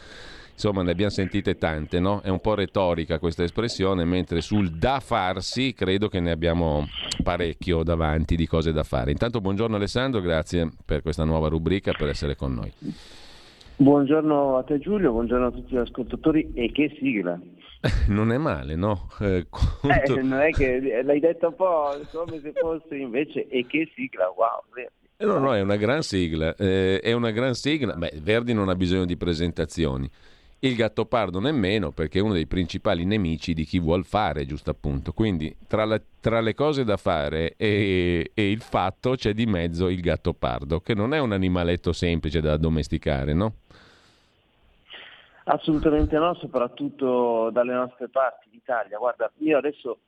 insomma 0.53 0.83
ne 0.83 0.91
abbiamo 0.91 1.09
sentite 1.11 1.57
tante, 1.57 1.99
no? 1.99 2.21
È 2.21 2.29
un 2.29 2.39
po' 2.39 2.53
retorica 2.53 3.17
questa 3.19 3.43
espressione, 3.43 4.05
mentre 4.05 4.41
sul 4.41 4.69
da 4.69 4.99
farsi 4.99 5.73
credo 5.73 6.07
che 6.07 6.19
ne 6.19 6.31
abbiamo 6.31 6.87
parecchio 7.23 7.83
davanti 7.83 8.35
di 8.35 8.45
cose 8.45 8.71
da 8.71 8.83
fare. 8.83 9.11
Intanto 9.11 9.41
buongiorno 9.41 9.75
Alessandro, 9.75 10.21
grazie 10.21 10.69
per 10.85 11.01
questa 11.01 11.23
nuova 11.23 11.47
rubrica, 11.47 11.93
per 11.93 12.09
essere 12.09 12.35
con 12.35 12.53
noi. 12.53 12.71
Buongiorno 13.77 14.57
a 14.57 14.63
te 14.63 14.77
Giulio, 14.77 15.11
buongiorno 15.11 15.47
a 15.47 15.51
tutti 15.51 15.73
gli 15.73 15.79
ascoltatori 15.79 16.51
e 16.53 16.71
che 16.71 16.95
sigla! 16.99 17.39
non 18.07 18.31
è 18.31 18.37
male, 18.37 18.75
no? 18.75 19.09
Eh, 19.19 19.47
conto... 19.49 20.17
eh, 20.17 20.21
non 20.21 20.39
è 20.39 20.51
che 20.51 21.01
l'hai 21.03 21.19
detto 21.19 21.47
un 21.47 21.55
po' 21.55 21.99
come 22.11 22.39
se 22.39 22.53
fosse 22.53 22.95
invece 22.95 23.47
e 23.47 23.65
che 23.65 23.91
sigla, 23.95 24.29
wow. 24.29 24.61
Eh, 25.17 25.25
no, 25.25 25.39
no, 25.39 25.55
è 25.55 25.61
una 25.61 25.77
gran 25.77 26.03
sigla, 26.03 26.55
eh, 26.55 26.99
è 26.99 27.11
una 27.13 27.31
gran 27.31 27.55
sigla. 27.55 27.93
Beh, 27.93 28.19
Verdi 28.21 28.53
non 28.53 28.69
ha 28.69 28.75
bisogno 28.75 29.05
di 29.05 29.17
presentazioni. 29.17 30.09
Il 30.63 30.75
Gattopardo 30.75 31.39
nemmeno, 31.39 31.91
perché 31.91 32.19
è 32.19 32.21
uno 32.21 32.33
dei 32.33 32.45
principali 32.45 33.03
nemici 33.03 33.55
di 33.55 33.65
chi 33.65 33.79
vuol 33.79 34.05
fare, 34.05 34.45
giusto 34.45 34.69
appunto. 34.69 35.11
Quindi 35.11 35.55
tra, 35.67 35.85
la, 35.85 35.99
tra 36.19 36.39
le 36.39 36.53
cose 36.53 36.83
da 36.83 36.97
fare 36.97 37.55
e, 37.57 38.29
e, 38.31 38.51
il 38.51 38.61
fatto 38.61 39.15
c'è 39.15 39.33
di 39.33 39.47
mezzo 39.47 39.89
il 39.89 40.01
Gattopardo, 40.01 40.79
che 40.81 40.93
non 40.93 41.15
è 41.15 41.19
un 41.19 41.31
animaletto 41.31 41.93
semplice 41.93 42.41
da 42.41 42.53
addomesticare, 42.53 43.33
no? 43.33 43.55
Assolutamente 45.45 46.17
no, 46.17 46.35
soprattutto 46.35 47.49
dalle 47.51 47.73
nostre 47.73 48.09
parti 48.09 48.49
d'Italia. 48.49 48.97
Guarda, 48.97 49.31
io 49.37 49.57
adesso 49.57 49.99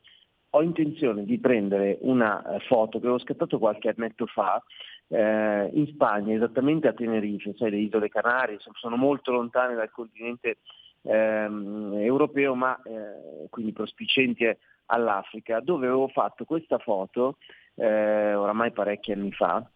ho 0.55 0.61
intenzione 0.61 1.25
di 1.25 1.39
prendere 1.39 1.97
una 2.01 2.43
eh, 2.43 2.59
foto 2.67 2.99
che 2.99 3.07
ho 3.07 3.19
scattato 3.19 3.57
qualche 3.57 3.89
annetto 3.89 4.27
fa 4.27 4.61
eh, 5.07 5.69
in 5.73 5.87
Spagna, 5.87 6.35
esattamente 6.35 6.87
a 6.87 6.93
Tenerife, 6.93 7.55
sai, 7.57 7.71
le 7.71 7.77
isole 7.77 8.09
Canarie, 8.09 8.59
sono 8.73 8.95
molto 8.95 9.31
lontane 9.31 9.73
dal 9.73 9.89
continente 9.89 10.59
ehm, 11.01 11.93
europeo, 11.95 12.53
ma 12.53 12.79
eh, 12.83 13.47
quindi 13.49 13.73
prospicente 13.73 14.59
all'Africa, 14.87 15.59
dove 15.59 15.87
avevo 15.87 16.07
fatto 16.07 16.45
questa 16.45 16.77
foto 16.77 17.37
eh, 17.75 18.35
oramai 18.35 18.71
parecchi 18.71 19.11
anni 19.11 19.31
fa, 19.31 19.67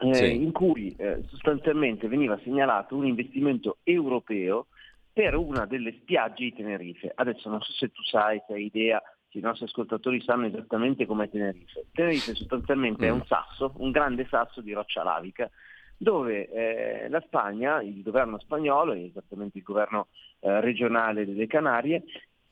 eh, 0.00 0.14
sì. 0.14 0.42
in 0.42 0.52
cui 0.52 0.94
eh, 0.98 1.22
sostanzialmente 1.28 2.08
veniva 2.08 2.38
segnalato 2.42 2.96
un 2.96 3.06
investimento 3.06 3.78
europeo 3.84 4.66
per 5.14 5.36
una 5.36 5.64
delle 5.64 5.92
spiagge 6.00 6.42
di 6.42 6.52
Tenerife. 6.52 7.12
Adesso 7.14 7.48
non 7.48 7.60
so 7.60 7.72
se 7.72 7.92
tu 7.92 8.02
sai, 8.02 8.42
se 8.46 8.54
hai 8.54 8.64
idea, 8.64 9.00
se 9.30 9.38
i 9.38 9.40
nostri 9.40 9.66
ascoltatori 9.66 10.20
sanno 10.20 10.46
esattamente 10.46 11.06
com'è 11.06 11.30
Tenerife. 11.30 11.86
Tenerife 11.92 12.34
sostanzialmente 12.34 13.06
mm. 13.06 13.08
è 13.08 13.12
un 13.12 13.24
sasso, 13.24 13.72
un 13.76 13.92
grande 13.92 14.26
sasso 14.28 14.60
di 14.60 14.72
roccia 14.72 15.04
lavica, 15.04 15.48
dove 15.96 16.50
eh, 16.50 17.08
la 17.08 17.22
Spagna, 17.24 17.80
il 17.80 18.02
governo 18.02 18.40
spagnolo, 18.40 18.92
esattamente 18.92 19.58
il 19.58 19.64
governo 19.64 20.08
eh, 20.40 20.60
regionale 20.60 21.24
delle 21.24 21.46
Canarie, 21.46 22.02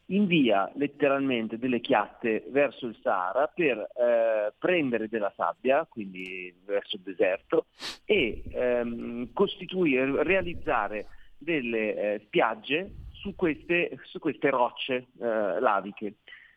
invia 0.06 0.70
letteralmente 0.76 1.58
delle 1.58 1.80
chiatte 1.80 2.44
verso 2.50 2.86
il 2.86 2.96
Sahara 3.02 3.48
per 3.48 3.78
eh, 3.78 4.52
prendere 4.56 5.08
della 5.08 5.32
sabbia, 5.34 5.84
quindi 5.88 6.54
verso 6.64 6.94
il 6.94 7.02
deserto, 7.02 7.66
e 8.04 8.42
ehm, 8.52 9.32
costituire, 9.32 10.22
realizzare 10.22 11.06
delle 11.42 11.94
eh, 12.14 12.20
spiagge 12.26 12.90
su 13.10 13.34
queste, 13.34 13.98
su 14.02 14.18
queste 14.18 14.50
rocce 14.50 15.06
eh, 15.20 15.60
laviche. 15.60 16.14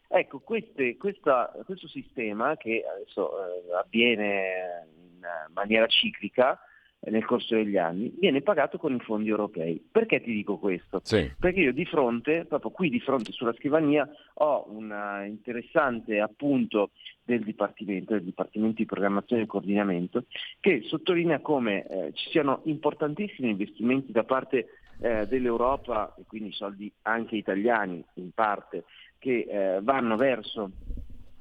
Ecco, 0.07 0.39
queste, 0.39 0.97
questa, 0.97 1.51
questo 1.65 1.87
sistema 1.87 2.55
che 2.57 2.83
adesso 2.87 3.31
eh, 3.31 3.73
avviene 3.75 4.87
in 4.95 5.27
maniera 5.53 5.87
ciclica, 5.87 6.59
nel 7.07 7.25
corso 7.25 7.55
degli 7.55 7.77
anni, 7.77 8.13
viene 8.17 8.41
pagato 8.41 8.77
con 8.77 8.93
i 8.93 8.99
fondi 8.99 9.29
europei. 9.29 9.83
Perché 9.91 10.21
ti 10.21 10.31
dico 10.33 10.57
questo? 10.57 11.01
Sì. 11.03 11.31
Perché 11.39 11.59
io 11.61 11.73
di 11.73 11.85
fronte, 11.85 12.45
proprio 12.45 12.71
qui 12.71 12.89
di 12.89 12.99
fronte 12.99 13.31
sulla 13.31 13.53
scrivania, 13.53 14.07
ho 14.35 14.65
un 14.69 14.93
interessante 15.27 16.19
appunto 16.19 16.91
del 17.23 17.43
Dipartimento, 17.43 18.13
del 18.13 18.23
Dipartimento 18.23 18.77
di 18.77 18.85
Programmazione 18.85 19.43
e 19.43 19.47
Coordinamento, 19.47 20.25
che 20.59 20.81
sottolinea 20.83 21.39
come 21.39 21.85
eh, 21.87 22.11
ci 22.13 22.29
siano 22.29 22.61
importantissimi 22.65 23.49
investimenti 23.49 24.11
da 24.11 24.23
parte 24.23 24.67
eh, 24.99 25.25
dell'Europa, 25.27 26.13
e 26.17 26.23
quindi 26.27 26.51
soldi 26.51 26.91
anche 27.03 27.35
italiani 27.35 28.03
in 28.15 28.31
parte, 28.31 28.83
che 29.17 29.47
eh, 29.49 29.79
vanno 29.81 30.15
verso 30.15 30.71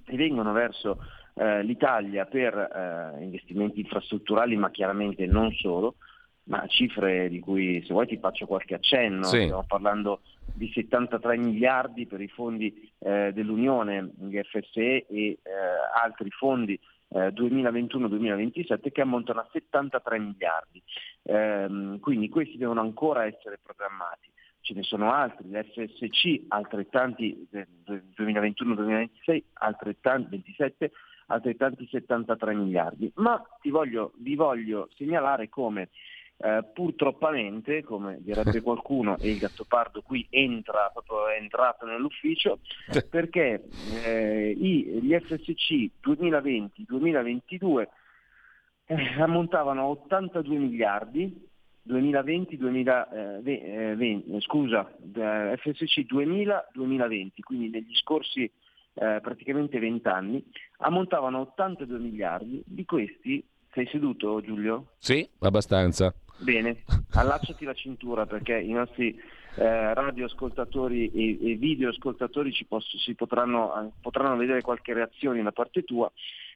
e 0.06 0.16
vengono 0.16 0.52
verso 0.52 0.98
eh, 1.34 1.62
l'Italia 1.62 2.26
per 2.26 2.54
eh, 2.54 3.22
investimenti 3.22 3.80
infrastrutturali, 3.80 4.56
ma 4.56 4.70
chiaramente 4.70 5.26
non 5.26 5.52
solo, 5.52 5.96
ma 6.44 6.66
cifre 6.66 7.28
di 7.28 7.40
cui 7.40 7.82
se 7.86 7.92
vuoi 7.92 8.06
ti 8.06 8.18
faccio 8.18 8.46
qualche 8.46 8.74
accenno, 8.74 9.24
sì. 9.24 9.42
stiamo 9.42 9.64
parlando 9.66 10.20
di 10.52 10.70
73 10.72 11.36
miliardi 11.36 12.06
per 12.06 12.20
i 12.20 12.28
fondi 12.28 12.92
eh, 12.98 13.32
dell'Unione, 13.32 14.12
FSE 14.50 15.06
e 15.06 15.06
eh, 15.08 15.38
altri 16.02 16.30
fondi 16.30 16.78
2021-2027 17.14 18.80
eh, 18.82 18.92
che 18.92 19.00
ammontano 19.00 19.40
a 19.40 19.48
73 19.50 20.18
miliardi. 20.18 20.82
Ehm, 21.22 22.00
quindi 22.00 22.28
questi 22.28 22.56
devono 22.56 22.80
ancora 22.80 23.24
essere 23.24 23.58
programmati. 23.62 24.30
Ce 24.60 24.74
ne 24.74 24.82
sono 24.82 25.12
altri, 25.12 25.48
l'FSC 25.50 26.44
altrettanti 26.48 27.46
2021-2026, 28.16 29.42
altrettanti 29.54 30.30
27 30.30 30.90
altrettanti 31.26 31.86
73 31.90 32.54
miliardi. 32.54 33.10
Ma 33.16 33.42
voglio, 33.70 34.12
vi 34.16 34.34
voglio 34.34 34.88
segnalare 34.94 35.48
come 35.48 35.90
eh, 36.36 36.64
purtroppamente, 36.72 37.82
come 37.82 38.18
direbbe 38.20 38.60
qualcuno, 38.62 39.16
e 39.18 39.30
il 39.30 39.38
Gattopardo 39.38 40.02
qui 40.02 40.26
entra, 40.30 40.90
proprio 40.92 41.28
è 41.28 41.36
entrato 41.36 41.86
nell'ufficio, 41.86 42.58
perché 43.08 43.64
eh, 44.04 44.50
i, 44.50 45.00
gli 45.02 45.14
FSC 45.14 45.90
2020-2022 46.04 47.86
eh, 48.86 49.20
ammontavano 49.20 49.82
a 49.82 49.88
82 49.88 50.56
miliardi, 50.56 51.52
2020, 51.82 52.56
2020 52.56 54.30
eh, 54.30 54.40
scusa, 54.40 54.90
FSC 55.56 56.00
2000-2020, 56.00 57.28
quindi 57.42 57.68
negli 57.68 57.94
scorsi 57.94 58.50
eh, 58.94 59.18
praticamente 59.20 59.78
20 59.78 60.08
anni, 60.08 60.44
ammontavano 60.78 61.38
a 61.38 61.40
82 61.40 61.98
miliardi, 61.98 62.62
di 62.66 62.84
questi 62.84 63.44
sei 63.72 63.86
seduto 63.88 64.40
Giulio? 64.40 64.92
Sì, 64.98 65.28
abbastanza. 65.40 66.14
Bene, 66.38 66.84
allacciati 67.14 67.64
la 67.64 67.74
cintura 67.74 68.26
perché 68.26 68.58
i 68.58 68.72
nostri 68.72 69.20
eh, 69.56 69.94
radioascoltatori 69.94 71.10
e, 71.10 71.50
e 71.52 71.54
videoascoltatori 71.56 72.52
ci 72.52 72.64
posso, 72.64 72.98
si 72.98 73.14
potranno, 73.14 73.80
eh, 73.80 73.90
potranno 74.00 74.36
vedere 74.36 74.62
qualche 74.62 74.92
reazione 74.92 75.42
da 75.42 75.52
parte 75.52 75.82
tua. 75.82 76.10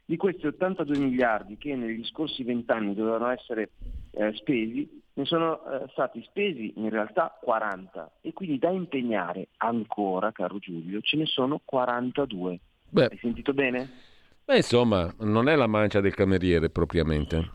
Di 0.09 0.17
questi 0.17 0.47
82 0.47 0.97
miliardi 0.97 1.59
che 1.59 1.77
negli 1.77 2.03
scorsi 2.07 2.43
20 2.43 2.71
anni 2.71 2.95
dovevano 2.95 3.29
essere 3.29 3.73
eh, 4.13 4.33
spesi, 4.37 5.03
ne 5.13 5.25
sono 5.27 5.61
eh, 5.67 5.87
stati 5.91 6.23
spesi 6.23 6.73
in 6.77 6.89
realtà 6.89 7.37
40 7.39 8.13
e 8.23 8.33
quindi 8.33 8.59
da 8.59 8.71
impegnare 8.71 9.49
ancora, 9.59 10.33
caro 10.33 10.57
Giulio, 10.61 11.03
ce 11.03 11.19
ne 11.19 11.27
sono 11.27 11.61
42. 11.63 12.59
Beh. 12.89 13.05
Hai 13.05 13.19
sentito 13.19 13.53
bene? 13.53 13.87
Beh, 14.47 14.57
insomma, 14.57 15.13
non 15.19 15.47
è 15.47 15.55
la 15.57 15.67
mancia 15.67 16.01
del 16.01 16.15
cameriere 16.15 16.71
propriamente. 16.71 17.51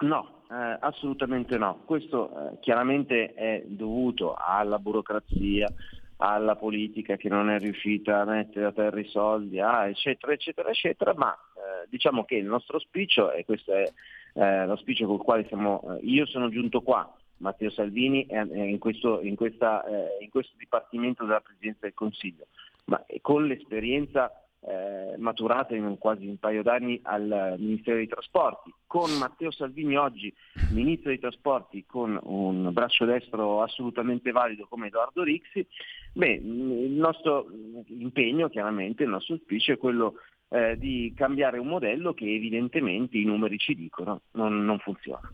No, 0.00 0.42
eh, 0.50 0.76
assolutamente 0.80 1.56
no. 1.56 1.82
Questo 1.84 2.30
eh, 2.30 2.58
chiaramente 2.58 3.32
è 3.34 3.62
dovuto 3.64 4.34
alla 4.34 4.80
burocrazia, 4.80 5.72
alla 6.22 6.54
politica 6.54 7.16
che 7.16 7.30
non 7.30 7.48
è 7.48 7.58
riuscita 7.58 8.20
a 8.20 8.24
mettere 8.24 8.66
a 8.66 8.72
terra 8.72 9.00
i 9.00 9.08
soldi, 9.08 9.58
ah, 9.58 9.88
eccetera, 9.88 10.32
eccetera, 10.32 10.68
eccetera, 10.68 11.14
ma 11.14 11.32
eh, 11.32 11.86
diciamo 11.88 12.24
che 12.24 12.36
il 12.36 12.44
nostro 12.44 12.76
auspicio, 12.76 13.32
e 13.32 13.44
questo 13.46 13.72
è 13.72 13.90
eh, 14.34 14.66
l'auspicio 14.66 15.06
col 15.06 15.22
quale 15.22 15.46
siamo, 15.46 15.96
eh, 15.96 16.04
io 16.04 16.26
sono 16.26 16.50
giunto 16.50 16.82
qua, 16.82 17.10
Matteo 17.38 17.70
Salvini 17.70 18.26
è, 18.26 18.38
in 18.42 18.78
questo, 18.78 19.22
in, 19.22 19.34
questa, 19.34 19.82
eh, 19.86 20.22
in 20.22 20.28
questo 20.28 20.54
Dipartimento 20.58 21.24
della 21.24 21.40
Presidenza 21.40 21.78
del 21.82 21.94
Consiglio, 21.94 22.48
ma 22.84 23.02
con 23.22 23.46
l'esperienza 23.46 24.30
eh, 24.60 25.14
maturata 25.16 25.74
in 25.74 25.96
quasi 25.98 26.26
un 26.26 26.36
paio 26.38 26.62
d'anni 26.62 27.00
al 27.04 27.56
Ministero 27.58 27.96
dei 27.96 28.08
Trasporti, 28.08 28.72
con 28.86 29.10
Matteo 29.12 29.50
Salvini 29.50 29.96
oggi 29.96 30.32
Ministro 30.72 31.08
dei 31.08 31.18
Trasporti 31.18 31.86
con 31.86 32.18
un 32.22 32.70
braccio 32.72 33.04
destro 33.04 33.62
assolutamente 33.62 34.32
valido 34.32 34.66
come 34.68 34.88
Edoardo 34.88 35.22
Rixi, 35.22 35.66
beh, 36.12 36.32
il 36.32 36.92
nostro 36.92 37.46
impegno 37.86 38.48
chiaramente, 38.48 39.04
il 39.04 39.10
nostro 39.10 39.34
auspicio 39.34 39.72
è 39.72 39.78
quello 39.78 40.14
eh, 40.48 40.76
di 40.76 41.12
cambiare 41.16 41.58
un 41.58 41.68
modello 41.68 42.12
che 42.12 42.24
evidentemente 42.24 43.16
i 43.16 43.24
numeri 43.24 43.58
ci 43.58 43.74
dicono 43.74 44.22
non, 44.32 44.64
non 44.64 44.78
funziona. 44.78 45.32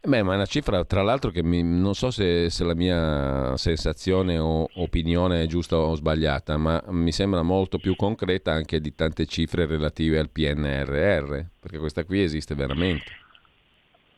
Beh, 0.00 0.22
ma 0.22 0.32
è 0.32 0.36
una 0.36 0.46
cifra, 0.46 0.84
tra 0.84 1.02
l'altro, 1.02 1.30
che 1.30 1.42
mi, 1.42 1.62
non 1.62 1.94
so 1.94 2.12
se, 2.12 2.50
se, 2.50 2.64
la 2.64 2.74
mia 2.74 3.56
sensazione 3.56 4.38
o 4.38 4.68
opinione 4.76 5.42
è 5.42 5.46
giusta 5.46 5.76
o 5.76 5.94
sbagliata, 5.96 6.56
ma 6.56 6.82
mi 6.90 7.10
sembra 7.10 7.42
molto 7.42 7.78
più 7.78 7.96
concreta 7.96 8.52
anche 8.52 8.80
di 8.80 8.94
tante 8.94 9.26
cifre 9.26 9.66
relative 9.66 10.20
al 10.20 10.30
PNRR, 10.30 11.40
perché 11.60 11.78
questa 11.78 12.04
qui 12.04 12.22
esiste 12.22 12.54
veramente. 12.54 13.26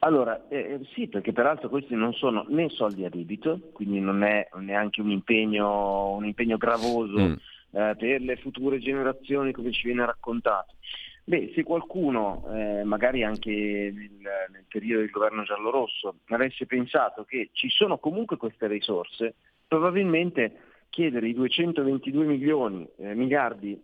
Allora, 0.02 0.48
eh, 0.48 0.56
eh, 0.56 0.80
sì, 0.94 1.08
perché 1.08 1.32
peraltro 1.32 1.68
questi 1.68 1.94
non 1.94 2.14
sono 2.14 2.46
né 2.48 2.70
soldi 2.70 3.04
a 3.04 3.10
debito, 3.10 3.70
quindi 3.72 4.00
non 4.00 4.22
è 4.22 4.48
neanche 4.54 5.02
un 5.02 5.10
impegno, 5.10 6.12
un 6.12 6.24
impegno 6.24 6.56
gravoso 6.56 7.18
mm. 7.18 7.32
eh, 7.72 7.94
per 7.98 8.22
le 8.22 8.36
future 8.36 8.78
generazioni 8.78 9.52
come 9.52 9.72
ci 9.72 9.86
viene 9.86 10.06
raccontato. 10.06 10.76
Beh, 11.24 11.52
se 11.54 11.64
qualcuno, 11.64 12.46
eh, 12.50 12.82
magari 12.82 13.22
anche 13.24 13.50
nel, 13.50 14.10
nel, 14.50 14.64
periodo 14.68 15.02
del 15.02 15.10
governo 15.10 15.42
giallorosso, 15.42 16.20
avesse 16.28 16.64
pensato 16.64 17.24
che 17.24 17.50
ci 17.52 17.68
sono 17.68 17.98
comunque 17.98 18.38
queste 18.38 18.68
risorse, 18.68 19.34
probabilmente 19.68 20.62
chiedere 20.88 21.28
i 21.28 21.34
222 21.34 22.24
milioni, 22.24 22.88
eh, 22.96 23.14
miliardi, 23.14 23.78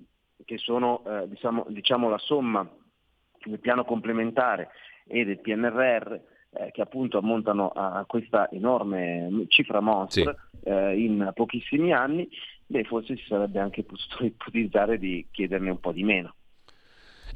che 0.46 0.56
sono 0.56 1.04
eh, 1.06 1.28
diciamo, 1.28 1.66
diciamo, 1.68 2.08
la 2.08 2.18
somma 2.18 2.66
del 3.44 3.60
piano 3.60 3.84
complementare 3.84 4.70
e 5.06 5.24
del 5.24 5.40
PNRR, 5.40 6.12
eh, 6.12 6.70
che 6.72 6.80
appunto 6.80 7.18
ammontano 7.18 7.68
a 7.68 8.04
questa 8.06 8.50
enorme 8.50 9.44
cifra 9.48 9.80
mostra 9.80 10.34
sì. 10.34 10.68
Eh, 10.68 11.00
in 11.00 11.30
pochissimi 11.34 11.92
anni, 11.92 12.28
beh, 12.66 12.84
forse 12.84 13.16
si 13.16 13.24
sarebbe 13.28 13.60
anche 13.60 13.84
potuto 13.84 14.24
ipotizzare 14.26 14.98
di 14.98 15.26
chiederne 15.30 15.70
un 15.70 15.80
po' 15.80 15.92
di 15.92 16.02
meno. 16.02 16.34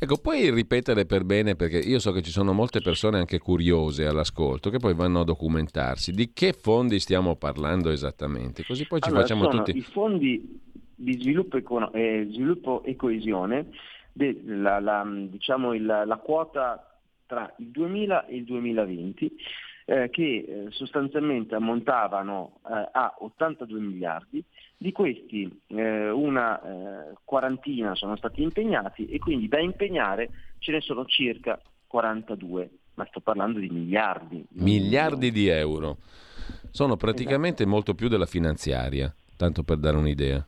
Ecco, 0.03 0.17
puoi 0.17 0.51
ripetere 0.51 1.05
per 1.05 1.25
bene, 1.25 1.57
perché 1.57 1.79
io 1.79 1.99
so 1.99 2.11
che 2.11 2.23
ci 2.23 2.31
sono 2.31 2.53
molte 2.53 2.81
persone 2.81 3.19
anche 3.19 3.39
curiose 3.39 4.07
all'ascolto 4.07 4.71
che 4.71 4.79
poi 4.79 4.95
vanno 4.95 5.21
a 5.21 5.25
documentarsi. 5.25 6.13
Di 6.13 6.33
che 6.33 6.55
fondi 6.55 6.99
stiamo 6.99 7.37
parlando 7.37 7.91
esattamente? 7.91 8.65
Così 8.65 8.87
poi 8.87 9.01
ci 9.01 9.09
allora, 9.09 9.23
facciamo 9.23 9.49
tutti. 9.49 9.77
I 9.77 9.83
fondi 9.83 10.59
di 10.95 11.21
sviluppo, 11.21 11.59
econo- 11.59 11.93
eh, 11.93 12.27
sviluppo 12.31 12.83
e 12.83 12.97
coesione, 12.97 13.67
de- 14.13 14.41
la, 14.45 14.81
la, 14.81 15.07
diciamo 15.07 15.75
il, 15.75 15.85
la 15.85 16.17
quota 16.17 16.90
tra 17.31 17.55
il 17.59 17.69
2000 17.69 18.27
e 18.27 18.35
il 18.35 18.45
2020 18.45 19.33
eh, 19.85 20.11
che 20.11 20.23
eh, 20.23 20.67
sostanzialmente 20.71 21.55
ammontavano 21.55 22.59
eh, 22.69 22.89
a 22.91 23.15
82 23.21 23.79
miliardi, 23.79 24.43
di 24.77 24.91
questi 24.91 25.49
eh, 25.69 26.11
una 26.11 26.61
eh, 26.61 27.15
quarantina 27.25 27.95
sono 27.95 28.17
stati 28.17 28.43
impegnati 28.43 29.07
e 29.07 29.21
quindi 29.21 29.47
da 29.47 29.61
impegnare 29.61 30.31
ce 30.59 30.73
ne 30.73 30.81
sono 30.81 31.05
circa 31.05 31.61
42, 31.87 32.71
ma 32.95 33.07
sto 33.09 33.21
parlando 33.21 33.61
di 33.61 33.69
miliardi. 33.69 34.45
Miliardi 34.55 35.31
di 35.31 35.47
euro. 35.47 35.99
Sono 36.71 36.97
praticamente 36.97 37.63
esatto. 37.63 37.71
molto 37.71 37.95
più 37.95 38.09
della 38.09 38.27
finanziaria, 38.27 39.15
tanto 39.37 39.63
per 39.63 39.77
dare 39.77 39.97
un'idea. 39.97 40.45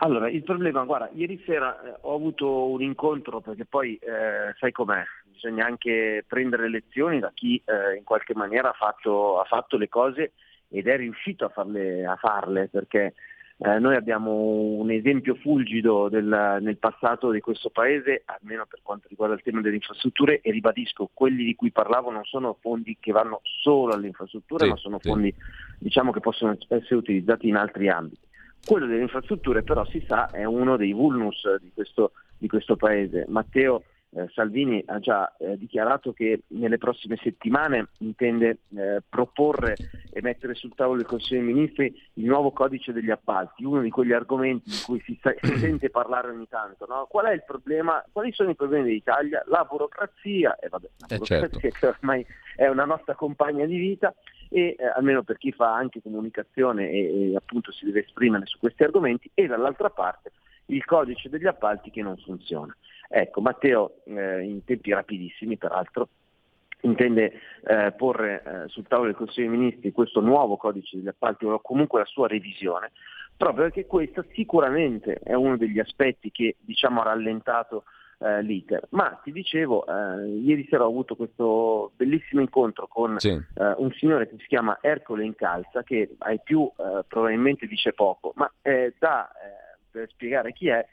Allora, 0.00 0.30
il 0.30 0.44
problema, 0.44 0.84
guarda, 0.84 1.10
ieri 1.12 1.42
sera 1.44 1.82
eh, 1.82 1.98
ho 2.02 2.14
avuto 2.14 2.68
un 2.68 2.82
incontro 2.82 3.40
perché 3.40 3.64
poi 3.64 3.96
eh, 3.96 4.54
sai 4.58 4.70
com'è, 4.70 5.02
bisogna 5.40 5.64
anche 5.64 6.24
prendere 6.26 6.68
lezioni 6.68 7.20
da 7.20 7.30
chi 7.32 7.62
eh, 7.64 7.96
in 7.96 8.02
qualche 8.02 8.34
maniera 8.34 8.70
ha 8.70 8.76
fatto, 8.76 9.38
ha 9.38 9.44
fatto, 9.44 9.76
le 9.78 9.88
cose 9.88 10.32
ed 10.68 10.88
è 10.88 10.96
riuscito 10.96 11.44
a 11.44 11.48
farle, 11.48 12.04
a 12.04 12.16
farle 12.16 12.68
perché 12.68 13.14
eh, 13.60 13.78
noi 13.78 13.94
abbiamo 13.94 14.32
un 14.32 14.90
esempio 14.90 15.36
fulgido 15.36 16.08
del, 16.08 16.58
nel 16.60 16.76
passato 16.76 17.30
di 17.30 17.40
questo 17.40 17.70
paese, 17.70 18.22
almeno 18.26 18.66
per 18.66 18.80
quanto 18.82 19.06
riguarda 19.08 19.34
il 19.34 19.42
tema 19.42 19.60
delle 19.60 19.76
infrastrutture, 19.76 20.40
e 20.40 20.50
ribadisco, 20.50 21.10
quelli 21.12 21.44
di 21.44 21.54
cui 21.54 21.70
parlavo 21.70 22.10
non 22.10 22.24
sono 22.24 22.56
fondi 22.60 22.96
che 23.00 23.12
vanno 23.12 23.40
solo 23.42 23.94
alle 23.94 24.08
infrastrutture, 24.08 24.64
sì, 24.64 24.70
ma 24.70 24.76
sono 24.76 24.98
sì. 25.00 25.08
fondi 25.08 25.34
diciamo, 25.78 26.12
che 26.12 26.20
possono 26.20 26.56
essere 26.68 26.94
utilizzati 26.96 27.48
in 27.48 27.56
altri 27.56 27.88
ambiti. 27.88 28.26
Quello 28.64 28.86
delle 28.86 29.02
infrastrutture 29.02 29.62
però 29.62 29.84
si 29.86 30.04
sa 30.06 30.30
è 30.30 30.44
uno 30.44 30.76
dei 30.76 30.92
vulnus 30.92 31.42
di 31.60 31.70
questo, 31.72 32.12
di 32.36 32.48
questo 32.48 32.76
paese. 32.76 33.24
Matteo 33.28 33.82
eh, 34.10 34.28
Salvini 34.32 34.82
ha 34.86 34.98
già 34.98 35.34
eh, 35.38 35.58
dichiarato 35.58 36.12
che 36.12 36.42
nelle 36.48 36.78
prossime 36.78 37.16
settimane 37.22 37.88
intende 37.98 38.58
eh, 38.74 39.02
proporre 39.06 39.76
e 40.10 40.22
mettere 40.22 40.54
sul 40.54 40.74
tavolo 40.74 40.98
del 40.98 41.06
Consiglio 41.06 41.42
dei 41.42 41.52
Ministri 41.52 42.02
il 42.14 42.24
nuovo 42.24 42.50
codice 42.52 42.92
degli 42.92 43.10
appalti, 43.10 43.64
uno 43.64 43.80
di 43.80 43.90
quegli 43.90 44.12
argomenti 44.12 44.70
di 44.70 44.80
cui 44.84 45.00
si, 45.00 45.18
sa- 45.20 45.34
si 45.40 45.56
sente 45.58 45.90
parlare 45.90 46.30
ogni 46.30 46.48
tanto. 46.48 46.86
No? 46.88 47.06
Qual 47.08 47.26
è 47.26 47.32
il 47.32 47.44
problema? 47.44 48.02
Quali 48.10 48.32
sono 48.32 48.50
i 48.50 48.54
problemi 48.54 48.86
dell'Italia? 48.86 49.42
La 49.46 49.66
burocrazia, 49.68 50.56
e 50.58 50.68
vabbè, 50.68 50.88
la 50.98 51.06
eh, 51.06 51.08
certo. 51.08 51.24
burocrazia 51.24 51.60
certo. 51.60 51.78
che 51.78 51.86
ormai 51.86 52.26
è 52.56 52.66
una 52.66 52.84
nostra 52.84 53.14
compagna 53.14 53.66
di 53.66 53.76
vita 53.76 54.14
e 54.48 54.74
eh, 54.78 54.86
almeno 54.86 55.22
per 55.22 55.36
chi 55.36 55.52
fa 55.52 55.74
anche 55.74 56.00
comunicazione 56.00 56.90
e, 56.90 57.30
e 57.30 57.36
appunto 57.36 57.70
si 57.72 57.84
deve 57.84 58.00
esprimere 58.00 58.46
su 58.46 58.58
questi 58.58 58.82
argomenti 58.82 59.30
e 59.34 59.46
dall'altra 59.46 59.90
parte 59.90 60.32
il 60.66 60.84
codice 60.84 61.28
degli 61.28 61.46
appalti 61.46 61.90
che 61.90 62.02
non 62.02 62.16
funziona. 62.18 62.74
Ecco, 63.08 63.40
Matteo 63.40 64.02
eh, 64.04 64.42
in 64.42 64.64
tempi 64.64 64.92
rapidissimi 64.92 65.56
peraltro 65.56 66.08
intende 66.82 67.32
eh, 67.64 67.92
porre 67.96 68.42
eh, 68.44 68.68
sul 68.68 68.86
tavolo 68.86 69.08
del 69.08 69.16
Consiglio 69.16 69.48
dei 69.48 69.58
Ministri 69.58 69.92
questo 69.92 70.20
nuovo 70.20 70.56
codice 70.56 70.96
degli 70.96 71.08
appalti 71.08 71.44
o 71.44 71.60
comunque 71.60 72.00
la 72.00 72.04
sua 72.04 72.28
revisione, 72.28 72.92
proprio 73.36 73.64
perché 73.64 73.86
questo 73.86 74.24
sicuramente 74.32 75.14
è 75.14 75.34
uno 75.34 75.56
degli 75.56 75.78
aspetti 75.78 76.30
che 76.30 76.56
diciamo, 76.60 77.00
ha 77.00 77.04
rallentato 77.04 77.84
eh, 78.20 78.42
l'iter. 78.42 78.86
Ma 78.90 79.20
ti 79.22 79.32
dicevo, 79.32 79.86
eh, 79.86 80.26
ieri 80.26 80.66
sera 80.68 80.84
ho 80.84 80.88
avuto 80.88 81.16
questo 81.16 81.92
bellissimo 81.96 82.40
incontro 82.40 82.86
con 82.86 83.18
sì. 83.18 83.30
eh, 83.30 83.74
un 83.76 83.90
signore 83.92 84.28
che 84.28 84.36
si 84.38 84.46
chiama 84.46 84.78
Ercole 84.80 85.24
Incalza, 85.24 85.82
che 85.82 86.14
ai 86.18 86.40
più 86.42 86.70
eh, 86.76 87.04
probabilmente 87.06 87.66
dice 87.66 87.92
poco, 87.92 88.32
ma 88.36 88.50
da, 88.98 89.30
per 89.90 90.08
spiegare 90.10 90.52
chi 90.52 90.68
è, 90.68 90.86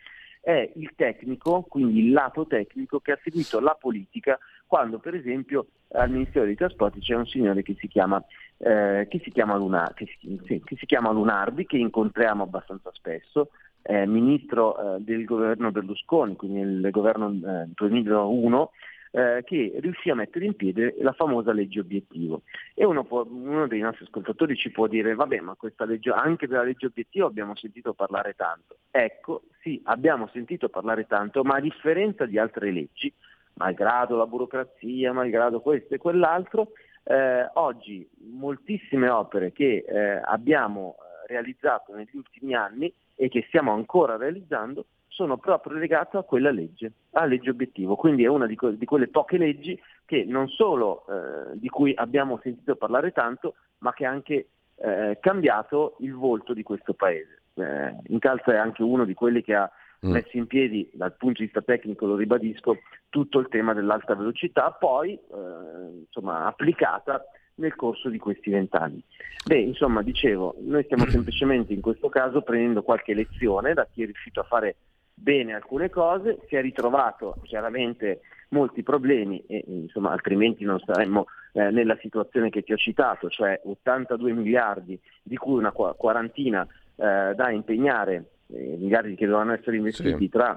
è 0.46 0.72
il 0.76 0.92
tecnico, 0.96 1.64
quindi 1.64 2.06
il 2.06 2.12
lato 2.12 2.46
tecnico 2.46 3.00
che 3.00 3.14
ha 3.14 3.20
seguito 3.24 3.60
la 3.60 3.76
politica 3.80 4.38
quando 4.68 5.00
per 5.00 5.16
esempio 5.16 5.66
al 5.94 6.12
Ministero 6.12 6.46
dei 6.46 6.56
Trasporti 6.56 7.00
c'è 7.00 7.16
un 7.16 7.26
signore 7.26 7.64
che 7.64 7.76
si 7.80 7.88
chiama, 7.88 8.24
eh, 8.58 9.08
che 9.10 9.20
si 9.24 9.32
chiama, 9.32 9.56
Luna, 9.56 9.92
che 9.96 10.06
si, 10.20 10.40
che 10.64 10.76
si 10.78 10.86
chiama 10.86 11.10
Lunardi, 11.10 11.66
che 11.66 11.78
incontriamo 11.78 12.44
abbastanza 12.44 12.92
spesso, 12.94 13.50
eh, 13.82 14.06
ministro 14.06 14.98
eh, 14.98 15.02
del 15.02 15.26
governo 15.26 15.72
Berlusconi, 15.72 16.36
quindi 16.36 16.60
nel 16.60 16.92
governo 16.92 17.30
eh, 17.30 17.68
2001, 17.74 18.72
eh, 19.16 19.44
che 19.46 19.72
riuscì 19.80 20.10
a 20.10 20.16
mettere 20.16 20.44
in 20.44 20.58
piedi 20.58 20.94
la 21.00 21.14
famosa 21.14 21.54
legge 21.54 21.80
obiettivo. 21.80 22.42
E 22.74 22.84
uno, 22.84 23.06
può, 23.06 23.26
uno, 23.26 23.66
dei 23.66 23.80
nostri 23.80 24.04
ascoltatori 24.04 24.58
ci 24.58 24.72
può 24.72 24.88
dire, 24.88 25.16
vabbè, 25.16 25.40
ma 25.40 25.56
legge, 25.86 26.12
anche 26.12 26.48
della 26.48 26.64
legge 26.64 26.88
obiettivo 26.88 27.26
abbiamo 27.26 27.56
sentito 27.56 27.94
parlare 27.94 28.34
tanto. 28.36 28.76
Ecco, 28.92 29.44
sì, 29.62 29.82
abbiamo 29.86 30.28
sentito 30.34 30.68
parlare 30.68 31.08
tanto, 31.08 31.44
ma 31.44 31.56
a 31.56 31.62
differenza 31.62 32.26
di 32.26 32.38
altre 32.38 32.72
leggi, 32.72 33.12
malgrado 33.54 34.18
la 34.18 34.28
burocrazia, 34.28 35.14
malgrado 35.14 35.62
questo 35.62 35.94
e 35.94 35.98
quell'altro, 35.98 36.72
eh, 37.04 37.50
oggi 37.54 38.06
moltissime 38.34 39.08
opere 39.08 39.54
che 39.54 39.86
eh, 39.88 40.22
abbiamo 40.26 40.98
eh, 40.98 41.28
realizzato 41.28 41.96
negli 41.96 42.16
ultimi 42.16 42.54
anni 42.54 42.94
e 43.16 43.30
che 43.30 43.46
stiamo 43.48 43.72
ancora 43.72 44.18
realizzando 44.18 44.88
sono 45.16 45.38
proprio 45.38 45.78
legate 45.78 46.18
a 46.18 46.24
quella 46.24 46.52
legge, 46.52 46.92
alla 47.12 47.28
legge 47.28 47.50
obiettivo. 47.50 47.96
Quindi 47.96 48.26
è 48.26 48.28
una 48.28 48.46
di, 48.46 48.56
que- 48.56 48.78
di 48.78 48.86
quelle 48.86 49.08
poche 49.08 49.38
leggi 49.38 49.82
che 50.06 50.26
non 50.26 50.50
solo 50.50 51.06
eh, 51.08 51.58
di 51.58 51.70
cui 51.70 51.94
abbiamo 51.96 52.38
sentito 52.44 52.76
parlare 52.76 53.14
tanto, 53.14 53.56
ma 53.80 53.94
che 53.94 54.06
ha 54.06 54.12
anche 54.12 54.48
eh, 54.76 55.18
cambiato 55.22 55.96
il 56.00 56.14
volto 56.14 56.54
di 56.54 56.64
questo 56.64 56.94
paese. 56.94 57.44
Eh, 57.54 57.96
Incalza 58.08 58.52
è 58.52 58.58
anche 58.58 58.84
uno 58.84 59.06
di 59.06 59.14
quelli 59.14 59.42
che 59.42 59.56
ha 59.56 59.72
mm. 60.06 60.12
messo 60.12 60.36
in 60.36 60.48
piedi, 60.48 60.90
dal 60.94 61.16
punto 61.16 61.40
di 61.40 61.46
vista 61.46 61.62
tecnico, 61.62 62.06
lo 62.06 62.18
ribadisco, 62.18 62.80
tutto 63.08 63.40
il 63.40 63.48
tema 63.48 63.74
dell'alta 63.74 64.16
velocità, 64.16 64.72
poi 64.72 65.14
eh, 65.14 65.98
insomma, 66.06 66.46
applicata 66.46 67.24
nel 67.56 67.76
corso 67.76 68.10
di 68.10 68.18
questi 68.18 68.50
vent'anni. 68.50 69.02
Beh, 69.46 69.60
insomma, 69.60 70.02
dicevo, 70.02 70.56
noi 70.60 70.84
stiamo 70.84 71.06
semplicemente 71.10 71.72
in 71.72 71.80
questo 71.80 72.10
caso 72.10 72.42
prendendo 72.42 72.84
qualche 72.84 73.14
lezione 73.14 73.74
da 73.74 73.88
chi 73.90 74.02
è 74.02 74.06
riuscito 74.06 74.42
a 74.42 74.44
fare 74.44 74.76
bene 75.16 75.54
alcune 75.54 75.90
cose, 75.90 76.40
si 76.48 76.56
è 76.56 76.62
ritrovato 76.62 77.38
chiaramente 77.44 78.22
molti 78.50 78.84
problemi 78.84 79.44
e 79.48 79.64
insomma, 79.66 80.12
altrimenti 80.12 80.64
non 80.64 80.80
saremmo 80.80 81.26
eh, 81.54 81.72
nella 81.72 81.98
situazione 82.02 82.50
che 82.50 82.62
ti 82.62 82.74
ho 82.74 82.78
citato, 82.78 83.30
cioè 83.30 83.60
82 83.64 84.34
miliardi 84.34 85.00
di 85.24 85.38
cui 85.38 85.58
una 85.58 85.72
quarantina 85.72 86.68
eh, 86.96 87.34
da 87.34 87.50
impegnare, 87.50 88.26
eh, 88.48 88.76
miliardi 88.78 89.16
che 89.16 89.26
dovranno 89.26 89.54
essere 89.54 89.78
investiti 89.78 90.26
sì. 90.26 90.30
tra 90.30 90.56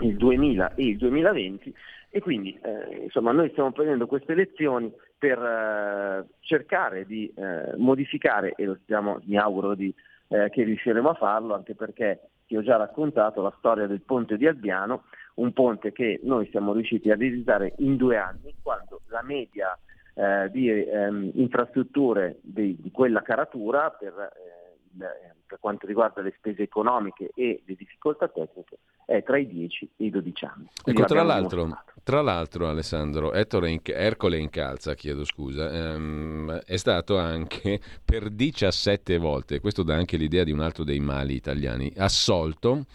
il 0.00 0.16
2000 0.16 0.74
e 0.74 0.86
il 0.86 0.96
2020 0.96 1.74
e 2.08 2.20
quindi 2.20 2.58
eh, 2.62 3.04
insomma 3.04 3.32
noi 3.32 3.50
stiamo 3.50 3.72
prendendo 3.72 4.06
queste 4.06 4.34
lezioni 4.34 4.92
per 5.18 5.38
eh, 5.38 6.26
cercare 6.40 7.04
di 7.04 7.32
eh, 7.34 7.76
modificare 7.76 8.54
e 8.56 8.64
lo 8.64 8.78
stiamo, 8.82 9.20
mi 9.24 9.36
auguro 9.36 9.74
di, 9.74 9.94
che 10.32 10.62
riusciremo 10.62 11.10
a 11.10 11.14
farlo 11.14 11.52
anche 11.52 11.74
perché 11.74 12.18
ti 12.52 12.58
ho 12.58 12.62
già 12.62 12.76
raccontato 12.76 13.40
la 13.40 13.54
storia 13.56 13.86
del 13.86 14.02
ponte 14.02 14.36
di 14.36 14.46
Albiano, 14.46 15.04
un 15.36 15.54
ponte 15.54 15.90
che 15.90 16.20
noi 16.24 16.46
siamo 16.50 16.74
riusciti 16.74 17.10
a 17.10 17.16
realizzare 17.16 17.72
in 17.78 17.96
due 17.96 18.18
anni 18.18 18.54
quando 18.60 19.00
la 19.06 19.22
media 19.22 19.78
eh, 20.12 20.50
di 20.50 20.68
ehm, 20.68 21.30
infrastrutture 21.36 22.40
di, 22.42 22.76
di, 22.78 22.90
quella 22.90 23.22
caratura 23.22 23.88
per 23.88 24.12
eh, 24.12 24.61
per 24.96 25.58
quanto 25.60 25.86
riguarda 25.86 26.22
le 26.22 26.32
spese 26.36 26.62
economiche 26.62 27.30
e 27.34 27.62
le 27.64 27.74
difficoltà 27.74 28.28
tecniche 28.28 28.78
è 29.04 29.22
tra 29.22 29.38
i 29.38 29.46
10 29.46 29.90
e 29.96 30.04
i 30.04 30.10
12 30.10 30.44
anni. 30.44 30.68
ecco, 30.84 31.04
tra 31.04 31.22
l'altro, 31.22 31.82
tra 32.02 32.22
l'altro, 32.22 32.68
Alessandro, 32.68 33.32
Ettore 33.32 33.80
Ercole 33.82 34.38
Incalza, 34.38 34.94
chiedo 34.94 35.24
scusa, 35.24 35.70
ehm, 35.70 36.60
è 36.64 36.76
stato 36.76 37.18
anche 37.18 37.80
per 38.04 38.30
17 38.30 39.18
volte, 39.18 39.60
questo 39.60 39.82
dà 39.82 39.94
anche 39.94 40.16
l'idea 40.16 40.44
di 40.44 40.52
un 40.52 40.60
altro 40.60 40.84
dei 40.84 41.00
mali 41.00 41.34
italiani, 41.34 41.92
assolto 41.96 42.86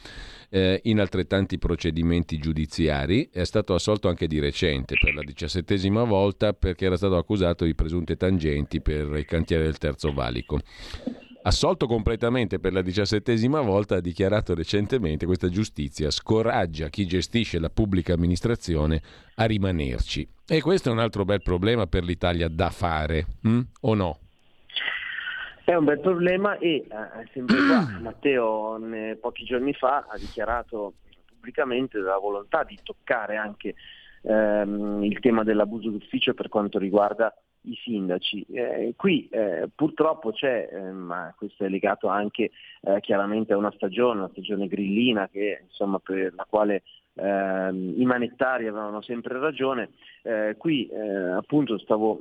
eh, 0.49 0.79
in 0.85 0.99
altrettanti 0.99 1.57
procedimenti 1.57 2.37
giudiziari, 2.37 3.29
è 3.31 3.43
stato 3.43 3.73
assolto 3.73 4.07
anche 4.07 4.27
di 4.27 4.39
recente 4.39 4.95
per 4.99 5.13
la 5.13 5.23
diciassettesima 5.23 6.03
volta 6.03 6.53
perché 6.53 6.85
era 6.85 6.97
stato 6.97 7.17
accusato 7.17 7.65
di 7.65 7.75
presunte 7.75 8.15
tangenti 8.15 8.81
per 8.81 9.15
il 9.17 9.25
cantiere 9.25 9.63
del 9.63 9.77
Terzo 9.77 10.13
Valico 10.13 10.59
assolto 11.47 11.87
completamente 11.87 12.59
per 12.59 12.73
la 12.73 12.81
diciassettesima 12.81 13.61
volta, 13.61 13.95
ha 13.95 14.01
dichiarato 14.01 14.53
recentemente 14.53 15.25
questa 15.25 15.47
giustizia 15.47 16.11
scoraggia 16.11 16.89
chi 16.89 17.05
gestisce 17.05 17.57
la 17.57 17.69
pubblica 17.69 18.13
amministrazione 18.13 19.01
a 19.35 19.45
rimanerci. 19.45 20.27
E 20.45 20.61
questo 20.61 20.89
è 20.89 20.91
un 20.91 20.99
altro 20.99 21.23
bel 21.23 21.41
problema 21.41 21.87
per 21.87 22.03
l'Italia 22.03 22.49
da 22.49 22.69
fare, 22.69 23.25
hm? 23.41 23.59
o 23.81 23.93
no? 23.93 24.19
È 25.63 25.73
un 25.73 25.85
bel 25.85 25.99
problema 25.99 26.57
e 26.57 26.75
eh, 26.75 26.87
sempre 27.33 27.55
qua 27.65 27.87
Matteo 27.99 28.77
ne, 28.77 29.15
pochi 29.15 29.43
giorni 29.45 29.73
fa 29.73 30.05
ha 30.09 30.17
dichiarato 30.17 30.93
pubblicamente 31.25 31.97
la 31.99 32.17
volontà 32.17 32.63
di 32.63 32.77
toccare 32.83 33.37
anche 33.37 33.75
ehm, 34.21 35.03
il 35.03 35.19
tema 35.19 35.43
dell'abuso 35.43 35.89
d'ufficio 35.89 36.33
per 36.33 36.49
quanto 36.49 36.77
riguarda 36.77 37.33
i 37.67 37.75
sindaci. 37.83 38.45
Eh, 38.51 38.93
qui 38.95 39.27
eh, 39.29 39.69
purtroppo 39.73 40.31
c'è, 40.31 40.69
eh, 40.71 40.91
ma 40.91 41.33
questo 41.37 41.65
è 41.65 41.69
legato 41.69 42.07
anche 42.07 42.51
eh, 42.81 42.99
chiaramente 43.01 43.53
a 43.53 43.57
una 43.57 43.71
stagione, 43.71 44.19
una 44.19 44.29
stagione 44.29 44.67
grillina 44.67 45.27
che, 45.29 45.61
insomma, 45.63 45.99
per 45.99 46.33
la 46.33 46.45
quale 46.49 46.83
ehm, 47.15 47.93
i 47.97 48.05
manettari 48.05 48.67
avevano 48.67 49.01
sempre 49.01 49.39
ragione. 49.39 49.89
Eh, 50.23 50.55
qui 50.57 50.89
appunto 50.91 51.77
stavo 51.77 52.19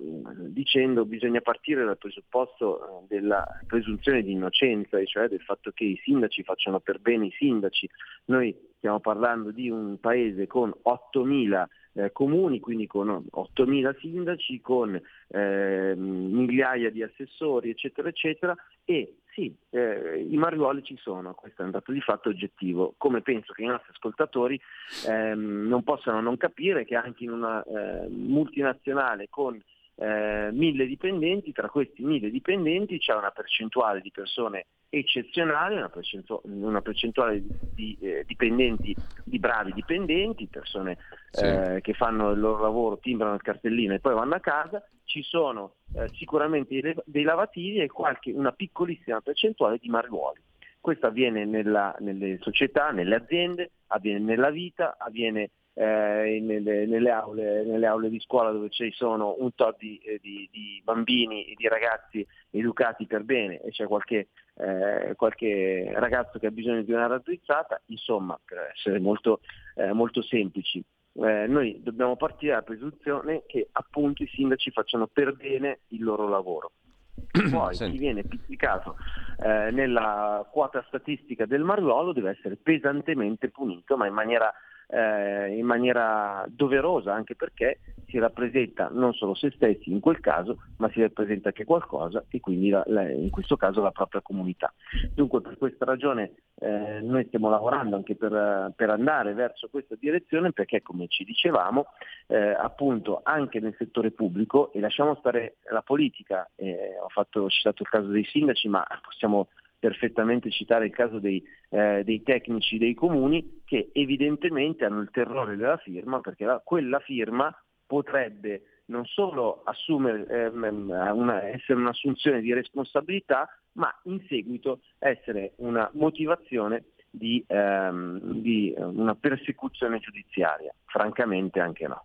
dicendo 0.48 1.04
bisogna 1.04 1.40
partire 1.40 1.84
dal 1.84 1.98
presupposto 1.98 3.04
della 3.08 3.44
presunzione 3.66 4.22
di 4.22 4.32
innocenza, 4.32 5.02
cioè 5.04 5.28
del 5.28 5.40
fatto 5.40 5.72
che 5.72 5.84
i 5.84 6.00
sindaci 6.04 6.44
facciano 6.44 6.78
per 6.80 7.00
bene 7.00 7.26
i 7.26 7.34
sindaci. 7.36 7.88
Noi 8.26 8.54
stiamo 8.86 9.00
parlando 9.00 9.50
di 9.50 9.68
un 9.68 9.98
paese 9.98 10.46
con 10.46 10.72
8.000 10.84 11.64
eh, 11.94 12.12
comuni, 12.12 12.60
quindi 12.60 12.86
con 12.86 13.08
8.000 13.08 13.98
sindaci, 13.98 14.60
con 14.60 15.00
eh, 15.28 15.94
migliaia 15.96 16.88
di 16.90 17.02
assessori, 17.02 17.70
eccetera, 17.70 18.08
eccetera, 18.08 18.54
e 18.84 19.16
sì, 19.34 19.52
eh, 19.70 20.24
i 20.30 20.36
mariuoli 20.36 20.84
ci 20.84 20.96
sono, 20.98 21.34
questo 21.34 21.62
è 21.62 21.64
un 21.64 21.72
dato 21.72 21.90
di 21.90 22.00
fatto 22.00 22.28
oggettivo, 22.28 22.94
come 22.96 23.22
penso 23.22 23.52
che 23.52 23.64
i 23.64 23.66
nostri 23.66 23.90
ascoltatori 23.92 24.60
ehm, 25.08 25.66
non 25.66 25.82
possano 25.82 26.20
non 26.20 26.36
capire 26.36 26.84
che 26.84 26.94
anche 26.94 27.24
in 27.24 27.32
una 27.32 27.64
eh, 27.64 28.06
multinazionale 28.08 29.26
con 29.28 29.60
eh, 29.96 30.50
mille 30.52 30.86
dipendenti, 30.86 31.52
tra 31.52 31.68
questi 31.68 32.02
mille 32.02 32.30
dipendenti 32.30 32.98
c'è 32.98 33.14
una 33.14 33.30
percentuale 33.30 34.00
di 34.00 34.10
persone 34.10 34.66
eccezionale, 34.88 35.76
una, 35.76 35.88
percentu- 35.88 36.42
una 36.44 36.80
percentuale 36.80 37.42
di, 37.74 37.96
eh, 38.00 38.24
dipendenti, 38.26 38.96
di 39.24 39.38
bravi 39.38 39.72
dipendenti, 39.72 40.46
persone 40.46 40.98
sì. 41.30 41.44
eh, 41.44 41.80
che 41.82 41.94
fanno 41.94 42.30
il 42.30 42.40
loro 42.40 42.62
lavoro, 42.62 42.98
timbrano 42.98 43.34
il 43.34 43.42
cartellino 43.42 43.94
e 43.94 44.00
poi 44.00 44.14
vanno 44.14 44.34
a 44.34 44.40
casa, 44.40 44.86
ci 45.04 45.22
sono 45.22 45.76
eh, 45.92 46.10
sicuramente 46.14 46.80
dei, 46.80 46.94
dei 47.04 47.22
lavativi 47.22 47.80
e 47.80 47.88
qualche, 47.88 48.32
una 48.32 48.52
piccolissima 48.52 49.20
percentuale 49.20 49.78
di 49.78 49.88
mariuoli. 49.88 50.40
Questo 50.80 51.06
avviene 51.06 51.44
nella, 51.44 51.96
nelle 51.98 52.38
società, 52.40 52.90
nelle 52.90 53.16
aziende, 53.16 53.70
avviene 53.88 54.20
nella 54.20 54.50
vita, 54.50 54.96
avviene 54.98 55.50
eh, 55.78 56.40
nelle, 56.40 56.86
nelle, 56.86 57.10
aule, 57.10 57.62
nelle, 57.64 57.86
aule, 57.86 58.08
di 58.08 58.18
scuola 58.18 58.50
dove 58.50 58.70
ci 58.70 58.90
sono 58.92 59.36
un 59.38 59.54
tot 59.54 59.76
di, 59.78 59.98
eh, 59.98 60.18
di, 60.22 60.48
di 60.50 60.80
bambini 60.82 61.44
e 61.44 61.54
di 61.54 61.68
ragazzi 61.68 62.26
educati 62.50 63.06
per 63.06 63.24
bene 63.24 63.60
e 63.60 63.70
c'è 63.70 63.86
qualche, 63.86 64.28
eh, 64.54 65.12
qualche, 65.16 65.92
ragazzo 65.94 66.38
che 66.38 66.46
ha 66.46 66.50
bisogno 66.50 66.82
di 66.82 66.92
una 66.92 67.06
raddrizzata, 67.06 67.82
insomma 67.86 68.40
per 68.42 68.72
essere 68.74 68.98
molto, 69.00 69.40
eh, 69.74 69.92
molto 69.92 70.22
semplici. 70.22 70.82
Eh, 71.12 71.46
noi 71.46 71.82
dobbiamo 71.82 72.16
partire 72.16 72.52
dalla 72.52 72.62
presunzione 72.62 73.42
che 73.46 73.68
appunto 73.72 74.22
i 74.22 74.28
sindaci 74.28 74.70
facciano 74.70 75.06
per 75.06 75.34
bene 75.34 75.80
il 75.88 76.02
loro 76.02 76.26
lavoro. 76.26 76.72
Poi 77.50 77.76
chi 77.76 77.98
viene 77.98 78.22
pizzicato 78.22 78.96
eh, 79.42 79.70
nella 79.72 80.46
quota 80.50 80.82
statistica 80.86 81.44
del 81.44 81.64
Mariuolo 81.64 82.14
deve 82.14 82.30
essere 82.30 82.56
pesantemente 82.56 83.50
punito, 83.50 83.98
ma 83.98 84.06
in 84.06 84.14
maniera 84.14 84.50
eh, 84.88 85.56
in 85.56 85.66
maniera 85.66 86.44
doverosa, 86.48 87.12
anche 87.12 87.34
perché 87.34 87.80
si 88.06 88.18
rappresenta 88.18 88.88
non 88.92 89.12
solo 89.12 89.34
se 89.34 89.50
stessi 89.50 89.90
in 89.90 90.00
quel 90.00 90.20
caso, 90.20 90.58
ma 90.78 90.88
si 90.90 91.00
rappresenta 91.00 91.48
anche 91.48 91.64
qualcosa 91.64 92.24
e 92.30 92.40
quindi 92.40 92.70
la, 92.70 92.82
la, 92.86 93.08
in 93.10 93.30
questo 93.30 93.56
caso 93.56 93.82
la 93.82 93.90
propria 93.90 94.20
comunità. 94.20 94.72
Dunque 95.14 95.40
per 95.40 95.58
questa 95.58 95.84
ragione 95.84 96.32
eh, 96.58 97.00
noi 97.02 97.24
stiamo 97.26 97.50
lavorando 97.50 97.96
anche 97.96 98.14
per, 98.14 98.72
per, 98.76 98.90
andare 98.90 99.34
verso 99.34 99.68
questa 99.68 99.96
direzione 99.98 100.52
perché 100.52 100.82
come 100.82 101.06
ci 101.08 101.24
dicevamo 101.24 101.86
eh, 102.28 102.36
appunto 102.36 103.20
anche 103.22 103.60
nel 103.60 103.74
settore 103.76 104.12
pubblico 104.12 104.72
e 104.72 104.80
lasciamo 104.80 105.16
stare 105.16 105.56
la 105.70 105.82
politica, 105.82 106.48
eh, 106.54 106.96
ho, 107.02 107.08
fatto, 107.08 107.42
ho 107.42 107.50
citato 107.50 107.82
il 107.82 107.88
caso 107.88 108.06
dei 108.08 108.24
sindaci 108.24 108.68
ma 108.68 108.86
possiamo 109.02 109.48
perfettamente 109.86 110.50
citare 110.50 110.86
il 110.86 110.92
caso 110.92 111.20
dei, 111.20 111.42
eh, 111.70 112.02
dei, 112.04 112.22
tecnici 112.22 112.76
dei 112.76 112.94
comuni 112.94 113.62
che 113.64 113.90
evidentemente 113.92 114.84
hanno 114.84 115.00
il 115.00 115.10
terrore 115.12 115.54
della 115.54 115.76
firma 115.76 116.20
perché 116.20 116.44
la, 116.44 116.60
quella 116.64 116.98
firma 116.98 117.54
potrebbe 117.86 118.62
non 118.86 119.04
solo 119.04 119.62
assumere, 119.64 120.26
ehm, 120.26 120.90
una, 121.14 121.42
essere 121.44 121.78
un'assunzione 121.78 122.40
di 122.40 122.52
responsabilità, 122.52 123.48
ma 123.72 123.92
in 124.04 124.24
seguito 124.28 124.80
essere 124.98 125.52
una 125.56 125.88
motivazione 125.94 126.86
di, 127.10 127.44
ehm, 127.46 128.40
di 128.40 128.74
una 128.76 129.14
persecuzione 129.14 129.98
giudiziaria. 129.98 130.72
Francamente 130.84 131.60
anche 131.60 131.86
no. 131.86 132.04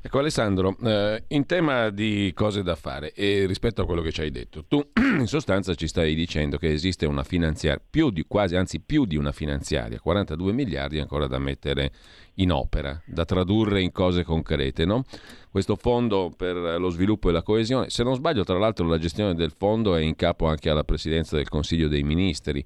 Ecco 0.00 0.20
Alessandro, 0.20 0.76
eh, 0.84 1.24
in 1.28 1.46
tema 1.46 1.90
di 1.90 2.30
cose 2.32 2.62
da 2.62 2.76
fare 2.76 3.12
e 3.12 3.44
rispetto 3.46 3.82
a 3.82 3.86
quello 3.86 4.00
che 4.00 4.12
ci 4.12 4.20
hai 4.20 4.30
detto, 4.30 4.64
tu 4.66 4.80
in 5.18 5.26
sostanza 5.26 5.74
ci 5.74 5.88
stai 5.88 6.14
dicendo 6.14 6.58
che 6.58 6.70
esiste 6.70 7.06
una 7.06 7.24
finanziaria, 7.24 7.82
più 7.88 8.10
di 8.10 8.24
quasi, 8.28 8.54
anzi 8.54 8.78
più 8.78 9.04
di 9.04 9.16
una 9.16 9.32
finanziaria, 9.32 9.98
42 9.98 10.52
miliardi 10.52 11.00
ancora 11.00 11.26
da 11.26 11.38
mettere 11.38 11.92
in 12.34 12.52
opera, 12.52 13.02
da 13.04 13.24
tradurre 13.24 13.82
in 13.82 13.90
cose 13.90 14.22
concrete, 14.22 14.84
no? 14.84 15.04
Questo 15.50 15.74
fondo 15.76 16.32
per 16.34 16.56
lo 16.56 16.88
sviluppo 16.88 17.28
e 17.28 17.32
la 17.32 17.42
coesione, 17.42 17.90
se 17.90 18.04
non 18.04 18.14
sbaglio 18.14 18.44
tra 18.44 18.58
l'altro 18.58 18.86
la 18.86 18.98
gestione 18.98 19.34
del 19.34 19.50
fondo 19.50 19.96
è 19.96 20.00
in 20.00 20.14
capo 20.14 20.46
anche 20.46 20.70
alla 20.70 20.84
Presidenza 20.84 21.36
del 21.36 21.48
Consiglio 21.48 21.88
dei 21.88 22.02
Ministri, 22.04 22.64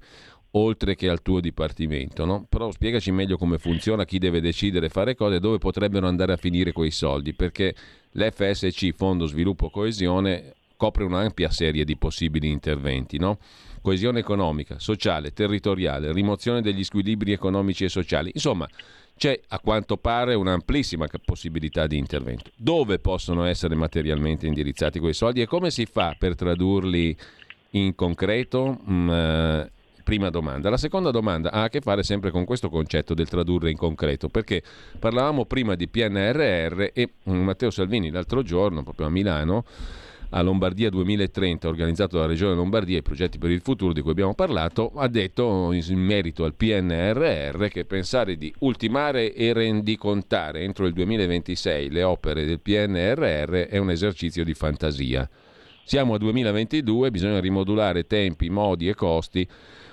oltre 0.57 0.95
che 0.95 1.09
al 1.09 1.21
tuo 1.21 1.39
dipartimento, 1.39 2.25
no? 2.25 2.45
Però 2.49 2.71
spiegaci 2.71 3.11
meglio 3.11 3.37
come 3.37 3.57
funziona, 3.57 4.05
chi 4.05 4.17
deve 4.17 4.41
decidere 4.41 4.89
fare 4.89 5.15
cose 5.15 5.39
dove 5.39 5.57
potrebbero 5.57 6.07
andare 6.07 6.33
a 6.33 6.37
finire 6.37 6.71
quei 6.71 6.91
soldi, 6.91 7.33
perché 7.33 7.75
l'FSC, 8.11 8.91
Fondo 8.93 9.25
Sviluppo 9.25 9.69
Coesione, 9.69 10.53
copre 10.75 11.03
un'ampia 11.03 11.49
serie 11.49 11.83
di 11.83 11.97
possibili 11.97 12.49
interventi, 12.49 13.17
no? 13.17 13.39
Coesione 13.81 14.19
economica, 14.19 14.79
sociale, 14.79 15.31
territoriale, 15.31 16.11
rimozione 16.11 16.61
degli 16.61 16.83
squilibri 16.83 17.31
economici 17.31 17.83
e 17.83 17.89
sociali. 17.89 18.31
Insomma, 18.33 18.67
c'è 19.17 19.39
a 19.47 19.59
quanto 19.59 19.97
pare 19.97 20.35
un'amplissima 20.35 21.07
possibilità 21.23 21.87
di 21.87 21.97
intervento. 21.97 22.51
Dove 22.55 22.99
possono 22.99 23.45
essere 23.45 23.75
materialmente 23.75 24.45
indirizzati 24.45 24.99
quei 24.99 25.13
soldi 25.13 25.41
e 25.41 25.47
come 25.47 25.71
si 25.71 25.85
fa 25.85 26.15
per 26.17 26.35
tradurli 26.35 27.17
in 27.71 27.95
concreto? 27.95 28.79
Mm, 28.89 29.09
eh, 29.09 29.71
prima 30.07 30.29
domanda. 30.29 30.69
La 30.69 30.77
seconda 30.77 31.11
domanda 31.11 31.51
ha 31.51 31.63
a 31.63 31.67
che 31.67 31.81
fare 31.81 32.01
sempre 32.01 32.31
con 32.31 32.45
questo 32.45 32.69
concetto 32.69 33.13
del 33.13 33.27
tradurre 33.27 33.71
in 33.71 33.75
concreto, 33.75 34.29
perché 34.29 34.63
parlavamo 34.97 35.43
prima 35.43 35.75
di 35.75 35.89
PNRR 35.89 36.91
e 36.93 37.09
mm, 37.29 37.41
Matteo 37.41 37.69
Salvini 37.69 38.09
l'altro 38.09 38.41
giorno, 38.41 38.83
proprio 38.83 39.07
a 39.07 39.09
Milano, 39.09 39.65
a 40.29 40.41
Lombardia 40.41 40.89
2030, 40.89 41.67
organizzato 41.67 42.15
dalla 42.15 42.29
Regione 42.29 42.55
Lombardia, 42.55 42.99
i 42.99 43.01
progetti 43.01 43.37
per 43.37 43.51
il 43.51 43.59
futuro 43.59 43.91
di 43.91 43.99
cui 43.99 44.11
abbiamo 44.11 44.33
parlato, 44.33 44.93
ha 44.95 45.09
detto 45.09 45.73
in 45.73 45.99
merito 45.99 46.45
al 46.45 46.53
PNRR 46.53 47.65
che 47.67 47.83
pensare 47.83 48.37
di 48.37 48.53
ultimare 48.59 49.33
e 49.33 49.51
rendicontare 49.51 50.61
entro 50.61 50.85
il 50.85 50.93
2026 50.93 51.89
le 51.89 52.03
opere 52.03 52.45
del 52.45 52.61
PNRR 52.61 53.67
è 53.67 53.77
un 53.77 53.91
esercizio 53.91 54.45
di 54.45 54.53
fantasia. 54.53 55.29
Siamo 55.83 56.13
a 56.13 56.17
2022, 56.17 57.11
bisogna 57.11 57.39
rimodulare 57.41 58.07
tempi, 58.07 58.49
modi 58.49 58.87
e 58.87 58.93
costi 58.93 59.47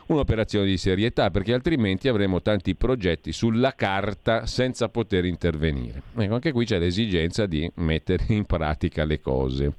un'operazione 0.07 0.67
di 0.67 0.77
serietà, 0.77 1.31
perché 1.31 1.53
altrimenti 1.55 2.09
avremo 2.09 2.43
tanti 2.43 2.75
progetti 2.75 3.33
sulla 3.33 3.75
carta 3.75 4.47
senza 4.47 4.89
poter 4.89 5.25
intervenire. 5.25 6.03
Ecco, 6.17 6.35
anche 6.35 6.53
qui 6.53 6.65
c'è 6.65 6.79
l'esigenza 6.79 7.47
di 7.47 7.71
mettere 7.77 8.25
in 8.29 8.45
pratica 8.45 9.05
le 9.05 9.21
cose. 9.21 9.73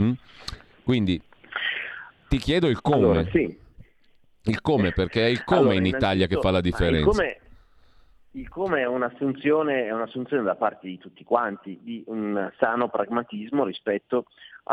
Mm? 0.00 0.12
Quindi 0.82 1.20
ti 2.28 2.38
chiedo 2.38 2.68
il 2.68 2.80
come. 2.80 2.96
Allora, 2.96 3.24
sì. 3.30 3.66
Il 4.44 4.60
come, 4.60 4.92
perché 4.92 5.26
è 5.26 5.28
il 5.28 5.44
come 5.44 5.60
allora, 5.60 5.74
in 5.74 5.86
Italia 5.86 6.26
che 6.26 6.36
fa 6.40 6.50
la 6.50 6.60
differenza. 6.60 6.98
Il 6.98 7.04
come, 7.04 7.40
il 8.32 8.48
come 8.48 8.80
è, 8.80 8.86
un'assunzione, 8.86 9.86
è 9.86 9.92
un'assunzione 9.92 10.42
da 10.42 10.54
parte 10.54 10.86
di 10.86 10.96
tutti 10.96 11.24
quanti 11.24 11.78
di 11.82 12.02
un 12.06 12.50
sano 12.58 12.88
pragmatismo 12.88 13.64
rispetto 13.64 14.18
a 14.18 14.24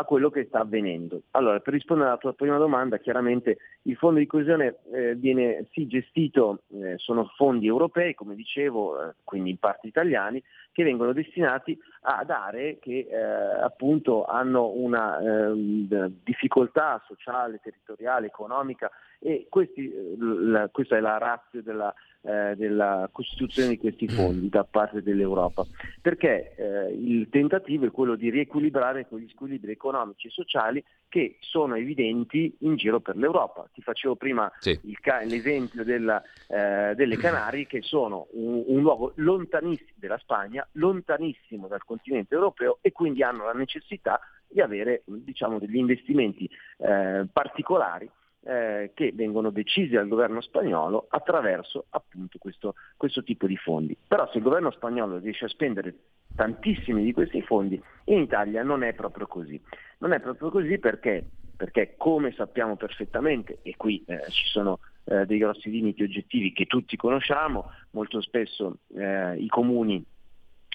quello 0.04 0.30
che 0.30 0.44
sta 0.44 0.60
avvenendo. 0.60 1.22
Allora, 1.32 1.60
per 1.60 1.72
rispondere 1.72 2.10
alla 2.10 2.18
tua 2.18 2.34
prima 2.34 2.58
domanda, 2.58 2.98
chiaramente 2.98 3.58
il 3.82 3.96
fondo 3.96 4.18
di 4.18 4.26
coesione 4.26 4.76
eh, 4.92 5.14
viene 5.14 5.66
sì 5.72 5.86
gestito, 5.86 6.62
eh, 6.72 6.94
sono 6.96 7.30
fondi 7.36 7.66
europei, 7.66 8.14
come 8.14 8.34
dicevo, 8.34 9.00
eh, 9.00 9.14
quindi 9.24 9.50
in 9.50 9.58
parte 9.58 9.86
italiani, 9.86 10.42
che 10.72 10.84
vengono 10.84 11.12
destinati 11.12 11.78
ad 12.08 12.30
aree 12.30 12.78
che 12.78 13.08
eh, 13.10 13.16
appunto 13.16 14.24
hanno 14.26 14.68
una 14.68 15.18
ehm, 15.18 16.12
difficoltà 16.22 17.02
sociale, 17.04 17.60
territoriale, 17.60 18.26
economica 18.26 18.88
e 19.18 19.46
questi, 19.48 19.92
eh, 19.92 20.14
la, 20.18 20.68
questa 20.70 20.96
è 20.96 21.00
la 21.00 21.18
razza 21.18 21.60
della, 21.60 21.92
eh, 22.22 22.54
della, 22.54 23.08
costituzione 23.10 23.70
di 23.70 23.78
questi 23.78 24.06
fondi 24.06 24.48
da 24.48 24.62
parte 24.62 25.02
dell'Europa, 25.02 25.64
perché 26.00 26.54
il 26.96 27.28
tentativo 27.28 27.86
è 27.86 27.90
quello 27.90 28.14
di 28.14 28.30
riequilibrare 28.30 29.06
quegli 29.06 29.28
squilibri 29.28 29.72
economici 29.72 30.28
e 30.28 30.30
sociali 30.30 30.84
che 31.08 31.38
sono 31.40 31.76
evidenti 31.76 32.54
in 32.60 32.76
giro 32.76 33.00
per 33.00 33.16
l'Europa. 33.16 33.68
Ti 33.72 33.82
facevo 33.82 34.16
prima 34.16 34.50
Sì. 34.58 34.78
il 34.84 34.98
l'esempio 35.24 35.84
della, 35.84 36.22
eh, 36.48 36.94
delle 36.94 37.16
Canarie 37.16 37.66
che 37.66 37.80
sono 37.82 38.26
un, 38.32 38.64
un 38.66 38.80
luogo 38.80 39.12
lontanissimo 39.16 39.94
della 39.96 40.18
Spagna, 40.18 40.66
lontanissimo 40.72 41.68
dal 41.68 41.84
continente 41.84 41.95
europeo 42.28 42.78
e 42.80 42.92
quindi 42.92 43.22
hanno 43.22 43.44
la 43.44 43.52
necessità 43.52 44.20
di 44.48 44.60
avere 44.60 45.02
diciamo, 45.04 45.58
degli 45.58 45.76
investimenti 45.76 46.48
eh, 46.78 47.26
particolari 47.32 48.08
eh, 48.46 48.92
che 48.94 49.12
vengono 49.12 49.50
decisi 49.50 49.94
dal 49.94 50.08
governo 50.08 50.40
spagnolo 50.40 51.06
attraverso 51.08 51.86
appunto 51.90 52.38
questo, 52.38 52.74
questo 52.96 53.22
tipo 53.22 53.46
di 53.46 53.56
fondi. 53.56 53.96
Però 54.06 54.28
se 54.30 54.38
il 54.38 54.44
governo 54.44 54.70
spagnolo 54.70 55.18
riesce 55.18 55.46
a 55.46 55.48
spendere 55.48 55.94
tantissimi 56.34 57.02
di 57.02 57.12
questi 57.12 57.42
fondi, 57.42 57.82
in 58.04 58.20
Italia 58.20 58.62
non 58.62 58.82
è 58.82 58.94
proprio 58.94 59.26
così. 59.26 59.60
Non 59.98 60.12
è 60.12 60.20
proprio 60.20 60.50
così 60.50 60.78
perché, 60.78 61.24
perché 61.56 61.94
come 61.96 62.32
sappiamo 62.32 62.76
perfettamente, 62.76 63.58
e 63.62 63.74
qui 63.76 64.04
eh, 64.06 64.30
ci 64.30 64.46
sono 64.46 64.78
eh, 65.04 65.26
dei 65.26 65.38
grossi 65.38 65.70
limiti 65.70 66.02
oggettivi 66.02 66.52
che 66.52 66.66
tutti 66.66 66.96
conosciamo, 66.96 67.72
molto 67.90 68.20
spesso 68.20 68.78
eh, 68.94 69.36
i 69.38 69.48
comuni 69.48 70.04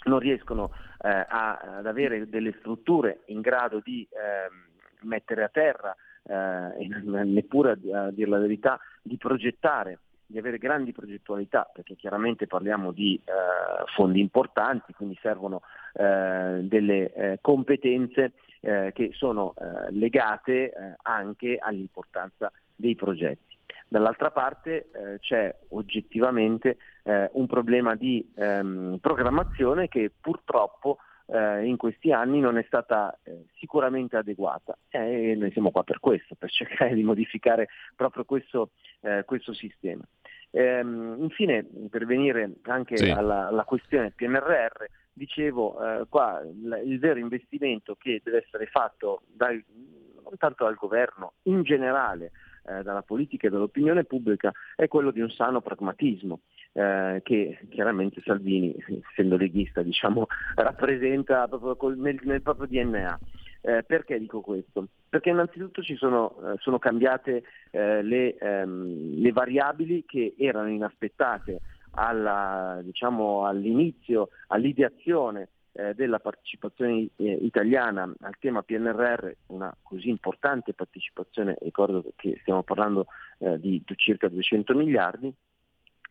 non 0.04 0.20
riescono 0.20 0.72
eh, 1.02 1.26
ad 1.28 1.86
avere 1.86 2.28
delle 2.30 2.56
strutture 2.60 3.22
in 3.26 3.42
grado 3.42 3.80
di 3.84 4.08
ehm, 4.12 5.08
mettere 5.08 5.44
a 5.44 5.50
terra 5.50 5.96
eh, 6.24 6.88
neppure 7.24 7.78
a, 7.92 8.06
a 8.06 8.12
dire 8.12 8.30
la 8.30 8.40
verità 8.40 8.80
di 9.02 9.18
progettare 9.18 10.00
di 10.32 10.38
avere 10.38 10.58
grandi 10.58 10.94
progettualità, 10.94 11.70
perché 11.72 11.96
chiaramente 11.96 12.48
parliamo 12.48 12.92
di 12.92 13.22
eh, 13.24 13.32
fondi 13.96 14.22
importanti, 14.22 14.94
quindi 14.94 15.18
servono 15.22 15.62
eh, 15.94 16.62
delle 16.64 17.14
eh, 17.14 17.38
competenze 17.42 18.32
eh, 18.62 18.92
che 18.94 19.10
sono 19.14 19.54
eh, 19.58 19.92
legate 19.92 20.72
eh, 20.72 20.96
anche 21.02 21.58
all'importanza 21.60 22.50
dei 22.74 22.96
progetti. 22.96 23.51
Dall'altra 23.92 24.32
parte 24.32 24.90
eh, 24.94 25.20
c'è 25.20 25.54
oggettivamente 25.72 26.78
eh, 27.04 27.30
un 27.34 27.46
problema 27.46 27.94
di 27.94 28.26
ehm, 28.38 29.00
programmazione 29.02 29.90
che 29.90 30.10
purtroppo 30.18 31.00
eh, 31.26 31.66
in 31.66 31.76
questi 31.76 32.14
anni 32.14 32.40
non 32.40 32.58
è 32.58 32.64
stata 32.68 33.20
eh, 33.22 33.48
sicuramente 33.58 34.16
adeguata 34.16 34.78
e 34.88 35.36
noi 35.38 35.52
siamo 35.52 35.72
qua 35.72 35.84
per 35.84 36.00
questo, 36.00 36.36
per 36.36 36.50
cercare 36.50 36.94
di 36.96 37.04
modificare 37.04 37.68
proprio 37.94 38.24
questo, 38.24 38.70
eh, 39.02 39.26
questo 39.26 39.52
sistema. 39.52 40.04
Ehm, 40.52 41.18
infine, 41.20 41.66
per 41.90 42.06
venire 42.06 42.50
anche 42.62 42.96
Sì. 42.96 43.10
alla, 43.10 43.48
alla 43.48 43.66
questione 43.66 44.12
PNRR, 44.12 44.86
dicevo 45.12 45.76
eh, 45.84 46.06
qua 46.08 46.40
il, 46.40 46.82
il 46.86 46.98
vero 46.98 47.20
investimento 47.20 47.98
che 48.00 48.22
deve 48.24 48.46
essere 48.46 48.68
fatto 48.68 49.24
dal, 49.28 49.62
non 50.24 50.38
tanto 50.38 50.64
dal 50.64 50.76
governo, 50.76 51.34
in 51.44 51.64
generale 51.64 52.32
eh, 52.64 52.84
dalla 52.84 53.02
politica 53.02 53.48
e 53.48 53.50
dall'opinione 53.50 54.04
pubblica 54.04 54.52
è 54.76 54.88
quello 54.88 55.12
di 55.12 55.22
un 55.22 55.30
sano 55.30 55.62
pragmatismo 55.62 56.42
eh, 56.74 57.22
che 57.24 57.60
chiaramente 57.70 58.22
Salvini, 58.24 58.76
essendo 59.10 59.38
leghista, 59.38 59.82
diciamo, 59.82 60.28
rappresenta 60.56 61.48
proprio 61.48 61.76
col- 61.76 61.98
nel, 61.98 62.20
nel 62.24 62.42
proprio 62.42 62.68
DNA. 62.68 63.20
Eh, 63.64 63.84
perché 63.84 64.18
dico 64.18 64.42
questo? 64.42 64.88
Perché 65.08 65.30
innanzitutto 65.30 65.84
ci 65.84 65.96
sono, 65.96 66.36
eh, 66.44 66.56
sono 66.58 66.80
cambiate 66.80 67.44
eh, 67.70 68.02
le, 68.02 68.36
ehm, 68.36 69.20
le 69.22 69.32
variabili 69.32 70.04
che 70.06 70.34
erano 70.36 70.70
inaspettate 70.70 71.62
alla, 71.92 72.80
diciamo, 72.82 73.46
all'inizio, 73.46 74.30
all'ideazione 74.48 75.50
eh, 75.74 75.94
della 75.94 76.20
partecipazione 76.20 77.10
eh, 77.16 77.32
italiana 77.42 78.12
al 78.22 78.38
tema 78.40 78.64
PNRR, 78.64 79.32
una 79.48 79.76
così 79.82 80.10
importante 80.10 80.74
partecipazione, 80.74 81.58
ricordo 81.62 82.04
che 82.16 82.38
stiamo 82.42 82.64
parlando 82.64 83.08
eh, 83.40 83.60
di 83.60 83.82
circa 83.96 84.28
200 84.28 84.74
miliardi, 84.76 85.34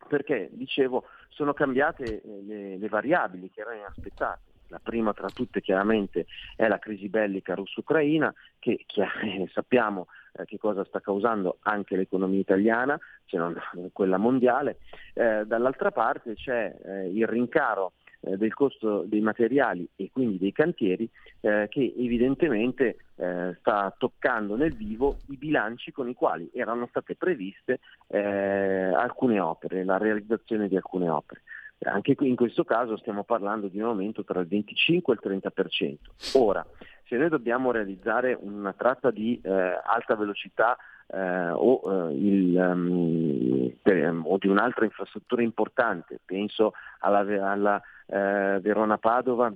perché 0.09 0.49
dicevo 0.53 1.05
sono 1.29 1.53
cambiate 1.53 2.23
eh, 2.23 2.43
le, 2.43 2.79
le 2.79 2.89
variabili 2.89 3.51
che 3.51 3.61
erano 3.61 3.79
inaspettate. 3.79 4.49
La 4.69 4.81
prima 4.81 5.13
tra 5.13 5.29
tutte 5.29 5.61
chiaramente 5.61 6.27
è 6.55 6.69
la 6.69 6.79
crisi 6.79 7.09
bellica 7.09 7.55
russo-ucraina 7.55 8.33
che 8.61 8.85
chia- 8.87 9.11
sappiamo 9.53 10.07
eh, 10.33 10.45
che 10.45 10.59
cosa 10.59 10.85
sta 10.85 11.01
causando 11.01 11.59
anche 11.63 11.97
l'economia 11.97 12.39
italiana, 12.39 12.99
se 13.27 13.37
non 13.37 13.61
quella 13.93 14.17
mondiale. 14.17 14.79
Eh, 15.13 15.45
dall'altra 15.45 15.91
parte 15.91 16.35
c'è 16.35 16.73
eh, 16.85 17.09
il 17.09 17.27
rincaro 17.27 17.95
eh, 18.21 18.37
del 18.37 18.55
costo 18.55 19.05
dei 19.07 19.21
materiali 19.21 19.89
e 19.97 20.11
quindi 20.13 20.39
dei 20.39 20.53
cantieri 20.53 21.09
eh, 21.41 21.67
che 21.69 21.95
evidentemente 21.97 22.97
eh, 23.17 23.57
sta 23.59 23.95
toccando 23.97 24.57
nel 24.57 24.75
vivo 24.75 25.19
i 25.29 25.37
bilanci 25.37 25.93
con 25.93 26.09
i 26.09 26.15
quali 26.15 26.51
erano 26.53 26.87
state 26.89 27.17
previste 27.17 27.81
eh, 28.09 28.21
alcune 28.21 29.41
opere, 29.41 29.85
la 29.85 29.99
realizzazione 29.99 30.69
di 30.69 30.77
alcune 30.77 31.09
opere. 31.09 31.43
Anche 31.83 32.15
qui 32.15 32.29
in 32.29 32.37
questo 32.37 32.63
caso 32.65 32.99
stiamo 32.99 33.25
parlando 33.25 33.69
di 33.69 33.79
un 33.79 33.87
aumento 33.87 34.23
tra 34.23 34.41
il 34.41 34.47
25 34.47 35.15
e 35.15 35.19
il 35.19 35.41
30%. 35.41 35.97
Ora, 36.37 36.65
se 37.07 37.17
noi 37.17 37.31
dobbiamo 37.31 37.71
realizzare 37.71 38.37
una 38.39 38.75
tratta 38.75 39.11
di 39.11 39.41
eh, 39.43 39.51
alta 39.51 40.15
velocità 40.15 40.77
eh, 41.13 41.51
o, 41.51 41.81
eh, 42.11 42.15
il, 42.15 42.57
ehm, 42.57 43.73
per- 43.83 44.21
o 44.23 44.39
di 44.39 44.49
un'altra 44.49 44.85
infrastruttura 44.85 45.43
importante, 45.43 46.21
penso 46.25 46.73
alla, 47.01 47.21
alla 47.51 47.81
eh, 48.07 48.61
Verona-Padova, 48.61 49.53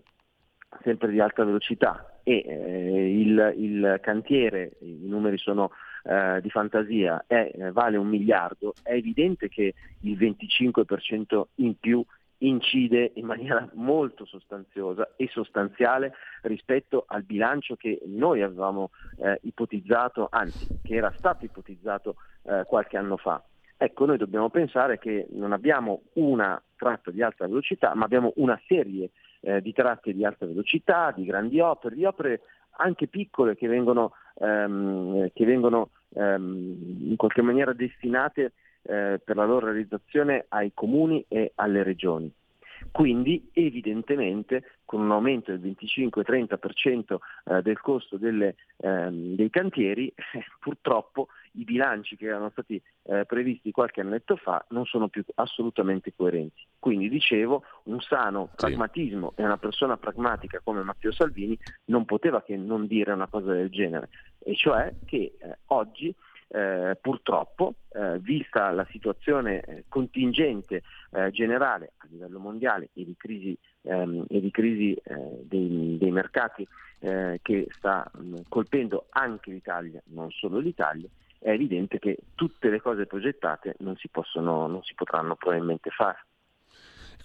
sempre 0.83 1.11
di 1.11 1.21
alta 1.21 1.45
velocità 1.45 2.19
e 2.25 2.43
eh, 2.47 3.21
il, 3.21 3.55
il 3.57 3.99
cantiere, 4.01 4.73
i 4.81 5.07
numeri 5.07 5.39
sono 5.39 5.71
eh, 6.03 6.41
di 6.41 6.51
fantasia, 6.51 7.25
è, 7.27 7.71
vale 7.73 7.97
un 7.97 8.09
miliardo, 8.09 8.73
è 8.83 8.93
evidente 8.93 9.49
che 9.49 9.75
il 10.01 10.19
25% 10.19 11.43
in 11.57 11.79
più 11.79 12.05
incide 12.47 13.13
in 13.15 13.27
maniera 13.27 13.69
molto 13.75 14.25
sostanziosa 14.25 15.13
e 15.17 15.29
sostanziale 15.29 16.15
rispetto 16.43 17.05
al 17.07 17.23
bilancio 17.23 17.77
che 17.77 18.01
noi 18.07 18.43
avevamo 18.43 18.91
eh, 19.19 19.39
ipotizzato, 19.43 20.29
anzi 20.31 20.67
che 20.83 20.95
era 20.95 21.13
stato 21.17 21.45
ipotizzato 21.45 22.17
eh, 22.43 22.65
qualche 22.67 22.97
anno 22.97 23.17
fa. 23.17 23.43
Ecco, 23.77 24.07
noi 24.07 24.19
dobbiamo 24.19 24.51
pensare 24.51 24.99
che 24.99 25.27
non 25.33 25.53
abbiamo 25.53 26.03
una 26.15 26.61
tratta 26.77 27.11
di 27.11 27.23
alta 27.23 27.47
velocità, 27.47 27.95
ma 27.95 28.05
abbiamo 28.05 28.33
una 28.37 28.61
serie 28.67 29.11
eh, 29.41 29.61
di 29.61 29.73
tratte 29.73 30.13
di 30.13 30.25
alta 30.25 30.47
velocità, 30.47 31.13
di 31.15 31.25
grandi 31.25 31.61
opere, 31.61 31.95
di 31.95 32.05
opere 32.05 32.41
anche 32.77 33.07
piccole 33.09 33.57
che 33.57 33.69
vengono, 33.69 34.13
ehm, 34.39 35.31
che 35.33 35.45
vengono 35.45 35.91
ehm, 36.15 37.09
in 37.11 37.17
qualche 37.17 37.43
maniera 37.43 37.73
destinate 37.73 38.53
eh, 38.85 39.21
per 39.23 39.37
la 39.37 39.45
loro 39.45 39.67
realizzazione 39.67 40.47
ai 40.49 40.73
comuni 40.75 41.25
e 41.29 41.53
alle 41.57 41.83
regioni. 41.83 42.33
Quindi 42.91 43.51
evidentemente 43.53 44.77
con 44.85 45.01
un 45.01 45.11
aumento 45.11 45.51
del 45.57 45.75
25-30% 45.79 47.17
eh, 47.45 47.63
del 47.63 47.81
costo 47.81 48.17
delle, 48.17 48.57
ehm, 48.77 49.35
dei 49.35 49.51
cantieri, 49.51 50.09
eh, 50.09 50.45
purtroppo 50.61 51.29
i 51.53 51.65
bilanci 51.65 52.17
che 52.17 52.27
erano 52.27 52.51
stati 52.51 52.81
eh, 53.05 53.25
previsti 53.25 53.71
qualche 53.71 54.01
annetto 54.01 54.37
fa 54.37 54.65
non 54.71 54.85
sono 54.85 55.09
più 55.09 55.25
assolutamente 55.35 56.13
coerenti. 56.15 56.65
Quindi 56.79 57.09
dicevo, 57.09 57.65
un 57.85 58.01
sano 58.01 58.51
pragmatismo 58.55 59.33
e 59.37 59.45
una 59.45 59.59
persona 59.59 59.97
pragmatica 59.97 60.61
come 60.63 60.83
Matteo 60.83 61.13
Salvini 61.13 61.59
non 61.87 62.05
poteva 62.05 62.43
che 62.43 62.57
non 62.57 62.87
dire 62.87 63.13
una 63.13 63.27
cosa 63.27 63.53
del 63.53 63.71
genere, 63.71 64.09
e 64.39 64.55
cioè 64.55 64.93
che 65.05 65.35
eh, 65.39 65.59
oggi 65.67 66.15
eh, 66.49 66.97
purtroppo, 67.01 67.75
eh, 67.93 68.19
vista 68.19 68.71
la 68.71 68.87
situazione 68.91 69.61
eh, 69.61 69.85
contingente 69.89 70.83
eh, 71.13 71.31
generale 71.31 71.93
a 71.99 72.07
livello 72.11 72.39
mondiale 72.39 72.91
e 72.93 73.05
di 73.05 73.15
crisi, 73.17 73.57
ehm, 73.83 74.25
e 74.29 74.41
di 74.41 74.51
crisi 74.51 74.95
eh, 74.95 75.41
dei, 75.43 75.97
dei 75.99 76.11
mercati 76.11 76.67
che 77.05 77.67
sta 77.69 78.11
mh, 78.15 78.45
colpendo 78.49 79.09
anche 79.11 79.51
l'Italia, 79.51 80.01
non 80.07 80.31
solo 80.31 80.59
l'Italia, 80.59 81.07
è 81.39 81.51
evidente 81.51 81.99
che 81.99 82.17
tutte 82.35 82.71
le 82.71 82.81
cose 82.81 83.05
progettate 83.05 83.75
non 83.81 83.95
si, 83.97 84.09
possono, 84.09 84.67
non 84.67 84.83
si 84.83 84.95
potranno 84.95 85.37
probabilmente 85.37 85.91
fare. 85.91 86.25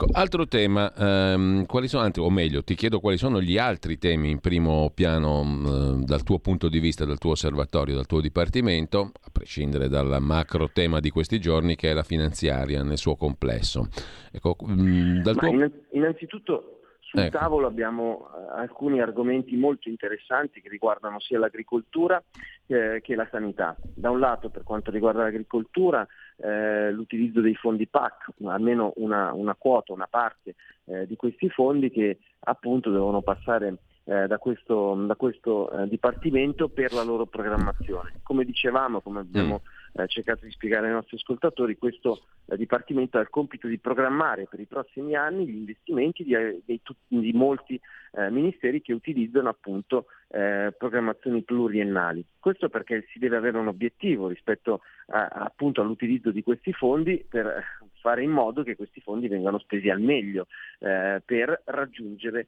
Ecco, 0.02 0.18
altro 0.18 0.48
tema, 0.48 0.94
ehm, 0.96 1.66
quali 1.66 1.90
sono, 1.90 2.04
anzi, 2.04 2.22
o 2.22 2.30
meglio, 2.30 2.64
ti 2.64 2.74
chiedo 2.74 3.02
quali 3.02 3.18
sono 3.18 3.42
gli 3.42 3.58
altri 3.58 3.98
temi 3.98 4.30
in 4.30 4.40
primo 4.40 4.90
piano 4.96 5.44
mh, 5.44 6.06
dal 6.06 6.24
tuo 6.24 6.40
punto 6.40 6.70
di 6.70 6.80
vista, 6.80 7.04
dal 7.04 7.18
tuo 7.18 7.32
osservatorio, 7.32 7.96
dal 7.96 8.06
tuo 8.06 8.22
dipartimento, 8.22 9.12
a 9.14 9.30
prescindere 9.30 9.90
dal 9.90 10.20
macro 10.22 10.70
tema 10.72 11.02
di 11.02 11.10
questi 11.10 11.42
giorni 11.42 11.76
che 11.76 11.92
è 11.92 11.94
la 11.94 12.04
finanziaria 12.04 12.82
nel 12.82 12.98
suo 12.98 13.18
complesso. 13.18 13.90
Ecco, 14.32 14.56
mh, 14.58 15.22
dal 15.22 15.36
Ma 15.36 15.42
tuo... 15.42 15.50
innan- 15.50 15.82
innanzitutto 15.92 16.80
sul 17.02 17.22
Ecco. 17.22 17.38
tavolo 17.38 17.68
abbiamo 17.68 18.30
eh, 18.30 18.60
alcuni 18.62 19.02
argomenti 19.02 19.58
molto 19.58 19.90
interessanti 19.90 20.62
che 20.62 20.70
riguardano 20.70 21.20
sia 21.20 21.40
l'agricoltura 21.40 22.24
eh, 22.68 23.02
che 23.02 23.16
la 23.16 23.28
sanità. 23.30 23.76
Da 23.82 24.12
un 24.12 24.20
lato 24.20 24.50
per 24.50 24.64
quanto 24.64 24.92
riguarda 24.92 25.24
l'agricoltura 25.24 26.08
eh, 26.42 26.92
l'utilizzo 26.92 27.42
dei 27.42 27.56
fondi 27.56 27.88
PAC, 27.88 28.32
almeno 28.46 28.94
una, 28.96 29.34
una 29.34 29.56
quota, 29.56 29.94
una 29.94 30.08
parte 30.08 30.56
eh, 30.86 31.06
di 31.06 31.16
questi 31.16 31.50
fondi 31.50 31.90
che 31.90 32.20
appunto 32.40 32.92
devono 32.92 33.22
passare 33.22 33.78
eh, 34.06 34.28
da 34.28 34.38
questo, 34.38 34.96
da 35.06 35.16
questo 35.16 35.70
eh, 35.72 35.88
Dipartimento 35.88 36.70
per 36.70 36.94
la 36.94 37.04
loro 37.04 37.26
programmazione. 37.26 38.20
Come 38.24 38.44
dicevamo, 38.44 39.02
come 39.02 39.20
abbiamo 39.20 39.62
mm. 39.64 39.79
Eh, 39.94 40.08
cercato 40.08 40.46
di 40.46 40.52
spiegare 40.52 40.88
ai 40.88 40.94
nostri 40.94 41.18
ascoltatori, 41.18 41.78
questo 41.78 42.24
eh, 42.46 42.58
Dipartimento 42.58 43.18
ha 43.18 43.22
il 43.22 43.30
compito 43.30 43.68
di 43.68 43.78
programmare 43.78 44.46
per 44.50 44.60
i 44.60 44.66
prossimi 44.66 45.16
anni 45.16 45.48
gli 45.48 45.58
investimenti 45.58 46.24
di, 46.24 46.34
eh, 46.34 46.62
di, 46.66 46.80
di 47.08 47.32
molti 47.34 47.80
eh, 48.12 48.30
ministeri 48.30 48.82
che 48.82 48.94
utilizzano 48.94 49.50
appunto 49.50 50.06
programmazioni 50.30 51.42
pluriennali. 51.42 52.24
Questo 52.40 52.70
perché 52.70 53.08
si 53.12 53.18
deve 53.18 53.38
avere 53.38 53.58
un 53.58 53.66
obiettivo 53.66 54.28
rispetto 54.28 54.82
a, 55.08 55.26
appunto 55.26 55.82
all'utilizzo 55.82 56.30
di 56.30 56.44
questi 56.44 56.72
fondi 56.72 57.26
per 57.28 57.64
fare 58.00 58.22
in 58.22 58.30
modo 58.30 58.62
che 58.62 58.76
questi 58.76 59.02
fondi 59.02 59.28
vengano 59.28 59.58
spesi 59.58 59.90
al 59.90 60.00
meglio 60.00 60.46
per 60.78 61.64
raggiungere 61.66 62.46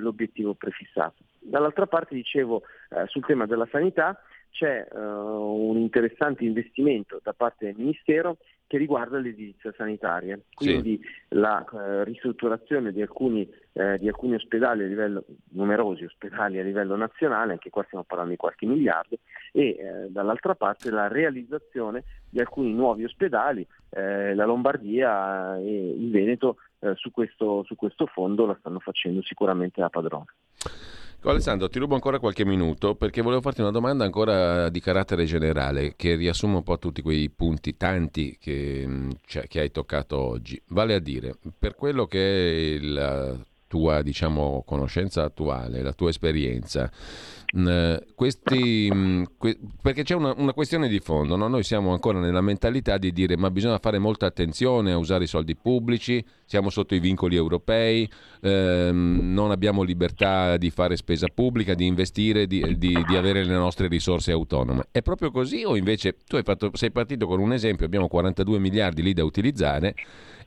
l'obiettivo 0.00 0.54
prefissato. 0.54 1.22
Dall'altra 1.38 1.86
parte 1.86 2.16
dicevo 2.16 2.62
sul 3.06 3.24
tema 3.24 3.46
della 3.46 3.68
sanità 3.70 4.20
c'è 4.50 4.86
uh, 4.92 4.98
un 4.98 5.76
interessante 5.78 6.44
investimento 6.44 7.20
da 7.22 7.32
parte 7.32 7.66
del 7.66 7.76
Ministero 7.76 8.36
che 8.66 8.76
riguarda 8.78 9.18
l'edilizia 9.18 9.74
sanitaria, 9.76 10.38
quindi 10.54 11.00
sì. 11.02 11.36
la 11.36 11.66
uh, 11.68 12.04
ristrutturazione 12.04 12.92
di 12.92 13.02
alcuni, 13.02 13.48
uh, 13.72 13.96
di 13.96 14.06
alcuni, 14.06 14.34
ospedali 14.34 14.84
a 14.84 14.86
livello, 14.86 15.24
numerosi 15.50 16.04
ospedali 16.04 16.60
a 16.60 16.62
livello 16.62 16.94
nazionale, 16.94 17.52
anche 17.52 17.70
qua 17.70 17.82
stiamo 17.84 18.04
parlando 18.04 18.32
di 18.32 18.38
qualche 18.38 18.66
miliardo, 18.66 19.18
e 19.50 20.06
dall'altra 20.08 20.54
parte 20.54 20.90
la 20.90 21.08
realizzazione 21.08 22.04
di 22.28 22.38
alcuni 22.38 22.72
nuovi 22.72 23.02
ospedali, 23.02 23.66
la 23.88 24.44
Lombardia 24.44 25.58
e 25.58 25.90
il 25.90 26.10
Veneto 26.12 26.58
su 26.94 27.10
questo, 27.10 27.64
su 27.64 27.74
questo 27.74 28.06
fondo 28.06 28.46
la 28.46 28.56
stanno 28.60 28.78
facendo 28.78 29.20
sicuramente 29.22 29.80
da 29.80 29.88
padrone. 29.88 30.26
Alessandro, 31.28 31.68
ti 31.68 31.78
rubo 31.78 31.94
ancora 31.94 32.18
qualche 32.18 32.46
minuto 32.46 32.94
perché 32.94 33.20
volevo 33.20 33.42
farti 33.42 33.60
una 33.60 33.70
domanda 33.70 34.04
ancora 34.04 34.70
di 34.70 34.80
carattere 34.80 35.26
generale 35.26 35.94
che 35.94 36.14
riassume 36.14 36.56
un 36.56 36.62
po' 36.62 36.78
tutti 36.78 37.02
quei 37.02 37.28
punti, 37.28 37.76
tanti 37.76 38.38
che, 38.40 38.84
mm, 38.86 39.10
cioè, 39.26 39.46
che 39.46 39.60
hai 39.60 39.70
toccato 39.70 40.18
oggi. 40.18 40.60
Vale 40.68 40.94
a 40.94 40.98
dire, 40.98 41.34
per 41.58 41.74
quello 41.74 42.06
che 42.06 42.76
è 42.76 42.78
la 42.80 43.36
tua 43.70 44.02
diciamo, 44.02 44.64
conoscenza 44.66 45.22
attuale, 45.22 45.80
la 45.80 45.92
tua 45.92 46.10
esperienza, 46.10 46.90
Mm, 47.56 47.96
questi, 48.14 48.88
mm, 48.92 49.24
perché 49.82 50.04
c'è 50.04 50.14
una, 50.14 50.32
una, 50.36 50.52
questione 50.52 50.86
di 50.86 51.00
fondo, 51.00 51.34
no? 51.34 51.48
noi 51.48 51.64
siamo 51.64 51.92
ancora 51.92 52.20
nella 52.20 52.40
mentalità 52.40 52.96
di 52.96 53.12
dire 53.12 53.36
ma 53.36 53.50
bisogna 53.50 53.78
fare 53.78 53.98
molta 53.98 54.26
attenzione 54.26 54.92
a 54.92 54.96
usare 54.96 55.24
i 55.24 55.26
soldi 55.26 55.56
pubblici, 55.56 56.24
siamo 56.44 56.70
sotto 56.70 56.94
i 56.94 57.00
vincoli 57.00 57.34
europei, 57.34 58.08
ehm, 58.40 59.32
non 59.32 59.50
abbiamo 59.50 59.82
libertà 59.82 60.56
di 60.58 60.70
fare 60.70 60.94
spesa 60.94 61.26
pubblica, 61.26 61.74
di 61.74 61.86
investire, 61.86 62.46
di, 62.46 62.78
di, 62.78 63.04
di, 63.04 63.16
avere 63.16 63.42
le 63.42 63.54
nostre 63.54 63.88
risorse 63.88 64.30
autonome. 64.30 64.84
È 64.92 65.02
proprio 65.02 65.32
così 65.32 65.64
o 65.64 65.76
invece 65.76 66.18
tu 66.28 66.40
fatto, 66.44 66.70
sei 66.74 66.92
partito 66.92 67.26
con 67.26 67.40
un 67.40 67.52
esempio, 67.52 67.84
abbiamo 67.84 68.06
42 68.06 68.60
miliardi 68.60 69.02
lì 69.02 69.12
da 69.12 69.24
utilizzare 69.24 69.96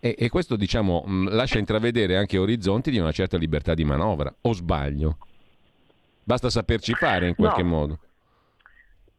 e, 0.03 0.15
e 0.17 0.27
questo 0.27 0.57
diciamo, 0.57 1.05
mm, 1.07 1.27
lascia 1.29 1.59
intravedere 1.59 2.17
anche 2.17 2.37
orizzonti 2.37 2.91
di 2.91 2.99
una 2.99 3.13
certa 3.13 3.37
libertà 3.37 3.73
di 3.73 3.85
manovra, 3.85 4.35
o 4.41 4.51
sbaglio? 4.51 5.15
Basta 6.21 6.49
saperci 6.49 6.93
fare 6.93 7.29
in 7.29 7.35
qualche 7.35 7.63
no. 7.63 7.69
modo. 7.69 7.99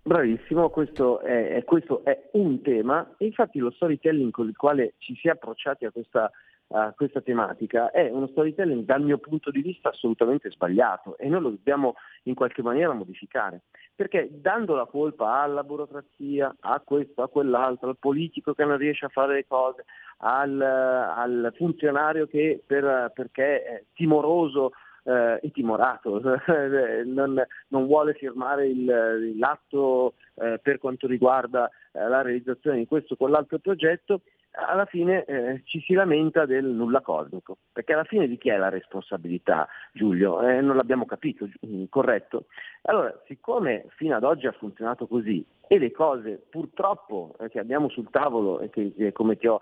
Bravissimo, 0.03 0.69
questo 0.69 1.21
è, 1.21 1.63
questo 1.65 2.05
è, 2.05 2.29
un 2.33 2.61
tema 2.61 3.11
infatti 3.19 3.59
lo 3.59 3.71
storytelling 3.71 4.31
con 4.31 4.47
il 4.47 4.57
quale 4.57 4.93
ci 4.99 5.17
si 5.17 5.29
è 5.29 5.31
approcciati 5.31 5.87
a 5.87 5.91
questa, 5.91 6.31
a 6.69 6.93
questa, 6.97 7.21
tematica 7.21 7.91
è 7.91 8.11
uno 8.11 8.27
storytelling 8.29 8.85
dal 8.85 9.03
mio 9.03 9.19
punto 9.19 9.51
di 9.51 9.61
vista 9.61 9.91
assolutamente 9.91 10.51
sbagliato 10.51 11.17
e 11.19 11.29
noi 11.29 11.43
lo 11.43 11.51
dobbiamo 11.51 11.95
in 12.25 12.35
qualche 12.35 12.63
maniera 12.63 12.93
modificare, 12.93 13.63
perché 13.95 14.29
dando 14.31 14.75
la 14.75 14.87
colpa 14.87 15.41
alla 15.41 15.63
burocrazia, 15.63 16.55
a 16.61 16.81
questo, 16.81 17.23
a 17.23 17.29
quell'altro, 17.29 17.91
al 17.91 17.99
politico 17.99 18.55
che 18.55 18.65
non 18.65 18.77
riesce 18.77 19.05
a 19.05 19.11
fare 19.11 19.35
le 19.35 19.47
cose, 19.47 19.85
al, 20.19 20.61
al 20.61 21.53
funzionario 21.57 22.27
che 22.27 22.63
per, 22.67 23.13
perché 23.15 23.63
è 23.63 23.85
timoroso 23.93 24.73
eh, 25.05 25.39
è 25.39 25.51
timorato, 25.51 26.21
non, 27.05 27.43
non, 27.69 27.87
vuole 27.87 28.15
firmare 28.15 28.69
il, 28.69 29.39
l'atto 29.39 30.15
eh, 30.37 30.59
per 30.63 30.79
quanto 30.79 31.07
riguarda 31.07 31.71
eh, 31.93 32.09
la 32.09 32.23
realizzazione 32.23 32.79
di 32.79 32.87
questo 32.87 33.15
o 33.15 33.17
quell'altro 33.17 33.59
progetto, 33.59 34.23
alla 34.55 34.85
fine 34.85 35.25
eh, 35.25 35.63
ci 35.65 35.81
si 35.81 35.95
lamenta 35.95 36.47
del 36.47 36.65
nulla 36.65 37.01
cosmico, 37.01 37.59
perché 37.73 37.93
alla 37.93 38.05
fine 38.05 38.29
di 38.29 38.39
chi 38.39 38.51
è 38.51 38.57
la 38.57 38.69
responsabilità, 38.69 39.69
Giulio? 39.93 40.41
Eh, 40.43 40.61
non 40.61 40.77
l'abbiamo 40.77 41.07
capito, 41.07 41.49
mm, 41.67 41.85
corretto? 41.89 42.47
Allora, 42.83 43.15
siccome 43.27 43.87
fino 43.97 44.15
ad 44.15 44.25
oggi 44.25 44.47
ha 44.47 44.53
funzionato 44.53 45.07
così 45.07 45.45
e 45.67 45.79
le 45.79 45.91
cose 45.91 46.43
purtroppo 46.49 47.35
eh, 47.41 47.49
che 47.49 47.59
abbiamo 47.59 47.89
sul 47.89 48.11
tavolo 48.11 48.61
e 48.61 48.71
che 48.71 49.13
come, 49.13 49.39
ho, 49.43 49.61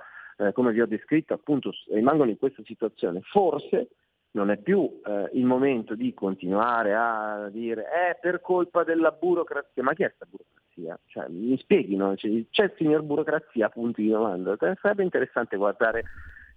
come 0.53 0.73
vi 0.73 0.81
ho 0.81 0.87
descritto 0.87 1.35
appunto 1.35 1.73
rimangono 1.91 2.31
in 2.31 2.39
questa 2.39 2.63
situazione, 2.65 3.21
forse 3.23 3.89
non 4.33 4.51
è 4.51 4.57
più 4.57 5.01
eh, 5.05 5.31
il 5.35 5.45
momento 5.45 5.95
di 5.95 6.15
continuare 6.15 6.95
a 6.95 7.49
dire 7.51 7.85
è 7.85 8.19
per 8.21 8.41
colpa 8.41 8.85
della 8.85 9.11
burocrazia, 9.11 9.83
ma 9.83 9.93
chi 9.93 10.05
è 10.05 10.13
questa 10.15 10.27
burocrazia? 10.29 10.99
Cioè, 11.07 11.29
mi 11.29 11.57
spieghino, 11.59 12.17
cioè, 12.17 12.31
c'è 12.51 12.65
il 12.65 12.73
signor 12.77 13.03
burocrazia, 13.03 13.69
punto 13.69 14.01
di 14.01 14.09
domanda. 14.09 14.57
Sarebbe 14.81 15.03
interessante 15.03 15.57
guardare 15.57 16.05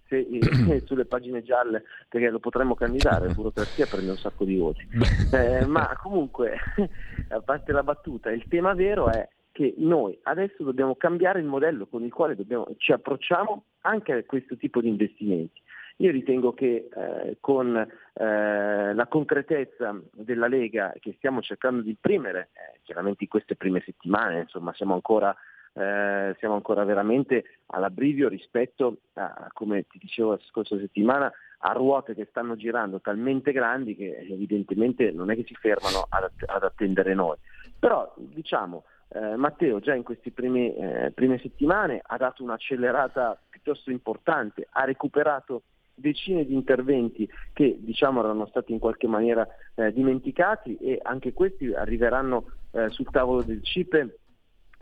se, 0.08 0.26
eh, 0.70 0.82
sulle 0.86 1.04
pagine 1.04 1.42
gialle, 1.42 1.84
perché 2.08 2.30
lo 2.30 2.38
potremmo 2.38 2.74
candidare, 2.74 3.32
burocrazia 3.32 3.86
prende 3.86 4.10
un 4.10 4.18
sacco 4.18 4.44
di 4.44 4.56
voti. 4.56 4.86
Eh, 5.32 5.66
ma 5.66 5.98
comunque, 6.00 6.56
a 7.28 7.40
parte 7.40 7.72
la 7.72 7.82
battuta, 7.82 8.30
il 8.30 8.44
tema 8.48 8.74
vero 8.74 9.10
è 9.10 9.28
che 9.50 9.74
noi 9.78 10.16
adesso 10.22 10.62
dobbiamo 10.62 10.94
cambiare 10.94 11.40
il 11.40 11.46
modello 11.46 11.86
con 11.86 12.04
il 12.04 12.12
quale 12.12 12.36
dobbiamo, 12.36 12.68
ci 12.76 12.92
approcciamo 12.92 13.64
anche 13.80 14.12
a 14.12 14.22
questo 14.24 14.56
tipo 14.56 14.80
di 14.80 14.88
investimenti. 14.88 15.60
Io 15.98 16.10
ritengo 16.10 16.52
che 16.52 16.88
eh, 16.94 17.38
con 17.40 17.74
eh, 17.74 18.94
la 18.94 19.06
concretezza 19.06 19.98
della 20.12 20.46
Lega 20.46 20.92
che 21.00 21.14
stiamo 21.16 21.40
cercando 21.40 21.80
di 21.80 21.90
imprimere, 21.90 22.50
eh, 22.52 22.80
chiaramente 22.82 23.24
in 23.24 23.30
queste 23.30 23.56
prime 23.56 23.80
settimane, 23.80 24.40
insomma 24.40 24.74
siamo 24.74 24.92
ancora, 24.92 25.34
eh, 25.72 26.34
siamo 26.38 26.54
ancora 26.54 26.84
veramente 26.84 27.60
all'abbrivio 27.66 28.28
rispetto 28.28 28.98
a, 29.14 29.48
come 29.54 29.86
ti 29.88 29.98
dicevo 29.98 30.32
la 30.32 30.40
scorsa 30.44 30.76
settimana, 30.76 31.32
a 31.60 31.72
ruote 31.72 32.14
che 32.14 32.26
stanno 32.28 32.56
girando 32.56 33.00
talmente 33.00 33.52
grandi 33.52 33.96
che 33.96 34.18
evidentemente 34.18 35.10
non 35.12 35.30
è 35.30 35.34
che 35.34 35.44
si 35.46 35.54
fermano 35.54 36.04
ad, 36.10 36.30
ad 36.44 36.62
attendere 36.62 37.14
noi. 37.14 37.36
Però 37.78 38.12
diciamo, 38.18 38.84
eh, 39.08 39.36
Matteo 39.36 39.80
già 39.80 39.94
in 39.94 40.02
queste 40.02 40.30
prime, 40.30 40.76
eh, 40.76 41.10
prime 41.12 41.38
settimane 41.38 42.02
ha 42.04 42.16
dato 42.18 42.42
un'accelerata 42.42 43.40
piuttosto 43.48 43.90
importante, 43.90 44.66
ha 44.70 44.84
recuperato 44.84 45.62
decine 45.96 46.44
di 46.44 46.54
interventi 46.54 47.28
che 47.52 47.78
diciamo 47.80 48.20
erano 48.20 48.46
stati 48.46 48.72
in 48.72 48.78
qualche 48.78 49.08
maniera 49.08 49.46
eh, 49.74 49.92
dimenticati 49.92 50.76
e 50.76 51.00
anche 51.02 51.32
questi 51.32 51.72
arriveranno 51.72 52.44
eh, 52.72 52.90
sul 52.90 53.10
tavolo 53.10 53.42
del 53.42 53.62
CIPE 53.62 54.18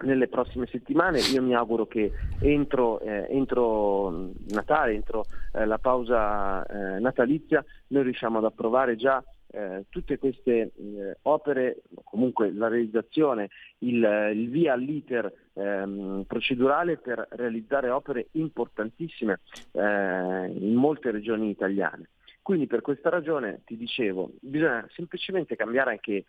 nelle 0.03 0.29
prossime 0.29 0.67
settimane. 0.67 1.21
Io 1.33 1.43
mi 1.43 1.55
auguro 1.55 1.87
che 1.87 2.11
entro, 2.41 3.01
eh, 3.01 3.29
entro 3.31 4.33
Natale, 4.49 4.93
entro 4.93 5.25
eh, 5.53 5.65
la 5.65 5.79
pausa 5.79 6.65
eh, 6.67 6.99
natalizia, 6.99 7.65
noi 7.89 8.03
riusciamo 8.03 8.39
ad 8.39 8.45
approvare 8.45 8.97
già 8.97 9.23
eh, 9.55 9.85
tutte 9.89 10.19
queste 10.19 10.73
eh, 10.77 11.17
opere, 11.23 11.83
comunque 12.03 12.53
la 12.53 12.69
realizzazione, 12.69 13.51
il, 13.79 14.03
il 14.35 14.51
via 14.51 14.73
all'iter 14.73 15.33
ehm, 15.53 16.25
procedurale 16.27 16.97
per 16.97 17.27
realizzare 17.31 17.89
opere 17.89 18.29
importantissime 18.33 19.41
eh, 19.73 19.81
in 19.81 20.75
molte 20.75 21.13
regioni 21.13 21.51
italiane. 21.51 22.09
Quindi 22.43 22.67
per 22.67 22.81
questa 22.81 23.09
ragione 23.09 23.63
ti 23.65 23.77
dicevo, 23.77 24.33
bisogna 24.41 24.87
semplicemente 24.93 25.57
cambiare 25.57 25.93
anche 25.93 26.25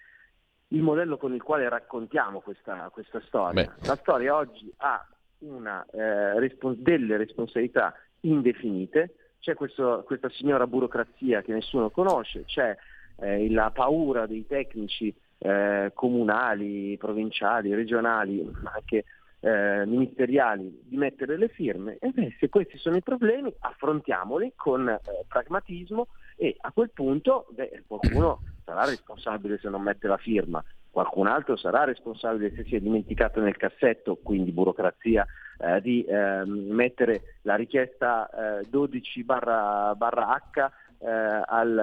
il 0.70 0.82
modello 0.82 1.18
con 1.18 1.34
il 1.34 1.42
quale 1.42 1.68
raccontiamo 1.68 2.42
questa, 2.42 2.90
questa 2.92 3.20
storia. 3.22 3.64
Beh. 3.66 3.88
La 3.88 3.98
storia 3.98 4.36
oggi 4.36 4.72
ha 4.78 5.06
una, 5.40 5.86
eh, 5.92 6.40
respons- 6.40 6.78
delle 6.78 7.18
responsabilità 7.18 7.94
indefinite, 8.22 9.16
c'è 9.40 9.54
questo, 9.56 10.04
questa 10.06 10.30
signora 10.30 10.66
burocrazia 10.66 11.42
che 11.42 11.54
nessuno 11.54 11.90
conosce, 11.90 12.46
c'è 12.46 12.76
eh, 13.18 13.50
la 13.52 13.72
paura 13.72 14.26
dei 14.26 14.46
tecnici 14.46 15.14
eh, 15.38 15.92
comunali, 15.94 16.98
provinciali, 16.98 17.74
regionali, 17.74 18.42
ma 18.62 18.72
anche 18.74 19.06
eh, 19.40 19.86
ministeriali 19.86 20.82
di 20.84 20.98
mettere 20.98 21.38
le 21.38 21.50
firme, 21.50 21.98
e 22.00 22.10
beh, 22.10 22.36
se 22.40 22.50
questi 22.50 22.78
sono 22.78 22.96
i 22.96 23.04
problemi 23.04 23.54
affrontiamoli 23.60 24.54
con 24.56 24.90
eh, 24.90 25.00
pragmatismo 25.28 26.08
e 26.36 26.56
a 26.62 26.72
quel 26.72 26.90
punto 26.92 27.46
beh, 27.52 27.84
qualcuno 27.86 28.42
sarà 28.64 28.86
responsabile 28.86 29.60
se 29.60 29.70
non 29.70 29.84
mette 29.84 30.08
la 30.08 30.18
firma, 30.18 30.64
qualcun 30.90 31.28
altro 31.28 31.56
sarà 31.58 31.84
responsabile 31.84 32.56
se 32.56 32.64
si 32.64 32.76
è 32.76 32.80
dimenticato 32.80 33.40
nel 33.40 33.56
cassetto, 33.56 34.18
quindi 34.24 34.52
burocrazia, 34.52 35.28
eh, 35.60 35.80
di 35.80 36.04
eh, 36.04 36.44
mettere 36.46 37.36
la 37.44 37.56
richiesta 37.56 38.28
12 38.68 39.24
barra, 39.24 39.94
barra 39.96 40.42
H 40.52 40.72
eh, 41.00 41.10
al, 41.46 41.78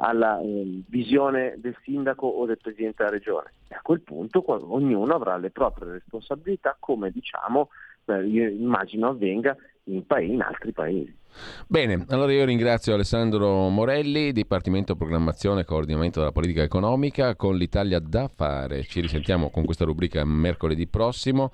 alla 0.00 0.40
eh, 0.40 0.82
visione 0.88 1.54
del 1.58 1.76
sindaco 1.82 2.26
o 2.26 2.46
del 2.46 2.58
presidente 2.58 3.04
della 3.04 3.16
regione. 3.16 3.52
E 3.68 3.74
a 3.74 3.80
quel 3.82 4.00
punto 4.00 4.44
ognuno 4.46 5.14
avrà 5.14 5.36
le 5.36 5.50
proprie 5.50 5.92
responsabilità, 5.92 6.76
come 6.78 7.10
diciamo, 7.10 7.68
io 8.06 8.48
immagino 8.48 9.08
avvenga 9.08 9.56
in, 9.84 10.06
pa- 10.06 10.20
in 10.20 10.40
altri 10.40 10.72
paesi. 10.72 11.14
Bene, 11.66 12.04
allora 12.08 12.32
io 12.32 12.44
ringrazio 12.44 12.94
Alessandro 12.94 13.68
Morelli, 13.68 14.32
Dipartimento 14.32 14.96
Programmazione 14.96 15.60
e 15.60 15.64
Coordinamento 15.64 16.20
della 16.20 16.32
Politica 16.32 16.62
Economica 16.62 17.36
con 17.36 17.56
l'Italia 17.56 17.98
da 17.98 18.28
fare. 18.28 18.84
Ci 18.84 19.00
risentiamo 19.00 19.50
con 19.50 19.64
questa 19.64 19.84
rubrica 19.84 20.24
mercoledì 20.24 20.86
prossimo. 20.86 21.50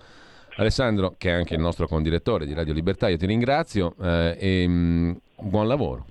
Alessandro, 0.56 1.14
che 1.16 1.30
è 1.30 1.32
anche 1.32 1.54
il 1.54 1.60
nostro 1.60 1.86
condirettore 1.86 2.46
di 2.46 2.52
Radio 2.52 2.74
Libertà, 2.74 3.08
io 3.08 3.16
ti 3.16 3.26
ringrazio 3.26 3.94
eh, 4.00 4.36
e 4.38 4.68
mh, 4.68 4.72
mm, 4.72 5.12
buon 5.40 5.66
lavoro. 5.66 6.06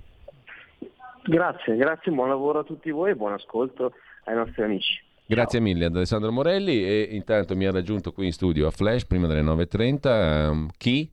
Grazie, 1.24 1.76
grazie, 1.76 2.12
buon 2.12 2.30
lavoro 2.30 2.60
a 2.60 2.64
tutti 2.64 2.90
voi 2.92 3.12
e 3.12 3.16
buon 3.16 3.34
ascolto 3.34 3.94
ai 4.26 4.36
nostri 4.36 4.64
amici. 4.64 5.00
Grazie 5.26 5.60
Ciao. 5.60 5.68
mille 5.68 5.86
ad 5.86 5.96
Alessandro 5.96 6.32
Morelli 6.32 6.84
e 6.84 7.08
intanto 7.12 7.56
mi 7.56 7.66
ha 7.66 7.72
raggiunto 7.72 8.12
qui 8.12 8.26
in 8.26 8.34
studio 8.34 8.68
a 8.68 8.72
Flash 8.72 9.06
prima 9.06 9.28
delle 9.28 9.42
9.30 9.42 10.50
um, 10.50 10.70
chi? 10.78 11.10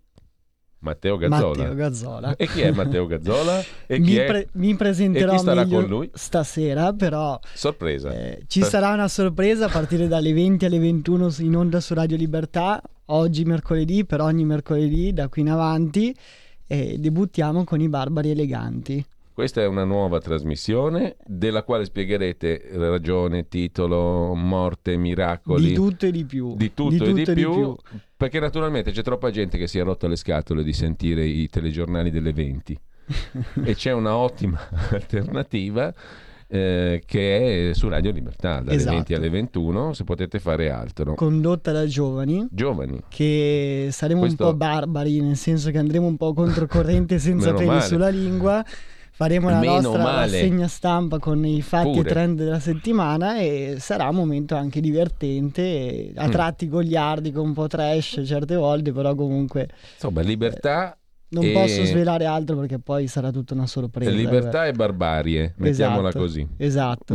Matteo 0.81 1.17
Gazzola. 1.17 1.63
Matteo 1.63 1.75
Gazzola. 1.75 2.37
E 2.37 2.47
chi 2.47 2.61
è 2.61 2.71
Matteo 2.71 3.07
Gazzola? 3.07 3.63
E 3.87 3.99
mi, 3.99 4.15
pre- 4.15 4.49
mi, 4.53 4.77
presenterò 4.77 5.43
meglio 5.43 6.09
stasera, 6.13 6.93
però... 6.93 7.39
Sorpresa. 7.53 8.13
Eh, 8.13 8.43
ci 8.47 8.63
sarà 8.63 8.93
una 8.93 9.09
sorpresa 9.09 9.67
a 9.67 9.69
partire 9.69 10.07
dalle 10.07 10.33
20 10.33 10.67
alle 10.67 10.79
21 10.79 11.35
in 11.39 11.57
onda 11.57 11.81
su 11.81 11.95
Radio 11.95 12.17
Libertà, 12.17 12.81
oggi 13.07 13.45
mercoledì, 13.45 14.05
per 14.05 14.21
ogni 14.21 14.45
mercoledì 14.45 15.13
da 15.13 15.29
qui 15.29 15.43
in 15.43 15.51
avanti, 15.51 16.15
e 16.67 16.99
debuttiamo 16.99 17.65
con 17.65 17.81
i 17.81 17.89
Barbari 17.89 18.31
Eleganti. 18.31 19.05
Questa 19.39 19.61
è 19.61 19.67
una 19.69 19.85
nuova 19.85 20.19
trasmissione 20.19 21.15
della 21.25 21.63
quale 21.63 21.85
spiegherete 21.85 22.71
ragione, 22.73 23.47
titolo, 23.47 24.35
morte, 24.35 24.97
miracoli. 24.97 25.69
Di 25.69 25.75
tutto 25.75 26.07
e 26.07 26.11
di 26.11 26.25
più. 26.25 26.57
Di 26.57 26.75
tutto, 26.75 27.05
di 27.05 27.11
e, 27.11 27.13
di, 27.13 27.23
più, 27.23 27.35
di 27.35 27.43
più. 27.45 27.77
Perché 28.17 28.41
naturalmente 28.41 28.91
c'è 28.91 29.03
troppa 29.03 29.31
gente 29.31 29.57
che 29.57 29.69
si 29.69 29.79
è 29.79 29.85
rotta 29.85 30.09
le 30.09 30.17
scatole 30.17 30.65
di 30.65 30.73
sentire 30.73 31.25
i 31.25 31.47
telegiornali 31.47 32.11
delle 32.11 32.33
20. 32.33 32.81
e 33.63 33.75
c'è 33.77 33.93
una 33.93 34.17
ottima 34.17 34.59
alternativa 34.91 35.95
eh, 36.49 37.01
che 37.07 37.71
è 37.71 37.75
su 37.75 37.89
Radio 37.89 38.11
Libertà 38.11 38.61
dalle 38.61 38.75
esatto. 38.75 38.97
20 38.97 39.15
alle 39.15 39.31
21 39.31 39.93
se 39.93 40.03
potete 40.03 40.41
fare 40.41 40.71
altro 40.71 41.15
condotta 41.15 41.73
da 41.73 41.87
giovani 41.87 42.47
giovani 42.51 43.03
che 43.09 43.89
saremo 43.93 44.21
Questo... 44.21 44.45
un 44.45 44.51
po' 44.51 44.57
barbari 44.57 45.21
nel 45.21 45.37
senso 45.37 45.71
che 45.71 45.77
andremo 45.77 46.07
un 46.07 46.17
po' 46.17 46.33
controcorrente 46.33 47.19
senza 47.21 47.53
peli 47.53 47.83
sulla 47.83 48.09
lingua 48.09 48.65
faremo 49.19 49.51
la 49.51 49.59
Meno 49.59 49.81
nostra 49.81 50.01
male. 50.01 50.31
rassegna 50.31 50.69
stampa 50.69 51.19
con 51.19 51.45
i 51.45 51.61
fatti 51.61 51.91
Pure. 51.91 52.09
e 52.09 52.13
trend 52.13 52.39
della 52.39 52.61
settimana 52.61 53.41
e 53.41 53.75
sarà 53.81 54.09
un 54.09 54.15
momento 54.15 54.55
anche 54.55 54.81
divertente, 54.81 56.13
a 56.15 56.29
mm. 56.29 56.31
tratti 56.31 56.69
goliardi 56.69 57.33
con 57.33 57.49
un 57.49 57.53
po' 57.53 57.67
trash 57.67 58.23
certe 58.25 58.55
volte, 58.55 58.93
però 58.93 59.17
comunque... 59.17 59.71
Insomma, 59.95 60.21
libertà... 60.21 60.97
non 61.31 61.47
e... 61.47 61.51
posso 61.51 61.85
svelare 61.85 62.27
altro 62.27 62.59
perché 62.59 62.79
poi 62.79 63.09
sarà 63.09 63.33
tutta 63.33 63.55
una 63.55 63.67
sorpresa. 63.67 64.09
Libertà 64.09 64.67
eh. 64.67 64.69
e 64.69 64.73
barbarie, 64.73 65.55
mettiamola 65.57 66.11
esatto, 66.11 66.25
così. 66.25 66.49
Esatto. 66.57 67.15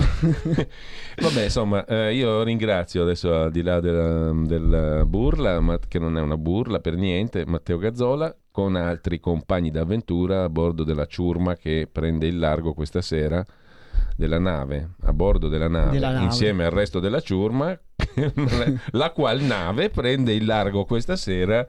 Vabbè, 1.23 1.43
insomma, 1.43 1.85
eh, 1.85 2.13
io 2.15 2.43
ringrazio 2.43 3.03
adesso 3.03 3.33
al 3.33 3.51
di 3.51 3.61
là 3.61 3.79
della, 3.79 4.29
della 4.43 5.05
burla, 5.05 5.61
ma 5.61 5.79
che 5.79 5.99
non 5.99 6.17
è 6.17 6.21
una 6.21 6.35
burla 6.35 6.81
per 6.81 6.97
niente, 6.97 7.45
Matteo 7.45 7.77
Gazzola, 7.77 8.35
con 8.53 8.75
altri 8.75 9.19
compagni 9.19 9.71
d'avventura 9.71 10.43
a 10.43 10.49
bordo 10.49 10.83
della 10.83 11.07
ciurma 11.07 11.55
che 11.55 11.89
prende 11.91 12.27
il 12.27 12.37
largo 12.37 12.75
questa 12.75 13.01
sera 13.01 13.43
della 14.15 14.37
nave, 14.37 14.91
a 15.05 15.11
bordo 15.11 15.47
della 15.47 15.67
nave, 15.67 15.89
della 15.89 16.11
nave. 16.11 16.25
insieme 16.25 16.63
al 16.63 16.69
resto 16.69 16.99
della 16.99 17.19
ciurma, 17.19 17.75
la 18.91 19.09
qual 19.09 19.41
nave 19.41 19.89
prende 19.89 20.33
il 20.33 20.45
largo 20.45 20.85
questa 20.85 21.15
sera 21.15 21.65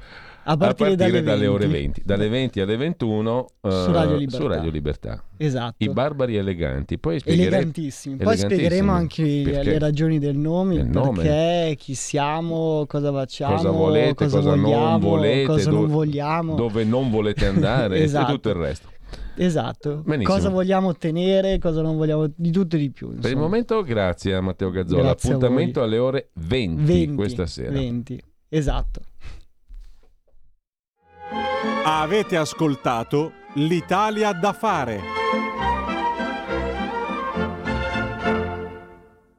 a 0.46 0.56
partire, 0.56 0.92
a 0.92 0.96
partire 0.96 0.96
dalle, 0.96 1.22
dalle 1.22 1.46
ore 1.46 1.66
20, 1.66 2.02
dalle 2.04 2.28
20 2.28 2.60
alle 2.60 2.76
21 2.76 3.46
uh, 3.60 3.70
su, 3.70 3.92
Radio 3.92 4.30
su, 4.30 4.46
Radio 4.46 4.70
Libertà. 4.70 5.22
Esatto. 5.36 5.76
I 5.78 5.88
barbari 5.88 6.36
eleganti. 6.36 6.98
Poi 6.98 7.20
Elegantissimi. 7.24 8.16
Poi 8.16 8.36
spiegheremo 8.36 8.92
anche 8.92 9.42
perché? 9.44 9.62
le 9.62 9.78
ragioni 9.78 10.18
del 10.18 10.36
nome, 10.36 10.74
il 10.74 10.86
nome, 10.86 11.22
perché, 11.22 11.76
chi 11.76 11.94
siamo, 11.94 12.84
cosa 12.86 13.10
facciamo, 13.10 13.56
cosa 13.56 13.70
volete, 13.70 14.14
cosa, 14.14 14.36
cosa 14.36 14.50
vogliamo, 14.50 14.88
non 14.88 15.00
volete, 15.00 15.46
cosa 15.46 15.70
dove, 15.70 15.82
non 15.82 15.90
vogliamo, 15.90 16.54
dove 16.54 16.84
non 16.84 17.10
volete 17.10 17.46
andare 17.46 17.98
esatto. 18.02 18.30
e 18.30 18.34
tutto 18.34 18.48
il 18.50 18.54
resto. 18.56 18.88
Esatto, 19.36 20.02
Benissimo. 20.04 20.34
cosa 20.34 20.48
vogliamo 20.48 20.88
ottenere, 20.88 21.58
cosa 21.58 21.82
non 21.82 21.96
vogliamo, 21.96 22.30
di 22.34 22.50
tutto 22.50 22.76
e 22.76 22.78
di 22.78 22.90
più. 22.90 23.06
Insomma. 23.06 23.22
Per 23.22 23.32
il 23.32 23.38
momento 23.38 23.82
grazie 23.82 24.34
a 24.34 24.40
Matteo 24.40 24.70
Gazzola, 24.70 25.02
grazie 25.02 25.30
appuntamento 25.30 25.82
alle 25.82 25.98
ore 25.98 26.28
20, 26.34 26.82
20 26.82 27.14
questa 27.14 27.46
sera. 27.46 27.72
20, 27.72 28.22
esatto. 28.48 29.00
Avete 31.84 32.36
ascoltato 32.36 33.32
l'Italia 33.54 34.32
da 34.32 34.52
fare. 34.52 35.00